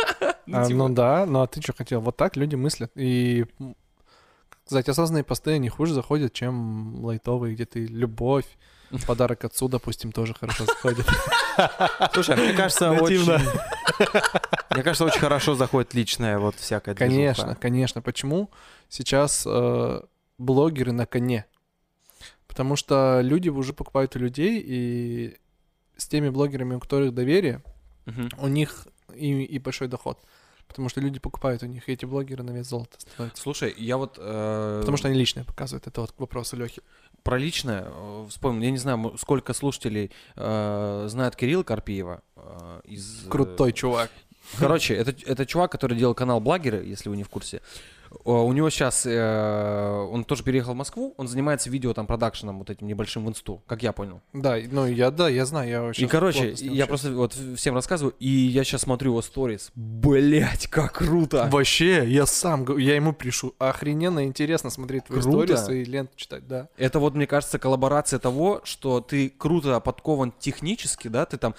Ну, 0.49 0.59
А, 0.59 0.65
типа, 0.65 0.79
Ну 0.79 0.89
да, 0.91 1.27
ну 1.27 1.41
а 1.41 1.49
ты 1.49 1.61
что 1.61 1.73
хотел? 1.73 2.01
Вот 2.01 2.17
так 2.17 2.37
люди 2.37 2.55
мыслят. 2.55 2.93
И, 2.95 3.47
как 3.59 4.61
сказать, 4.65 4.89
осознанные 4.89 5.25
посты, 5.25 5.51
они 5.51 5.69
хуже 5.69 5.93
заходят, 5.93 6.33
чем 6.33 7.05
лайтовые, 7.05 7.57
где 7.57 7.65
ты 7.65 7.85
любовь, 7.85 8.47
подарок 9.07 9.45
отцу, 9.45 9.69
допустим, 9.69 10.13
тоже 10.13 10.35
хорошо 10.35 10.65
заходит. 10.65 11.07
Слушай, 12.13 12.37
мне 12.37 12.53
кажется, 12.53 12.93
очень... 12.93 13.25
Мне 14.71 14.83
кажется, 14.83 15.07
очень 15.07 15.21
хорошо 15.21 15.55
заходит 15.55 15.95
личное 15.95 16.39
вот 16.39 16.57
всякое. 16.57 16.95
Конечно, 16.95 17.55
конечно. 17.55 18.03
Почему 18.03 18.51
сейчас 18.91 19.45
э, 19.47 20.01
блогеры 20.37 20.93
на 20.93 21.07
коне? 21.07 21.47
Потому 22.47 22.77
что 22.77 23.21
люди 23.23 23.49
уже 23.49 23.73
покупают 23.73 24.17
у 24.17 24.19
людей, 24.19 24.63
и 24.65 25.39
с 25.97 26.07
теми 26.09 26.29
блогерами, 26.29 26.75
у 26.75 26.81
которых 26.81 27.15
доверие, 27.15 27.63
у 28.39 28.49
них 28.49 28.87
и, 29.15 29.43
и 29.45 29.59
большой 29.59 29.89
доход. 29.89 30.19
Потому 30.69 30.89
что 30.89 31.01
люди 31.01 31.19
покупают 31.19 31.63
у 31.63 31.67
них, 31.67 31.89
и 31.89 31.93
эти 31.93 32.05
блогеры 32.05 32.43
на 32.43 32.51
вес 32.51 32.69
золота 32.69 32.99
становятся. 33.01 33.43
Слушай, 33.43 33.75
я 33.79 33.97
вот... 33.97 34.17
э, 34.19 34.79
Потому 34.81 34.97
что 34.97 35.09
они 35.09 35.19
личное 35.19 35.45
показывают. 35.45 35.87
Это 35.87 36.01
вот 36.03 36.13
к 36.13 36.21
вопросу 36.21 36.57
Лехи. 36.57 36.83
Про 37.23 37.39
личное 37.39 37.87
э, 37.89 38.27
вспомнил. 38.29 38.63
Я 38.63 38.71
не 38.71 38.79
знаю, 38.79 39.15
сколько 39.19 39.53
слушателей 39.55 40.11
э, 40.37 41.07
знают 41.09 41.37
Кирилла 41.37 41.63
Карпиева 41.63 42.21
э, 42.37 42.81
из... 42.85 43.27
э, 43.27 43.29
Крутой 43.31 43.73
чувак. 43.73 44.11
Короче, 44.59 44.95
это, 44.95 45.15
это 45.25 45.45
чувак, 45.45 45.73
который 45.73 45.97
делал 45.97 46.15
канал 46.15 46.41
Благеры, 46.41 46.85
если 46.85 47.09
вы 47.09 47.17
не 47.17 47.25
в 47.25 47.29
курсе. 47.29 47.63
О, 48.25 48.45
У 48.45 48.53
него 48.53 48.71
сейчас, 48.71 49.07
он 49.07 50.25
тоже 50.25 50.43
переехал 50.43 50.75
в 50.75 50.77
Москву, 50.77 51.15
он 51.17 51.29
занимается 51.29 51.71
видео 51.71 51.93
там 51.95 52.07
продакшеном 52.07 52.59
вот 52.59 52.71
этим 52.71 52.87
небольшим 52.87 53.25
в 53.25 53.29
инсту, 53.29 53.63
как 53.67 53.83
я 53.83 53.93
понял. 53.93 54.21
Да, 54.33 54.57
ну 54.71 54.87
я, 54.87 55.11
да, 55.11 55.29
я 55.29 55.45
знаю, 55.47 55.69
я 55.69 55.83
вообще... 55.83 56.05
и, 56.05 56.07
короче, 56.07 56.55
я 56.61 56.87
просто 56.87 57.13
вот 57.13 57.35
всем 57.57 57.75
рассказываю, 57.75 58.15
и 58.19 58.29
я 58.29 58.65
сейчас 58.65 58.83
смотрю 58.83 59.13
его 59.13 59.23
сторис. 59.23 59.71
Блять, 59.75 60.67
как 60.69 60.95
круто! 60.95 61.49
Вообще, 61.51 62.05
я 62.09 62.27
сам, 62.27 62.79
я 62.79 62.97
ему 62.97 63.13
пишу, 63.13 63.55
охрененно 63.59 64.25
интересно 64.25 64.71
смотреть 64.71 65.05
твои 65.05 65.21
Круто. 65.21 65.57
сторисы 65.57 65.83
и 65.83 65.85
ленту 65.85 66.13
читать, 66.17 66.47
да. 66.47 66.69
Это 66.77 66.99
вот, 66.99 67.15
мне 67.15 67.27
кажется, 67.27 67.59
коллаборация 67.59 68.19
того, 68.19 68.61
что 68.65 69.01
ты 69.01 69.31
круто 69.31 69.79
подкован 69.81 70.33
технически, 70.39 71.09
да, 71.09 71.27
ты 71.27 71.37
там 71.37 71.55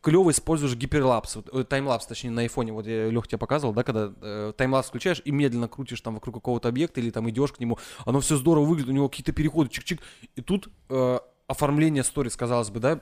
клево 0.00 0.30
используешь 0.30 0.74
гиперлапс, 0.74 1.36
вот, 1.36 1.48
э, 1.52 1.64
таймлапс, 1.64 2.06
точнее, 2.06 2.30
на 2.30 2.42
айфоне, 2.42 2.72
вот 2.72 2.86
я 2.86 3.08
Лех 3.08 3.26
тебе 3.28 3.38
показывал, 3.38 3.72
да, 3.72 3.82
когда 3.82 4.12
э, 4.20 4.52
таймлапс 4.56 4.88
включаешь 4.88 5.22
и 5.24 5.30
медленно 5.30 5.68
крутишь 5.70 6.00
там 6.02 6.14
вокруг 6.14 6.34
какого-то 6.34 6.68
объекта 6.68 7.00
или 7.00 7.10
там 7.10 7.28
идешь 7.30 7.52
к 7.52 7.60
нему, 7.60 7.78
оно 8.04 8.20
все 8.20 8.36
здорово 8.36 8.64
выглядит, 8.66 8.90
у 8.90 8.94
него 8.94 9.08
какие-то 9.08 9.32
переходы, 9.32 9.70
чик-чик, 9.70 10.00
и 10.36 10.42
тут 10.42 10.68
э, 10.90 11.18
оформление 11.46 12.04
сторис, 12.04 12.36
казалось 12.36 12.70
бы, 12.70 12.80
да, 12.80 13.00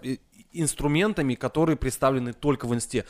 инструментами, 0.52 1.34
которые 1.34 1.76
представлены 1.76 2.32
только 2.32 2.66
в 2.66 2.74
инсте. 2.74 3.04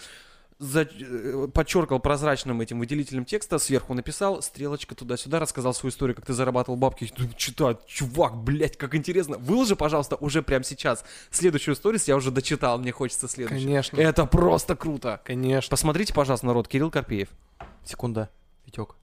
За- 0.61 0.83
э, 0.83 1.47
подчеркал 1.55 2.01
прозрачным 2.01 2.61
этим 2.61 2.81
выделителем 2.81 3.25
текста, 3.25 3.61
сверху 3.61 3.95
написал, 3.95 4.43
стрелочка 4.43 4.97
туда-сюда, 4.97 5.39
рассказал 5.39 5.73
свою 5.73 5.93
историю, 5.93 6.17
как 6.17 6.27
ты 6.27 6.33
зарабатывал 6.33 6.77
бабки. 6.77 7.13
Читаю, 7.37 7.79
чувак, 7.87 8.37
блядь, 8.37 8.77
как 8.77 8.97
интересно. 8.97 9.39
Выложи, 9.39 9.77
пожалуйста, 9.77 10.17
уже 10.17 10.43
прямо 10.43 10.65
сейчас. 10.65 11.05
Следующую 11.31 11.77
историю 11.77 12.01
я 12.05 12.17
уже 12.17 12.33
дочитал, 12.33 12.77
мне 12.81 12.91
хочется 12.91 13.29
следующую. 13.29 13.69
Конечно. 13.69 14.01
Это 14.01 14.27
просто 14.27 14.75
круто. 14.75 15.21
Конечно. 15.25 15.71
Посмотрите, 15.71 16.13
пожалуйста, 16.13 16.47
народ, 16.47 16.67
Кирилл 16.67 16.91
Карпеев. 16.91 17.29
Секунда, 17.85 18.29
Витек. 18.67 18.97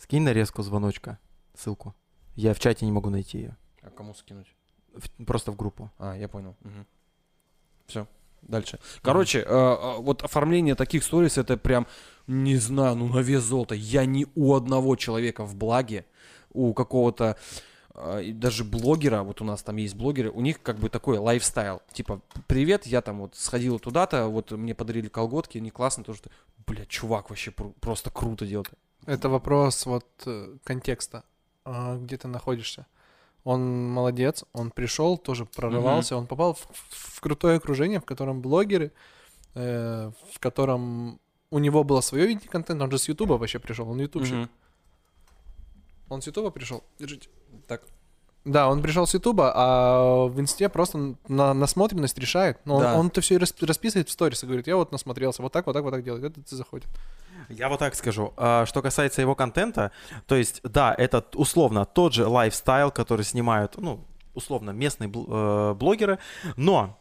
Скинь 0.00 0.22
нарезку 0.22 0.62
звоночка, 0.62 1.18
ссылку. 1.54 1.94
Я 2.34 2.54
в 2.54 2.58
чате 2.58 2.86
не 2.86 2.92
могу 2.92 3.10
найти 3.10 3.38
ее. 3.38 3.56
А 3.82 3.90
кому 3.90 4.14
скинуть? 4.14 4.46
В- 4.94 5.24
просто 5.24 5.52
в 5.52 5.56
группу. 5.56 5.90
А, 5.98 6.16
я 6.16 6.26
понял. 6.26 6.56
Все, 7.86 8.06
дальше. 8.40 8.78
Короче, 9.02 9.40
э, 9.40 9.42
э, 9.44 9.96
вот 9.98 10.22
оформление 10.22 10.74
таких 10.74 11.04
сторис, 11.04 11.36
это 11.36 11.56
прям, 11.58 11.86
не 12.26 12.56
знаю, 12.56 12.96
ну 12.96 13.08
на 13.08 13.18
вес 13.20 13.42
золота. 13.42 13.74
Я 13.74 14.06
ни 14.06 14.26
у 14.34 14.54
одного 14.54 14.96
человека 14.96 15.44
в 15.44 15.54
благе, 15.54 16.06
у 16.52 16.72
какого-то 16.72 17.36
э, 17.94 18.32
даже 18.32 18.64
блогера, 18.64 19.22
вот 19.22 19.42
у 19.42 19.44
нас 19.44 19.62
там 19.62 19.76
есть 19.76 19.96
блогеры, 19.96 20.30
у 20.30 20.40
них 20.40 20.62
как 20.62 20.78
бы 20.78 20.88
такой 20.88 21.18
лайфстайл. 21.18 21.82
Типа, 21.92 22.22
привет, 22.46 22.86
я 22.86 23.02
там 23.02 23.18
вот 23.20 23.34
сходил 23.36 23.78
туда-то, 23.78 24.28
вот 24.28 24.50
мне 24.52 24.74
подарили 24.74 25.08
колготки, 25.08 25.58
они 25.58 25.70
классно, 25.70 26.04
то 26.04 26.14
что, 26.14 26.30
бля, 26.66 26.86
чувак 26.86 27.28
вообще 27.28 27.50
пр- 27.50 27.72
просто 27.80 28.10
круто 28.10 28.46
делает. 28.46 28.70
Это 29.06 29.28
вопрос 29.28 29.86
вот 29.86 30.06
э, 30.26 30.56
контекста, 30.64 31.24
а, 31.64 31.96
где 31.96 32.16
ты 32.16 32.28
находишься. 32.28 32.86
Он 33.44 33.90
молодец, 33.90 34.44
он 34.52 34.70
пришел, 34.70 35.16
тоже 35.16 35.46
прорывался, 35.46 36.16
он 36.16 36.26
попал 36.26 36.54
в, 36.54 36.66
в 36.90 37.20
крутое 37.20 37.56
окружение, 37.56 37.98
в 38.00 38.04
котором 38.04 38.42
блогеры, 38.42 38.92
э, 39.54 40.10
в 40.32 40.38
котором 40.38 41.18
у 41.50 41.58
него 41.58 41.82
было 41.82 42.00
свое 42.02 42.26
видение 42.26 42.48
контента, 42.50 42.84
он 42.84 42.90
же 42.90 42.98
с 42.98 43.08
Ютуба 43.08 43.34
вообще 43.38 43.58
пришел, 43.58 43.88
он 43.90 43.98
ютубщик. 44.00 44.34
Мгм. 44.34 44.50
Он 46.10 46.20
с 46.22 46.26
Ютуба 46.26 46.50
пришел. 46.50 46.82
Держите. 46.98 47.28
Так. 47.66 47.82
Да, 48.44 48.68
он 48.68 48.82
пришел 48.82 49.06
с 49.06 49.14
Ютуба, 49.14 49.52
а 49.54 50.26
в 50.26 50.40
Инсте 50.40 50.68
просто 50.68 51.14
на 51.28 51.54
насмотренность 51.54 52.18
решает. 52.18 52.58
Но 52.64 52.76
он- 52.76 52.82
Да. 52.82 52.98
он 52.98 53.06
это 53.08 53.20
все 53.20 53.36
расписывает 53.38 54.08
в 54.08 54.12
сторис 54.12 54.42
и 54.42 54.46
говорит, 54.46 54.66
я 54.66 54.76
вот 54.76 54.92
насмотрелся, 54.92 55.42
вот 55.42 55.52
так, 55.52 55.66
вот 55.66 55.72
так, 55.72 55.82
вот 55.84 55.90
так 55.92 56.02
делает. 56.04 56.36
Это 56.36 56.56
заходит. 56.56 56.88
Я 57.50 57.68
вот 57.68 57.78
так 57.80 57.94
скажу. 57.94 58.32
А, 58.36 58.64
Что 58.66 58.80
касается 58.82 59.20
его 59.20 59.34
контента, 59.34 59.90
то 60.26 60.36
есть, 60.36 60.60
да, 60.62 60.94
это 60.96 61.24
условно 61.34 61.84
тот 61.84 62.14
же 62.14 62.26
лайфстайл, 62.26 62.90
который 62.90 63.24
снимают, 63.24 63.76
ну, 63.76 64.04
условно, 64.34 64.70
местные 64.70 65.10
э, 65.10 65.74
блогеры, 65.74 66.18
но 66.56 66.96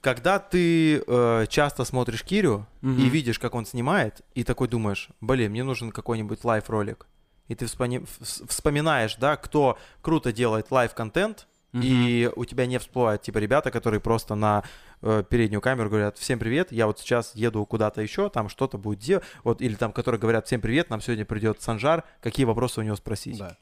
когда 0.00 0.38
ты 0.38 1.02
э, 1.06 1.46
часто 1.48 1.84
смотришь 1.84 2.22
Кирю 2.24 2.66
и 2.82 2.86
Мгм. 2.86 3.08
видишь, 3.08 3.38
как 3.38 3.54
он 3.54 3.66
снимает, 3.66 4.22
и 4.34 4.44
такой 4.44 4.68
думаешь, 4.68 5.08
блин, 5.20 5.50
мне 5.50 5.64
нужен 5.64 5.90
какой-нибудь 5.92 6.44
лайв-ролик, 6.44 7.06
и 7.48 7.54
ты 7.54 7.66
вспоминаешь, 7.66 9.16
да, 9.16 9.36
кто 9.36 9.78
круто 10.02 10.32
делает 10.32 10.70
лайв-контент, 10.70 11.46
и 11.74 12.30
у 12.36 12.46
тебя 12.46 12.64
не 12.64 12.78
всплывают, 12.78 13.20
типа, 13.20 13.36
ребята, 13.36 13.70
которые 13.70 14.00
просто 14.00 14.34
на 14.34 14.62
э, 15.06 15.24
переднюю 15.28 15.60
камеру 15.60 15.88
говорят, 15.88 16.18
всем 16.18 16.38
привет, 16.38 16.72
я 16.72 16.86
вот 16.86 16.98
сейчас 16.98 17.34
еду 17.34 17.64
куда-то 17.64 18.02
еще, 18.02 18.28
там 18.28 18.48
что-то 18.48 18.76
будет 18.78 18.98
делать, 18.98 19.24
вот, 19.44 19.62
или 19.62 19.74
там, 19.74 19.92
которые 19.92 20.20
говорят, 20.20 20.46
всем 20.46 20.60
привет, 20.60 20.90
нам 20.90 21.00
сегодня 21.00 21.24
придет 21.24 21.62
Санжар, 21.62 22.04
какие 22.20 22.44
вопросы 22.44 22.80
у 22.80 22.82
него 22.82 22.96
спросить. 22.96 23.38
Да. 23.38 23.56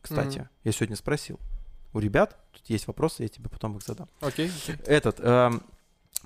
Кстати, 0.00 0.38
Мгм. 0.38 0.48
я 0.64 0.72
сегодня 0.72 0.96
спросил. 0.96 1.38
У 1.92 1.98
ребят 1.98 2.36
тут 2.52 2.62
есть 2.70 2.86
вопросы, 2.86 3.22
я 3.24 3.28
тебе 3.28 3.48
потом 3.50 3.76
их 3.76 3.82
задам. 3.82 4.08
Окей. 4.20 4.50
окей. 4.50 4.76
Этот, 4.86 5.18
эм, 5.20 5.62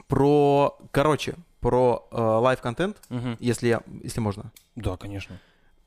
про, 0.09 0.78
короче, 0.90 1.34
про 1.61 2.07
э, 2.11 2.20
лайв-контент, 2.20 2.99
Мгм. 3.09 3.36
если, 3.40 3.68
я, 3.68 3.80
если 4.03 4.20
можно. 4.20 4.53
Да, 4.76 4.97
конечно. 4.97 5.38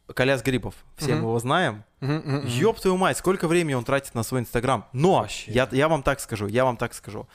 Коляс 0.08 0.42
Грибов, 0.42 0.74
все 0.96 1.16
мы 1.16 1.24
его 1.28 1.38
знаем. 1.40 1.84
Мгм, 2.00 2.16
мгм. 2.16 2.48
Ёб 2.48 2.80
твою 2.80 2.96
мать, 2.98 3.18
сколько 3.18 3.48
времени 3.48 3.74
он 3.74 3.84
тратит 3.84 4.16
на 4.16 4.24
свой 4.24 4.40
Инстаграм. 4.40 4.88
Но, 4.94 5.20
Вообще. 5.20 5.52
я, 5.52 5.68
я 5.72 5.90
вам 5.90 6.02
так 6.02 6.20
скажу, 6.22 6.48
я 6.48 6.64
вам 6.64 6.78
так 6.78 6.94
скажу. 6.94 7.28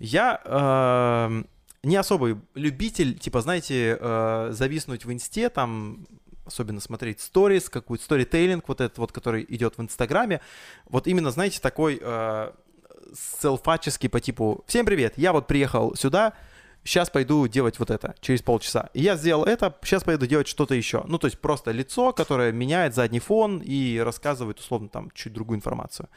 Я 0.00 0.40
эм, 0.44 1.46
не 1.82 1.96
особый 1.96 2.38
любитель, 2.54 3.18
типа, 3.18 3.42
знаете, 3.42 3.98
э, 4.00 4.48
зависнуть 4.50 5.04
в 5.04 5.12
Инсте, 5.12 5.50
там, 5.50 6.06
особенно 6.46 6.80
смотреть 6.80 7.20
сторис, 7.20 7.68
какую-то 7.68 8.04
сторитейлинг, 8.04 8.66
вот 8.66 8.80
этот 8.80 8.96
вот, 8.98 9.12
который 9.12 9.44
идет 9.48 9.76
в 9.76 9.82
Инстаграме. 9.82 10.40
Вот 10.88 11.06
именно, 11.06 11.30
знаете, 11.30 11.60
такой 11.60 11.98
э, 12.00 12.50
селфаческий 13.40 14.08
по 14.08 14.20
типу 14.20 14.64
«Всем 14.66 14.86
привет, 14.86 15.14
я 15.16 15.32
вот 15.32 15.46
приехал 15.46 15.94
сюда, 15.94 16.32
сейчас 16.82 17.10
пойду 17.10 17.46
делать 17.46 17.78
вот 17.78 17.90
это 17.90 18.14
через 18.20 18.40
полчаса. 18.40 18.88
И 18.94 19.02
я 19.02 19.16
сделал 19.16 19.44
это, 19.44 19.76
сейчас 19.82 20.02
пойду 20.02 20.24
делать 20.24 20.48
что-то 20.48 20.74
еще. 20.74 21.04
Ну, 21.06 21.18
то 21.18 21.26
есть 21.26 21.38
просто 21.38 21.72
лицо, 21.72 22.12
которое 22.12 22.52
меняет 22.52 22.94
задний 22.94 23.20
фон 23.20 23.58
и 23.62 23.98
рассказывает, 23.98 24.58
условно, 24.60 24.88
там, 24.88 25.10
чуть 25.12 25.32
другую 25.32 25.58
информацию. 25.58 26.08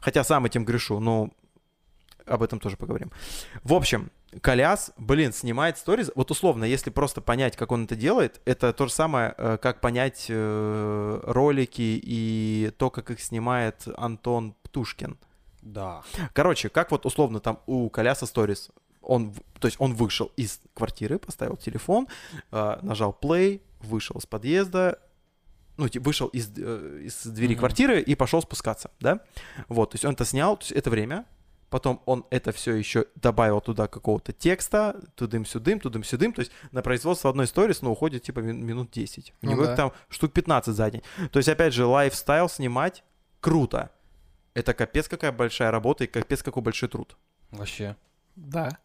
Хотя 0.00 0.24
сам 0.24 0.44
этим 0.44 0.64
грешу, 0.64 0.98
но 0.98 1.30
об 2.28 2.42
этом 2.42 2.60
тоже 2.60 2.76
поговорим. 2.76 3.10
В 3.62 3.74
общем, 3.74 4.10
Коляс, 4.42 4.92
блин, 4.98 5.32
снимает 5.32 5.78
сториз. 5.78 6.10
Вот 6.14 6.30
условно, 6.30 6.64
если 6.64 6.90
просто 6.90 7.20
понять, 7.20 7.56
как 7.56 7.72
он 7.72 7.84
это 7.84 7.96
делает, 7.96 8.40
это 8.44 8.72
то 8.72 8.86
же 8.86 8.92
самое, 8.92 9.34
э, 9.38 9.58
как 9.60 9.80
понять 9.80 10.26
э, 10.28 11.20
ролики 11.24 12.00
и 12.02 12.72
то, 12.76 12.90
как 12.90 13.10
их 13.10 13.20
снимает 13.20 13.88
Антон 13.96 14.54
Птушкин. 14.64 15.18
Да. 15.62 16.02
Короче, 16.34 16.68
как 16.68 16.90
вот 16.90 17.06
условно 17.06 17.40
там 17.40 17.60
у 17.66 17.88
Коляса 17.90 18.26
сторис. 18.26 18.70
Он, 19.00 19.32
то 19.58 19.66
есть 19.66 19.80
он 19.80 19.94
вышел 19.94 20.30
из 20.36 20.60
квартиры, 20.74 21.18
поставил 21.18 21.56
телефон, 21.56 22.08
э, 22.52 22.78
нажал 22.82 23.16
play, 23.20 23.62
вышел 23.80 24.18
из 24.18 24.26
подъезда, 24.26 24.98
ну, 25.78 25.88
типа, 25.88 26.04
вышел 26.04 26.26
из, 26.28 26.50
из 26.50 27.24
двери 27.24 27.52
Мгм. 27.52 27.60
квартиры 27.60 28.00
и 28.02 28.14
пошел 28.14 28.42
спускаться, 28.42 28.90
да? 29.00 29.20
Вот, 29.68 29.90
то 29.90 29.94
есть 29.94 30.04
он 30.04 30.14
это 30.14 30.24
снял, 30.24 30.56
то 30.56 30.64
есть 30.64 30.72
это 30.72 30.90
время, 30.90 31.24
потом 31.70 32.02
он 32.06 32.24
это 32.30 32.52
все 32.52 32.74
еще 32.74 33.06
добавил 33.16 33.60
туда 33.60 33.88
какого-то 33.88 34.32
текста, 34.32 35.00
тудым-сюдым, 35.16 35.80
тудым-сюдым, 35.80 36.32
то 36.32 36.40
есть 36.40 36.52
на 36.72 36.82
производство 36.82 37.30
одной 37.30 37.46
сторис, 37.46 37.82
ну, 37.82 37.90
уходит 37.92 38.22
типа 38.22 38.40
мин- 38.40 38.64
минут 38.64 38.90
10. 38.90 39.32
У 39.42 39.46
Ну 39.46 39.52
него 39.52 39.66
да. 39.66 39.76
там 39.76 39.92
штук 40.08 40.32
15 40.32 40.74
за 40.74 40.90
день. 40.90 41.02
То 41.30 41.38
есть, 41.38 41.48
опять 41.48 41.72
же, 41.74 41.84
лайфстайл 41.86 42.48
снимать 42.48 43.04
круто. 43.40 43.90
Это 44.54 44.74
капец 44.74 45.08
какая 45.08 45.30
большая 45.32 45.70
работа 45.70 46.04
и 46.04 46.06
капец 46.06 46.42
какой 46.42 46.62
большой 46.62 46.88
труд. 46.88 47.16
Вообще. 47.50 47.96
Да. 48.36 48.78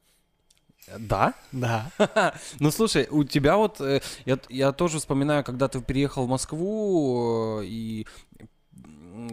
Да? 0.98 1.34
Да. 1.52 1.90
Ну 2.60 2.70
слушай, 2.72 3.08
у 3.10 3.24
тебя 3.24 3.56
вот, 3.56 3.80
э, 3.80 4.02
я, 4.26 4.38
я 4.50 4.72
тоже 4.74 5.00
вспоминаю, 5.00 5.44
когда 5.44 5.68
ты 5.70 5.82
переехал 5.82 6.26
в 6.26 6.30
Москву 6.30 7.62
э, 7.62 7.66
и, 7.66 8.06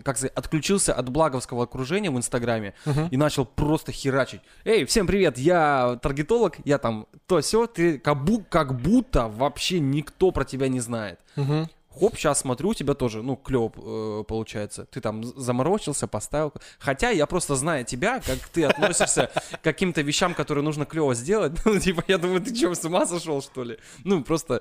как 0.04 0.16
сказать, 0.16 0.32
отключился 0.34 0.92
от 0.94 1.08
благовского 1.08 1.64
окружения 1.64 2.10
в 2.10 2.16
Инстаграме 2.16 2.74
Мгм. 2.84 3.08
и 3.08 3.16
начал 3.16 3.44
просто 3.46 3.92
херачить. 3.92 4.40
Эй, 4.64 4.84
всем 4.84 5.06
привет, 5.06 5.38
я 5.38 5.98
таргетолог, 6.02 6.56
я 6.64 6.78
там 6.78 7.06
то 7.26 7.40
все, 7.40 7.66
ты 7.66 7.98
как, 7.98 8.18
бу- 8.18 8.44
как 8.48 8.80
будто 8.80 9.28
вообще 9.28 9.80
никто 9.80 10.30
про 10.32 10.44
тебя 10.44 10.68
не 10.68 10.80
знает. 10.80 11.18
Мгм. 11.36 11.68
Хоп, 11.98 12.16
сейчас 12.16 12.40
смотрю, 12.40 12.68
у 12.68 12.74
тебя 12.74 12.94
тоже, 12.94 13.20
ну, 13.22 13.34
клево 13.36 13.72
э, 13.76 14.24
получается. 14.24 14.86
Ты 14.92 15.00
там 15.00 15.24
заморочился, 15.24 16.06
поставил. 16.06 16.52
Хотя 16.78 17.10
я 17.10 17.26
просто 17.26 17.56
знаю 17.56 17.84
тебя, 17.84 18.20
как 18.20 18.38
ты 18.52 18.64
относишься 18.64 19.30
к 19.50 19.60
каким-то 19.62 20.00
вещам, 20.02 20.34
которые 20.34 20.62
нужно 20.64 20.84
клево 20.86 21.14
сделать. 21.14 21.52
Ну, 21.64 21.78
типа, 21.80 22.04
я 22.08 22.18
думаю, 22.18 22.40
ты 22.40 22.54
что, 22.54 22.74
с 22.74 22.84
ума 22.84 23.06
сошел, 23.06 23.42
что 23.42 23.64
ли? 23.64 23.76
Ну, 24.04 24.22
просто... 24.22 24.60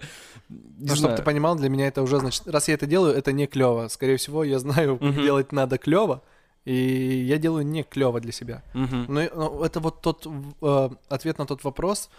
Ну, 0.50 0.96
чтобы 0.96 1.10
ты 1.18 1.24
понимал, 1.24 1.56
для 1.56 1.70
меня 1.70 1.88
это 1.88 2.02
уже, 2.02 2.18
значит, 2.20 2.48
раз 2.48 2.68
я 2.68 2.74
это 2.74 2.88
делаю, 2.88 3.16
это 3.16 3.32
не 3.32 3.46
клево. 3.48 3.88
Скорее 3.90 4.18
всего, 4.18 4.44
я 4.44 4.58
знаю, 4.60 4.98
как 5.00 5.14
делать 5.16 5.52
надо 5.52 5.78
клево, 5.78 6.22
и 6.66 6.74
я 6.74 7.38
делаю 7.38 7.64
не 7.66 7.84
клево 7.84 8.20
для 8.20 8.32
себя. 8.32 8.64
Но, 8.74 9.22
и- 9.22 9.30
но 9.36 9.64
это 9.64 9.80
вот 9.80 10.02
тот 10.02 10.26
э, 10.62 10.90
ответ 11.10 11.38
на 11.38 11.46
тот 11.46 11.64
вопрос. 11.64 12.10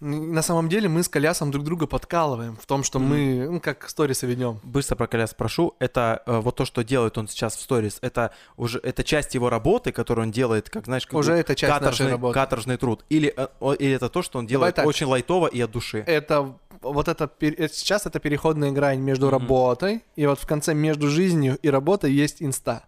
На 0.00 0.42
самом 0.42 0.68
деле 0.68 0.88
мы 0.88 1.02
с 1.02 1.08
Колясом 1.08 1.50
друг 1.50 1.64
друга 1.64 1.88
подкалываем 1.88 2.56
в 2.56 2.66
том, 2.66 2.84
что 2.84 3.00
мы, 3.00 3.48
ну, 3.50 3.60
как 3.60 3.88
сторисы 3.88 4.26
ведем. 4.26 4.60
Быстро 4.62 4.94
про 4.94 5.08
Коляс 5.08 5.32
спрошу. 5.32 5.74
Это 5.80 6.22
э, 6.24 6.38
вот 6.38 6.54
то, 6.54 6.64
что 6.64 6.84
делает 6.84 7.18
он 7.18 7.26
сейчас 7.26 7.56
в 7.56 7.60
сторис, 7.60 7.98
это 8.00 8.32
уже 8.56 8.78
это 8.78 9.02
часть 9.02 9.34
его 9.34 9.50
работы, 9.50 9.90
которую 9.90 10.26
он 10.26 10.30
делает, 10.30 10.70
как 10.70 10.84
знаешь, 10.84 11.04
как 11.04 11.14
Уже 11.14 11.32
это 11.32 11.56
часть 11.56 11.70
нашей 11.72 11.80
каторжный, 11.80 12.10
работы. 12.12 12.34
каторжный 12.34 12.76
труд. 12.76 13.04
Или, 13.08 13.34
э, 13.36 13.48
или 13.80 13.92
это 13.92 14.08
то, 14.08 14.22
что 14.22 14.38
он 14.38 14.46
делает 14.46 14.76
так. 14.76 14.86
очень 14.86 15.06
лайтово 15.06 15.48
и 15.48 15.60
от 15.60 15.72
души. 15.72 16.04
Это 16.06 16.54
вот 16.80 17.08
это 17.08 17.28
э, 17.40 17.68
сейчас 17.68 18.06
это 18.06 18.20
переходная 18.20 18.70
грань 18.70 19.00
между 19.00 19.26
Мгм. 19.26 19.32
работой 19.32 20.04
и 20.14 20.26
вот 20.26 20.38
в 20.38 20.46
конце 20.46 20.74
между 20.74 21.08
жизнью 21.08 21.58
и 21.60 21.70
работой 21.70 22.12
есть 22.12 22.40
инста. 22.40 22.84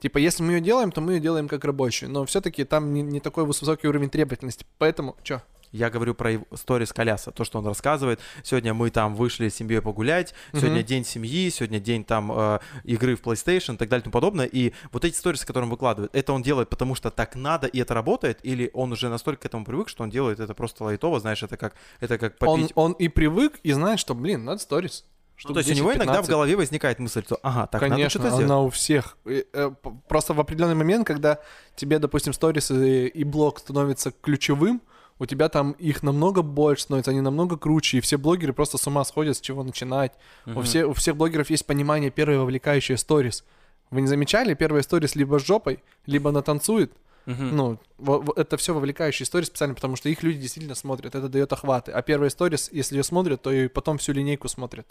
Типа, 0.00 0.18
если 0.18 0.42
мы 0.42 0.54
ее 0.54 0.60
делаем, 0.60 0.90
то 0.90 1.00
мы 1.00 1.12
ее 1.12 1.20
делаем 1.20 1.46
как 1.46 1.64
рабочую, 1.64 2.10
но 2.10 2.24
все-таки 2.24 2.64
там 2.64 2.92
не, 2.92 3.02
не 3.02 3.20
такой 3.20 3.44
высокий 3.44 3.86
уровень 3.86 4.10
требовательности. 4.10 4.66
Поэтому, 4.78 5.14
что? 5.22 5.42
Я 5.72 5.88
говорю 5.88 6.14
про 6.14 6.32
сторис 6.54 6.92
Коляса, 6.92 7.30
то, 7.30 7.44
что 7.44 7.58
он 7.60 7.66
рассказывает. 7.66 8.18
Сегодня 8.42 8.74
мы 8.74 8.90
там 8.90 9.14
вышли 9.14 9.48
с 9.48 9.54
семьей 9.54 9.80
погулять, 9.80 10.34
сегодня 10.52 10.78
Мгм. 10.80 10.84
день 10.86 11.04
семьи, 11.04 11.48
сегодня 11.50 11.78
день 11.78 12.02
там 12.04 12.32
э, 12.32 12.58
игры 12.82 13.14
в 13.14 13.22
PlayStation 13.22 13.74
и 13.74 13.76
так 13.76 13.88
далее 13.88 14.00
и 14.00 14.04
тому 14.04 14.12
подобное. 14.12 14.46
И 14.46 14.72
вот 14.90 15.04
эти 15.04 15.14
сторисы, 15.14 15.46
которые 15.46 15.66
он 15.66 15.70
выкладывает, 15.70 16.10
это 16.14 16.32
он 16.32 16.42
делает 16.42 16.70
потому, 16.70 16.96
что 16.96 17.10
так 17.10 17.36
надо, 17.36 17.68
и 17.68 17.78
это 17.78 17.94
работает, 17.94 18.40
или 18.42 18.70
он 18.74 18.90
уже 18.92 19.08
настолько 19.08 19.42
к 19.42 19.46
этому 19.46 19.64
привык, 19.64 19.88
что 19.88 20.02
он 20.02 20.10
делает 20.10 20.40
это 20.40 20.54
просто 20.54 20.82
лайтово, 20.82 21.20
знаешь, 21.20 21.42
это 21.44 21.56
как, 21.56 21.74
это 22.00 22.18
как 22.18 22.34
Он, 22.40 22.60
попить. 22.62 22.72
он 22.74 22.92
и 22.92 23.06
привык, 23.08 23.60
и 23.62 23.70
знает, 23.72 24.00
что, 24.00 24.14
блин, 24.14 24.44
надо 24.44 24.60
сторис. 24.60 25.04
Ну, 25.44 25.54
то 25.54 25.60
есть 25.60 25.70
у 25.70 25.74
него 25.74 25.94
иногда 25.94 26.20
в 26.20 26.26
голове 26.26 26.54
возникает 26.56 26.98
мысль, 26.98 27.22
что, 27.24 27.38
ага, 27.42 27.66
так 27.66 27.80
надо 27.80 27.94
Конечно, 27.94 28.10
что-то 28.10 28.26
сделать. 28.34 28.44
она 28.44 28.60
у 28.60 28.68
всех. 28.70 29.16
Э, 29.24 29.70
Просто 30.08 30.34
в 30.34 30.40
определенный 30.40 30.74
момент, 30.74 31.06
когда 31.06 31.38
тебе, 31.76 31.98
допустим, 31.98 32.32
сторис 32.34 32.70
и, 32.70 33.06
и 33.06 33.24
блог 33.24 33.60
становится 33.60 34.10
ключевым, 34.10 34.82
у 35.20 35.26
тебя 35.26 35.48
там 35.48 35.72
их 35.72 36.02
намного 36.02 36.42
больше 36.42 36.82
становится, 36.82 37.12
они 37.12 37.20
намного 37.20 37.56
круче, 37.56 37.98
и 37.98 38.00
все 38.00 38.16
блогеры 38.18 38.52
просто 38.52 38.76
с 38.78 38.86
ума 38.88 39.04
сходят, 39.04 39.36
с 39.36 39.40
чего 39.40 39.62
начинать. 39.62 40.12
У, 40.46 40.50
Мгм. 40.50 40.62
все, 40.64 40.84
у 40.86 40.92
всех 40.94 41.16
блогеров 41.16 41.50
есть 41.50 41.64
понимание 41.66 42.10
первой 42.10 42.38
вовлекающей 42.38 42.96
сторис. 42.96 43.44
Вы 43.90 44.00
не 44.00 44.06
замечали? 44.08 44.54
Первая 44.54 44.82
сторис 44.82 45.14
либо 45.14 45.38
с 45.38 45.44
жопой, 45.46 45.80
либо 46.06 46.30
она 46.30 46.42
танцует. 46.42 46.92
Мгм. 47.26 47.56
Ну, 47.56 47.78
во- 47.98 48.18
во- 48.20 48.32
это 48.34 48.56
все 48.56 48.72
вовлекающие 48.72 49.24
истории 49.24 49.44
специально, 49.44 49.74
потому 49.74 49.94
что 49.96 50.08
их 50.08 50.22
люди 50.22 50.40
действительно 50.40 50.74
смотрят, 50.74 51.14
это 51.14 51.28
дает 51.28 51.52
охваты. 51.52 51.92
А 51.92 52.00
первая 52.02 52.30
сторис, 52.30 52.70
если 52.72 52.96
ее 52.96 53.02
смотрят, 53.04 53.42
то 53.42 53.52
и 53.52 53.68
потом 53.68 53.98
всю 53.98 54.12
линейку 54.12 54.48
смотрят. 54.48 54.86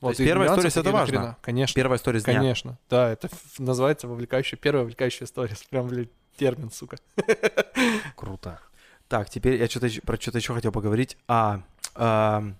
Вот, 0.00 0.08
есть 0.10 0.20
и 0.20 0.24
первая 0.24 0.50
сторис— 0.52 0.76
это 0.76 0.90
важно. 0.90 1.18
хрена. 1.18 1.36
Конечно. 1.42 1.74
Первая 1.74 1.98
история 1.98 2.20
дня. 2.20 2.34
Конечно. 2.34 2.76
Да, 2.90 3.10
это 3.12 3.28
ф- 3.28 3.58
называется 3.58 4.08
вовлекающая, 4.08 4.58
первая 4.58 4.82
вовлекающая 4.82 5.26
сторис. 5.28 5.62
Прям, 5.70 5.86
блядь, 5.86 6.08
термин, 6.36 6.70
сука. 6.72 6.96
Круто. 8.16 8.60
Так, 9.08 9.28
теперь 9.30 9.60
я 9.60 9.68
что-то 9.68 9.88
про 10.04 10.16
что-то 10.20 10.38
еще 10.38 10.54
хотел 10.54 10.72
поговорить. 10.72 11.16
А, 11.28 11.62
ам, 11.94 12.56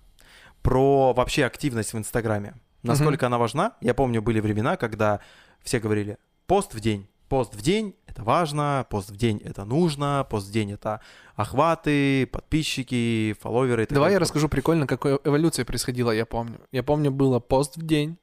про 0.61 1.13
вообще 1.13 1.45
активность 1.45 1.93
в 1.93 1.97
Инстаграме. 1.97 2.55
Насколько 2.83 3.27
она 3.27 3.37
важна? 3.37 3.73
Я 3.81 3.93
помню, 3.93 4.21
были 4.21 4.39
времена, 4.39 4.77
когда 4.77 5.19
все 5.63 5.79
говорили 5.79 6.17
пост 6.45 6.73
в 6.73 6.79
день. 6.79 7.07
Пост 7.27 7.55
в 7.55 7.61
день— 7.61 7.95
это 8.05 8.23
важно, 8.23 8.85
пост 8.89 9.09
в 9.09 9.17
день— 9.17 9.41
это 9.43 9.65
нужно, 9.65 10.27
пост 10.29 10.47
в 10.47 10.51
день— 10.51 10.71
это 10.73 11.01
охваты, 11.35 12.27
подписчики, 12.27 13.35
фолловеры 13.41 13.83
и 13.83 13.85
так 13.87 13.95
Давай 13.95 14.09
я 14.09 14.13
далее. 14.13 14.21
расскажу 14.21 14.47
прикольно, 14.47 14.85
какой 14.85 15.19
эволюция 15.23 15.65
происходила, 15.65 16.11
я 16.11 16.27
помню. 16.27 16.59
Я 16.71 16.83
помню, 16.83 17.09
было 17.09 17.39
пост 17.39 17.77
в 17.77 17.81
день, 17.85 18.17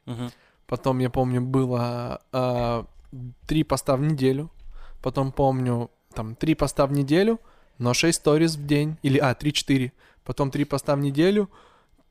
потом, 0.66 1.00
я 1.00 1.10
помню, 1.10 1.40
было 1.40 2.22
а, 2.30 2.86
три 3.48 3.64
поста 3.64 3.96
в 3.96 4.00
неделю, 4.02 4.50
потом 5.02 5.32
помню, 5.32 5.90
там, 6.14 6.36
три 6.36 6.54
поста 6.54 6.86
в 6.86 6.92
неделю, 6.92 7.40
но 7.78 7.94
6 7.94 8.18
сториз 8.18 8.56
в 8.56 8.66
день, 8.66 8.96
или, 9.02 9.18
а, 9.18 9.34
3-4, 9.34 9.92
потом 10.24 10.50
три 10.50 10.64
поста 10.64 10.94
в 10.96 11.00
неделю, 11.00 11.50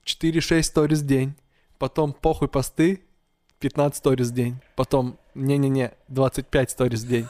4-6 0.03 0.67
сториз 0.67 1.01
в 1.01 1.05
день, 1.05 1.35
потом 1.77 2.13
похуй 2.13 2.47
посты, 2.47 3.01
15 3.59 3.97
сториз 3.97 4.29
в 4.29 4.33
день, 4.33 4.59
потом, 4.75 5.17
не-не-не, 5.35 5.93
25 6.07 6.71
сториз 6.71 7.03
в 7.03 7.07
день. 7.07 7.27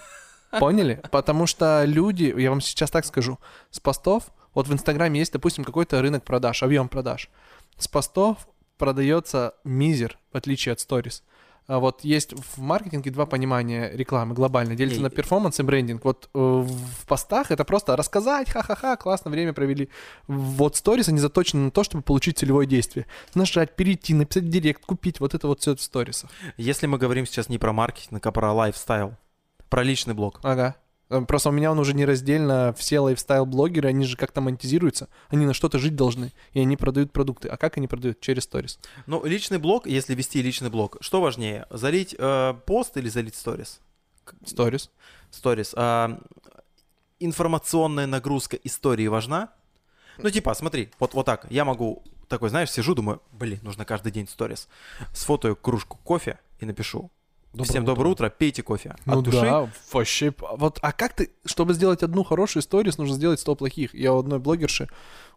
Поняли? 0.60 1.02
Потому 1.12 1.46
что 1.48 1.84
люди, 1.86 2.34
я 2.38 2.50
вам 2.50 2.62
сейчас 2.62 2.92
так 2.92 3.06
скажу, 3.06 3.40
с 3.70 3.80
постов, 3.80 4.32
вот 4.54 4.68
в 4.68 4.74
Инстаграме 4.74 5.20
есть, 5.20 5.34
допустим, 5.34 5.64
какой-то 5.64 6.02
рынок 6.02 6.24
продаж, 6.24 6.62
объем 6.64 6.90
продаж. 6.90 7.30
С 7.78 7.88
постов 7.88 8.48
продается 8.78 9.54
мизер, 9.64 10.18
в 10.34 10.38
отличие 10.38 10.74
от 10.74 10.80
сторис. 10.80 11.24
А 11.68 11.80
вот 11.80 12.04
есть 12.04 12.34
в 12.34 12.60
маркетинге 12.60 13.12
два 13.12 13.26
понимания 13.26 13.92
рекламы 13.94 14.34
глобально. 14.34 14.76
Делится 14.76 15.02
на 15.02 15.10
перформанс 15.10 15.60
и 15.60 15.64
брендинг. 15.64 16.04
Вот 16.04 16.30
э, 16.34 16.38
в 16.38 17.06
постах 17.08 17.52
это 17.52 17.64
просто 17.64 17.96
рассказать, 17.96 18.50
ха-ха-ха, 18.50 18.98
классно 18.98 19.32
время 19.32 19.54
провели. 19.54 19.90
Вот 20.28 20.76
сторис, 20.76 21.08
они 21.08 21.20
заточены 21.20 21.66
на 21.66 21.72
то, 21.72 21.84
чтобы 21.84 22.04
получить 22.04 22.40
целевое 22.40 22.66
действие. 22.66 23.06
Нажать, 23.36 23.76
перейти, 23.76 24.14
написать 24.14 24.50
директ, 24.50 24.86
купить. 24.86 25.20
Вот 25.20 25.34
это 25.34 25.48
вот 25.48 25.62
все 25.62 25.76
в 25.76 25.82
сторисах. 25.82 26.30
Если 26.58 26.88
мы 26.88 26.98
говорим 26.98 27.26
сейчас 27.26 27.48
не 27.48 27.58
про 27.58 27.72
маркетинг, 27.72 28.26
а 28.26 28.32
про 28.32 28.52
лайфстайл, 28.52 29.16
про 29.70 29.84
личный 29.84 30.14
блог. 30.14 30.40
Ага. 30.44 30.76
Э, 31.12 31.22
Просто 31.22 31.50
у 31.50 31.52
меня 31.52 31.72
он 31.72 31.80
уже 31.80 31.94
не 31.94 32.06
раздельно. 32.06 32.74
Все 32.78 33.00
лайфстайл-блогеры, 33.00 33.90
они 33.90 34.06
же 34.06 34.16
как-то 34.16 34.42
монетизируются. 34.42 35.10
Они 35.28 35.46
на 35.46 35.54
что-то 35.54 35.78
жить 35.78 35.96
должны. 35.96 36.32
И 36.54 36.60
они 36.60 36.78
продают 36.78 37.12
продукты. 37.12 37.50
А 37.50 37.58
как 37.58 37.78
они 37.78 37.88
продают? 37.88 38.22
Через 38.22 38.44
сторис. 38.44 38.80
Ну, 39.06 39.24
личный 39.26 39.60
блог, 39.60 39.86
если 39.86 40.16
вести 40.16 40.42
личный 40.42 40.70
блог, 40.70 40.98
что 41.02 41.22
важнее, 41.22 41.68
залить 41.70 42.16
э, 42.18 42.54
пост 42.66 42.96
или 42.98 43.10
залить 43.10 43.36
сторис? 43.36 43.82
Сторис. 44.46 44.90
Сторис. 45.30 45.74
А, 45.76 46.18
информационная 47.20 48.08
нагрузка 48.08 48.58
истории 48.58 49.08
важна? 49.08 49.50
Ну, 50.18 50.30
типа, 50.30 50.54
смотри, 50.54 50.92
вот, 51.00 51.14
вот 51.14 51.26
так. 51.26 51.48
Я 51.50 51.66
могу 51.66 52.04
такой, 52.28 52.50
знаешь, 52.50 52.72
сижу, 52.72 52.96
думаю, 52.96 53.22
блин, 53.32 53.60
нужно 53.64 53.84
каждый 53.84 54.12
день 54.12 54.28
сторис. 54.28 54.70
Сфотою 55.14 55.56
кружку 55.56 55.98
кофе 56.04 56.40
и 56.60 56.66
напишу. 56.66 57.12
Всем 57.64 57.84
доброе 57.86 58.10
утро, 58.12 58.30
пейте 58.30 58.64
кофе. 58.64 58.92
От 59.06 59.16
Ну 59.16 59.22
души. 59.22 59.42
да, 59.42 59.70
вообще. 59.92 60.32
п- 60.32 60.46
Вот, 60.56 60.80
а 60.82 60.92
как 60.94 61.14
ты, 61.16 61.32
чтобы 61.46 61.74
сделать 61.74 62.02
одну 62.02 62.24
хорошую 62.24 62.64
сторис, 62.64 62.98
нужно 62.98 63.16
сделать 63.16 63.40
100 63.42 63.56
плохих. 63.56 63.94
Я 63.94 64.14
у 64.14 64.20
одной 64.20 64.40
блогерши 64.40 64.88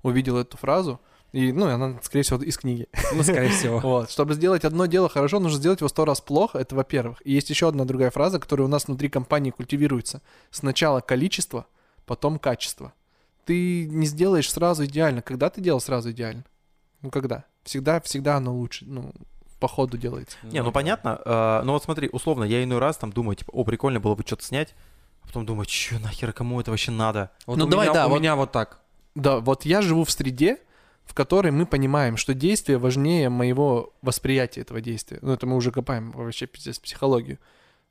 увидел 0.02 0.36
эту 0.38 0.56
фразу, 0.56 1.00
и, 1.32 1.50
ну, 1.52 1.66
она, 1.66 1.98
скорее 2.02 2.22
всего, 2.22 2.40
из 2.40 2.56
книги. 2.56 2.86
Ну, 3.12 3.22
скорее 3.24 3.48
всего. 3.50 3.80
Вот. 3.82 4.10
Чтобы 4.10 4.34
сделать 4.34 4.64
одно 4.64 4.86
дело 4.86 5.08
хорошо, 5.08 5.40
нужно 5.40 5.58
сделать 5.58 5.80
его 5.80 5.88
сто 5.88 6.04
раз 6.04 6.20
плохо, 6.20 6.58
это 6.58 6.76
во-первых. 6.76 7.18
И 7.24 7.32
есть 7.32 7.50
еще 7.50 7.66
одна 7.68 7.84
другая 7.84 8.10
фраза, 8.10 8.38
которая 8.38 8.66
у 8.68 8.70
нас 8.70 8.86
внутри 8.86 9.08
компании 9.08 9.50
культивируется. 9.50 10.22
Сначала 10.52 11.00
количество, 11.00 11.66
потом 12.06 12.38
качество. 12.38 12.92
Ты 13.44 13.86
не 13.88 14.06
сделаешь 14.06 14.50
сразу 14.50 14.84
идеально. 14.84 15.20
Когда 15.20 15.50
ты 15.50 15.60
делал 15.60 15.80
сразу 15.80 16.12
идеально? 16.12 16.44
Ну, 17.02 17.10
когда? 17.10 17.44
Всегда, 17.64 18.00
всегда 18.00 18.36
оно 18.36 18.54
лучше, 18.54 18.84
ну, 18.86 19.12
по 19.60 19.68
ходу 19.68 19.96
делается. 19.96 20.36
Не, 20.42 20.62
ну 20.62 20.72
понятно. 20.72 21.20
э, 21.24 21.62
но 21.64 21.72
вот 21.72 21.84
смотри, 21.84 22.08
условно, 22.12 22.44
я 22.44 22.62
иной 22.62 22.78
раз 22.78 22.96
там 22.96 23.12
думаю, 23.12 23.36
типа, 23.36 23.50
о, 23.52 23.64
прикольно 23.64 24.00
было 24.00 24.14
бы 24.14 24.22
что-то 24.26 24.44
снять. 24.44 24.74
А 25.22 25.26
потом 25.26 25.46
думаю, 25.46 25.64
че 25.66 25.98
нахер, 25.98 26.32
кому 26.32 26.60
это 26.60 26.70
вообще 26.70 26.90
надо? 26.90 27.30
Вот 27.46 27.56
Ну, 27.56 27.64
у 27.64 27.68
давай, 27.68 27.86
меня- 27.86 27.94
да, 27.94 28.06
у 28.06 28.10
вот- 28.10 28.18
меня 28.20 28.36
вот 28.36 28.52
так. 28.52 28.80
Да, 29.14 29.38
вот 29.40 29.64
я 29.64 29.80
живу 29.80 30.04
в 30.04 30.10
среде, 30.10 30.58
в 31.06 31.14
которой 31.14 31.50
мы 31.52 31.66
понимаем, 31.66 32.16
что 32.16 32.34
действие 32.34 32.78
важнее 32.78 33.28
моего 33.28 33.92
восприятия 34.02 34.60
этого 34.62 34.80
действия. 34.80 35.18
Ну, 35.22 35.32
это 35.32 35.46
мы 35.46 35.56
уже 35.56 35.70
копаем 35.70 36.10
вообще 36.12 36.46
пиздец 36.46 36.78
психологию. 36.78 37.38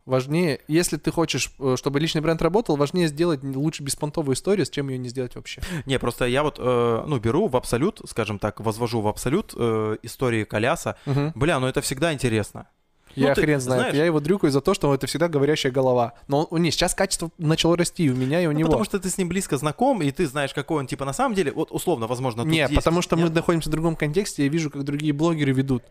Важнее, 0.06 0.60
если 0.68 0.98
ты 0.98 1.12
хочешь, 1.12 1.52
э, 1.60 1.76
чтобы 1.78 2.00
личный 2.00 2.20
бренд 2.22 2.42
работал, 2.42 2.76
важнее 2.76 3.08
сделать 3.08 3.42
лучше 3.44 3.84
беспонтовую 3.84 4.36
историю, 4.36 4.66
чем 4.66 4.90
ее 4.90 4.98
не 4.98 5.08
сделать 5.08 5.36
вообще. 5.36 5.62
Не, 5.86 5.98
просто 5.98 6.26
я 6.26 6.44
вот, 6.44 6.58
э, 6.60 7.04
ну, 7.08 7.20
беру 7.20 7.48
в 7.48 7.56
абсолют, 7.56 8.02
скажем 8.08 8.38
так, 8.38 8.60
возвожу 8.60 9.00
в 9.00 9.08
абсолют 9.08 9.54
э, 9.56 9.96
истории 10.04 10.44
Коляса. 10.44 10.98
Бля, 11.36 11.60
ну 11.60 11.68
это 11.68 11.80
всегда 11.82 12.12
интересно. 12.14 12.68
Ну, 13.16 13.24
Я 13.28 13.36
ты 13.36 13.42
хрен 13.44 13.62
знает. 13.62 13.80
знаешь- 13.82 13.96
Я 13.96 14.06
его 14.06 14.20
дрюкаю 14.20 14.52
за 14.52 14.60
то, 14.60 14.74
что 14.74 14.94
это 14.94 15.06
всегда 15.08 15.28
говорящая 15.30 15.72
голова. 15.72 16.14
Но 16.28 16.48
у 16.50 16.58
не, 16.58 16.72
сейчас 16.72 16.96
качество 16.96 17.30
начало 17.38 17.78
расти 17.78 18.06
и 18.06 18.10
у 18.10 18.16
меня, 18.16 18.42
и 18.42 18.48
у 18.48 18.52
Ну, 18.52 18.58
него. 18.58 18.70
потому 18.70 18.86
что 18.86 19.00
ты 19.00 19.08
с 19.10 19.18
ним 19.20 19.30
близко 19.30 19.56
знаком, 19.56 20.02
и 20.02 20.10
ты 20.12 20.26
знаешь, 20.26 20.52
какой 20.54 20.80
он, 20.80 20.88
типа, 20.88 21.06
на 21.06 21.14
самом 21.14 21.36
деле, 21.36 21.52
вот 21.52 21.72
условно, 21.72 22.08
возможно, 22.08 22.42
тут 22.44 22.52
Не, 22.52 22.62
есть- 22.62 22.74
потому 22.76 23.02
что 23.04 23.16
мы 23.16 23.24
Нет? 23.26 23.34
находимся 23.36 23.70
в 23.70 23.72
другом 23.72 23.96
контексте, 23.96 24.44
я 24.44 24.50
вижу, 24.50 24.72
как 24.72 24.84
другие 24.84 25.14
блогеры 25.14 25.54
ведут. 25.54 25.84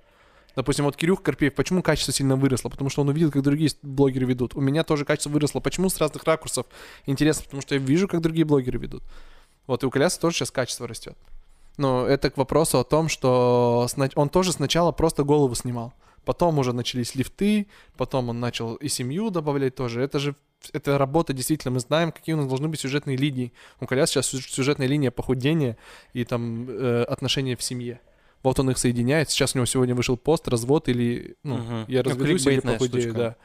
Допустим, 0.54 0.84
вот 0.84 0.96
Кирюх 0.96 1.22
Карпеев, 1.22 1.54
почему 1.54 1.82
качество 1.82 2.12
сильно 2.12 2.36
выросло? 2.36 2.68
Потому 2.68 2.90
что 2.90 3.02
он 3.02 3.08
увидел, 3.08 3.30
как 3.30 3.42
другие 3.42 3.70
блогеры 3.82 4.26
ведут. 4.26 4.54
У 4.54 4.60
меня 4.60 4.84
тоже 4.84 5.04
качество 5.04 5.30
выросло. 5.30 5.60
Почему 5.60 5.88
с 5.88 5.98
разных 5.98 6.24
ракурсов? 6.24 6.66
Интересно, 7.06 7.44
потому 7.44 7.62
что 7.62 7.74
я 7.74 7.80
вижу, 7.80 8.08
как 8.08 8.20
другие 8.20 8.44
блогеры 8.44 8.78
ведут. 8.78 9.02
Вот 9.66 9.82
и 9.82 9.86
у 9.86 9.90
Коляса 9.90 10.20
тоже 10.20 10.36
сейчас 10.36 10.50
качество 10.50 10.86
растет. 10.86 11.16
Но 11.78 12.06
это 12.06 12.30
к 12.30 12.36
вопросу 12.36 12.78
о 12.78 12.84
том, 12.84 13.08
что 13.08 13.88
он 14.14 14.28
тоже 14.28 14.52
сначала 14.52 14.92
просто 14.92 15.24
голову 15.24 15.54
снимал. 15.54 15.94
Потом 16.24 16.58
уже 16.58 16.72
начались 16.72 17.14
лифты, 17.14 17.66
потом 17.96 18.28
он 18.28 18.38
начал 18.38 18.74
и 18.76 18.88
семью 18.88 19.30
добавлять 19.30 19.74
тоже. 19.74 20.02
Это 20.02 20.18
же 20.18 20.36
это 20.72 20.96
работа, 20.96 21.32
действительно, 21.32 21.72
мы 21.72 21.80
знаем, 21.80 22.12
какие 22.12 22.34
у 22.34 22.38
нас 22.38 22.46
должны 22.46 22.68
быть 22.68 22.78
сюжетные 22.78 23.16
линии. 23.16 23.52
У 23.80 23.86
Коляса 23.86 24.12
сейчас 24.12 24.26
сю- 24.28 24.40
сюжетная 24.40 24.86
линия 24.86 25.10
похудения 25.10 25.76
и 26.12 26.24
там 26.24 26.68
э, 26.68 27.02
отношения 27.02 27.56
в 27.56 27.62
семье. 27.64 28.00
Вот 28.42 28.58
он 28.58 28.70
их 28.70 28.78
соединяет. 28.78 29.30
Сейчас 29.30 29.54
у 29.54 29.58
него 29.58 29.66
сегодня 29.66 29.94
вышел 29.94 30.16
пост, 30.16 30.48
развод 30.48 30.88
или 30.88 31.36
ну, 31.42 31.58
Мгм. 31.58 31.84
я 31.88 32.02
Ну, 32.02 32.10
разведусь 32.10 32.28
или 32.28 32.36
кликбейтная 32.60 32.72
похудею, 32.74 33.02
штучка. 33.02 33.18
да. 33.18 33.36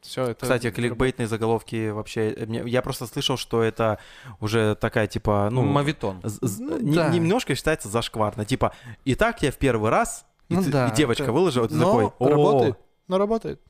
Все 0.00 0.22
это. 0.24 0.42
Кстати, 0.42 0.70
кликбейтные 0.70 1.26
заголовки 1.26 1.88
вообще... 1.90 2.36
Я 2.66 2.82
просто 2.82 3.06
слышал, 3.06 3.36
что 3.38 3.62
это 3.62 3.98
уже 4.40 4.74
такая, 4.74 5.06
типа, 5.06 5.48
ну... 5.50 5.62
Мавитон. 5.62 6.22
Ну, 6.42 6.94
да. 6.94 7.08
Немножко 7.08 7.54
считается 7.54 7.88
зашкварно. 7.88 8.44
Типа, 8.44 8.74
и 9.06 9.14
так 9.14 9.42
я 9.42 9.50
в 9.50 9.56
первый 9.56 9.90
раз, 9.90 10.26
и, 10.50 10.54
Ну 10.56 10.62
ты- 10.62 10.70
да, 10.70 10.88
и 10.88 10.94
девочка 10.94 11.22
это- 11.24 11.32
выложила, 11.32 11.68
ты 11.68 11.74
Но 11.74 12.10
такой, 12.10 12.28
работает. 12.30 12.78
Но 13.08 13.16
работает. 13.18 13.60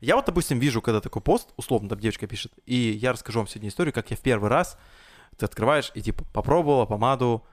Я 0.00 0.16
вот, 0.16 0.24
допустим, 0.26 0.58
вижу, 0.58 0.80
когда 0.82 1.00
такой 1.00 1.22
пост, 1.22 1.52
условно, 1.56 1.88
там 1.88 1.98
девочка 2.00 2.26
пишет, 2.26 2.52
и 2.66 2.74
я 2.76 3.12
расскажу 3.12 3.38
вам 3.40 3.46
сегодня 3.48 3.68
историю, 3.68 3.92
как 3.92 4.10
я 4.10 4.16
в 4.16 4.20
первый 4.20 4.50
раз, 4.50 4.76
ты 5.36 5.46
открываешь 5.46 5.92
и 5.94 6.02
типа 6.02 6.24
попробовала 6.32 6.86
помаду, 6.86 7.44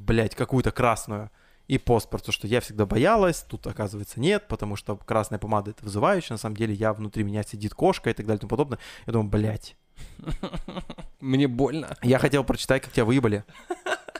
блять, 0.00 0.34
какую-то 0.34 0.72
красную, 0.72 1.30
и 1.68 1.78
про 1.78 2.00
то, 2.00 2.32
что 2.32 2.48
я 2.48 2.60
всегда 2.60 2.84
боялась, 2.84 3.42
тут, 3.48 3.66
оказывается, 3.66 4.18
нет, 4.18 4.48
потому 4.48 4.74
что 4.74 4.96
красная 4.96 5.38
помада 5.38 5.70
это 5.70 5.84
вызывающе, 5.84 6.34
на 6.34 6.38
самом 6.38 6.56
деле 6.56 6.74
я 6.74 6.92
внутри 6.92 7.22
меня 7.22 7.44
сидит 7.44 7.74
кошка 7.74 8.10
и 8.10 8.12
так 8.12 8.26
далее 8.26 8.38
и 8.38 8.40
тому 8.40 8.50
подобное. 8.50 8.80
Я 9.06 9.12
думаю, 9.12 9.30
блять, 9.30 9.76
Мне 11.20 11.48
больно. 11.48 11.96
я 12.02 12.18
хотел 12.18 12.44
прочитать, 12.44 12.82
как 12.82 12.92
тебя 12.92 13.04
выебали 13.04 13.44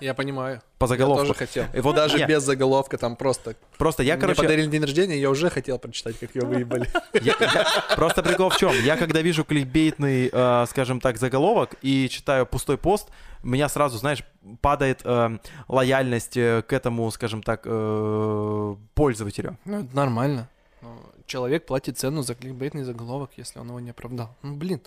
Я 0.00 0.14
понимаю. 0.14 0.60
по 0.78 0.84
Я 0.84 0.88
заголовку. 0.88 1.22
тоже 1.26 1.34
хотел. 1.38 1.64
И 1.74 1.80
вот 1.80 1.94
Даже 1.96 2.18
не, 2.18 2.26
без 2.26 2.42
заголовка, 2.42 2.96
там 2.98 3.16
просто. 3.16 3.54
Просто 3.78 4.02
я, 4.02 4.14
Мне 4.14 4.20
короче, 4.22 4.42
подарили 4.42 4.66
день 4.66 4.82
рождения, 4.82 5.18
я 5.18 5.30
уже 5.30 5.50
хотел 5.50 5.78
прочитать, 5.78 6.18
как 6.18 6.34
ее 6.34 6.42
выебали. 6.46 6.88
Я- 7.14 7.34
я- 7.40 7.66
просто 7.96 8.22
прикол 8.22 8.48
в 8.50 8.56
чем? 8.56 8.72
Я 8.82 8.96
когда 8.96 9.20
вижу 9.22 9.44
кликбейтный, 9.44 10.30
э, 10.32 10.66
скажем 10.68 11.00
так, 11.00 11.16
заголовок 11.18 11.74
и 11.82 12.08
читаю 12.10 12.46
пустой 12.46 12.76
пост, 12.78 13.08
меня 13.42 13.68
сразу, 13.68 13.98
знаешь, 13.98 14.22
падает 14.60 15.00
э, 15.04 15.38
лояльность 15.68 16.36
э, 16.36 16.62
к 16.66 16.72
этому, 16.72 17.10
скажем 17.10 17.42
так, 17.42 17.62
э, 17.64 18.76
пользователю. 18.94 19.56
Ну, 19.64 19.80
это 19.84 19.96
нормально. 19.96 20.48
Но 20.82 20.98
Человек 21.26 21.66
платит 21.66 21.98
цену 21.98 22.22
за 22.22 22.34
кликбейтный 22.34 22.82
заголовок, 22.84 23.30
если 23.36 23.58
он 23.60 23.68
его 23.68 23.80
не 23.80 23.90
оправдал. 23.90 24.34
Ну, 24.42 24.56
блин, 24.56 24.80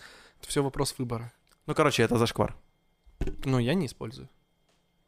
это 0.43 0.49
все 0.49 0.61
вопрос 0.61 0.93
выбора. 0.97 1.31
Ну, 1.65 1.73
короче, 1.73 2.03
это 2.03 2.17
зашквар. 2.17 2.53
Ну, 3.45 3.59
я 3.59 3.73
не 3.73 3.85
использую. 3.85 4.27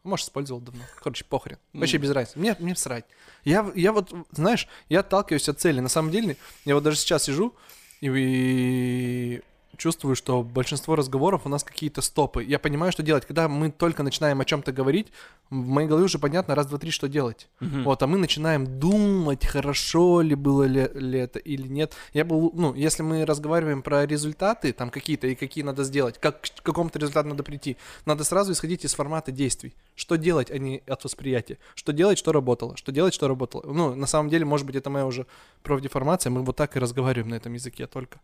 Может, 0.04 0.28
использовал 0.28 0.62
давно. 0.62 0.84
Короче, 1.04 1.26
похрен. 1.26 1.58
Вообще 1.74 1.98
М. 1.98 2.04
без 2.04 2.12
разницы. 2.12 2.40
Мне, 2.40 2.56
мне 2.60 2.74
всрать. 2.74 3.06
Я, 3.44 3.70
я 3.76 3.92
вот, 3.92 4.14
знаешь, 4.32 4.68
я 4.88 5.02
отталкиваюсь 5.02 5.50
от 5.50 5.60
цели. 5.60 5.82
На 5.82 5.90
самом 5.90 6.12
деле, 6.12 6.38
я 6.64 6.76
вот 6.76 6.84
даже 6.84 6.98
сейчас 6.98 7.24
сижу, 7.24 7.54
и, 8.00 8.08
и 8.10 9.42
чувствую, 9.78 10.16
что 10.16 10.44
большинство 10.44 10.96
разговоров 10.96 11.42
у 11.46 11.50
нас 11.50 11.64
какие-то 11.64 12.02
стопы. 12.02 12.44
Я 12.44 12.60
понимаю, 12.60 12.92
что 12.92 13.04
делать. 13.04 13.26
Когда 13.26 13.48
мы 13.48 13.72
только 13.72 14.04
начинаем 14.04 14.42
о 14.42 14.46
чем-то 14.46 14.72
говорить, 14.72 15.08
в 15.50 15.56
моей 15.56 15.88
голове 15.88 16.06
уже 16.06 16.20
понятно 16.20 16.56
раз, 16.56 16.68
два, 16.68 16.78
три, 16.78 16.92
что 16.92 17.08
делать. 17.08 17.48
Мгм. 17.60 17.84
Вот, 17.84 18.02
а 18.02 18.08
мы 18.08 18.18
начинаем 18.18 18.80
думать, 18.80 19.46
хорошо 19.46 20.22
ли 20.22 20.36
было 20.36 20.64
ли, 20.64 20.90
ли 20.94 21.20
это 21.20 21.40
или 21.40 21.68
нет. 21.68 21.94
Я 22.14 22.26
был, 22.26 22.52
ну, 22.54 22.74
если 22.74 23.04
мы 23.04 23.26
разговариваем 23.26 23.82
про 23.82 24.06
результаты, 24.06 24.74
там 24.74 24.90
какие-то 24.90 25.28
и 25.28 25.36
какие 25.36 25.64
надо 25.64 25.84
сделать, 25.84 26.18
как 26.20 26.42
к 26.42 26.64
какому-то 26.64 27.00
результату 27.00 27.30
надо 27.30 27.44
прийти, 27.44 27.78
надо 28.06 28.24
сразу 28.24 28.52
исходить 28.54 28.86
из 28.86 28.94
формата 28.94 29.32
действий. 29.32 29.74
Что 29.96 30.16
делать, 30.16 30.52
а 30.52 30.58
не 30.58 30.82
от 30.88 31.04
восприятия. 31.04 31.58
Что 31.76 31.94
делать, 31.94 32.18
что 32.18 32.32
работало. 32.32 32.76
Что 32.78 32.92
делать, 32.92 33.14
что 33.14 33.28
работало. 33.28 33.64
Ну, 33.72 33.96
на 33.96 34.08
самом 34.08 34.30
деле, 34.30 34.46
может 34.46 34.66
быть, 34.66 34.76
это 34.76 34.90
моя 34.90 35.06
уже 35.06 35.26
профдеформация, 35.64 36.30
мы 36.30 36.44
вот 36.44 36.56
так 36.56 36.76
и 36.76 36.80
разговариваем 36.80 37.30
на 37.30 37.36
этом 37.36 37.54
языке 37.54 37.88
только. 37.88 38.20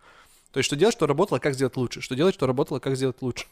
То 0.52 0.58
есть, 0.58 0.68
что 0.68 0.76
делать, 0.76 0.94
что 0.94 1.08
работало, 1.08 1.40
как 1.40 1.54
сделать 1.54 1.78
лучше. 1.78 2.02
Что 2.02 2.16
делать, 2.16 2.36
что 2.36 2.48
работало, 2.48 2.80
как 2.80 2.96
сделать 2.96 3.22
лучше. 3.22 3.46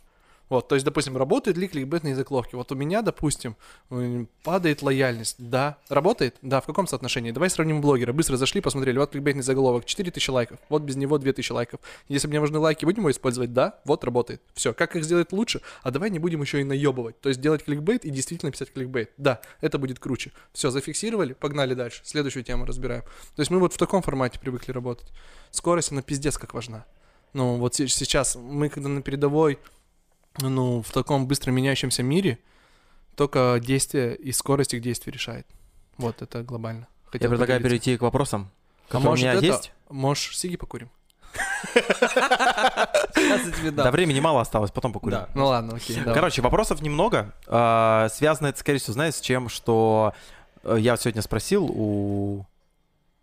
Вот, 0.49 0.67
то 0.67 0.75
есть, 0.75 0.83
допустим, 0.83 1.15
работает 1.15 1.57
ли 1.57 1.67
кликбейтные 1.67 2.15
заголовки? 2.15 2.55
Вот 2.55 2.71
у 2.71 2.75
меня, 2.75 3.03
допустим, 3.03 3.55
падает 4.43 4.81
лояльность. 4.81 5.35
Да. 5.37 5.77
Работает? 5.89 6.37
Да. 6.41 6.59
В 6.59 6.65
каком 6.65 6.87
соотношении? 6.87 7.31
Давай 7.31 7.49
сравним 7.51 7.81
блогера. 7.81 8.13
Быстро 8.13 8.35
зашли, 8.35 8.59
посмотрели. 8.59 8.97
Вот 8.97 9.11
кликбейтный 9.11 9.43
заголовок. 9.43 9.85
4000 9.85 10.29
лайков. 10.31 10.59
Вот 10.69 10.81
без 10.81 10.95
него 10.95 11.19
2000 11.19 11.51
лайков. 11.51 11.79
Если 12.07 12.27
мне 12.27 12.39
нужны 12.39 12.57
лайки, 12.57 12.83
будем 12.83 12.99
его 13.01 13.11
использовать? 13.11 13.53
Да. 13.53 13.79
Вот 13.85 14.03
работает. 14.03 14.41
Все. 14.55 14.73
Как 14.73 14.95
их 14.95 15.03
сделать 15.03 15.31
лучше? 15.31 15.61
А 15.83 15.91
давай 15.91 16.09
не 16.09 16.17
будем 16.19 16.41
еще 16.41 16.61
и 16.61 16.63
наебывать. 16.63 17.19
То 17.21 17.29
есть, 17.29 17.41
делать 17.41 17.63
кликбейт 17.63 18.03
и 18.03 18.09
действительно 18.09 18.51
писать 18.51 18.73
кликбейт. 18.73 19.11
Да. 19.17 19.41
Это 19.61 19.77
будет 19.77 19.99
круче. 19.99 20.31
Все, 20.53 20.71
зафиксировали, 20.71 21.33
погнали 21.33 21.75
дальше. 21.75 22.01
Следующую 22.03 22.43
тему 22.43 22.65
разбираем. 22.65 23.03
То 23.35 23.41
есть, 23.41 23.51
мы 23.51 23.59
вот 23.59 23.73
в 23.73 23.77
таком 23.77 24.01
формате 24.01 24.39
привыкли 24.39 24.71
работать. 24.71 25.07
Скорость, 25.51 25.91
она 25.91 26.01
пиздец 26.01 26.37
как 26.39 26.53
важна. 26.55 26.85
Ну, 27.33 27.57
вот 27.57 27.75
се- 27.75 27.87
сейчас 27.87 28.35
мы, 28.35 28.69
когда 28.69 28.89
на 28.89 29.03
передовой, 29.03 29.59
ну, 30.37 30.81
в 30.81 30.91
таком 30.91 31.27
быстро 31.27 31.51
меняющемся 31.51 32.03
мире, 32.03 32.39
только 33.15 33.59
действие 33.61 34.15
и 34.15 34.31
скорость 34.31 34.73
их 34.73 34.81
действий 34.81 35.11
решает. 35.11 35.45
Вот, 35.97 36.21
это 36.21 36.43
глобально. 36.43 36.87
Я 37.05 37.11
Хотел 37.11 37.29
предлагаю 37.31 37.59
поделиться. 37.59 37.83
перейти 37.85 37.97
к 37.97 38.01
вопросам, 38.01 38.49
А 38.87 38.91
которые 38.91 39.07
у 39.07 39.09
может 39.11 39.23
меня 39.25 39.33
это- 39.33 39.45
есть. 39.45 39.71
Можешь 39.89 40.37
сиги 40.37 40.55
покурим? 40.55 40.89
Сейчас 41.73 43.45
я 43.45 43.51
тебе 43.51 43.71
Да. 43.71 43.91
времени 43.91 44.19
мало 44.19 44.41
осталось, 44.41 44.71
потом 44.71 44.93
покурим. 44.93 45.17
Да. 45.19 45.29
Ну 45.35 45.45
ладно, 45.47 45.75
окей, 45.75 45.97
давай. 45.97 46.13
Короче, 46.15 46.41
вопросов 46.41 46.81
немного. 46.81 47.33
А, 47.47 48.07
Связано 48.09 48.47
это, 48.47 48.59
скорее 48.59 48.79
всего, 48.79 48.93
знаешь, 48.93 49.15
с 49.15 49.21
чем, 49.21 49.49
что 49.49 50.13
э, 50.63 50.77
я 50.79 50.97
сегодня 50.97 51.21
спросил 51.21 51.65
у... 51.65 52.45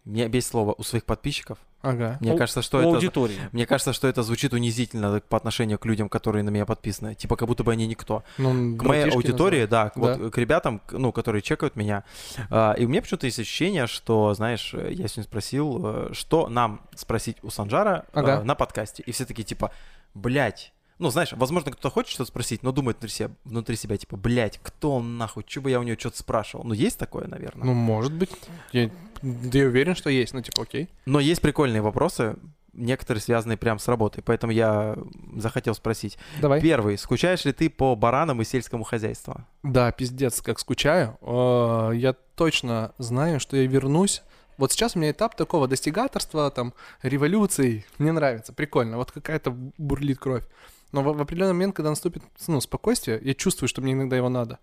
Мне 0.06 0.28
без 0.28 0.46
слова, 0.46 0.74
у 0.78 0.82
своих 0.84 1.04
подписчиков. 1.04 1.58
Ага. 1.82 2.16
Мне 2.20 2.32
У- 2.32 2.36
кажется, 2.38 2.62
что 2.62 2.78
У 2.78 2.80
это... 2.80 2.88
аудитории. 2.90 3.38
Мне 3.52 3.66
кажется, 3.66 3.92
что 3.92 4.06
это 4.08 4.22
звучит 4.22 4.52
унизительно 4.54 5.20
по 5.28 5.36
отношению 5.36 5.78
к 5.78 5.84
людям, 5.84 6.08
которые 6.08 6.42
на 6.44 6.50
меня 6.50 6.64
подписаны. 6.64 7.14
Типа, 7.16 7.34
как 7.36 7.48
будто 7.48 7.64
бы 7.64 7.72
они 7.72 7.86
никто. 7.88 8.22
Ну, 8.38 8.76
К 8.78 8.82
моей 8.84 9.10
аудитории, 9.10 9.66
да, 9.66 9.90
к, 9.90 9.94
Да. 10.00 10.14
вот, 10.16 10.32
к 10.32 10.38
ребятам, 10.38 10.80
ну, 10.92 11.10
которые 11.12 11.42
чекают 11.42 11.74
меня. 11.76 12.04
А, 12.50 12.72
и 12.78 12.84
у 12.84 12.88
меня 12.88 13.02
почему-то 13.02 13.26
есть 13.26 13.38
ощущение, 13.40 13.86
что, 13.88 14.32
знаешь, 14.34 14.72
я 14.74 15.08
сегодня 15.08 15.24
спросил, 15.24 15.80
э, 15.84 16.08
что 16.12 16.48
нам 16.48 16.80
спросить 16.94 17.36
у 17.42 17.50
Санжара 17.50 18.06
э, 18.12 18.20
Ага. 18.20 18.42
на 18.44 18.54
подкасте. 18.54 19.02
И 19.06 19.10
все 19.12 19.24
такие, 19.26 19.44
типа, 19.44 19.70
блядь. 20.14 20.72
Ну, 20.98 21.10
знаешь, 21.10 21.32
возможно, 21.32 21.72
кто-то 21.72 21.90
хочет 21.90 22.12
что-то 22.12 22.28
спросить, 22.28 22.62
но 22.62 22.72
думает 22.72 22.96
внутри 22.96 23.10
себя, 23.10 23.30
внутри 23.44 23.76
себя 23.76 23.96
типа, 23.96 24.16
блядь, 24.16 24.58
кто 24.62 24.94
он 24.96 25.18
нахуй, 25.18 25.44
что 25.46 25.60
бы 25.60 25.70
я 25.70 25.78
у 25.78 25.82
него 25.82 25.98
что-то 25.98 26.18
спрашивал. 26.18 26.64
Ну, 26.64 26.72
есть 26.72 26.98
такое, 26.98 27.26
наверное. 27.26 27.66
Ну, 27.66 27.74
может 27.74 28.12
быть. 28.12 28.30
Я, 28.72 28.90
да 29.22 29.58
я 29.58 29.66
уверен, 29.66 29.94
что 29.94 30.08
есть. 30.08 30.32
Ну, 30.32 30.40
типа, 30.40 30.62
окей. 30.62 30.88
Но 31.04 31.20
есть 31.20 31.42
прикольные 31.42 31.82
вопросы, 31.82 32.36
некоторые 32.72 33.20
связанные 33.20 33.56
прям 33.58 33.78
с 33.78 33.88
работой, 33.88 34.22
поэтому 34.22 34.52
я 34.52 34.96
захотел 35.36 35.74
спросить. 35.74 36.18
Давай. 36.40 36.60
Первый, 36.60 36.96
скучаешь 36.98 37.44
ли 37.44 37.52
ты 37.52 37.68
по 37.70 37.94
баранам 37.94 38.40
и 38.40 38.44
сельскому 38.44 38.84
хозяйству? 38.84 39.44
Да, 39.62 39.92
пиздец, 39.92 40.40
как 40.40 40.58
скучаю. 40.58 41.18
Э, 41.20 41.92
Я 41.94 42.14
точно 42.36 42.92
знаю, 42.98 43.38
что 43.40 43.56
я 43.56 43.66
вернусь. 43.66 44.22
Вот 44.58 44.72
сейчас 44.72 44.96
у 44.96 44.98
меня 44.98 45.10
этап 45.10 45.36
такого 45.36 45.68
достигаторства, 45.68 46.50
там, 46.50 46.72
революции. 47.02 47.84
Мне 47.98 48.12
нравится, 48.12 48.54
прикольно. 48.54 48.96
Вот 48.96 49.12
какая-то 49.12 49.50
бурлит 49.50 50.18
кровь. 50.18 50.44
Но 50.92 51.02
в, 51.02 51.16
в 51.16 51.20
определенный 51.20 51.52
момент, 51.52 51.74
когда 51.74 51.90
наступит 51.90 52.22
ну, 52.46 52.60
спокойствие, 52.60 53.20
я 53.22 53.34
чувствую, 53.34 53.68
что 53.68 53.82
мне 53.82 53.92
иногда 53.92 54.16
его 54.16 54.28
надо. 54.28 54.58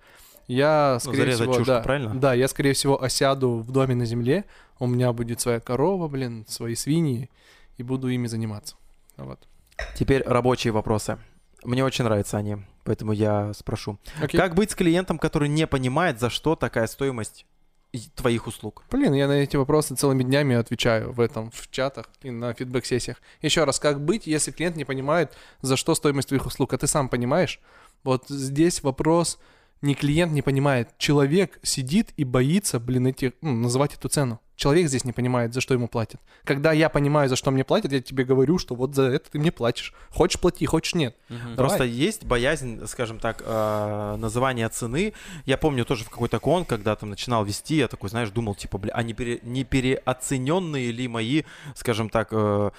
Я, 0.47 0.97
скорее 0.99 1.25
Ну, 1.25 1.31
всего, 1.33 1.53
чушку, 1.53 1.65
да, 1.65 1.81
правильно? 1.81 2.13
да, 2.13 2.33
я, 2.33 2.47
скорее 2.47 2.73
всего, 2.73 3.01
осяду 3.01 3.59
в 3.59 3.71
доме 3.71 3.95
на 3.95 4.05
земле, 4.05 4.45
у 4.79 4.87
меня 4.87 5.13
будет 5.13 5.39
своя 5.39 5.59
корова, 5.59 6.07
блин, 6.07 6.45
свои 6.47 6.75
свиньи, 6.75 7.29
и 7.77 7.83
буду 7.83 8.09
ими 8.09 8.27
заниматься. 8.27 8.75
Вот. 9.17 9.39
Теперь 9.95 10.23
рабочие 10.23 10.73
вопросы. 10.73 11.17
Мне 11.63 11.83
очень 11.85 12.03
нравятся 12.03 12.37
они, 12.37 12.57
поэтому 12.83 13.13
я 13.13 13.53
спрошу. 13.53 13.97
Окей. 14.21 14.37
Как 14.37 14.53
быть 14.53 14.71
с 14.71 14.75
клиентом, 14.75 15.17
который 15.17 15.47
не 15.47 15.65
понимает, 15.65 16.19
за 16.19 16.29
что 16.29 16.55
такая 16.57 16.87
стоимость 16.87 17.45
твоих 18.15 18.47
услуг? 18.47 18.83
Блин, 18.89 19.13
я 19.13 19.27
на 19.27 19.33
эти 19.33 19.55
вопросы 19.55 19.95
целыми 19.95 20.23
днями 20.23 20.55
отвечаю 20.55 21.11
в 21.11 21.19
этом, 21.19 21.51
в 21.51 21.69
чатах 21.69 22.09
и 22.21 22.31
на 22.31 22.53
фидбэк-сессиях. 22.53 23.21
Еще 23.41 23.63
раз, 23.63 23.79
как 23.79 24.03
быть, 24.03 24.27
если 24.27 24.51
клиент 24.51 24.75
не 24.75 24.85
понимает, 24.85 25.33
за 25.61 25.77
что 25.77 25.95
стоимость 25.95 26.29
твоих 26.29 26.45
услуг, 26.45 26.73
а 26.73 26.77
ты 26.77 26.87
сам 26.87 27.09
понимаешь? 27.09 27.59
Вот 28.03 28.27
здесь 28.27 28.83
вопрос, 28.83 29.39
не 29.81 29.95
клиент 29.95 30.31
не 30.31 30.41
понимает, 30.41 30.89
человек 30.97 31.59
сидит 31.61 32.13
и 32.17 32.23
боится, 32.23 32.79
блин, 32.79 33.07
эти, 33.07 33.33
ну, 33.41 33.53
называть 33.53 33.93
эту 33.93 34.09
цену. 34.09 34.39
Человек 34.55 34.87
здесь 34.87 35.03
не 35.03 35.13
понимает, 35.13 35.53
за 35.53 35.61
что 35.61 35.73
ему 35.73 35.87
платят. 35.87 36.21
Когда 36.43 36.71
я 36.73 36.87
понимаю, 36.89 37.27
за 37.27 37.35
что 37.35 37.49
мне 37.49 37.63
платят, 37.63 37.91
я 37.91 38.01
тебе 38.01 38.23
говорю, 38.23 38.59
что 38.59 38.75
вот 38.75 38.93
за 38.93 39.03
это 39.03 39.31
ты 39.31 39.39
мне 39.39 39.51
платишь. 39.51 39.93
Хочешь 40.11 40.39
плати, 40.39 40.65
хочешь 40.67 40.93
нет. 40.93 41.15
Давай. 41.27 41.55
Просто 41.55 41.83
есть 41.85 42.23
боязнь, 42.23 42.85
скажем 42.87 43.19
так, 43.19 43.41
э, 43.45 44.15
называния 44.17 44.69
цены. 44.69 45.13
Я 45.45 45.57
помню 45.57 45.85
тоже 45.85 46.03
в 46.05 46.09
какой-то 46.09 46.39
кон, 46.39 46.65
когда 46.65 46.95
там 46.95 47.09
начинал 47.09 47.43
вести, 47.43 47.75
я 47.77 47.87
такой, 47.87 48.09
знаешь, 48.09 48.29
думал, 48.29 48.53
типа, 48.53 48.77
бля, 48.77 48.93
а 48.93 49.01
не, 49.01 49.13
пере- 49.13 49.39
не 49.41 49.63
переоцененные 49.63 50.91
ли 50.91 51.07
мои, 51.07 51.43
скажем 51.75 52.09
так, 52.09 52.27
э, 52.31 52.69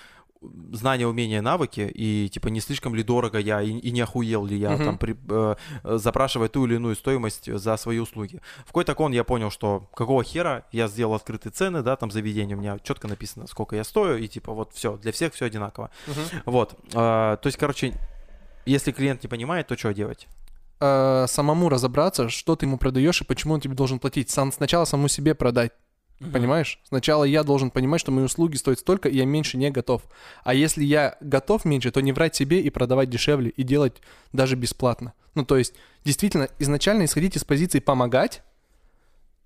знания, 0.73 1.07
умения, 1.07 1.43
навыки, 1.43 1.81
и 1.95 2.29
типа 2.29 2.49
не 2.49 2.61
слишком 2.61 2.95
ли 2.95 3.03
дорого 3.03 3.39
я, 3.39 3.63
и, 3.63 3.71
и 3.71 3.91
не 3.91 4.01
охуел 4.01 4.45
ли 4.47 4.57
я, 4.57 4.73
Мгм. 4.73 4.85
там, 4.85 4.99
при, 4.99 5.17
э, 5.29 5.55
э, 5.85 5.99
запрашивая 5.99 6.49
ту 6.49 6.67
или 6.67 6.75
иную 6.77 6.97
стоимость 6.97 7.53
за 7.53 7.77
свои 7.77 7.99
услуги. 7.99 8.41
В 8.63 8.67
какой-то 8.67 8.95
кон 8.95 9.13
я 9.13 9.25
понял, 9.25 9.51
что 9.51 9.89
какого 9.95 10.23
хера 10.25 10.65
я 10.73 10.89
сделал 10.89 11.15
открытые 11.15 11.53
цены, 11.53 11.83
да, 11.83 11.97
там 11.97 12.11
заведение, 12.11 12.57
у 12.57 12.61
меня 12.61 12.79
четко 12.83 13.09
написано, 13.09 13.47
сколько 13.47 13.77
я 13.77 13.85
стою, 13.85 14.17
и 14.19 14.29
типа 14.29 14.53
вот 14.53 14.73
все, 14.75 14.97
для 14.97 15.13
всех 15.13 15.35
все 15.35 15.47
одинаково. 15.47 15.91
Вот, 16.45 16.75
э, 16.89 16.93
то 16.95 17.41
есть, 17.45 17.57
короче, 17.59 17.93
если 18.67 18.93
клиент 18.93 19.23
не 19.23 19.29
понимает, 19.29 19.67
то 19.69 19.77
что 19.77 19.93
делать? 19.93 20.27
Э, 20.81 21.27
самому 21.29 21.69
разобраться, 21.69 22.29
что 22.29 22.57
ты 22.57 22.67
ему 22.67 22.79
продаешь 22.79 23.21
и 23.21 23.25
почему 23.25 23.55
он 23.55 23.61
тебе 23.61 23.75
должен 23.75 23.99
платить. 23.99 24.31
Сам, 24.31 24.53
сначала 24.53 24.85
самому 24.85 25.09
себе 25.09 25.35
продать. 25.35 25.73
Понимаешь? 26.33 26.79
Сначала 26.85 27.25
я 27.25 27.43
должен 27.43 27.71
понимать, 27.71 28.01
что 28.01 28.13
мои 28.13 28.25
услуги 28.25 28.57
стоят 28.57 28.79
столько, 28.79 29.09
и 29.09 29.17
я 29.17 29.25
меньше 29.25 29.57
не 29.57 29.71
готов. 29.71 30.03
А 30.43 30.55
если 30.55 30.85
я 30.85 31.17
готов 31.21 31.65
меньше, 31.65 31.91
то 31.91 32.01
не 32.01 32.13
врать 32.13 32.35
себе 32.35 32.61
и 32.61 32.71
продавать 32.71 33.11
дешевле, 33.11 33.51
и 33.51 33.63
делать 33.63 34.01
даже 34.33 34.57
бесплатно. 34.57 35.13
Ну, 35.35 35.45
то 35.45 35.57
есть, 35.57 35.75
действительно, 36.05 36.49
изначально 36.59 37.05
исходить 37.05 37.37
из 37.37 37.45
позиции 37.45 37.81
помогать, 37.81 38.43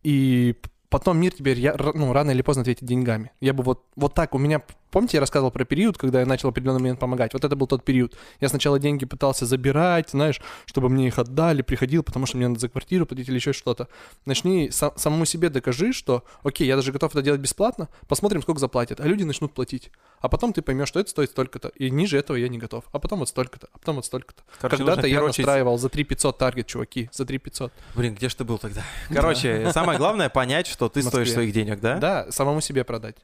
и 0.02 0.54
потом 0.88 1.18
мир 1.18 1.32
тебе 1.32 1.52
я- 1.52 1.76
ну, 1.94 2.12
рано 2.12 2.30
или 2.30 2.42
поздно 2.42 2.62
ответит 2.62 2.84
деньгами. 2.84 3.32
Я 3.40 3.52
бы 3.52 3.62
вот, 3.62 3.84
вот 3.96 4.14
так, 4.14 4.34
у 4.34 4.38
меня, 4.38 4.62
помните, 4.90 5.16
я 5.16 5.20
рассказывал 5.20 5.50
про 5.50 5.64
период, 5.64 5.96
когда 5.98 6.20
я 6.20 6.26
начал 6.26 6.48
в 6.48 6.52
определенный 6.52 6.80
момент 6.80 7.00
помогать? 7.00 7.32
Вот 7.32 7.44
это 7.44 7.56
был 7.56 7.66
тот 7.66 7.84
период. 7.84 8.16
Я 8.40 8.48
сначала 8.48 8.78
деньги 8.78 9.04
пытался 9.04 9.46
забирать, 9.46 10.10
знаешь, 10.10 10.40
чтобы 10.66 10.88
мне 10.88 11.08
их 11.08 11.18
отдали, 11.18 11.62
приходил, 11.62 12.02
потому 12.02 12.26
что 12.26 12.36
мне 12.36 12.48
надо 12.48 12.60
за 12.60 12.68
квартиру 12.68 13.06
платить 13.06 13.28
или 13.28 13.36
еще 13.36 13.52
что-то. 13.52 13.88
Начни 14.26 14.68
са- 14.68 14.92
самому 14.96 15.24
себе 15.24 15.48
докажи, 15.50 15.92
что, 15.92 16.24
окей, 16.42 16.66
я 16.66 16.76
даже 16.76 16.92
готов 16.92 17.12
это 17.12 17.22
делать 17.22 17.40
бесплатно, 17.40 17.88
посмотрим, 18.06 18.42
сколько 18.42 18.60
заплатят, 18.60 19.00
а 19.00 19.04
люди 19.04 19.24
начнут 19.24 19.52
платить. 19.54 19.90
А 20.20 20.28
потом 20.28 20.52
ты 20.52 20.62
поймешь, 20.62 20.88
что 20.88 21.00
это 21.00 21.10
стоит 21.10 21.30
столько-то, 21.30 21.68
и 21.68 21.90
ниже 21.90 22.18
этого 22.18 22.36
я 22.36 22.48
не 22.48 22.58
готов. 22.58 22.84
А 22.92 22.98
потом 22.98 23.20
вот 23.20 23.28
столько-то, 23.28 23.68
а 23.72 23.78
потом 23.78 23.96
вот 23.96 24.04
столько-то. 24.06 24.42
Когда-то 24.60 25.06
я 25.06 25.22
очередь- 25.22 25.46
настраивал 25.46 25.78
за 25.78 25.88
3500 25.88 26.38
таргет, 26.38 26.66
чуваки, 26.66 27.08
за 27.12 27.24
3500. 27.24 27.72
Блин, 27.94 28.14
где 28.14 28.28
ж 28.28 28.34
ты 28.34 28.44
был 28.44 28.58
тогда? 28.58 28.82
Короче, 29.12 29.70
самое 29.72 29.98
главное 29.98 30.28
понять, 30.28 30.66
что 30.66 30.88
ты 30.88 31.02
стоишь 31.02 31.32
своих 31.32 31.52
денег, 31.52 31.80
да? 31.80 31.96
Да, 31.98 32.26
самому 32.30 32.60
себе 32.60 32.84
продать. 32.84 33.16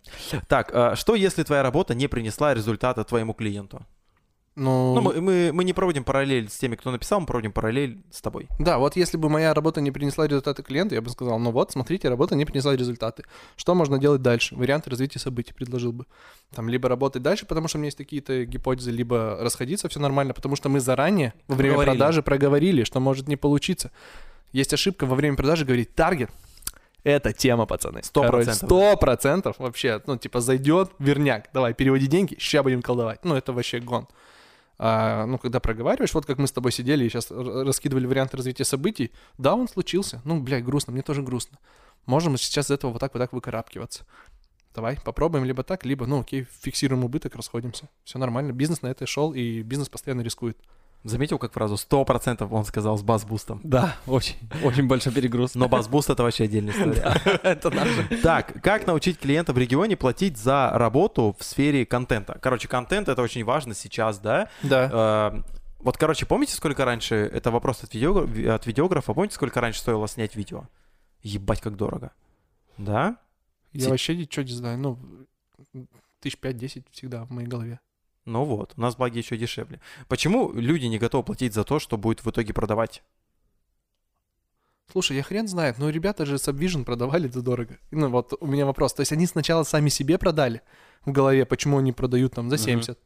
Так, 0.48 0.70
а 0.74 0.96
что 0.96 1.14
если 1.14 1.42
твоя 1.42 1.53
работа 1.62 1.94
не 1.94 2.08
принесла 2.08 2.54
результата 2.54 3.04
твоему 3.04 3.34
клиенту? 3.34 3.86
Ну, 4.56 4.94
Ну, 4.94 5.00
мы, 5.00 5.20
мы, 5.20 5.50
мы 5.52 5.64
не 5.64 5.72
проводим 5.72 6.04
параллель 6.04 6.48
с 6.48 6.56
теми, 6.56 6.76
кто 6.76 6.92
написал, 6.92 7.18
мы 7.18 7.26
проводим 7.26 7.50
параллель 7.50 8.04
с 8.12 8.22
тобой. 8.22 8.48
Да, 8.60 8.78
вот 8.78 8.94
если 8.94 9.16
бы 9.16 9.28
моя 9.28 9.52
работа 9.52 9.80
не 9.80 9.90
принесла 9.90 10.28
результаты 10.28 10.62
клиенту, 10.62 10.94
я 10.94 11.02
бы 11.02 11.10
сказал, 11.10 11.40
ну 11.40 11.50
вот, 11.50 11.72
смотрите, 11.72 12.08
работа 12.08 12.36
не 12.36 12.44
принесла 12.44 12.76
результаты. 12.76 13.24
Что 13.56 13.74
можно 13.74 13.98
делать 13.98 14.22
дальше? 14.22 14.54
Варианты 14.54 14.90
развития 14.90 15.18
событий 15.18 15.52
предложил 15.52 15.92
бы. 15.92 16.06
Там 16.54 16.68
либо 16.68 16.88
работать 16.88 17.22
дальше, 17.22 17.46
потому 17.46 17.66
что 17.66 17.78
у 17.78 17.80
меня 17.80 17.88
есть 17.88 17.98
такие-то 17.98 18.44
гипотезы, 18.44 18.92
либо 18.92 19.38
расходиться, 19.40 19.88
все 19.88 19.98
нормально, 19.98 20.34
потому 20.34 20.54
что 20.54 20.68
мы 20.68 20.78
заранее 20.78 21.34
во 21.48 21.56
время 21.56 21.74
Проговорили. 21.74 21.98
продажи 21.98 22.22
проговорили, 22.22 22.84
что 22.84 23.00
может 23.00 23.26
не 23.26 23.36
получиться. 23.36 23.90
Есть 24.52 24.72
ошибка 24.72 25.04
во 25.04 25.16
время 25.16 25.36
продажи 25.36 25.64
говорить 25.64 25.96
таргет. 25.96 26.30
Это 27.04 27.32
тема, 27.32 27.66
пацаны. 27.66 28.02
Сто 28.02 28.22
процентов. 28.22 28.56
Сто 28.56 28.96
процентов 28.96 29.58
вообще. 29.58 30.02
Ну, 30.06 30.16
типа, 30.16 30.40
зайдет, 30.40 30.90
верняк. 30.98 31.50
Давай, 31.52 31.74
переводи 31.74 32.06
деньги, 32.06 32.36
ща 32.38 32.62
будем 32.62 32.82
колдовать. 32.82 33.24
Ну, 33.24 33.34
это 33.34 33.52
вообще 33.52 33.78
гон. 33.78 34.08
А, 34.78 35.26
ну, 35.26 35.38
когда 35.38 35.60
проговариваешь, 35.60 36.14
вот 36.14 36.26
как 36.26 36.38
мы 36.38 36.46
с 36.46 36.52
тобой 36.52 36.72
сидели 36.72 37.04
и 37.04 37.08
сейчас 37.08 37.30
раскидывали 37.30 38.06
варианты 38.06 38.38
развития 38.38 38.64
событий, 38.64 39.12
да, 39.38 39.54
он 39.54 39.68
случился. 39.68 40.20
Ну, 40.24 40.40
блядь, 40.40 40.64
грустно, 40.64 40.92
мне 40.92 41.02
тоже 41.02 41.22
грустно. 41.22 41.58
Можем 42.06 42.36
сейчас 42.38 42.66
из 42.66 42.70
этого 42.72 42.92
вот 42.92 42.98
так 42.98 43.12
вот 43.14 43.20
так 43.20 43.32
выкарабкиваться. 43.32 44.04
Давай, 44.74 44.98
попробуем 45.04 45.44
либо 45.44 45.62
так, 45.62 45.84
либо, 45.84 46.06
ну, 46.06 46.20
окей, 46.20 46.46
фиксируем 46.62 47.04
убыток, 47.04 47.36
расходимся. 47.36 47.88
Все 48.02 48.18
нормально, 48.18 48.52
бизнес 48.52 48.82
на 48.82 48.88
это 48.88 49.06
шел, 49.06 49.32
и 49.32 49.62
бизнес 49.62 49.88
постоянно 49.88 50.22
рискует. 50.22 50.58
Заметил, 51.04 51.38
как 51.38 51.52
фразу 51.52 51.74
100% 51.74 52.48
он 52.50 52.64
сказал 52.64 52.96
с 52.96 53.02
бас-бустом. 53.02 53.60
Да, 53.62 53.96
очень, 54.06 54.36
очень 54.64 54.88
большой 54.88 55.12
перегруз. 55.12 55.54
Но 55.54 55.68
бас-буст 55.68 56.08
это 56.10 56.22
вообще 56.22 56.44
отдельная 56.44 56.72
история. 56.76 58.18
Так, 58.22 58.62
как 58.62 58.86
научить 58.86 59.18
клиента 59.18 59.52
в 59.52 59.58
регионе 59.58 59.96
платить 59.96 60.38
за 60.38 60.70
работу 60.74 61.36
в 61.38 61.44
сфере 61.44 61.84
контента? 61.84 62.38
Короче, 62.40 62.68
контент 62.68 63.08
это 63.08 63.20
очень 63.20 63.44
важно 63.44 63.74
сейчас, 63.74 64.18
да? 64.18 64.48
Да. 64.62 65.32
Э, 65.34 65.42
Вот, 65.80 65.98
короче, 65.98 66.24
помните, 66.24 66.54
сколько 66.54 66.86
раньше, 66.86 67.14
это 67.16 67.50
вопрос 67.50 67.84
от, 67.84 67.94
видеогра- 67.94 68.48
от 68.54 68.66
видеографа, 68.66 69.12
помните, 69.12 69.34
сколько 69.34 69.60
раньше 69.60 69.80
стоило 69.80 70.08
снять 70.08 70.34
видео? 70.34 70.64
Ебать, 71.22 71.60
как 71.60 71.76
дорого. 71.76 72.12
Да? 72.78 73.18
Я 73.74 73.90
вообще 73.90 74.16
ничего 74.16 74.42
не 74.44 74.52
знаю. 74.52 74.78
Ну, 74.78 74.98
тысяч 76.20 76.38
пять-десять 76.38 76.86
всегда 76.90 77.24
в 77.24 77.30
моей 77.30 77.46
голове. 77.46 77.80
Ну 78.24 78.44
вот, 78.44 78.72
у 78.76 78.80
нас 78.80 78.96
благи 78.96 79.18
еще 79.18 79.36
дешевле. 79.36 79.80
Почему 80.08 80.52
люди 80.52 80.86
не 80.86 80.98
готовы 80.98 81.24
платить 81.24 81.52
за 81.54 81.64
то, 81.64 81.78
что 81.78 81.98
будет 81.98 82.24
в 82.24 82.30
итоге 82.30 82.52
продавать? 82.54 83.02
Слушай, 84.92 85.16
я 85.16 85.22
хрен 85.22 85.48
знает, 85.48 85.78
но 85.78 85.90
ребята 85.90 86.24
же 86.24 86.36
Subvision 86.36 86.84
продавали 86.84 87.28
это 87.28 87.42
дорого. 87.42 87.78
Ну 87.90 88.08
вот 88.10 88.34
у 88.40 88.46
меня 88.46 88.64
вопрос. 88.66 88.94
То 88.94 89.00
есть 89.00 89.12
они 89.12 89.26
сначала 89.26 89.64
сами 89.64 89.88
себе 89.88 90.18
продали 90.18 90.62
в 91.04 91.12
голове, 91.12 91.44
почему 91.46 91.78
они 91.78 91.92
продают 91.92 92.34
там 92.34 92.48
за 92.48 92.56
Мгм. 92.56 92.64
70, 92.64 92.98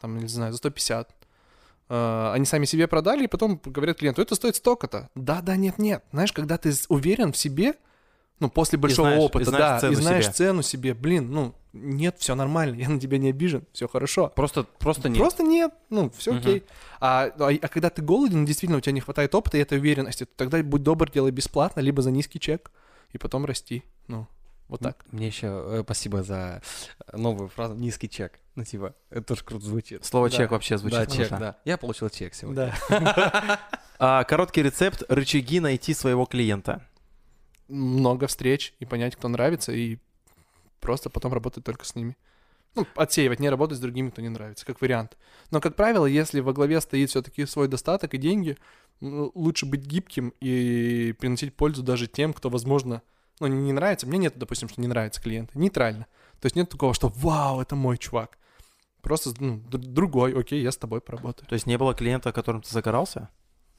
там, 0.00 0.18
не 0.18 0.28
знаю, 0.28 0.52
за 0.52 0.58
150. 0.58 1.14
А, 1.88 2.32
Они 2.32 2.46
сами 2.46 2.64
себе 2.64 2.88
продали, 2.88 3.24
и 3.24 3.28
потом 3.28 3.60
говорят 3.64 3.98
клиенту, 3.98 4.22
это 4.22 4.34
стоит 4.34 4.56
столько-то. 4.56 5.10
Да, 5.14 5.42
да, 5.42 5.56
нет, 5.56 5.78
нет. 5.78 6.02
Знаешь, 6.12 6.32
когда 6.32 6.56
ты 6.56 6.72
уверен 6.88 7.32
в 7.32 7.36
себе, 7.36 7.74
ну, 8.40 8.50
после 8.50 8.78
большого 8.78 9.08
знаешь- 9.08 9.22
и 9.22 9.24
опыта, 9.26 9.44
знаешь 9.50 9.64
да, 9.64 9.80
цену 9.80 9.92
и 9.92 9.96
знаешь 9.96 10.24
себе. 10.24 10.32
цену 10.34 10.62
себе, 10.62 10.94
блин, 10.94 11.30
ну, 11.30 11.54
нет, 11.72 12.16
все 12.18 12.34
нормально, 12.34 12.74
я 12.80 12.88
на 12.88 13.00
тебя 13.00 13.18
не 13.18 13.30
обижен, 13.30 13.64
все 13.72 13.88
хорошо. 13.88 14.32
Просто, 14.34 14.64
просто 14.78 15.08
нет. 15.08 15.18
Просто 15.18 15.42
нет, 15.42 15.72
ну, 15.90 16.10
все 16.10 16.32
Мгм. 16.32 16.40
окей. 16.40 16.64
А, 17.00 17.30
а, 17.38 17.48
а 17.50 17.68
когда 17.68 17.90
ты 17.90 18.02
голоден, 18.02 18.44
действительно, 18.44 18.78
у 18.78 18.80
тебя 18.80 18.92
не 18.92 19.00
хватает 19.00 19.34
опыта 19.34 19.56
и 19.56 19.60
этой 19.60 19.78
уверенности, 19.78 20.24
то 20.24 20.32
тогда 20.36 20.62
будь 20.62 20.82
добр, 20.82 21.10
делай 21.10 21.30
бесплатно, 21.30 21.80
либо 21.80 22.02
за 22.02 22.10
низкий 22.10 22.40
чек, 22.40 22.70
и 23.12 23.18
потом 23.18 23.44
расти. 23.44 23.84
Ну, 24.08 24.26
вот 24.68 24.80
так. 24.80 25.04
Мне 25.12 25.26
еще 25.28 25.46
э, 25.48 25.80
спасибо 25.84 26.22
за 26.22 26.62
э, 27.06 27.16
новую 27.16 27.48
фразу 27.48 27.74
«низкий 27.74 28.08
чек». 28.08 28.40
Ну, 28.54 28.64
типа, 28.64 28.94
это 29.10 29.22
тоже 29.22 29.44
круто 29.44 29.64
звучит. 29.64 30.04
Слово 30.04 30.30
Да. 30.30 30.36
чек 30.36 30.50
вообще 30.50 30.78
звучит 30.78 30.98
да, 31.00 31.06
чек, 31.06 31.28
да. 31.30 31.56
Я 31.64 31.76
получил 31.76 32.08
чек 32.08 32.34
сегодня. 32.34 32.74
Да. 32.88 33.60
А, 34.00 34.24
короткий 34.24 34.62
рецепт 34.62 35.04
рычаги 35.08 35.60
найти 35.60 35.94
своего 35.94 36.26
клиента. 36.26 36.82
Много 37.68 38.26
встреч, 38.26 38.74
и 38.78 38.84
понять, 38.84 39.16
кто 39.16 39.28
нравится, 39.28 39.72
и 39.72 39.98
просто 40.80 41.10
потом 41.10 41.32
работать 41.32 41.64
только 41.64 41.84
с 41.84 41.94
ними. 41.94 42.16
Ну, 42.74 42.86
отсеивать, 42.96 43.38
не 43.38 43.48
работать 43.48 43.78
с 43.78 43.80
другими, 43.80 44.10
кто 44.10 44.20
не 44.20 44.28
нравится, 44.28 44.66
как 44.66 44.80
вариант. 44.80 45.16
Но, 45.50 45.60
как 45.60 45.76
правило, 45.76 46.06
если 46.06 46.40
во 46.40 46.52
главе 46.52 46.80
стоит 46.80 47.10
все-таки 47.10 47.46
свой 47.46 47.68
достаток 47.68 48.14
и 48.14 48.18
деньги, 48.18 48.56
ну, 49.00 49.30
лучше 49.34 49.64
быть 49.64 49.86
гибким 49.86 50.34
и 50.40 51.14
приносить 51.18 51.54
пользу 51.54 51.82
даже 51.82 52.08
тем, 52.08 52.32
кто, 52.32 52.50
возможно, 52.50 53.02
ну, 53.40 53.46
не 53.46 53.72
нравится. 53.72 54.06
Мне 54.06 54.18
нет, 54.18 54.34
допустим, 54.36 54.68
что 54.68 54.80
не 54.80 54.88
нравится 54.88 55.22
клиенты. 55.22 55.58
Нейтрально. 55.58 56.06
То 56.40 56.46
есть 56.46 56.56
нет 56.56 56.68
такого, 56.68 56.94
что 56.94 57.08
«Вау, 57.08 57.60
это 57.60 57.76
мой 57.76 57.96
чувак». 57.96 58.38
Просто 59.02 59.34
ну, 59.38 59.60
другой, 59.68 60.32
окей, 60.32 60.62
я 60.62 60.72
с 60.72 60.76
тобой 60.76 61.00
поработаю. 61.00 61.46
То 61.46 61.52
есть 61.52 61.66
не 61.66 61.76
было 61.76 61.94
клиента, 61.94 62.32
которым 62.32 62.62
ты 62.62 62.70
загорался? 62.70 63.28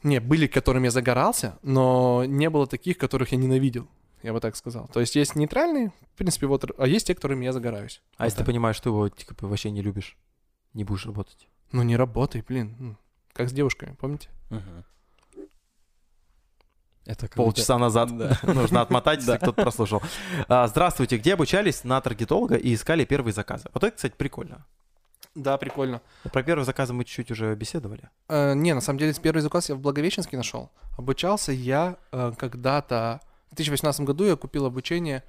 Не, 0.04 0.20
были, 0.20 0.48
которым 0.48 0.84
я 0.84 0.92
загорался, 0.92 1.58
но 1.64 2.24
не 2.26 2.50
было 2.50 2.68
таких, 2.68 2.98
которых 2.98 3.32
я 3.32 3.38
ненавидел. 3.38 3.88
Я 4.24 4.34
бы 4.34 4.40
так 4.40 4.56
сказал. 4.56 4.88
То 4.94 5.00
есть 5.00 5.16
есть 5.16 5.36
нейтральные, 5.36 5.92
в 6.14 6.18
принципе, 6.18 6.48
вот, 6.48 6.66
а 6.80 6.88
есть 6.88 7.08
те, 7.08 7.16
которыми 7.16 7.46
я 7.46 7.54
загораюсь. 7.54 8.02
А 8.18 8.24
Вот 8.24 8.26
если 8.26 8.38
ты 8.38 8.44
так. 8.44 8.48
понимаешь, 8.48 8.76
что 8.76 8.90
его 8.90 9.10
типа, 9.10 9.48
вообще 9.48 9.72
не 9.72 9.82
любишь, 9.82 10.18
не 10.74 10.84
будешь 10.84 11.06
работать? 11.06 11.48
Ну 11.72 11.84
не 11.84 11.96
работай, 11.96 12.44
блин. 12.48 12.76
ну, 12.80 12.96
Как 13.34 13.50
с 13.50 13.54
девушками, 13.54 13.96
помните? 14.00 14.30
Мгм. 14.50 14.84
Это 17.06 17.28
Полчаса 17.28 17.78
назад 17.78 18.16
Да. 18.18 18.40
нужно 18.44 18.82
отмотать, 18.82 19.20
если 19.20 19.38
кто-то 19.38 19.62
прослушал. 19.62 20.02
А, 20.48 20.68
Здравствуйте, 20.68 21.18
где 21.18 21.34
обучались 21.36 21.84
на 21.84 22.02
таргетолога 22.02 22.56
и 22.56 22.74
искали 22.74 23.06
первые 23.06 23.34
заказы? 23.34 23.70
Вот 23.74 23.84
это, 23.84 23.96
кстати, 23.96 24.14
прикольно. 24.18 24.66
Да, 25.36 25.58
прикольно. 25.58 26.02
Про 26.32 26.44
первые 26.44 26.66
заказы 26.66 26.94
мы 26.94 27.04
чуть-чуть 27.04 27.30
уже 27.32 27.54
беседовали. 27.56 28.10
Э, 28.30 28.54
не, 28.56 28.74
на 28.74 28.82
самом 28.82 29.00
деле, 29.00 29.14
с 29.14 29.20
первый 29.20 29.42
заказ 29.42 29.70
я 29.70 29.76
в 29.76 29.80
Благовещенске 29.80 30.38
нашел. 30.38 30.72
Обучался 30.98 31.52
я 31.52 31.98
э, 32.12 32.32
когда-то... 32.38 33.20
В 33.52 33.56
2018 33.56 34.02
году 34.02 34.24
я 34.26 34.36
купил 34.36 34.66
обучение... 34.66 35.24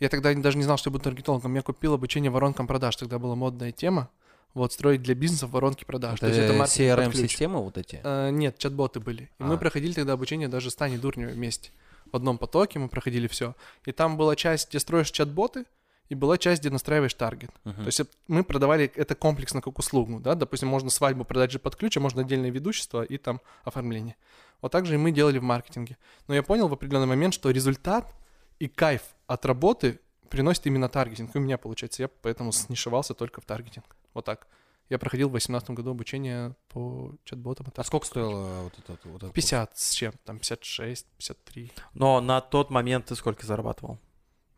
Я 0.00 0.08
тогда 0.08 0.32
даже 0.34 0.56
не 0.58 0.64
знал, 0.64 0.76
что 0.76 0.90
я 0.90 0.92
буду 0.92 1.04
таргетологом. 1.04 1.54
Я 1.54 1.62
купил 1.62 1.94
обучение 1.94 2.30
воронкам 2.30 2.66
продаж. 2.66 2.94
Тогда 2.96 3.18
была 3.18 3.34
модная 3.34 3.72
тема. 3.72 4.10
Вот, 4.54 4.72
строить 4.72 5.02
для 5.02 5.14
бизнеса 5.14 5.46
воронки 5.46 5.84
продаж. 5.84 6.18
То 6.20 6.26
есть 6.26 6.38
это 6.38 6.52
Это 6.54 6.64
ключ. 6.64 6.70
CRM-системы 6.80 7.62
вот 7.62 7.78
эти? 7.78 8.00
Э, 8.02 8.30
нет, 8.30 8.58
чат-боты 8.58 8.98
были. 9.00 9.30
И 9.38 9.42
мы 9.42 9.54
А. 9.54 9.56
проходили 9.58 9.92
тогда 9.92 10.14
обучение 10.14 10.48
даже 10.48 10.70
с 10.70 10.74
Таней 10.74 10.98
Дурневой 10.98 11.34
вместе. 11.34 11.70
В 12.10 12.16
одном 12.16 12.38
потоке 12.38 12.78
мы 12.78 12.88
проходили 12.88 13.28
все. 13.28 13.54
И 13.84 13.92
там 13.92 14.16
была 14.16 14.34
часть, 14.34 14.70
где 14.70 14.80
строишь 14.80 15.10
чат-боты, 15.10 15.64
и 16.08 16.14
была 16.14 16.38
часть, 16.38 16.60
где 16.62 16.70
настраиваешь 16.70 17.14
таргет. 17.14 17.50
Мгм. 17.64 17.76
То 17.76 17.86
есть 17.86 18.00
это- 18.00 18.10
мы 18.28 18.42
продавали 18.44 18.90
это 18.94 19.14
комплексно 19.14 19.60
как 19.60 19.78
услугу, 19.78 20.20
да, 20.20 20.34
допустим, 20.34 20.68
можно 20.68 20.90
свадьбу 20.90 21.24
продать 21.24 21.50
же 21.50 21.58
под 21.58 21.76
ключ, 21.76 21.96
а 21.96 22.00
можно 22.00 22.22
отдельное 22.22 22.50
ведущество 22.50 23.02
и 23.02 23.18
там 23.18 23.40
оформление. 23.64 24.16
Вот 24.62 24.72
так 24.72 24.86
же 24.86 24.94
и 24.94 24.98
мы 24.98 25.12
делали 25.12 25.38
в 25.38 25.42
маркетинге. 25.42 25.96
Но 26.26 26.34
я 26.34 26.42
понял 26.42 26.68
в 26.68 26.72
определенный 26.72 27.06
момент, 27.06 27.34
что 27.34 27.50
результат 27.50 28.12
и 28.58 28.68
кайф 28.68 29.02
от 29.26 29.44
работы 29.46 30.00
приносит 30.30 30.66
именно 30.66 30.88
таргетинг. 30.88 31.34
И 31.34 31.38
у 31.38 31.40
меня, 31.40 31.58
получается, 31.58 32.02
я 32.02 32.08
поэтому 32.08 32.52
снишевался 32.52 33.14
только 33.14 33.40
в 33.40 33.44
таргетинг. 33.44 33.84
Вот 34.14 34.24
так. 34.24 34.46
Я 34.90 34.98
проходил 34.98 35.28
в 35.28 35.32
2018 35.32 35.70
году 35.76 35.90
обучение 35.90 36.54
по 36.70 37.14
чат-ботам. 37.24 37.66
А 37.76 37.84
сколько 37.84 38.06
стоило 38.06 38.62
вот 38.62 38.72
этот 38.78 39.04
вот 39.04 39.22
этот 39.22 39.34
50 39.34 39.78
с 39.78 39.90
чем? 39.92 40.12
Там 40.24 40.38
56, 40.38 41.06
53. 41.18 41.72
Но 41.94 42.20
на 42.22 42.40
тот 42.40 42.70
момент 42.70 43.04
ты 43.06 43.14
сколько 43.14 43.46
зарабатывал? 43.46 43.98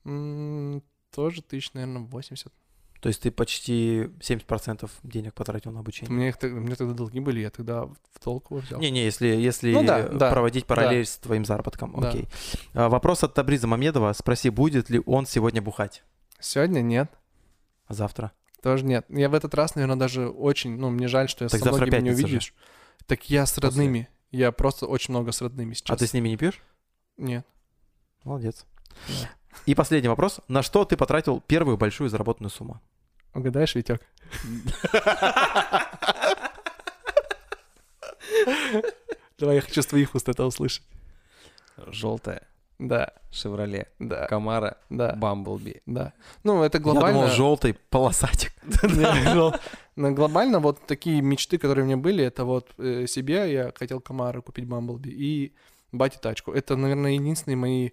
М, 0.04 0.82
тоже 1.14 1.42
тысяч, 1.42 1.72
наверное, 1.72 2.02
80. 2.02 2.52
То 3.00 3.08
есть 3.08 3.22
ты 3.22 3.30
почти 3.30 4.10
70% 4.20 4.90
денег 5.04 5.32
потратил 5.32 5.72
на 5.72 5.80
обучение? 5.80 6.14
меня, 6.14 6.28
их 6.28 6.42
меня 6.42 6.76
тогда 6.76 6.92
долги 6.92 7.18
были, 7.18 7.40
я 7.40 7.50
тогда 7.50 7.84
в 7.86 8.20
толк 8.22 8.50
его 8.50 8.60
взял. 8.60 8.78
Не-не, 8.78 9.02
если, 9.02 9.28
если 9.28 9.72
Ну 9.72 9.84
да, 9.84 10.00
э, 10.00 10.12
да, 10.12 10.30
проводить 10.30 10.66
параллель 10.66 11.06
с 11.06 11.16
твоим 11.16 11.46
заработком. 11.46 11.98
Да. 11.98 12.10
Окей. 12.10 12.28
А, 12.74 12.90
вопрос 12.90 13.24
от 13.24 13.32
Табриза 13.32 13.66
Мамедова. 13.66 14.12
Спроси, 14.12 14.50
будет 14.50 14.90
ли 14.90 15.00
он 15.06 15.24
сегодня 15.24 15.62
бухать? 15.62 16.02
Сегодня 16.40 16.82
нет. 16.82 17.10
А 17.86 17.94
завтра? 17.94 18.32
Тоже 18.62 18.84
нет. 18.84 19.06
Я 19.08 19.30
в 19.30 19.34
этот 19.34 19.54
раз, 19.54 19.74
наверное, 19.74 19.96
даже 19.96 20.28
очень, 20.28 20.76
ну, 20.76 20.90
мне 20.90 21.08
жаль, 21.08 21.30
что 21.30 21.44
я 21.44 21.48
Так 21.48 21.60
со 21.60 21.68
многими 21.68 21.86
не 21.86 21.90
пятница 21.90 22.18
же. 22.18 22.24
увидишь. 22.24 22.54
Так 23.06 23.30
я 23.30 23.46
с 23.46 23.56
родными. 23.56 24.08
Я 24.30 24.52
просто 24.52 24.86
очень 24.86 25.12
много 25.12 25.32
с 25.32 25.40
родными 25.40 25.72
сейчас. 25.72 25.90
А 25.90 25.96
ты 25.96 26.06
с 26.06 26.12
ними 26.12 26.28
не 26.28 26.36
пьешь? 26.36 26.60
Нет. 27.16 27.46
Молодец. 28.24 28.66
Да. 29.08 29.30
И 29.66 29.74
последний 29.74 30.08
вопрос. 30.08 30.40
На 30.48 30.62
что 30.62 30.84
ты 30.84 30.96
потратил 30.96 31.40
первую 31.40 31.76
большую 31.76 32.08
заработанную 32.08 32.50
сумму? 32.50 32.80
Угадаешь, 33.34 33.74
Витек? 33.74 34.00
Давай, 39.38 39.56
я 39.56 39.60
хочу 39.60 39.82
с 39.82 39.86
твоих 39.86 40.14
уст 40.14 40.28
это 40.28 40.44
услышать. 40.44 40.82
Желтая, 41.86 42.46
Да, 42.78 43.12
Шевроле, 43.30 43.86
да, 43.98 44.26
Камара, 44.26 44.76
да, 44.90 45.14
Бамблби. 45.14 45.80
да. 45.86 46.12
Ну, 46.44 46.62
это 46.62 46.78
Я 46.78 46.82
глобально... 46.84 47.20
думал, 47.20 47.28
желтый 47.34 47.74
полосатик. 47.88 48.52
Но 49.96 50.12
глобально 50.12 50.60
вот 50.60 50.86
такие 50.86 51.22
мечты, 51.22 51.56
которые 51.58 51.84
у 51.84 51.86
меня 51.86 51.96
были, 51.96 52.22
это 52.24 52.44
вот 52.44 52.70
э, 52.78 53.06
себе 53.06 53.50
я 53.52 53.72
хотел 53.74 54.00
Камара 54.00 54.40
купить 54.42 54.66
Бамблби 54.66 55.08
и 55.10 55.54
бате 55.92 56.18
тачку. 56.18 56.52
Это, 56.52 56.76
наверное, 56.76 57.12
единственные 57.12 57.56
мои 57.56 57.90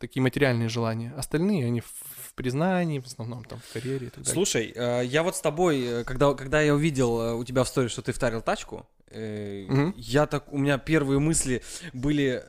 такие 0.00 0.22
материальные 0.22 0.68
желания. 0.68 1.12
Остальные, 1.16 1.66
они 1.66 1.80
в, 1.80 2.34
признании, 2.34 3.00
в 3.00 3.06
основном 3.06 3.44
там 3.44 3.60
в 3.60 3.72
карьере 3.72 4.06
и 4.06 4.10
так 4.10 4.24
далее. 4.24 4.32
Слушай, 4.32 4.72
э, 4.74 5.02
я 5.04 5.22
вот 5.22 5.36
с 5.36 5.40
тобой, 5.40 5.82
э, 5.82 6.04
когда, 6.04 6.32
когда 6.32 6.62
я 6.62 6.74
увидел 6.74 7.20
э, 7.20 7.34
у 7.34 7.44
тебя 7.44 7.64
в 7.64 7.66
истории, 7.66 7.88
что 7.88 8.02
ты 8.02 8.12
втарил 8.12 8.40
тачку, 8.40 8.86
Мгм. 9.12 9.92
я 9.96 10.26
так, 10.26 10.52
у 10.52 10.58
меня 10.58 10.78
первые 10.78 11.18
мысли 11.18 11.62
были, 11.92 12.44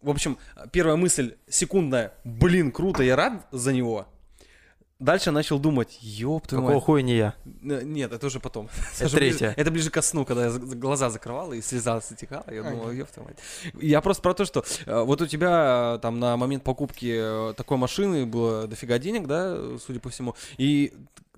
в 0.00 0.08
общем, 0.08 0.38
первая 0.72 0.96
мысль 0.96 1.36
секундная, 1.48 2.14
блин, 2.24 2.72
круто, 2.72 3.02
я 3.02 3.14
рад 3.14 3.46
за 3.52 3.74
него. 3.74 4.08
Дальше 4.98 5.30
начал 5.30 5.58
думать, 5.58 5.98
ёб 6.00 6.46
твою 6.46 6.62
Какого 6.62 6.74
мать. 6.76 6.84
хуя 6.84 7.02
не 7.02 7.16
я? 7.16 7.34
Нет, 7.44 8.12
это 8.12 8.26
уже 8.26 8.40
потом. 8.40 8.68
Это 8.98 9.10
третье. 9.14 9.52
это 9.54 9.70
ближе 9.70 9.90
ко 9.90 10.00
сну, 10.00 10.24
когда 10.24 10.44
я 10.44 10.50
за- 10.50 10.58
глаза 10.60 11.10
закрывал 11.10 11.52
и 11.52 11.60
слеза 11.60 12.00
стекала. 12.00 12.44
Я 12.50 12.62
думал, 12.62 12.90
ёб 12.90 13.08
твою 13.10 13.28
мать. 13.28 13.38
Я 13.78 14.00
просто 14.00 14.22
про 14.22 14.32
то, 14.32 14.46
что 14.46 14.64
э, 14.86 15.02
вот 15.02 15.20
у 15.20 15.26
тебя 15.26 15.96
э, 15.96 15.98
там 16.00 16.18
на 16.18 16.36
момент 16.38 16.64
покупки 16.64 17.50
э, 17.50 17.54
такой 17.54 17.76
машины 17.76 18.24
было 18.24 18.66
дофига 18.66 18.98
денег, 18.98 19.26
да, 19.26 19.58
судя 19.84 20.00
по 20.00 20.08
всему. 20.08 20.34
И 20.56 20.94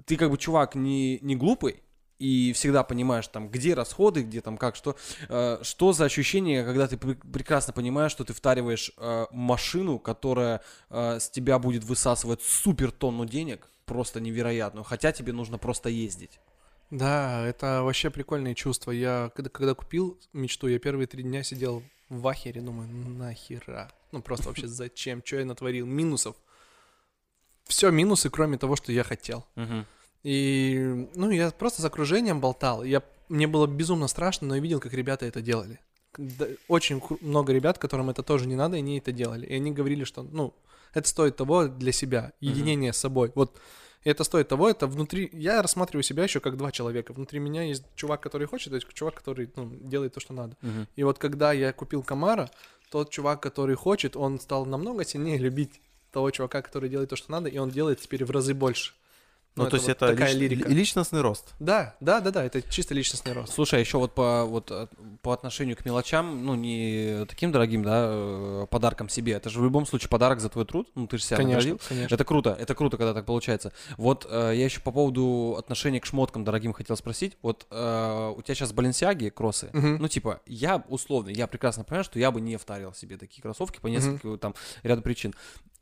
ты 0.06 0.16
как 0.16 0.30
бы 0.30 0.38
чувак 0.38 0.76
не, 0.76 1.18
не 1.20 1.34
глупый, 1.34 1.82
и 2.18 2.52
всегда 2.52 2.82
понимаешь 2.82 3.28
там, 3.28 3.48
где 3.48 3.74
расходы, 3.74 4.22
где 4.22 4.40
там 4.40 4.56
как, 4.58 4.76
что, 4.76 4.96
э, 5.28 5.58
что 5.62 5.92
за 5.92 6.04
ощущение, 6.04 6.64
когда 6.64 6.88
ты 6.88 6.96
пр- 6.96 7.16
прекрасно 7.32 7.72
понимаешь, 7.72 8.12
что 8.12 8.24
ты 8.24 8.32
втариваешь 8.32 8.90
э, 8.96 9.26
машину, 9.30 9.98
которая 9.98 10.62
э, 10.90 11.20
с 11.20 11.30
тебя 11.30 11.58
будет 11.58 11.84
высасывать 11.84 12.42
супер 12.42 12.90
тонну 12.90 13.24
денег, 13.24 13.68
просто 13.84 14.20
невероятную, 14.20 14.84
хотя 14.84 15.12
тебе 15.12 15.32
нужно 15.32 15.58
просто 15.58 15.88
ездить. 15.88 16.40
Да, 16.90 17.46
это 17.46 17.82
вообще 17.82 18.10
прикольные 18.10 18.54
чувства. 18.54 18.90
Я 18.92 19.30
когда, 19.34 19.50
когда 19.50 19.74
купил 19.74 20.18
мечту, 20.32 20.68
я 20.68 20.78
первые 20.78 21.06
три 21.06 21.22
дня 21.22 21.42
сидел 21.42 21.82
в 22.08 22.26
ахере, 22.26 22.60
думаю, 22.60 22.88
нахера? 22.88 23.90
Ну 24.10 24.22
просто 24.22 24.48
вообще 24.48 24.66
зачем? 24.66 25.22
Что 25.24 25.36
я 25.36 25.44
натворил? 25.44 25.86
Минусов. 25.86 26.36
Все 27.64 27.90
минусы, 27.90 28.30
кроме 28.30 28.56
того, 28.56 28.76
что 28.76 28.92
я 28.92 29.04
хотел. 29.04 29.44
И, 30.28 31.08
ну, 31.14 31.30
я 31.30 31.50
просто 31.50 31.80
с 31.80 31.84
окружением 31.86 32.38
болтал. 32.38 32.84
Я, 32.84 33.02
мне 33.30 33.46
было 33.46 33.66
безумно 33.66 34.08
страшно, 34.08 34.48
но 34.48 34.56
я 34.56 34.60
видел, 34.60 34.78
как 34.78 34.92
ребята 34.92 35.24
это 35.24 35.40
делали. 35.40 35.80
Очень 36.68 37.00
много 37.22 37.54
ребят, 37.54 37.78
которым 37.78 38.10
это 38.10 38.22
тоже 38.22 38.46
не 38.46 38.54
надо, 38.54 38.76
и 38.76 38.80
они 38.80 38.98
это 38.98 39.10
делали. 39.10 39.46
И 39.46 39.54
они 39.54 39.72
говорили, 39.72 40.04
что, 40.04 40.22
ну, 40.22 40.52
это 40.92 41.08
стоит 41.08 41.36
того 41.36 41.68
для 41.68 41.92
себя, 41.92 42.32
единение 42.40 42.92
с 42.92 42.98
собой. 42.98 43.32
Вот 43.34 43.58
это 44.04 44.22
стоит 44.22 44.48
того, 44.48 44.68
это 44.68 44.86
внутри... 44.86 45.30
Я 45.32 45.62
рассматриваю 45.62 46.02
себя 46.02 46.24
еще 46.24 46.40
как 46.40 46.58
два 46.58 46.72
человека. 46.72 47.14
Внутри 47.14 47.40
меня 47.40 47.62
есть 47.62 47.84
чувак, 47.94 48.20
который 48.20 48.46
хочет, 48.46 48.74
и 48.74 48.80
чувак, 48.92 49.14
который 49.14 49.50
ну, 49.56 49.70
делает 49.80 50.12
то, 50.12 50.20
что 50.20 50.34
надо. 50.34 50.58
И 50.94 51.04
вот 51.04 51.18
когда 51.18 51.54
я 51.54 51.72
купил 51.72 52.02
Камара, 52.02 52.50
тот 52.90 53.08
чувак, 53.08 53.40
который 53.40 53.76
хочет, 53.76 54.14
он 54.14 54.38
стал 54.40 54.66
намного 54.66 55.06
сильнее 55.06 55.38
любить 55.38 55.80
того 56.12 56.30
чувака, 56.30 56.60
который 56.60 56.90
делает 56.90 57.08
то, 57.08 57.16
что 57.16 57.30
надо, 57.30 57.48
и 57.48 57.56
он 57.56 57.70
делает 57.70 58.00
теперь 58.00 58.26
в 58.26 58.30
разы 58.30 58.52
больше. 58.52 58.92
Ну, 59.64 59.70
то 59.70 59.76
есть 59.76 59.86
вот 59.88 59.96
это 59.96 60.06
такая 60.08 60.34
лич- 60.34 60.38
лирика. 60.38 60.68
ли- 60.68 60.74
личностный 60.74 61.20
рост. 61.20 61.54
Да, 61.58 61.94
да, 62.00 62.20
да, 62.20 62.30
да, 62.30 62.44
это 62.44 62.62
чисто 62.62 62.94
личностный 62.94 63.32
рост. 63.32 63.52
Слушай, 63.52 63.76
а 63.76 63.80
еще 63.80 63.98
вот 63.98 64.14
по, 64.14 64.44
вот 64.44 64.70
э, 64.70 64.86
по 65.22 65.32
отношению 65.32 65.76
к 65.76 65.84
мелочам, 65.84 66.44
ну, 66.44 66.54
не 66.54 67.24
таким 67.28 67.52
дорогим, 67.52 67.82
да, 67.82 68.06
э, 68.10 68.66
подарком 68.70 69.08
себе, 69.08 69.32
это 69.34 69.50
же 69.50 69.60
в 69.60 69.64
любом 69.64 69.86
случае 69.86 70.08
подарок 70.08 70.40
за 70.40 70.48
твой 70.48 70.64
труд, 70.64 70.88
ну, 70.94 71.06
ты 71.06 71.18
же 71.18 71.24
себя 71.24 71.36
Конечно, 71.36 71.56
наградил. 71.56 71.80
конечно. 71.88 72.14
Это 72.14 72.24
круто, 72.24 72.56
это 72.58 72.74
круто, 72.74 72.96
когда 72.96 73.14
так 73.14 73.26
получается. 73.26 73.72
Вот 73.96 74.26
э, 74.28 74.52
я 74.54 74.64
еще 74.64 74.80
по 74.80 74.92
поводу 74.92 75.56
отношения 75.58 76.00
к 76.00 76.06
шмоткам 76.06 76.44
дорогим 76.44 76.72
хотел 76.72 76.96
спросить. 76.96 77.36
Вот 77.42 77.66
э, 77.70 78.32
у 78.36 78.42
тебя 78.42 78.54
сейчас 78.54 78.72
Баленсиаги 78.72 79.28
кроссы. 79.28 79.70
Мгм. 79.72 79.98
Ну, 80.00 80.08
типа, 80.08 80.40
я 80.46 80.84
условно, 80.88 81.30
я 81.30 81.46
прекрасно 81.46 81.84
понимаю, 81.84 82.04
что 82.04 82.18
я 82.18 82.30
бы 82.30 82.40
не 82.40 82.56
втарил 82.56 82.92
себе 82.94 83.16
такие 83.16 83.42
кроссовки 83.42 83.78
по 83.80 83.86
несколько 83.88 84.36
там 84.36 84.54
ряду 84.82 85.02
причин. 85.02 85.34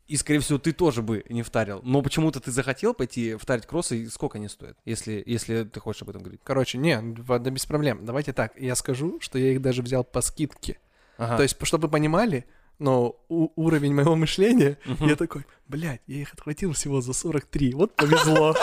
И, 0.07 0.15
скорее 0.15 0.39
всего, 0.39 0.57
ты 0.57 0.71
тоже 0.71 1.01
бы 1.01 1.25
не 1.27 1.43
втарил. 1.43 1.81
Но 1.83 2.01
почему-то 2.01 2.39
ты 2.39 2.49
захотел 2.51 2.93
пойти 2.93 3.35
втарить 3.35 3.65
кроссы, 3.65 3.97
и 3.97 4.07
сколько 4.07 4.37
они 4.37 4.47
стоят, 4.47 4.77
если, 4.85 5.21
если 5.25 5.63
ты 5.65 5.79
хочешь 5.81 6.01
об 6.03 6.09
этом 6.09 6.21
говорить? 6.21 6.39
Короче, 6.43 6.77
не, 6.77 6.99
да 7.01 7.37
без 7.49 7.65
проблем. 7.65 8.05
Давайте 8.05 8.31
так, 8.31 8.53
я 8.57 8.75
скажу, 8.75 9.19
что 9.19 9.37
я 9.37 9.51
их 9.51 9.61
даже 9.61 9.81
взял 9.81 10.05
по 10.05 10.21
скидке. 10.21 10.79
Ага. 11.17 11.37
То 11.37 11.43
есть, 11.43 11.57
чтобы 11.63 11.87
вы 11.87 11.91
понимали, 11.91 12.45
но 12.79 13.19
у- 13.27 13.49
уровень 13.55 13.93
моего 13.93 14.15
мышления, 14.15 14.77
я 15.01 15.15
такой, 15.17 15.45
блядь, 15.67 16.01
я 16.07 16.21
их 16.21 16.33
отхватил 16.33 16.71
всего 16.71 17.01
за 17.01 17.11
43, 17.13 17.73
вот 17.73 17.93
повезло. 17.95 18.55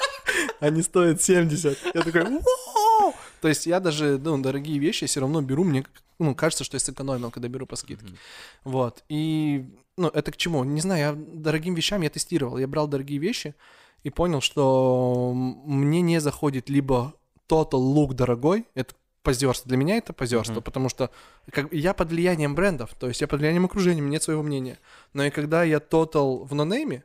Они 0.60 0.82
стоят 0.82 1.22
70. 1.22 1.78
Я 1.94 2.02
такой! 2.02 2.40
То 3.40 3.48
есть 3.48 3.66
я 3.66 3.80
даже, 3.80 4.18
ну, 4.18 4.38
дорогие 4.40 4.78
вещи 4.78 5.06
все 5.06 5.20
равно 5.20 5.40
беру, 5.42 5.64
мне, 5.64 5.84
ну, 6.18 6.34
кажется, 6.34 6.64
что 6.64 6.76
я 6.76 6.80
сэкономил, 6.80 7.30
когда 7.30 7.48
беру 7.48 7.66
по 7.66 7.76
скидке. 7.76 8.06
Вот, 8.64 9.02
и, 9.08 9.64
ну, 9.96 10.08
это 10.08 10.32
к 10.32 10.36
чему? 10.36 10.64
Не 10.64 10.80
знаю, 10.80 11.00
я 11.00 11.12
дорогим 11.16 11.74
вещам 11.74 12.02
я 12.02 12.10
тестировал, 12.10 12.58
я 12.58 12.66
брал 12.68 12.88
дорогие 12.88 13.18
вещи 13.18 13.54
и 14.02 14.10
понял, 14.10 14.40
что 14.40 15.32
мне 15.34 16.00
не 16.02 16.20
заходит 16.20 16.68
либо 16.70 17.14
total 17.48 17.94
look 17.94 18.14
дорогой, 18.14 18.66
это 18.74 18.94
позерство. 19.22 19.68
Для 19.68 19.76
меня 19.76 19.96
это 19.96 20.12
позерство, 20.12 20.54
Мгм. 20.54 20.62
потому 20.62 20.88
что 20.88 21.10
как, 21.50 21.72
я 21.72 21.92
под 21.92 22.08
влиянием 22.10 22.54
брендов, 22.54 22.94
то 22.98 23.08
есть 23.08 23.20
я 23.20 23.26
под 23.26 23.40
влиянием 23.40 23.64
окружения, 23.66 24.00
меня 24.00 24.12
нет 24.12 24.22
своего 24.22 24.42
мнения. 24.42 24.78
Но 25.12 25.24
и 25.24 25.30
когда 25.30 25.62
я 25.62 25.76
total 25.78 26.44
в 26.46 26.54
нонейме, 26.54 27.04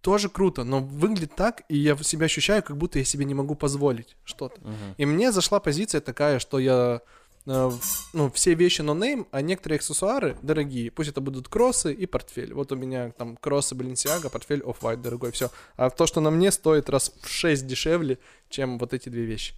тоже 0.00 0.28
круто, 0.28 0.64
но 0.64 0.80
выглядит 0.80 1.34
так, 1.34 1.62
и 1.68 1.76
я 1.76 1.96
себя 1.96 2.26
ощущаю, 2.26 2.62
как 2.62 2.76
будто 2.76 2.98
я 2.98 3.04
себе 3.04 3.24
не 3.24 3.34
могу 3.34 3.54
позволить 3.54 4.16
что-то. 4.24 4.60
Мгм. 4.60 4.94
И 4.96 5.06
мне 5.06 5.32
зашла 5.32 5.60
позиция 5.60 6.00
такая, 6.00 6.38
что 6.38 6.58
я 6.58 7.02
э, 7.46 7.70
ну, 8.12 8.30
все 8.30 8.54
вещи 8.54 8.82
no 8.82 8.95
name, 8.95 9.26
а 9.30 9.42
некоторые 9.42 9.76
аксессуары 9.76 10.36
дорогие. 10.42 10.90
Пусть 10.90 11.10
это 11.10 11.20
будут 11.20 11.48
кроссы 11.48 11.92
и 11.92 12.06
портфель. 12.06 12.54
Вот 12.54 12.72
у 12.72 12.76
меня 12.76 13.10
там 13.12 13.36
кроссы 13.36 13.74
Balenciaga, 13.74 14.30
портфель 14.30 14.60
Off-White 14.60 15.02
дорогой, 15.02 15.32
все. 15.32 15.50
А 15.76 15.90
то, 15.90 16.06
что 16.06 16.20
на 16.20 16.30
мне, 16.30 16.50
стоит 16.50 16.88
раз 16.88 17.12
в 17.20 17.28
6 17.28 17.66
дешевле, 17.66 18.18
чем 18.48 18.78
вот 18.78 18.94
эти 18.94 19.08
две 19.08 19.24
вещи. 19.24 19.54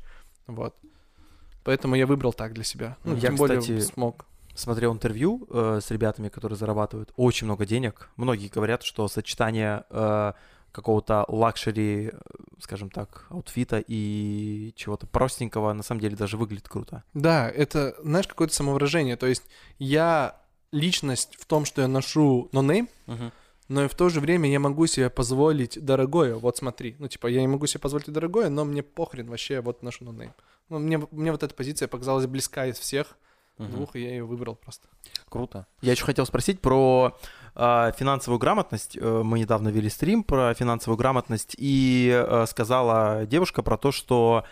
Вот. 0.46 0.74
Поэтому 1.64 1.94
я 1.94 2.06
выбрал 2.06 2.32
так 2.32 2.52
для 2.52 2.64
себя. 2.64 2.96
Ну, 3.04 3.14
Я, 3.14 3.20
тем 3.20 3.36
более 3.36 3.60
кстати, 3.60 3.80
смог. 3.80 4.26
Смотрел 4.54 4.92
интервью 4.92 5.46
э, 5.50 5.80
с 5.82 5.90
ребятами, 5.90 6.28
которые 6.28 6.58
зарабатывают 6.58 7.12
очень 7.16 7.46
много 7.46 7.64
денег. 7.64 8.10
Многие 8.16 8.48
говорят, 8.48 8.82
что 8.82 9.08
сочетание 9.08 9.84
э, 9.88 10.32
какого-то 10.72 11.24
luxury, 11.28 12.08
э, 12.08 12.18
скажем 12.60 12.90
так, 12.90 13.26
аутфита 13.30 13.82
и 13.86 14.72
чего-то 14.76 15.06
простенького 15.06 15.72
на 15.72 15.82
самом 15.82 16.00
деле 16.02 16.16
даже 16.16 16.36
выглядит 16.36 16.68
круто. 16.68 17.02
Да, 17.14 17.48
это, 17.48 17.94
знаешь, 18.02 18.26
какое-то 18.28 18.54
самовыражение. 18.54 19.16
То 19.16 19.26
есть 19.26 19.44
я 19.78 20.36
личность 20.70 21.36
в 21.38 21.46
том, 21.46 21.64
что 21.64 21.80
я 21.82 21.88
ношу 21.88 22.48
нонейм, 22.52 22.88
Мгм. 23.06 23.32
но 23.68 23.84
и 23.84 23.88
в 23.88 23.94
то 23.94 24.10
же 24.10 24.20
время 24.20 24.50
я 24.50 24.60
могу 24.60 24.86
себе 24.86 25.08
позволить 25.08 25.82
дорогое. 25.82 26.34
Вот 26.34 26.58
смотри, 26.58 26.96
ну 26.98 27.08
типа 27.08 27.26
я 27.26 27.40
не 27.40 27.48
могу 27.48 27.66
себе 27.66 27.80
позволить 27.80 28.10
дорогое, 28.12 28.50
но 28.50 28.64
мне 28.66 28.82
похрен 28.82 29.28
вообще, 29.30 29.60
вот 29.62 29.82
ношу 29.82 30.04
нонейм. 30.04 30.34
Ну, 30.68 30.78
мне, 30.78 30.98
мне 31.10 31.32
вот 31.32 31.42
эта 31.42 31.54
позиция 31.54 31.88
показалась 31.88 32.26
близка 32.26 32.66
из 32.66 32.78
всех 32.78 33.16
Мгм. 33.58 33.70
двух, 33.72 33.96
и 33.96 34.02
я 34.02 34.10
ее 34.10 34.24
выбрал 34.24 34.54
просто. 34.56 34.88
Круто. 35.28 35.66
Я 35.80 35.92
еще 35.92 36.04
хотел 36.04 36.26
спросить 36.26 36.60
про 36.60 37.16
э, 37.54 37.92
финансовую 37.96 38.38
грамотность. 38.38 38.96
Э, 38.96 39.22
Мы 39.22 39.38
недавно 39.40 39.68
вели 39.68 39.88
стрим 39.88 40.24
про 40.24 40.54
финансовую 40.54 40.96
грамотность, 40.96 41.54
и 41.58 42.10
э, 42.12 42.46
сказала 42.48 43.26
девушка 43.26 43.62
про 43.62 43.76
то, 43.76 43.92
что 43.92 44.44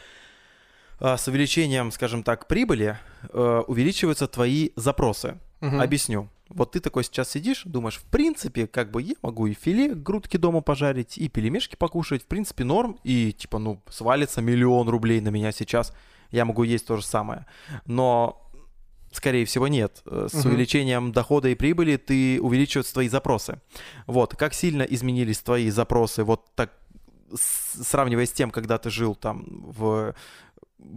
э, 1.01 1.17
с 1.17 1.27
увеличением, 1.29 1.91
скажем 1.93 2.23
так, 2.23 2.47
прибыли 2.47 2.99
э, 3.33 3.63
увеличиваются 3.67 4.27
твои 4.29 4.71
запросы. 4.77 5.39
Мгм. 5.61 5.81
Объясню. 5.81 6.29
Вот 6.49 6.73
ты 6.73 6.81
такой 6.81 7.05
сейчас 7.05 7.31
сидишь, 7.31 7.63
думаешь, 7.65 7.99
в 7.99 8.05
принципе, 8.05 8.67
как 8.67 8.91
бы 8.91 9.01
я 9.03 9.15
могу 9.23 9.47
и 9.47 9.55
филе 9.55 9.95
грудки 9.95 10.37
дома 10.37 10.63
пожарить, 10.63 11.17
и 11.17 11.29
пельмешки 11.29 11.77
покушать, 11.77 12.25
в 12.25 12.27
принципе, 12.27 12.65
норм, 12.65 12.99
и 13.05 13.33
типа, 13.33 13.59
ну, 13.59 13.81
свалится 13.89 14.41
миллион 14.43 14.89
рублей 14.89 15.21
на 15.21 15.29
меня 15.29 15.53
сейчас, 15.53 15.95
я 16.33 16.45
могу 16.45 16.65
есть 16.65 16.87
то 16.87 16.97
же 16.97 17.05
самое. 17.05 17.47
Но, 17.87 18.50
скорее 19.11 19.45
всего, 19.45 19.69
нет. 19.69 20.03
Э, 20.07 20.29
С 20.31 20.35
Мгм. 20.35 20.51
увеличением 20.53 21.13
дохода 21.13 21.49
и 21.49 21.55
прибыли 21.55 21.97
ты 21.97 22.41
увеличиваются 22.41 22.93
твои 22.93 23.09
запросы. 23.09 23.61
Вот, 24.07 24.35
как 24.37 24.55
сильно 24.55 24.83
изменились 24.83 25.41
твои 25.41 25.71
запросы, 25.71 26.25
вот 26.25 26.47
так, 26.55 26.73
сравнивая 27.35 28.27
с 28.27 28.33
тем, 28.33 28.51
когда 28.51 28.79
ты 28.79 28.91
жил 28.91 29.15
там 29.15 29.45
в 29.73 30.15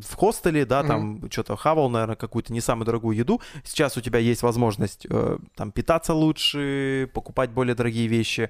в 0.02 0.14
хостеле, 0.16 0.66
да, 0.66 0.82
там 0.82 1.30
что-то 1.30 1.58
хавал, 1.58 1.90
наверное, 1.90 2.16
какую-то 2.16 2.54
не 2.54 2.62
самую 2.62 2.86
дорогую 2.86 3.18
еду. 3.18 3.42
Сейчас 3.66 3.98
у 3.98 4.02
тебя 4.02 4.18
есть 4.18 4.42
возможность 4.42 5.06
э, 5.10 5.38
там 5.56 5.72
питаться 5.74 6.14
лучше, 6.14 7.10
покупать 7.14 7.50
более 7.50 7.76
дорогие 7.76 8.08
вещи. 8.08 8.50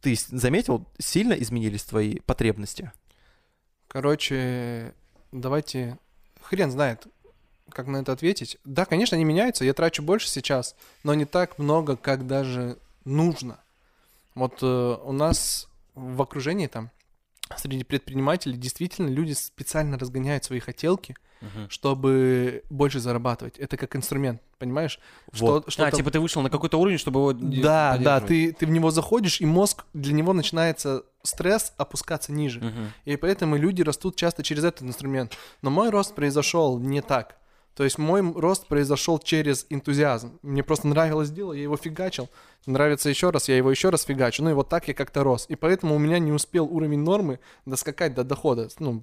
Ты 0.00 0.16
заметил, 0.28 0.86
сильно 0.98 1.34
изменились 1.34 1.84
твои 1.84 2.20
потребности? 2.20 2.92
Короче, 3.88 4.94
давайте... 5.32 5.98
Хрен 6.40 6.70
знает, 6.70 7.06
как 7.70 7.86
на 7.86 7.98
это 7.98 8.12
ответить. 8.12 8.58
Да, 8.64 8.84
конечно, 8.84 9.16
они 9.16 9.24
меняются, 9.24 9.64
я 9.64 9.72
трачу 9.74 10.02
больше 10.02 10.28
сейчас, 10.28 10.74
но 11.04 11.14
не 11.14 11.24
так 11.24 11.58
много, 11.58 11.96
как 11.96 12.26
даже 12.26 12.78
нужно. 13.04 13.58
Вот 14.34 14.58
э, 14.62 14.96
у 15.04 15.12
нас 15.12 15.68
в 15.94 16.22
окружении 16.22 16.66
там, 16.66 16.90
среди 17.56 17.82
предпринимателей, 17.84 18.56
действительно 18.56 19.08
люди 19.08 19.32
специально 19.32 19.98
разгоняют 19.98 20.44
свои 20.44 20.60
хотелки, 20.60 21.16
Мгм. 21.40 21.70
чтобы 21.70 22.62
больше 22.68 23.00
зарабатывать. 23.00 23.58
Это 23.58 23.78
как 23.78 23.96
инструмент, 23.96 24.42
понимаешь? 24.58 25.00
Вот. 25.32 25.72
Что, 25.72 25.86
А, 25.86 25.90
типа 25.90 26.10
ты 26.10 26.20
вышел 26.20 26.42
на 26.42 26.50
какой-то 26.50 26.78
уровень, 26.78 26.98
чтобы 26.98 27.18
его 27.20 27.32
Да, 27.32 27.96
да, 27.98 28.20
ты, 28.20 28.52
ты 28.52 28.66
в 28.66 28.70
него 28.70 28.90
заходишь, 28.90 29.40
и 29.40 29.46
мозг, 29.46 29.84
для 29.94 30.12
него 30.12 30.34
начинается 30.34 31.02
стресс 31.22 31.72
опускаться 31.78 32.30
ниже. 32.30 32.60
Мгм. 32.60 32.92
И 33.06 33.16
поэтому 33.16 33.56
люди 33.56 33.80
растут 33.80 34.16
часто 34.16 34.42
через 34.42 34.64
этот 34.64 34.82
инструмент. 34.82 35.34
Но 35.62 35.70
мой 35.70 35.88
рост 35.88 36.14
произошел 36.14 36.78
не 36.78 37.00
так. 37.00 37.36
То 37.74 37.84
есть 37.84 37.98
мой 37.98 38.20
рост 38.20 38.66
произошел 38.66 39.18
через 39.18 39.66
энтузиазм. 39.70 40.38
Мне 40.42 40.62
просто 40.62 40.88
нравилось 40.88 41.30
дело, 41.30 41.52
я 41.52 41.62
его 41.62 41.76
фигачил. 41.76 42.28
Нравится 42.66 43.08
еще 43.08 43.30
раз, 43.30 43.48
я 43.48 43.56
его 43.56 43.70
еще 43.70 43.90
раз 43.90 44.02
фигачу. 44.02 44.42
Ну 44.42 44.50
и 44.50 44.54
вот 44.54 44.68
так 44.68 44.88
я 44.88 44.94
как-то 44.94 45.22
рос. 45.24 45.46
И 45.48 45.56
поэтому 45.56 45.94
у 45.94 45.98
меня 45.98 46.18
не 46.18 46.32
успел 46.32 46.66
уровень 46.66 47.00
нормы 47.00 47.38
доскакать 47.66 48.14
до 48.14 48.24
дохода. 48.24 48.68
Ну, 48.78 49.02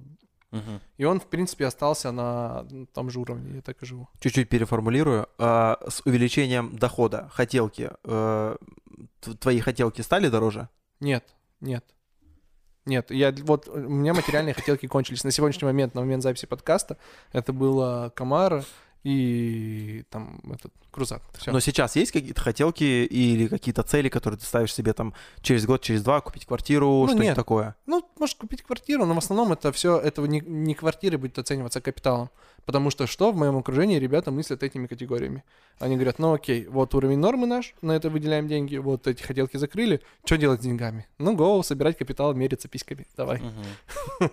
Мгм. 0.50 0.80
и 0.96 1.04
он, 1.04 1.20
в 1.20 1.26
принципе, 1.26 1.66
остался 1.66 2.10
на 2.12 2.66
том 2.94 3.10
же 3.10 3.20
уровне. 3.20 3.56
Я 3.56 3.62
так 3.62 3.82
и 3.82 3.86
живу. 3.86 4.08
Чуть-чуть 4.20 4.48
переформулирую. 4.48 5.26
А, 5.38 5.78
с 5.88 6.00
увеличением 6.06 6.76
дохода 6.76 7.28
хотелки, 7.32 7.90
э, 8.04 8.56
твои 9.40 9.60
хотелки 9.60 10.00
стали 10.02 10.28
дороже? 10.28 10.68
Нет, 11.00 11.24
нет. 11.60 11.84
Нет, 12.88 13.10
я 13.10 13.34
вот 13.42 13.68
у 13.68 13.76
меня 13.78 14.14
материальные 14.14 14.54
хотелки 14.54 14.86
кончились. 14.86 15.22
На 15.22 15.30
сегодняшний 15.30 15.66
момент, 15.66 15.94
на 15.94 16.00
момент 16.00 16.22
записи 16.22 16.46
подкаста, 16.46 16.96
это 17.32 17.52
было 17.52 18.10
Камара 18.16 18.64
и 19.04 20.04
там 20.10 20.40
этот 20.52 20.72
крузак. 20.90 21.22
Всё. 21.34 21.52
Но 21.52 21.60
сейчас 21.60 21.96
есть 21.96 22.12
какие-то 22.12 22.40
хотелки 22.40 22.84
или 22.84 23.46
какие-то 23.46 23.82
цели, 23.82 24.08
которые 24.08 24.38
ты 24.38 24.46
ставишь 24.46 24.74
себе 24.74 24.92
там 24.92 25.14
через 25.40 25.66
год, 25.66 25.82
через 25.82 26.02
два, 26.02 26.20
купить 26.20 26.46
квартиру, 26.46 26.86
Ну, 26.86 27.08
что-нибудь 27.08 27.34
такое? 27.34 27.76
Ну, 27.86 28.08
можешь 28.18 28.36
купить 28.36 28.62
квартиру, 28.62 29.06
но 29.06 29.14
в 29.14 29.18
основном 29.18 29.52
это 29.52 29.72
все, 29.72 29.98
этого 29.98 30.26
не, 30.26 30.40
не 30.40 30.74
квартиры 30.74 31.18
будет 31.18 31.38
оцениваться 31.38 31.80
капиталом. 31.80 32.30
Потому 32.64 32.90
что 32.90 33.06
что 33.06 33.32
в 33.32 33.36
моем 33.36 33.56
окружении 33.56 33.98
ребята 33.98 34.30
мыслят 34.30 34.62
этими 34.62 34.86
категориями. 34.86 35.42
Они 35.78 35.94
говорят, 35.94 36.18
ну 36.18 36.34
окей, 36.34 36.66
вот 36.66 36.94
уровень 36.94 37.18
нормы 37.18 37.46
наш, 37.46 37.74
на 37.80 37.92
это 37.92 38.10
выделяем 38.10 38.48
деньги, 38.48 38.76
вот 38.76 39.06
эти 39.06 39.22
хотелки 39.22 39.56
закрыли, 39.56 40.02
что 40.24 40.36
делать 40.36 40.60
с 40.60 40.64
деньгами? 40.64 41.06
Ну, 41.18 41.34
го, 41.34 41.62
собирать 41.62 41.96
капитал, 41.96 42.34
мериться 42.34 42.68
письками, 42.68 43.06
давай. 43.16 43.40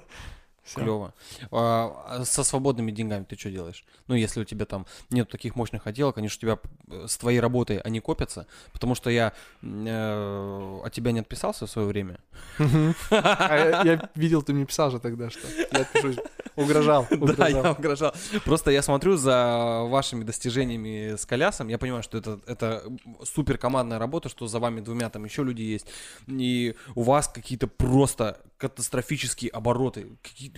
Всё. 0.65 0.81
Клево. 0.81 1.13
А, 1.51 2.05
а 2.07 2.25
со 2.25 2.43
свободными 2.43 2.89
деньгами 2.91 3.23
ты 3.23 3.37
что 3.37 3.51
делаешь? 3.51 3.85
Ну, 4.07 4.15
если 4.15 4.41
у 4.41 4.45
тебя 4.45 4.65
там 4.65 4.87
нет 5.11 5.29
таких 5.29 5.55
мощных 5.55 5.83
хотелок, 5.83 6.17
они 6.17 6.27
же 6.27 6.37
у 6.37 6.39
тебя 6.39 6.59
э, 6.89 7.05
с 7.07 7.17
твоей 7.17 7.39
работой 7.39 7.77
они 7.77 7.99
копятся, 7.99 8.47
потому 8.73 8.95
что 8.95 9.11
я 9.11 9.33
э, 9.61 10.79
от 10.83 10.91
тебя 10.91 11.11
не 11.11 11.19
отписался 11.19 11.67
в 11.67 11.69
свое 11.69 11.87
время. 11.87 12.19
А 13.11 13.83
я, 13.83 14.09
видел, 14.15 14.41
ты 14.41 14.53
мне 14.53 14.65
писал 14.65 14.91
же 14.91 14.99
тогда, 14.99 15.29
что 15.29 15.47
я 15.47 15.81
отпишусь. 15.81 16.17
Угрожал, 16.55 17.05
Да, 17.11 17.47
я 17.47 17.71
угрожал. 17.71 18.13
Просто 18.45 18.71
я 18.71 18.81
смотрю 18.81 19.17
за 19.17 19.83
вашими 19.87 20.23
достижениями 20.23 21.15
с 21.15 21.25
колясом. 21.25 21.67
Я 21.67 21.77
понимаю, 21.77 22.01
что 22.01 22.17
это, 22.17 22.39
это 22.47 22.83
супер 23.23 23.57
командная 23.57 23.99
работа, 23.99 24.29
что 24.29 24.47
за 24.47 24.59
вами 24.59 24.79
двумя 24.79 25.09
там 25.09 25.25
еще 25.25 25.43
люди 25.43 25.61
есть. 25.61 25.87
И 26.27 26.75
у 26.95 27.03
вас 27.03 27.27
какие-то 27.27 27.67
просто 27.67 28.39
катастрофические 28.57 29.51
обороты, 29.51 30.07
какие-то 30.23 30.54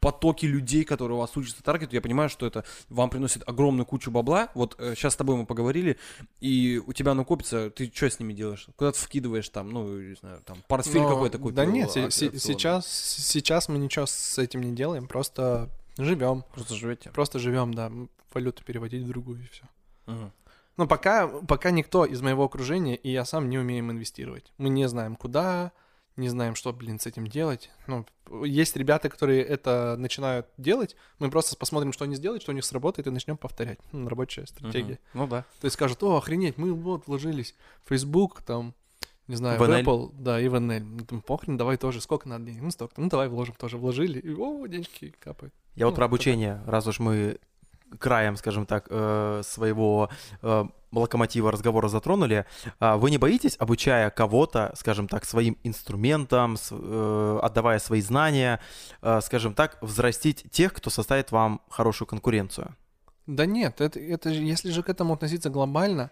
потоки 0.00 0.44
людей, 0.44 0.84
которые 0.84 1.16
у 1.16 1.20
вас 1.20 1.34
учатся 1.34 1.62
таргету, 1.62 1.94
я 1.94 2.02
понимаю, 2.02 2.28
что 2.28 2.46
это 2.46 2.62
вам 2.90 3.08
приносит 3.08 3.42
огромную 3.48 3.86
кучу 3.86 4.10
бабла. 4.10 4.50
Вот 4.54 4.76
сейчас 4.78 5.14
с 5.14 5.16
тобой 5.16 5.36
мы 5.36 5.46
поговорили, 5.46 5.96
и 6.40 6.78
у 6.86 6.92
тебя 6.92 7.14
накопится, 7.14 7.70
ты 7.70 7.90
что 7.94 8.10
с 8.10 8.20
ними 8.20 8.34
делаешь? 8.34 8.66
Куда 8.76 8.92
ты 8.92 8.98
вкидываешь 8.98 9.48
там, 9.48 9.70
ну, 9.70 9.98
не 9.98 10.14
знаю, 10.14 10.42
там, 10.44 10.58
портфель 10.68 11.00
Но- 11.00 11.08
какой-то 11.08 11.38
купил? 11.38 11.56
Да 11.56 11.64
нет, 11.64 11.90
се- 11.90 12.04
акционный? 12.04 12.38
сейчас, 12.38 12.86
сейчас 12.86 13.68
мы 13.70 13.78
ничего 13.78 14.04
с 14.04 14.36
этим 14.36 14.60
не 14.60 14.74
делаем, 14.74 15.06
просто 15.08 15.70
живем. 15.96 16.44
Просто 16.52 16.74
живете. 16.74 17.10
Просто 17.10 17.38
живем, 17.38 17.72
да, 17.72 17.90
валюту 18.34 18.62
переводить 18.62 19.04
в 19.04 19.08
другую 19.08 19.42
и 19.42 19.46
все. 19.46 19.64
Мгм. 20.04 20.32
Но 20.76 20.86
пока, 20.86 21.28
пока 21.28 21.70
никто 21.70 22.04
из 22.04 22.20
моего 22.20 22.44
окружения 22.44 22.96
и 22.96 23.10
я 23.10 23.24
сам 23.24 23.48
не 23.48 23.58
умеем 23.58 23.90
инвестировать. 23.90 24.52
Мы 24.58 24.68
не 24.68 24.86
знаем 24.86 25.16
куда, 25.16 25.72
не 26.16 26.28
знаем, 26.28 26.54
что, 26.54 26.72
блин, 26.72 26.98
с 27.00 27.06
этим 27.06 27.26
делать. 27.26 27.70
Ну, 27.86 28.06
есть 28.44 28.76
ребята, 28.76 29.08
которые 29.08 29.42
это 29.42 29.96
начинают 29.98 30.46
делать, 30.56 30.96
мы 31.18 31.30
просто 31.30 31.56
посмотрим, 31.56 31.92
что 31.92 32.04
они 32.04 32.14
сделают, 32.14 32.42
что 32.42 32.52
у 32.52 32.54
них 32.54 32.64
сработает, 32.64 33.06
и 33.06 33.10
начнем 33.10 33.36
повторять. 33.36 33.78
Ну, 33.92 34.08
рабочая 34.08 34.46
стратегия. 34.46 34.98
Мгм. 35.12 35.22
Ну 35.22 35.26
да. 35.26 35.42
То 35.60 35.64
есть 35.66 35.74
скажут, 35.74 36.02
о, 36.02 36.16
охренеть, 36.16 36.56
мы 36.58 36.72
вот 36.72 37.06
вложились 37.06 37.54
в 37.84 37.88
Facebook, 37.88 38.42
там, 38.42 38.74
не 39.26 39.36
знаю, 39.36 39.58
В 39.58 39.66
в. 39.66 39.70
Apple, 39.70 40.10
да, 40.18 40.40
и 40.40 40.48
в 40.48 40.54
NL. 40.54 40.80
Ну, 40.80 41.04
там, 41.04 41.20
похрен, 41.22 41.56
давай 41.56 41.76
тоже, 41.78 42.00
сколько 42.00 42.28
надо 42.28 42.44
денег? 42.44 42.62
Ну, 42.62 42.70
столько. 42.70 43.00
Ну, 43.00 43.08
давай 43.08 43.28
вложим 43.28 43.54
тоже. 43.56 43.78
Вложили, 43.78 44.18
и, 44.20 44.34
о, 44.34 44.66
денежки 44.66 45.14
капают. 45.18 45.52
Я 45.74 45.86
вот 45.86 45.92
Ну, 45.92 45.96
про 45.96 46.04
такое. 46.04 46.06
обучение, 46.06 46.62
раз 46.66 46.86
уж 46.86 47.00
мы 47.00 47.38
краем, 47.98 48.36
скажем 48.36 48.66
так, 48.66 48.86
э, 48.90 49.42
своего 49.44 50.08
э, 50.42 50.64
локомотива 50.92 51.50
разговора 51.50 51.88
затронули, 51.88 52.46
а 52.78 52.96
вы 52.96 53.10
не 53.10 53.18
боитесь, 53.18 53.56
обучая 53.58 54.10
кого-то, 54.10 54.72
скажем 54.76 55.08
так, 55.08 55.24
своим 55.24 55.56
инструментам, 55.64 56.56
э, 56.70 57.38
отдавая 57.42 57.78
свои 57.78 58.00
знания, 58.00 58.60
скажем 59.20 59.54
так, 59.54 59.78
взрастить 59.80 60.44
тех, 60.50 60.72
кто 60.72 60.90
составит 60.90 61.32
вам 61.32 61.60
хорошую 61.68 62.06
конкуренцию? 62.08 62.74
Да 63.26 63.46
нет, 63.46 63.80
это, 63.80 63.98
это 63.98 64.28
если 64.28 64.70
же 64.70 64.82
к 64.82 64.88
этому 64.88 65.14
относиться 65.14 65.48
глобально, 65.48 66.10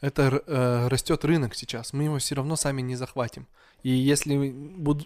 это 0.00 0.42
э, 0.46 0.88
растет 0.88 1.24
рынок 1.24 1.54
сейчас, 1.54 1.92
мы 1.92 2.04
его 2.04 2.18
все 2.18 2.34
равно 2.34 2.56
сами 2.56 2.82
не 2.82 2.96
захватим. 2.96 3.46
И 3.84 3.90
если 3.90 4.50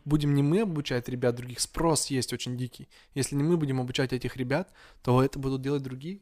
будем 0.05 0.34
не 0.34 0.42
мы 0.42 0.60
обучать 0.60 1.09
ребят 1.09 1.34
других, 1.34 1.59
спрос 1.60 2.06
есть 2.06 2.32
очень 2.32 2.56
дикий. 2.56 2.88
Если 3.14 3.34
не 3.36 3.42
мы 3.42 3.56
будем 3.56 3.80
обучать 3.80 4.12
этих 4.12 4.36
ребят, 4.36 4.72
то 5.02 5.22
это 5.22 5.38
будут 5.38 5.60
делать 5.62 5.82
другие. 5.82 6.20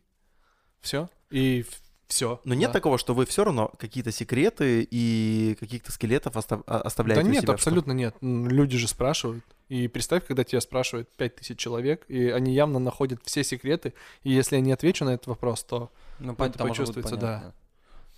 Все. 0.81 1.09
И 1.31 1.65
все. 2.09 2.41
Но 2.45 2.55
нет 2.55 2.73
такого, 2.73 2.97
что 2.99 3.15
вы 3.15 3.27
все 3.27 3.45
равно 3.45 3.70
какие-то 3.78 4.11
секреты 4.11 4.87
и 4.91 5.57
каких-то 5.61 5.93
скелетов 5.93 6.37
остав- 6.37 6.62
а- 6.66 6.78
Да 6.78 6.81
оставляете 6.81 7.28
у 7.28 7.31
нет, 7.31 7.43
себя, 7.43 7.53
абсолютно 7.55 7.93
нет. 7.93 8.16
М, 8.23 8.49
Люди 8.49 8.78
же 8.78 8.89
спрашивают. 8.89 9.45
И 9.69 9.87
представь, 9.89 10.24
когда 10.24 10.43
тебя 10.43 10.61
спрашивают 10.62 11.11
5000 11.16 11.59
человек, 11.59 12.05
и 12.09 12.28
они 12.28 12.55
явно 12.55 12.78
находят 12.78 13.20
все 13.24 13.45
секреты, 13.45 13.93
и 14.23 14.31
если 14.31 14.57
я 14.57 14.62
не 14.62 14.73
отвечу 14.73 15.05
на 15.05 15.11
этот 15.11 15.27
вопрос, 15.27 15.62
то 15.62 15.91
Ну, 16.20 16.33
Это 16.39 16.59
почувствуется, 16.59 17.16
да. 17.16 17.53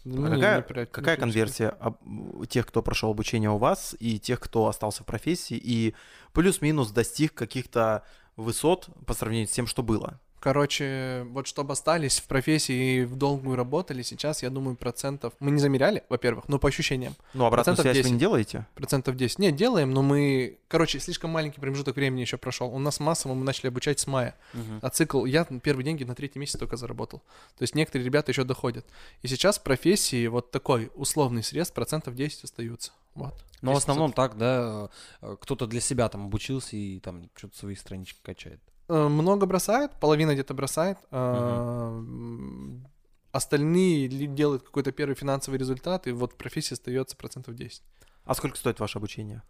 Ну, 0.04 0.26
А 0.26 0.30
какая, 0.30 0.56
не 0.58 0.62
не 0.80 0.86
какая 0.86 1.16
конверсия 1.16 1.68
об- 1.68 2.46
тех, 2.46 2.66
кто 2.66 2.82
прошел 2.82 3.10
обучение 3.10 3.50
у 3.50 3.58
вас, 3.58 3.96
и 3.98 4.18
тех, 4.18 4.40
кто 4.40 4.66
остался 4.68 5.02
в 5.02 5.06
профессии, 5.06 5.56
и 5.56 5.94
плюс-минус 6.32 6.90
достиг 6.90 7.34
каких-то 7.34 8.04
высот 8.36 8.88
по 9.06 9.14
сравнению 9.14 9.48
с 9.48 9.52
тем, 9.52 9.66
что 9.66 9.82
было? 9.82 10.20
Короче, 10.40 11.26
вот 11.30 11.46
чтобы 11.46 11.72
остались 11.72 12.20
в 12.20 12.24
профессии 12.24 13.00
и 13.00 13.04
в 13.04 13.16
долгую 13.16 13.56
работали, 13.56 14.02
сейчас, 14.02 14.42
я 14.42 14.50
думаю, 14.50 14.76
процентов... 14.76 15.32
Мы 15.40 15.50
не 15.50 15.58
замеряли, 15.58 16.04
во-первых, 16.08 16.48
но 16.48 16.58
по 16.58 16.68
ощущениям. 16.68 17.14
Ну, 17.34 17.44
обратную 17.44 17.76
Процентов 17.76 17.82
связь 17.82 17.96
вы 17.96 18.02
10. 18.02 18.12
не 18.12 18.18
делаете? 18.18 18.66
Процентов 18.74 19.16
10. 19.16 19.38
Не, 19.40 19.52
делаем, 19.52 19.90
но 19.90 20.02
мы... 20.02 20.58
Короче, 20.68 21.00
слишком 21.00 21.30
маленький 21.30 21.60
промежуток 21.60 21.96
времени 21.96 22.20
еще 22.20 22.36
прошел. 22.36 22.72
У 22.72 22.78
нас 22.78 23.00
массово 23.00 23.34
мы 23.34 23.44
начали 23.44 23.68
обучать 23.68 23.98
с 23.98 24.06
мая. 24.06 24.36
Мгм. 24.52 24.78
А 24.80 24.90
цикл... 24.90 25.24
Я 25.24 25.44
первые 25.44 25.84
деньги 25.84 26.04
на 26.04 26.14
третий 26.14 26.38
месяц 26.38 26.58
только 26.58 26.76
заработал. 26.76 27.18
То 27.56 27.62
есть 27.62 27.74
некоторые 27.74 28.04
ребята 28.06 28.30
еще 28.30 28.44
доходят. 28.44 28.86
И 29.22 29.28
сейчас 29.28 29.58
в 29.58 29.62
профессии 29.62 30.26
вот 30.28 30.50
такой 30.52 30.90
условный 30.94 31.42
срез 31.42 31.70
процентов 31.70 32.14
10 32.14 32.44
остаются. 32.44 32.92
Вот. 33.14 33.34
Но 33.60 33.72
в 33.72 33.76
10%. 33.76 33.78
основном 33.78 34.12
так, 34.12 34.38
да, 34.38 34.88
э, 35.20 35.36
кто-то 35.40 35.66
для 35.66 35.80
себя 35.80 36.08
там 36.08 36.26
обучился 36.26 36.76
и 36.76 37.00
там 37.00 37.28
что-то 37.34 37.58
свои 37.58 37.74
странички 37.74 38.20
качает. 38.22 38.60
Э, 38.88 39.08
Много 39.08 39.46
бросает, 39.46 39.92
половина 40.00 40.32
где-то 40.34 40.54
бросает. 40.54 40.98
а, 41.10 41.88
м, 41.98 42.86
Остальные 43.30 44.08
делают 44.08 44.62
какой-то 44.62 44.90
первый 44.90 45.14
финансовый 45.14 45.56
результат, 45.58 46.06
и 46.06 46.12
вот 46.12 46.32
в 46.32 46.36
профессии 46.36 46.72
остается 46.74 47.16
процентов 47.16 47.54
10. 47.54 47.82
А 48.24 48.34
сколько 48.34 48.56
стоит 48.56 48.80
ваше 48.80 48.98
обучение? 48.98 49.42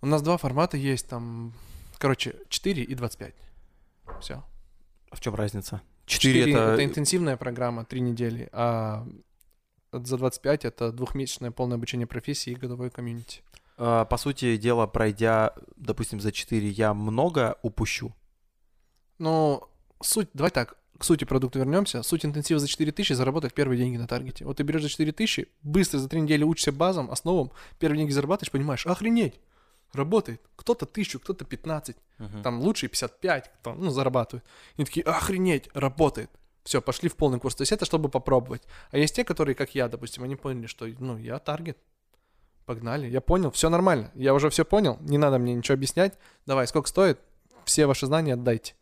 У 0.00 0.06
нас 0.06 0.22
два 0.22 0.38
формата 0.38 0.76
есть, 0.78 1.06
там, 1.08 1.52
короче, 1.98 2.34
4 2.48 2.82
и 2.82 2.94
25. 2.94 3.34
Все. 4.20 4.42
А 5.10 5.16
в 5.16 5.20
чем 5.20 5.34
разница? 5.34 5.82
4 6.06 6.40
4 6.40 6.52
это... 6.52 6.72
это... 6.72 6.84
интенсивная 6.84 7.36
программа, 7.36 7.84
3 7.84 8.00
недели, 8.00 8.48
а 8.52 9.06
за 9.92 10.16
25 10.16 10.64
это 10.64 10.90
двухмесячное 10.90 11.50
полное 11.50 11.76
обучение 11.76 12.06
профессии 12.06 12.52
и 12.52 12.56
годовой 12.56 12.90
комьюнити. 12.90 13.42
э, 13.76 14.06
По 14.08 14.16
сути 14.16 14.56
дела, 14.56 14.86
пройдя, 14.86 15.52
допустим, 15.76 16.20
за 16.20 16.32
4, 16.32 16.68
я 16.70 16.94
много 16.94 17.58
упущу. 17.62 18.14
Но 19.20 19.68
суть, 20.02 20.28
давай 20.32 20.50
так, 20.50 20.76
к 20.98 21.04
сути 21.04 21.24
продукта 21.24 21.58
вернемся. 21.58 22.02
Суть 22.02 22.24
интенсива 22.24 22.58
за 22.58 22.66
4000 22.68 23.12
заработать 23.12 23.52
первые 23.52 23.78
деньги 23.78 23.98
на 23.98 24.06
таргете. 24.06 24.46
Вот 24.46 24.56
ты 24.56 24.62
берешь 24.62 24.82
за 24.82 24.88
4000, 24.88 25.46
быстро 25.62 25.98
за 25.98 26.08
3 26.08 26.22
недели 26.22 26.42
учишься 26.42 26.72
базам, 26.72 27.10
основам, 27.10 27.52
первые 27.78 27.98
деньги 27.98 28.12
зарабатываешь, 28.12 28.50
понимаешь, 28.50 28.86
охренеть, 28.86 29.38
работает. 29.92 30.40
Кто-то 30.56 30.86
1000, 30.86 31.18
кто-то 31.18 31.44
15, 31.44 31.96
Мгм. 32.18 32.42
там 32.42 32.60
лучшие 32.60 32.88
55, 32.88 33.50
кто, 33.60 33.74
ну, 33.74 33.90
зарабатывают. 33.90 34.42
И 34.78 34.84
такие, 34.84 35.04
охренеть, 35.04 35.68
работает. 35.74 36.30
Все, 36.64 36.80
пошли 36.80 37.08
в 37.10 37.16
полный 37.16 37.38
курс. 37.38 37.54
То 37.54 37.62
есть 37.62 37.72
это 37.72 37.84
чтобы 37.84 38.08
попробовать. 38.08 38.62
А 38.90 38.96
есть 38.98 39.14
те, 39.14 39.24
которые, 39.24 39.54
как 39.54 39.74
я, 39.74 39.88
допустим, 39.88 40.22
они 40.22 40.36
поняли, 40.36 40.66
что, 40.66 40.86
ну, 40.98 41.18
я 41.18 41.38
таргет. 41.38 41.76
Погнали. 42.66 43.06
Я 43.06 43.20
понял, 43.20 43.50
все 43.50 43.68
нормально. 43.68 44.10
Я 44.14 44.32
уже 44.32 44.48
все 44.48 44.64
понял, 44.64 44.96
не 45.00 45.18
надо 45.18 45.38
мне 45.38 45.54
ничего 45.54 45.74
объяснять. 45.74 46.14
Давай, 46.46 46.66
сколько 46.66 46.88
стоит? 46.88 47.18
Все 47.64 47.86
ваши 47.86 48.06
знания 48.06 48.34
отдайте. 48.34 48.74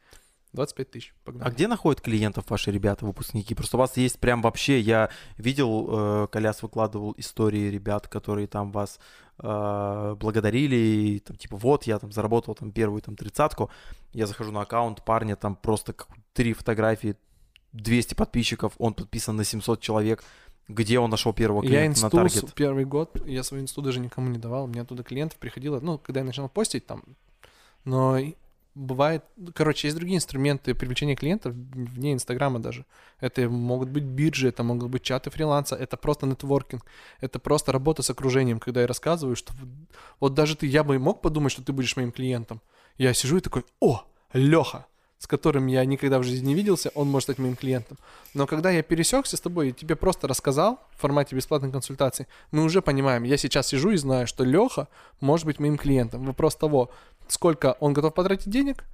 25 0.52 0.90
тысяч. 0.90 1.14
Погнали. 1.24 1.48
А 1.48 1.52
где 1.52 1.68
находят 1.68 2.00
клиентов 2.00 2.48
ваши 2.48 2.70
ребята, 2.70 3.04
выпускники? 3.04 3.54
Просто 3.54 3.76
у 3.76 3.80
вас 3.80 3.96
есть 3.96 4.18
прям 4.18 4.42
вообще, 4.42 4.80
я 4.80 5.10
видел, 5.36 5.88
э, 6.24 6.26
Коляс 6.32 6.62
выкладывал 6.62 7.14
истории 7.18 7.70
ребят, 7.70 8.08
которые 8.08 8.46
там 8.46 8.72
вас 8.72 8.98
э, 9.38 10.16
благодарили, 10.18 10.76
и, 10.76 11.18
там, 11.20 11.36
типа, 11.36 11.56
вот, 11.56 11.84
я 11.84 11.98
там 11.98 12.10
заработал 12.12 12.54
там 12.54 12.72
первую 12.72 13.02
там 13.02 13.14
тридцатку, 13.16 13.70
я 14.12 14.26
захожу 14.26 14.50
на 14.52 14.62
аккаунт 14.62 15.04
парня, 15.04 15.36
там 15.36 15.54
просто 15.54 15.92
как 15.92 16.08
три 16.32 16.52
фотографии, 16.54 17.16
200 17.72 18.14
подписчиков, 18.14 18.72
он 18.78 18.94
подписан 18.94 19.36
на 19.36 19.44
700 19.44 19.80
человек, 19.80 20.24
где 20.68 20.98
он 20.98 21.10
нашел 21.10 21.32
первого 21.32 21.62
Я 21.62 21.68
клиента 21.68 22.00
на 22.00 22.06
инсту 22.06 22.08
с- 22.08 22.32
таргет? 22.32 22.54
первый 22.54 22.84
год, 22.84 23.20
я 23.26 23.42
свою 23.42 23.62
инсту 23.62 23.80
даже 23.82 24.00
никому 24.00 24.28
не 24.28 24.38
давал. 24.38 24.66
Меня 24.66 24.82
оттуда 24.82 25.02
клиентов 25.02 25.38
приходило, 25.38 25.78
ну, 25.80 25.98
когда 25.98 26.20
я 26.20 26.26
начал 26.26 26.48
постить 26.48 26.86
там. 26.86 27.02
Но 27.84 28.18
бывает... 28.78 29.24
Короче, 29.54 29.88
есть 29.88 29.96
другие 29.96 30.16
инструменты 30.16 30.74
привлечения 30.74 31.16
клиентов 31.16 31.52
вне 31.54 32.12
Инстаграма 32.12 32.58
даже. 32.60 32.84
Это 33.20 33.48
могут 33.48 33.88
быть 33.88 34.04
биржи, 34.04 34.48
это 34.48 34.62
могут 34.62 34.88
быть 34.90 35.02
чаты 35.02 35.30
фриланса, 35.30 35.76
это 35.76 35.96
просто 35.96 36.26
нетворкинг, 36.26 36.84
это 37.20 37.38
просто 37.38 37.72
работа 37.72 38.02
с 38.02 38.10
окружением, 38.10 38.60
когда 38.60 38.80
я 38.80 38.86
рассказываю, 38.86 39.36
что 39.36 39.52
вот- 40.20 40.34
даже 40.34 40.56
ты, 40.56 40.66
я 40.66 40.84
бы 40.84 40.98
мог 40.98 41.20
подумать, 41.20 41.52
что 41.52 41.62
ты 41.62 41.72
будешь 41.72 41.96
моим 41.96 42.12
клиентом. 42.12 42.60
Я 42.96 43.14
сижу 43.14 43.36
и 43.36 43.40
такой, 43.40 43.64
о, 43.80 44.02
Леха, 44.32 44.86
с 45.18 45.26
которым 45.26 45.66
я 45.66 45.84
никогда 45.84 46.18
в 46.18 46.22
жизни 46.22 46.48
не 46.48 46.54
виделся, 46.54 46.90
он 46.94 47.08
может 47.08 47.24
стать 47.24 47.38
моим 47.38 47.56
клиентом. 47.56 47.98
Но 48.34 48.46
когда 48.46 48.70
я 48.70 48.82
пересекся 48.82 49.36
с 49.36 49.40
тобой 49.40 49.70
и 49.70 49.72
тебе 49.72 49.96
просто 49.96 50.28
рассказал 50.28 50.80
в 50.96 51.00
формате 51.00 51.34
бесплатной 51.34 51.72
консультации, 51.72 52.26
мы 52.52 52.62
уже 52.62 52.82
понимаем, 52.82 53.24
я 53.24 53.36
сейчас 53.36 53.68
сижу 53.68 53.90
и 53.90 53.96
знаю, 53.96 54.26
что 54.26 54.44
Леха 54.44 54.88
может 55.20 55.46
быть 55.46 55.58
моим 55.58 55.76
клиентом. 55.76 56.24
Вопрос 56.24 56.54
того, 56.54 56.90
сколько 57.26 57.76
он 57.80 57.92
готов 57.92 58.14
потратить 58.14 58.50
денег 58.50 58.84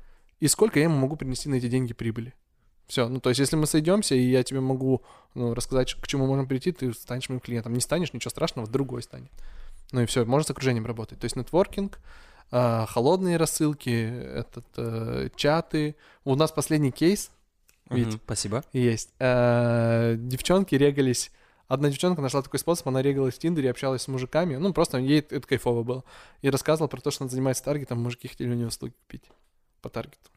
и 0.40 0.48
сколько 0.48 0.78
я 0.78 0.84
ему 0.84 0.96
могу 0.96 1.16
принести 1.16 1.48
на 1.48 1.56
эти 1.56 1.68
деньги 1.68 1.92
прибыли. 1.92 2.34
Все, 2.86 3.08
ну 3.08 3.20
то 3.20 3.30
есть 3.30 3.40
если 3.40 3.56
мы 3.56 3.66
сойдемся, 3.66 4.14
и 4.14 4.20
я 4.20 4.42
тебе 4.42 4.60
могу 4.60 5.02
ну, 5.34 5.54
рассказать, 5.54 5.94
к 5.94 6.06
чему 6.06 6.26
можем 6.26 6.46
прийти, 6.46 6.72
ты 6.72 6.92
станешь 6.92 7.28
моим 7.28 7.40
клиентом. 7.40 7.72
Не 7.72 7.80
станешь, 7.80 8.12
ничего 8.12 8.30
страшного, 8.30 8.68
другой 8.68 9.02
станет. 9.02 9.30
Ну 9.92 10.02
и 10.02 10.06
все, 10.06 10.24
можно 10.24 10.46
с 10.46 10.50
окружением 10.50 10.86
работать. 10.86 11.18
То 11.18 11.24
есть 11.24 11.36
нетворкинг, 11.36 11.98
а, 12.50 12.86
холодные 12.86 13.36
рассылки, 13.36 13.90
этот, 13.90 14.66
э, 14.76 15.28
чаты. 15.36 15.96
У 16.24 16.34
нас 16.34 16.52
последний 16.52 16.90
кейс 16.90 17.30
Вить. 17.90 18.08
Мгм, 18.08 18.20
Спасибо. 18.24 18.64
есть. 18.72 19.10
Э, 19.18 20.16
Девчонки 20.18 20.74
регались. 20.74 21.30
Одна 21.66 21.88
девчонка 21.88 22.22
нашла 22.22 22.42
такой 22.42 22.60
способ, 22.60 22.88
она 22.88 23.02
регалась 23.02 23.34
в 23.34 23.38
Тиндере, 23.38 23.70
общалась 23.70 24.02
с 24.02 24.08
мужиками. 24.08 24.56
Ну, 24.56 24.72
просто 24.72 24.98
ей 24.98 25.20
это 25.20 25.40
кайфово 25.40 25.82
было. 25.82 26.04
И 26.42 26.50
рассказывала 26.50 26.88
про 26.88 27.00
то, 27.00 27.10
что 27.10 27.24
она 27.24 27.30
занимается 27.30 27.64
таргетом, 27.64 28.02
мужики 28.02 28.28
хотели 28.28 28.50
у 28.50 28.54
нее 28.54 28.68
услуги 28.68 28.92
купить 28.92 29.24
по 29.80 29.88
таргету. 29.88 30.30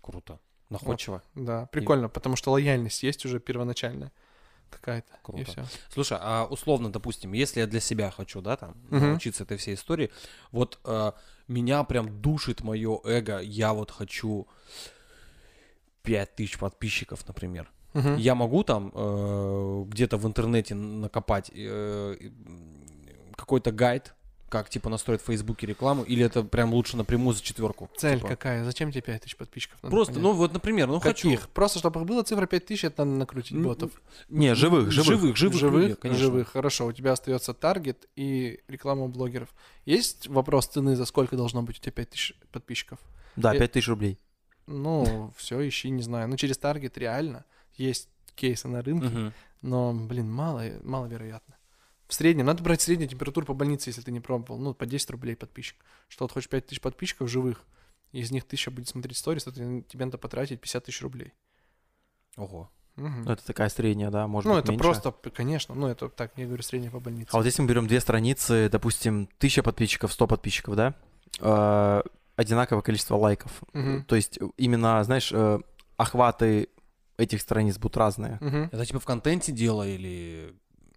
Круто. 0.00 0.38
Находчиво. 0.68 1.22
Да, 1.34 1.66
прикольно, 1.66 2.08
потому 2.08 2.34
что 2.36 2.50
лояльность 2.52 3.02
есть 3.02 3.24
уже 3.24 3.40
первоначальная 3.40 4.10
какая-то. 4.72 5.12
И 5.12 5.22
Круто. 5.22 5.50
все. 5.50 5.64
Слушай, 5.92 6.18
а 6.20 6.46
условно, 6.50 6.90
допустим, 6.92 7.32
если 7.32 7.60
я 7.60 7.66
для 7.66 7.80
себя 7.80 8.10
хочу, 8.10 8.40
да, 8.40 8.56
там, 8.56 8.74
Мгм. 8.90 9.08
научиться 9.10 9.44
этой 9.44 9.56
всей 9.56 9.74
истории, 9.74 10.10
вот 10.50 10.78
э, 10.84 11.12
меня 11.48 11.84
прям 11.84 12.20
душит 12.20 12.62
мое 12.62 12.98
эго, 13.04 13.38
я 13.40 13.72
вот 13.72 13.90
хочу 13.90 14.46
5000 16.02 16.58
подписчиков, 16.58 17.26
например. 17.28 17.70
Я 18.16 18.34
могу 18.34 18.64
там 18.64 18.90
э, 18.94 19.84
где-то 19.88 20.16
в 20.16 20.26
интернете 20.26 20.74
накопать 20.74 21.50
э, 21.54 22.16
какой-то 23.36 23.70
гайд, 23.70 24.14
как 24.52 24.68
типа 24.68 24.90
настроить 24.90 25.22
в 25.22 25.24
Фейсбуке 25.24 25.66
рекламу, 25.66 26.02
или 26.02 26.22
это 26.22 26.42
прям 26.44 26.74
лучше 26.74 26.98
напрямую 26.98 27.34
за 27.34 27.42
четверку? 27.42 27.88
Цель 27.96 28.18
Типа, 28.18 28.28
какая? 28.28 28.64
Зачем 28.64 28.90
тебе 28.92 29.00
5000 29.00 29.36
подписчиков? 29.36 29.82
Надо 29.82 29.90
Просто, 29.90 30.12
понять. 30.12 30.22
ну 30.24 30.32
вот, 30.34 30.52
например, 30.52 30.88
ну 30.88 31.00
хочу. 31.00 31.30
Каких? 31.30 31.48
Просто 31.48 31.78
чтобы 31.78 32.00
их 32.00 32.06
было 32.06 32.22
цифра 32.22 32.44
5000, 32.46 32.84
это 32.84 33.04
надо 33.06 33.18
накрутить 33.18 33.52
Ну, 33.56 33.64
ботов. 33.68 33.90
Не, 34.28 34.54
живых, 34.54 34.90
живых. 34.92 35.06
Живых, 35.06 35.36
живых, 35.38 35.58
живых, 35.58 35.82
людей, 35.82 35.94
конечно. 35.96 36.22
живых. 36.22 36.48
Хорошо, 36.50 36.84
у 36.86 36.92
тебя 36.92 37.12
остается 37.12 37.54
таргет 37.54 38.06
и 38.14 38.60
реклама 38.68 39.04
у 39.04 39.08
блогеров. 39.08 39.48
Есть 39.86 40.28
вопрос 40.28 40.66
цены, 40.66 40.94
за 40.96 41.06
сколько 41.06 41.34
должно 41.34 41.62
быть 41.62 41.78
у 41.78 41.80
тебя 41.80 41.92
5000 41.92 42.34
подписчиков? 42.52 42.98
Да, 43.36 43.54
Э, 43.54 43.58
5000 43.58 43.88
рублей. 43.88 44.18
Ну, 44.66 45.32
все, 45.36 45.66
ищи, 45.66 45.88
не 45.90 46.02
знаю. 46.02 46.28
Ну, 46.28 46.36
через 46.36 46.58
таргет 46.58 46.98
реально 46.98 47.44
есть 47.74 48.08
кейсы 48.34 48.68
на 48.68 48.82
рынке, 48.82 49.32
но, 49.62 49.92
блин, 49.94 50.30
мало, 50.30 50.62
маловероятно. 50.82 51.56
В 52.12 52.14
среднем, 52.14 52.44
надо 52.44 52.62
брать 52.62 52.82
среднюю 52.82 53.08
температуру 53.08 53.46
по 53.46 53.54
больнице, 53.54 53.88
если 53.88 54.02
ты 54.02 54.12
не 54.12 54.20
пробовал. 54.20 54.60
Ну, 54.60 54.74
по 54.74 54.84
10 54.84 55.08
рублей 55.12 55.34
подписчик. 55.34 55.78
Что 56.08 56.26
вот 56.26 56.32
хочешь 56.32 56.50
5000 56.50 56.78
подписчиков 56.82 57.30
живых, 57.30 57.64
из 58.12 58.30
них 58.30 58.44
1000 58.44 58.70
будет 58.70 58.88
смотреть 58.88 59.16
сторис, 59.16 59.44
то 59.44 59.50
ты- 59.50 59.82
тебе 59.88 60.04
надо 60.04 60.18
потратить 60.18 60.60
50 60.60 60.84
тысяч 60.84 61.00
рублей. 61.00 61.32
Ого. 62.36 62.70
Ну, 62.96 63.32
это 63.32 63.42
такая 63.46 63.70
средняя, 63.70 64.10
да, 64.10 64.26
может 64.26 64.46
ну, 64.46 64.56
быть, 64.56 64.64
это 64.64 64.72
меньше. 64.72 64.82
просто, 64.82 65.12
конечно, 65.30 65.74
ну, 65.74 65.86
это 65.86 66.10
так, 66.10 66.32
я 66.36 66.44
говорю, 66.44 66.62
средняя 66.62 66.90
по 66.90 67.00
больнице. 67.00 67.30
А 67.32 67.38
вот 67.38 67.46
если 67.46 67.62
мы 67.62 67.68
берем 67.68 67.86
две 67.86 67.98
страницы, 68.00 68.68
допустим, 68.70 69.26
1000 69.38 69.62
подписчиков, 69.62 70.12
100 70.12 70.26
подписчиков, 70.26 70.76
да, 70.76 70.94
э, 71.40 72.02
одинаковое 72.36 72.82
количество 72.82 73.16
лайков. 73.16 73.62
Мгм. 73.72 74.04
То 74.04 74.16
есть 74.16 74.38
именно, 74.58 75.02
знаешь, 75.04 75.32
э, 75.32 75.60
охваты 75.96 76.68
этих 77.16 77.40
страниц 77.40 77.78
будут 77.78 77.96
разные. 77.96 78.36
Мгм. 78.42 78.68
Это 78.70 78.84
типа 78.84 79.00
в 79.00 79.06
контенте 79.06 79.52
дело 79.52 79.88
или... 79.88 80.54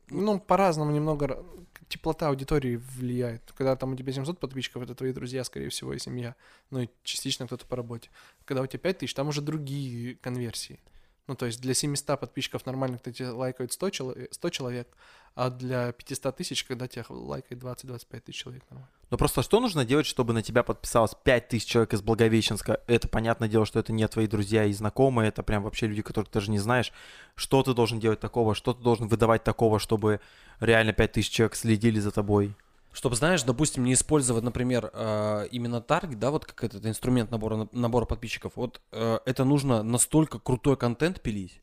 Ну, 0.10 0.40
по-разному 0.40 0.92
немного 0.92 1.44
теплота 1.88 2.30
аудитории 2.30 2.78
влияет. 2.98 3.52
Когда 3.54 3.76
там 3.76 3.94
у 3.94 3.96
тебя 3.96 4.12
700 4.12 4.40
подписчиков, 4.40 4.84
это 4.84 4.96
твои 4.96 5.12
друзья, 5.14 5.44
скорее 5.44 5.70
всего, 5.70 5.94
и 5.94 6.00
семья. 6.00 6.36
Ну 6.70 6.82
и 6.82 6.90
частично 7.04 7.46
кто-то 7.46 7.66
по 7.66 7.76
работе. 7.76 8.10
Когда 8.46 8.62
у 8.62 8.68
тебя 8.68 8.80
5000, 8.80 9.14
там 9.14 9.28
уже 9.28 9.42
другие 9.42 10.16
конверсии. 10.16 10.80
Ну, 11.28 11.36
то 11.36 11.48
есть 11.48 11.60
для 11.62 11.74
700 11.74 12.20
подписчиков 12.20 12.66
нормально, 12.66 13.00
когда 13.00 13.18
тебя 13.18 13.34
лайкают 13.34 13.74
100, 13.74 13.90
чело- 13.90 14.16
100 14.30 14.50
человек, 14.50 14.88
а 15.34 15.50
для 15.50 15.92
500 15.92 16.36
тысяч, 16.36 16.64
когда 16.64 16.88
тебя 16.88 17.04
лайкает 17.10 17.62
20-25 17.62 18.20
тысяч 18.22 18.44
человек 18.44 18.64
нормально. 18.70 18.90
Но 19.10 19.18
просто 19.18 19.44
что 19.44 19.60
нужно 19.60 19.86
делать, 19.86 20.06
чтобы 20.06 20.34
на 20.34 20.42
тебя 20.42 20.64
подписалось 20.64 21.14
5000 21.24 21.66
человек 21.66 21.94
из 21.94 22.02
Благовещенска? 22.02 22.82
Это 22.88 23.08
понятное 23.08 23.48
дело, 23.48 23.66
что 23.66 23.80
это 23.80 23.92
не 23.92 24.08
твои 24.08 24.28
друзья 24.28 24.66
и 24.66 24.74
знакомые, 24.74 25.30
это 25.30 25.44
прям 25.44 25.64
вообще 25.64 25.88
люди, 25.88 26.02
которых 26.02 26.30
ты 26.30 26.36
даже 26.36 26.52
не 26.52 26.60
знаешь. 26.60 26.92
Что 27.36 27.64
ты 27.64 27.74
должен 27.74 28.00
делать 28.00 28.20
такого, 28.20 28.56
что 28.56 28.74
ты 28.74 28.84
должен 28.84 29.08
выдавать 29.08 29.44
такого, 29.44 29.80
чтобы 29.80 30.22
реально 30.60 30.94
5000 30.94 31.30
человек 31.32 31.56
следили 31.56 32.00
за 32.00 32.12
тобой? 32.12 32.56
Чтобы, 32.96 33.18
знаешь, 33.18 33.44
допустим, 33.44 33.84
не 33.84 33.92
использовать, 33.92 34.42
например, 34.46 34.90
э, 34.94 35.48
именно 35.52 35.82
таргет, 35.82 36.18
да, 36.18 36.32
вот 36.32 36.46
как 36.46 36.64
этот 36.64 36.86
инструмент 36.86 37.30
набора, 37.30 37.68
набора 37.74 38.06
подписчиков. 38.06 38.54
Вот 38.56 38.80
э, 38.94 39.20
это 39.26 39.44
нужно 39.44 39.84
настолько 39.84 40.40
крутой 40.40 40.78
контент 40.78 41.22
пилить, 41.22 41.62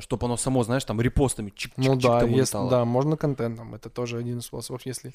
чтобы 0.00 0.26
оно 0.26 0.36
само, 0.36 0.62
знаешь, 0.62 0.84
там 0.84 1.00
репостами 1.00 1.50
чик 1.56 1.72
Ну 1.78 1.96
да, 1.96 2.20
тому 2.20 2.36
если, 2.36 2.50
летало. 2.56 2.70
да, 2.70 2.84
можно 2.84 3.16
контентом. 3.16 3.74
Это 3.74 3.88
тоже 3.88 4.18
один 4.18 4.40
из 4.40 4.44
способов. 4.44 4.82
Если 4.84 5.14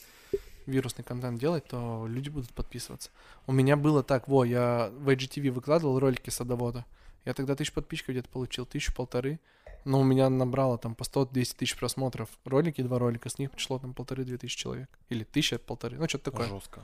вирусный 0.66 1.04
контент 1.04 1.40
делать, 1.40 1.66
то 1.68 2.08
люди 2.08 2.30
будут 2.30 2.52
подписываться. 2.52 3.12
У 3.46 3.52
меня 3.52 3.78
было 3.78 4.02
так, 4.02 4.28
во, 4.28 4.46
я 4.46 4.90
в 4.98 5.10
IGTV 5.10 5.52
выкладывал 5.52 6.00
ролики 6.00 6.32
садовода. 6.32 6.86
Я 7.24 7.36
тогда 7.36 7.56
тысячу 7.56 7.74
подписчиков 7.74 8.14
где-то 8.14 8.30
получил, 8.30 8.66
тысячу 8.66 8.96
полторы. 8.96 9.40
Но 9.86 9.99
у 9.99 10.03
меня 10.03 10.30
набрало 10.30 10.78
там 10.78 10.95
по 10.95 11.03
100-200 11.03 11.56
тысяч 11.57 11.78
просмотров 11.78 12.30
ролики, 12.44 12.82
два 12.82 12.99
ролика, 12.99 13.30
с 13.30 13.38
них 13.38 13.52
пришло 13.52 13.80
там 13.80 13.94
полторы-две 13.94 14.38
тысячи 14.38 14.57
человек. 14.57 14.90
Или 15.10 15.24
тысяча, 15.24 15.60
полторы, 15.60 15.98
ну 15.98 16.10
что-то 16.10 16.32
такое. 16.32 16.48
Жестко. 16.48 16.84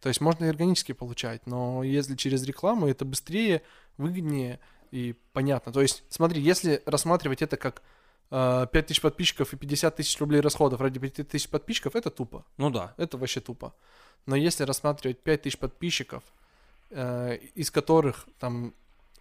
То 0.00 0.08
есть 0.08 0.20
можно 0.20 0.44
и 0.44 0.48
органически 0.48 0.92
получать, 0.92 1.46
но 1.46 1.84
если 1.84 2.16
через 2.16 2.42
рекламу, 2.44 2.88
это 2.88 3.04
быстрее, 3.04 3.62
выгоднее 3.98 4.58
и 4.90 5.14
понятно. 5.32 5.72
То 5.72 5.82
есть, 5.82 6.02
смотри, 6.08 6.40
если 6.40 6.82
рассматривать 6.86 7.42
это 7.42 7.56
как 7.56 7.82
э, 8.30 8.66
5 8.72 8.86
тысяч 8.86 9.00
подписчиков 9.00 9.52
и 9.52 9.56
50 9.56 9.96
тысяч 9.96 10.18
рублей 10.18 10.40
расходов 10.40 10.80
ради 10.80 10.98
5 10.98 11.28
тысяч 11.28 11.48
подписчиков, 11.48 11.94
это 11.94 12.10
тупо. 12.10 12.44
Ну 12.56 12.70
да. 12.70 12.94
Это 12.96 13.18
вообще 13.18 13.40
тупо. 13.40 13.74
Но 14.26 14.36
если 14.36 14.64
рассматривать 14.64 15.20
5 15.20 15.42
тысяч 15.42 15.58
подписчиков, 15.58 16.24
э, 16.90 17.36
из 17.54 17.70
которых 17.70 18.26
там 18.38 18.74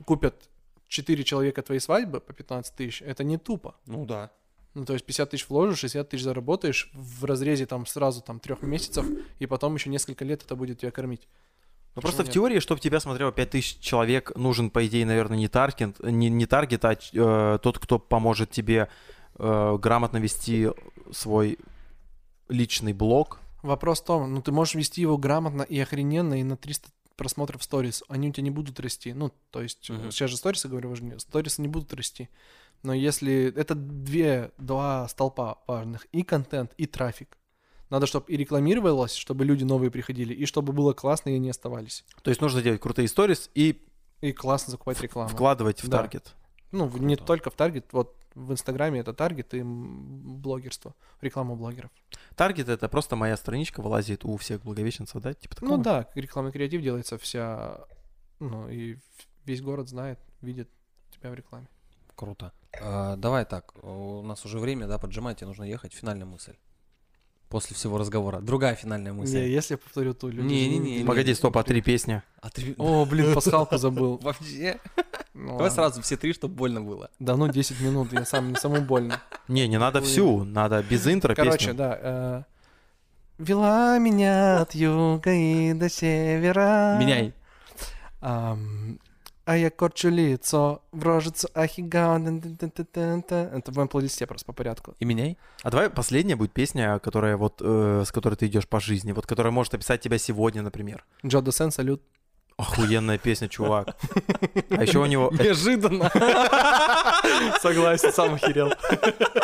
купят 0.05 0.49
4 0.89 1.23
человека 1.23 1.61
твоей 1.61 1.79
свадьбы 1.79 2.19
по 2.19 2.33
15 2.33 2.75
тысяч, 2.75 3.01
это 3.01 3.23
не 3.23 3.37
тупо. 3.37 3.75
Ну 3.85 4.05
да. 4.05 4.31
Ну, 4.73 4.85
то 4.85 4.93
есть 4.93 5.05
50 5.05 5.31
тысяч 5.31 5.49
вложишь, 5.49 5.79
60 5.79 6.09
тысяч 6.09 6.23
заработаешь 6.23 6.89
в 6.93 7.25
разрезе 7.25 7.65
там 7.65 7.85
сразу 7.85 8.21
там 8.21 8.39
трех 8.39 8.61
месяцев, 8.61 9.05
и 9.39 9.45
потом 9.45 9.75
еще 9.75 9.89
несколько 9.89 10.25
лет 10.25 10.43
это 10.43 10.55
будет 10.55 10.79
тебя 10.79 10.91
кормить. 10.91 11.27
Ну 11.95 12.01
просто 12.01 12.23
в 12.23 12.27
нет? 12.27 12.33
теории, 12.33 12.59
чтобы 12.59 12.79
тебя 12.79 12.99
смотрело 12.99 13.31
5000 13.31 13.79
человек, 13.79 14.35
нужен, 14.35 14.69
по 14.69 14.85
идее, 14.85 15.05
наверное, 15.05 15.37
не 15.37 15.47
таргет, 15.47 15.99
не, 15.99 16.29
не 16.29 16.45
таргет, 16.45 16.85
а 16.85 16.93
э, 16.93 17.59
тот, 17.61 17.79
кто 17.79 17.97
поможет 17.97 18.51
тебе 18.51 18.89
э, 19.37 19.77
грамотно 19.79 20.17
вести 20.17 20.69
свой 21.11 21.57
личный 22.47 22.93
блог. 22.93 23.39
Вопрос 23.63 24.01
в 24.01 24.05
том, 24.05 24.33
ну 24.33 24.41
ты 24.41 24.51
можешь 24.51 24.75
вести 24.75 25.01
его 25.01 25.17
грамотно 25.17 25.63
и 25.63 25.79
охрененно, 25.79 26.39
и 26.39 26.43
на 26.43 26.57
300 26.57 26.89
просмотров 27.19 27.61
сторис, 27.63 28.03
они 28.07 28.29
у 28.29 28.31
тебя 28.31 28.43
не 28.45 28.49
будут 28.49 28.79
расти. 28.79 29.13
Ну, 29.13 29.31
то 29.51 29.61
есть, 29.61 29.89
э, 29.89 30.09
сейчас 30.11 30.31
же 30.31 30.37
сторисы, 30.37 30.67
говорю, 30.67 30.89
важнее, 30.89 31.19
сторисы 31.19 31.61
не 31.61 31.67
будут 31.67 31.93
расти. 31.93 32.29
Но 32.81 32.93
если 32.93 33.53
это 33.55 33.75
две, 33.75 34.51
два 34.57 35.07
столпа 35.09 35.59
важных, 35.67 36.05
и 36.13 36.23
контент, 36.23 36.73
и 36.77 36.85
трафик. 36.87 37.37
Надо, 37.89 38.05
чтобы 38.07 38.25
и 38.31 38.37
рекламировалось, 38.37 39.13
чтобы 39.15 39.43
люди 39.45 39.63
новые 39.65 39.91
приходили, 39.91 40.33
и 40.33 40.45
чтобы 40.45 40.73
было 40.73 40.93
классно, 40.93 41.29
и 41.29 41.35
они 41.35 41.49
оставались. 41.49 42.05
То 42.23 42.29
есть 42.29 42.39
нужно 42.41 42.61
делать 42.61 42.79
крутые 42.81 43.07
сторис 43.07 43.49
и 43.53 43.81
И 44.21 44.31
классно 44.31 44.71
закупать 44.71 45.01
рекламу. 45.01 45.29
вкладывать 45.29 45.83
в 45.83 45.87
Да. 45.87 45.97
таргет. 45.99 46.35
Ну, 46.71 46.85
в- 46.87 47.01
не 47.01 47.15
Круто. 47.15 47.27
только 47.27 47.49
в 47.49 47.55
таргет, 47.55 47.85
вот 47.91 48.15
в 48.35 48.51
Инстаграме 48.51 48.99
это 48.99 49.13
таргет 49.13 49.53
и 49.53 49.61
блогерство, 49.63 50.95
реклама 51.21 51.55
блогеров. 51.55 51.91
Таргет 52.35 52.69
это 52.69 52.87
просто 52.89 53.15
моя 53.15 53.37
страничка 53.37 53.81
вылазит 53.81 54.25
у 54.25 54.37
всех 54.37 54.61
благовещенцев, 54.63 55.21
да? 55.21 55.33
Типа 55.33 55.55
такого? 55.55 55.77
Ну 55.77 55.83
да, 55.83 56.07
рекламный 56.15 56.51
креатив 56.51 56.81
делается 56.81 57.17
вся, 57.17 57.85
ну 58.39 58.69
и 58.69 58.97
весь 59.45 59.61
город 59.61 59.89
знает, 59.89 60.19
видит 60.41 60.69
тебя 61.11 61.31
в 61.31 61.33
рекламе. 61.33 61.67
Круто. 62.15 62.51
А, 62.81 63.15
давай 63.15 63.45
так, 63.45 63.73
у 63.83 64.21
нас 64.21 64.45
уже 64.45 64.59
время, 64.59 64.87
да, 64.87 64.97
поджимать, 64.97 65.37
тебе 65.37 65.47
нужно 65.47 65.63
ехать. 65.63 65.93
Финальная 65.93 66.25
мысль. 66.25 66.55
После 67.49 67.75
всего 67.75 67.97
разговора? 67.97 68.39
Другая 68.39 68.75
финальная 68.75 69.11
мысль. 69.13 69.39
Не, 69.39 69.49
если 69.49 69.73
я 69.73 69.77
повторю 69.77 70.13
ту, 70.13 70.29
люди... 70.29 70.47
Не-не-не, 70.47 70.99
же- 70.99 71.05
Погоди, 71.05 71.33
стоп, 71.33 71.57
а 71.57 71.63
три 71.63 71.81
песни? 71.81 72.21
А 72.41 72.49
ты- 72.49 72.75
О, 72.77 73.05
блин, 73.05 73.33
пасхалку 73.35 73.77
забыл. 73.77 74.19
Вообще. 74.21 74.79
Ну 75.35 75.51
Давай 75.51 75.69
ладно. 75.69 75.75
сразу 75.75 76.01
все 76.01 76.17
три, 76.17 76.33
чтобы 76.33 76.55
больно 76.55 76.81
было. 76.81 77.09
Да 77.19 77.37
ну 77.37 77.47
10 77.47 77.79
минут, 77.79 78.11
я 78.11 78.25
сам, 78.25 78.55
самому 78.57 78.81
больно. 78.85 79.21
Не, 79.47 79.67
не 79.69 79.79
надо 79.79 80.01
всю, 80.01 80.43
надо 80.43 80.83
без 80.83 81.07
интро 81.07 81.33
Короче, 81.33 81.71
да. 81.71 81.97
э, 82.01 82.43
Вела 83.37 83.97
меня 83.99 84.61
от 84.61 84.75
юга 84.75 85.31
и 85.31 85.71
до 85.73 85.87
севера. 85.87 86.97
Меняй. 86.99 87.33
А 89.49 89.57
я 89.57 89.71
корчу 89.71 90.09
лицо 90.09 90.83
в 90.91 91.03
рожицу 91.03 91.47
Ахигао. 91.55 92.19
Это 92.19 93.71
в 93.71 93.75
моем 93.75 93.87
плейлисте 93.87 94.27
просто 94.27 94.45
по 94.45 94.53
порядку. 94.53 94.93
И 94.99 95.05
меняй. 95.05 95.39
А 95.63 95.71
давай 95.71 95.89
последняя 95.89 96.35
будет 96.35 96.53
песня, 96.53 96.99
которая 96.99 97.35
вот, 97.35 97.59
э, 97.59 98.03
с 98.05 98.11
которой 98.11 98.35
ты 98.35 98.45
идешь 98.45 98.67
по 98.67 98.79
жизни, 98.79 99.11
вот 99.11 99.25
которая 99.25 99.51
может 99.51 99.73
описать 99.73 100.01
тебя 100.01 100.19
сегодня, 100.19 100.61
например. 100.61 101.03
Джо 101.25 101.41
Досен, 101.41 101.71
салют. 101.71 102.03
Охуенная 102.57 103.17
песня, 103.17 103.47
чувак. 103.47 103.97
А 104.69 104.83
еще 104.83 104.99
у 104.99 105.07
него... 105.07 105.31
Неожиданно. 105.31 106.11
Согласен, 107.59 108.13
сам 108.13 108.35
охерел. 108.35 108.71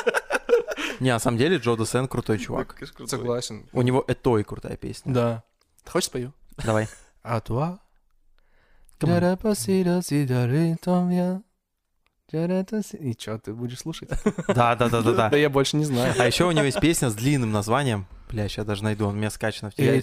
Не, 1.00 1.14
на 1.14 1.20
самом 1.20 1.40
деле 1.40 1.58
Джо 1.58 1.76
Досен 1.76 2.08
крутой 2.08 2.38
чувак. 2.38 2.78
Согласен. 3.08 3.68
У 3.74 3.82
него 3.82 4.06
Этой 4.08 4.44
крутая 4.44 4.78
песня. 4.78 5.12
Да. 5.12 5.44
Хочешь 5.84 6.10
спою? 6.10 6.32
Давай. 6.64 6.88
А 7.24 7.42
туа? 7.42 7.80
И 13.00 13.16
чё, 13.16 13.38
ты 13.38 13.54
будешь 13.54 13.80
слушать? 13.80 14.10
Да, 14.48 14.76
да, 14.76 14.90
да, 14.90 15.02
да, 15.02 15.14
Да 15.14 15.30
да. 15.30 15.38
я 15.38 15.50
больше 15.50 15.78
не 15.78 15.86
знаю. 15.86 16.14
А 16.18 16.26
еще 16.26 16.46
у 16.46 16.52
него 16.52 16.66
есть 16.66 16.80
песня 16.80 17.10
с 17.10 17.14
длинным 17.14 17.52
названием. 17.52 18.08
Бля, 18.30 18.48
сейчас 18.48 18.66
даже 18.66 18.84
найду, 18.84 19.06
он 19.06 19.16
у 19.16 19.18
меня 19.18 19.30
скачано 19.30 19.70
в 19.70 19.76
телефоне. 19.76 20.02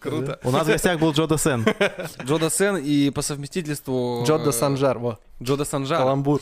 Круто. 0.00 0.40
У 0.42 0.50
нас 0.50 0.66
в 0.66 0.70
гостях 0.70 0.98
был 0.98 1.12
Джо 1.12 1.26
Досен. 1.26 1.64
Джо 2.24 2.38
Досен 2.38 2.76
и 2.76 3.10
по 3.10 3.22
совместительству... 3.22 4.24
Джо 4.26 4.38
де 4.44 4.50
Санжар, 4.52 4.98
во, 4.98 5.18
Джо 5.40 5.56
де 5.56 5.64
Санжар. 5.64 5.98
каламбур. 5.98 6.40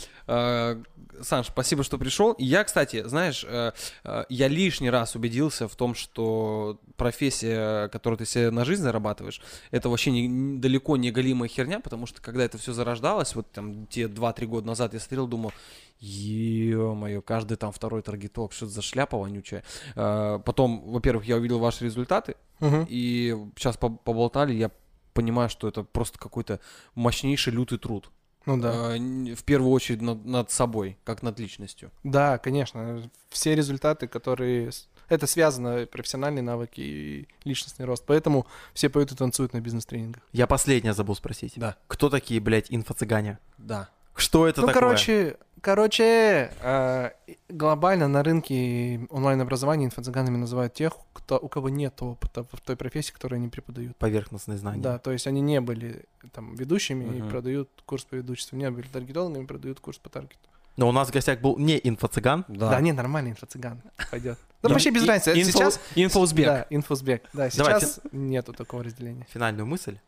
Санж, 1.22 1.46
спасибо, 1.48 1.82
что 1.84 1.98
пришел. 1.98 2.34
Я, 2.38 2.64
кстати, 2.64 3.06
знаешь, 3.06 3.44
э, 3.48 3.72
э, 4.04 4.24
я 4.28 4.48
лишний 4.48 4.90
раз 4.90 5.14
убедился 5.16 5.68
в 5.68 5.76
том, 5.76 5.94
что 5.94 6.80
профессия, 6.96 7.88
которую 7.88 8.18
ты 8.18 8.26
себе 8.26 8.50
на 8.50 8.64
жизнь 8.64 8.82
зарабатываешь, 8.82 9.40
это 9.70 9.88
вообще 9.88 10.10
не- 10.10 10.58
далеко 10.58 10.96
не 10.96 11.10
голимая 11.10 11.48
херня, 11.48 11.80
потому 11.80 12.06
что 12.06 12.20
когда 12.22 12.44
это 12.44 12.58
все 12.58 12.72
зарождалось, 12.72 13.34
вот 13.34 13.50
там 13.52 13.86
те 13.86 14.08
2-3 14.08 14.46
года 14.46 14.66
назад, 14.66 14.94
я 14.94 15.00
смотрел, 15.00 15.26
думал, 15.26 15.52
ё-моё, 16.00 17.22
каждый 17.22 17.56
там 17.56 17.72
второй 17.72 18.02
таргеток, 18.02 18.52
что 18.52 18.66
за 18.66 18.82
шляпа 18.82 19.16
вонючая. 19.18 19.62
Э, 19.94 20.38
Потом, 20.44 20.82
во-первых, 20.90 21.24
я 21.26 21.36
увидел 21.36 21.58
ваши 21.58 21.84
результаты, 21.84 22.34
Мгм. 22.60 22.86
и 22.88 23.34
сейчас 23.56 23.76
по- 23.76 23.90
поболтали, 23.90 24.52
я 24.54 24.70
понимаю, 25.14 25.48
что 25.48 25.66
это 25.68 25.82
просто 25.82 26.18
какой-то 26.18 26.60
мощнейший 26.94 27.52
лютый 27.52 27.78
труд. 27.78 28.10
Ну 28.46 28.56
да. 28.56 28.96
Э, 28.96 29.34
В 29.34 29.44
первую 29.44 29.70
очередь 29.72 30.00
над, 30.00 30.24
над 30.24 30.50
собой, 30.50 30.96
как 31.04 31.22
над 31.22 31.38
личностью. 31.38 31.90
Да, 32.04 32.38
конечно. 32.38 33.10
Все 33.28 33.54
результаты, 33.54 34.06
которые... 34.06 34.70
Это 35.08 35.26
связано, 35.28 35.86
профессиональные 35.86 36.42
навыки 36.42 36.80
и 36.80 37.28
личностный 37.44 37.86
рост. 37.86 38.04
Поэтому 38.06 38.46
все 38.74 38.88
поют 38.88 39.12
и 39.12 39.14
танцуют 39.14 39.52
на 39.52 39.60
бизнес-тренингах. 39.60 40.22
Я 40.32 40.46
последнее 40.48 40.94
забыл 40.94 41.14
спросить. 41.14 41.52
Да. 41.56 41.76
Кто 41.86 42.08
такие, 42.10 42.40
блядь, 42.40 42.70
инфо-цыгане? 42.70 43.38
Да. 43.58 43.88
Что 44.16 44.46
это 44.46 44.62
ну, 44.62 44.66
такое? 44.66 44.80
короче, 44.80 45.36
короче, 45.60 46.50
э, 46.62 47.10
глобально 47.48 48.08
на 48.08 48.22
рынке 48.22 49.06
онлайн-образования 49.10 49.86
инфо-цыганами 49.86 50.36
называют 50.36 50.74
тех, 50.74 50.94
кто, 51.12 51.38
у 51.38 51.48
кого 51.48 51.68
нет 51.68 52.00
опыта 52.00 52.44
в 52.44 52.60
той 52.64 52.76
профессии, 52.76 53.12
которую 53.12 53.38
они 53.38 53.48
преподают. 53.48 53.96
Поверхностные 53.96 54.58
знания. 54.58 54.82
Да, 54.82 54.98
то 54.98 55.12
есть 55.12 55.26
они 55.26 55.40
не 55.40 55.60
были 55.60 56.04
там 56.32 56.54
ведущими 56.54 57.04
Мгм. 57.04 57.26
и 57.26 57.30
продают 57.30 57.68
курс 57.84 58.04
по 58.04 58.14
ведуществу, 58.14 58.56
не 58.56 58.70
были 58.70 58.86
таргетологами, 58.86 59.44
продают 59.44 59.80
курс 59.80 59.98
по 59.98 60.08
таргету. 60.08 60.38
Но 60.76 60.88
у 60.88 60.92
нас 60.92 61.08
в 61.08 61.12
гостях 61.12 61.40
был 61.40 61.58
не 61.58 61.78
инфо-цыган. 61.78 62.44
Да, 62.48 62.80
не, 62.80 62.92
нормальный 62.92 63.30
инфо-цыган 63.32 63.82
пойдет. 64.10 64.38
Ну, 64.62 64.70
вообще 64.70 64.90
без 64.90 65.06
разницы. 65.06 65.32
Инфо- 65.32 65.52
Сейчас... 65.52 65.80
Инфоузбек. 65.94 66.46
Да, 66.46 66.66
инфоузбек. 66.70 67.22
Да, 67.32 67.50
сейчас 67.50 68.00
нету 68.10 68.52
такого 68.52 68.82
разделения. 68.82 69.24
Финальную 69.32 69.64
мысль, 69.64 70.00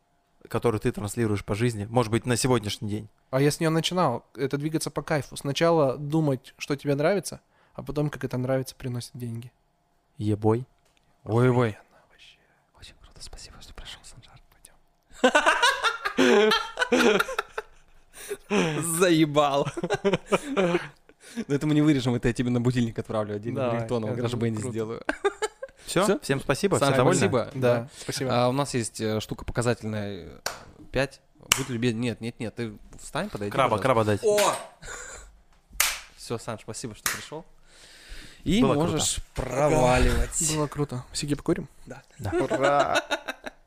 которую 0.48 0.80
ты 0.80 0.90
транслируешь 0.92 1.44
по 1.44 1.54
жизни, 1.54 1.86
может 1.90 2.10
быть, 2.10 2.26
на 2.26 2.36
сегодняшний 2.36 2.88
день. 2.88 3.08
А 3.30 3.40
я 3.40 3.50
с 3.50 3.60
нее 3.60 3.70
начинал. 3.70 4.26
Это 4.34 4.58
двигаться 4.58 4.90
по 4.90 5.02
кайфу. 5.02 5.36
Сначала 5.36 5.96
думать, 5.96 6.54
что 6.58 6.76
тебе 6.76 6.94
нравится, 6.94 7.40
а 7.74 7.82
потом, 7.82 8.10
как 8.10 8.24
это 8.24 8.36
нравится, 8.38 8.74
приносит 8.74 9.12
деньги. 9.14 9.52
Ебой. 10.16 10.66
Ой-ой. 11.24 11.78
Очень 12.78 12.94
круто, 13.00 13.22
спасибо, 13.22 13.56
что 13.60 13.74
пришел, 13.74 14.00
Санжар. 14.04 14.40
Пойдем. 16.16 16.50
Заебал. 18.98 19.66
Но 21.46 21.54
это 21.54 21.66
мы 21.66 21.74
не 21.74 21.82
вырежем, 21.82 22.14
это 22.14 22.28
я 22.28 22.34
тебе 22.34 22.50
на 22.50 22.60
будильник 22.60 22.98
отправлю 22.98 23.36
отдельно 23.36 23.72
рингтоном, 23.72 24.14
гараж-бенде 24.14 24.60
круто. 24.60 24.72
сделаю. 24.72 25.02
Все? 25.88 26.04
Всё? 26.04 26.20
Всем 26.20 26.40
спасибо. 26.40 26.76
Санж, 26.76 26.90
Все 26.90 26.96
довольны? 26.96 27.18
спасибо. 27.18 27.50
Да, 27.54 27.88
спасибо. 27.98 28.30
А, 28.44 28.48
у 28.48 28.52
нас 28.52 28.74
есть 28.74 29.00
э, 29.00 29.20
штука 29.20 29.44
показательная. 29.44 30.28
Пять. 30.92 31.20
Будь 31.56 31.68
любезен. 31.70 32.00
Нет, 32.00 32.20
нет, 32.20 32.38
нет, 32.38 32.54
ты 32.54 32.76
встань, 33.00 33.30
подойди. 33.30 33.50
Краба, 33.50 33.78
краба 33.78 34.04
дать. 34.04 34.22
О! 34.22 34.38
Все, 36.16 36.38
Санж, 36.38 36.60
спасибо, 36.62 36.94
что 36.94 37.10
пришел. 37.10 37.44
И 38.44 38.60
Было 38.62 38.74
можешь 38.74 39.18
проваливать. 39.34 40.54
Было 40.54 40.66
круто. 40.66 41.04
Сиги 41.12 41.34
покурим? 41.34 41.68
Да. 41.86 42.02
Да. 42.18 42.30
Ура! 42.32 43.02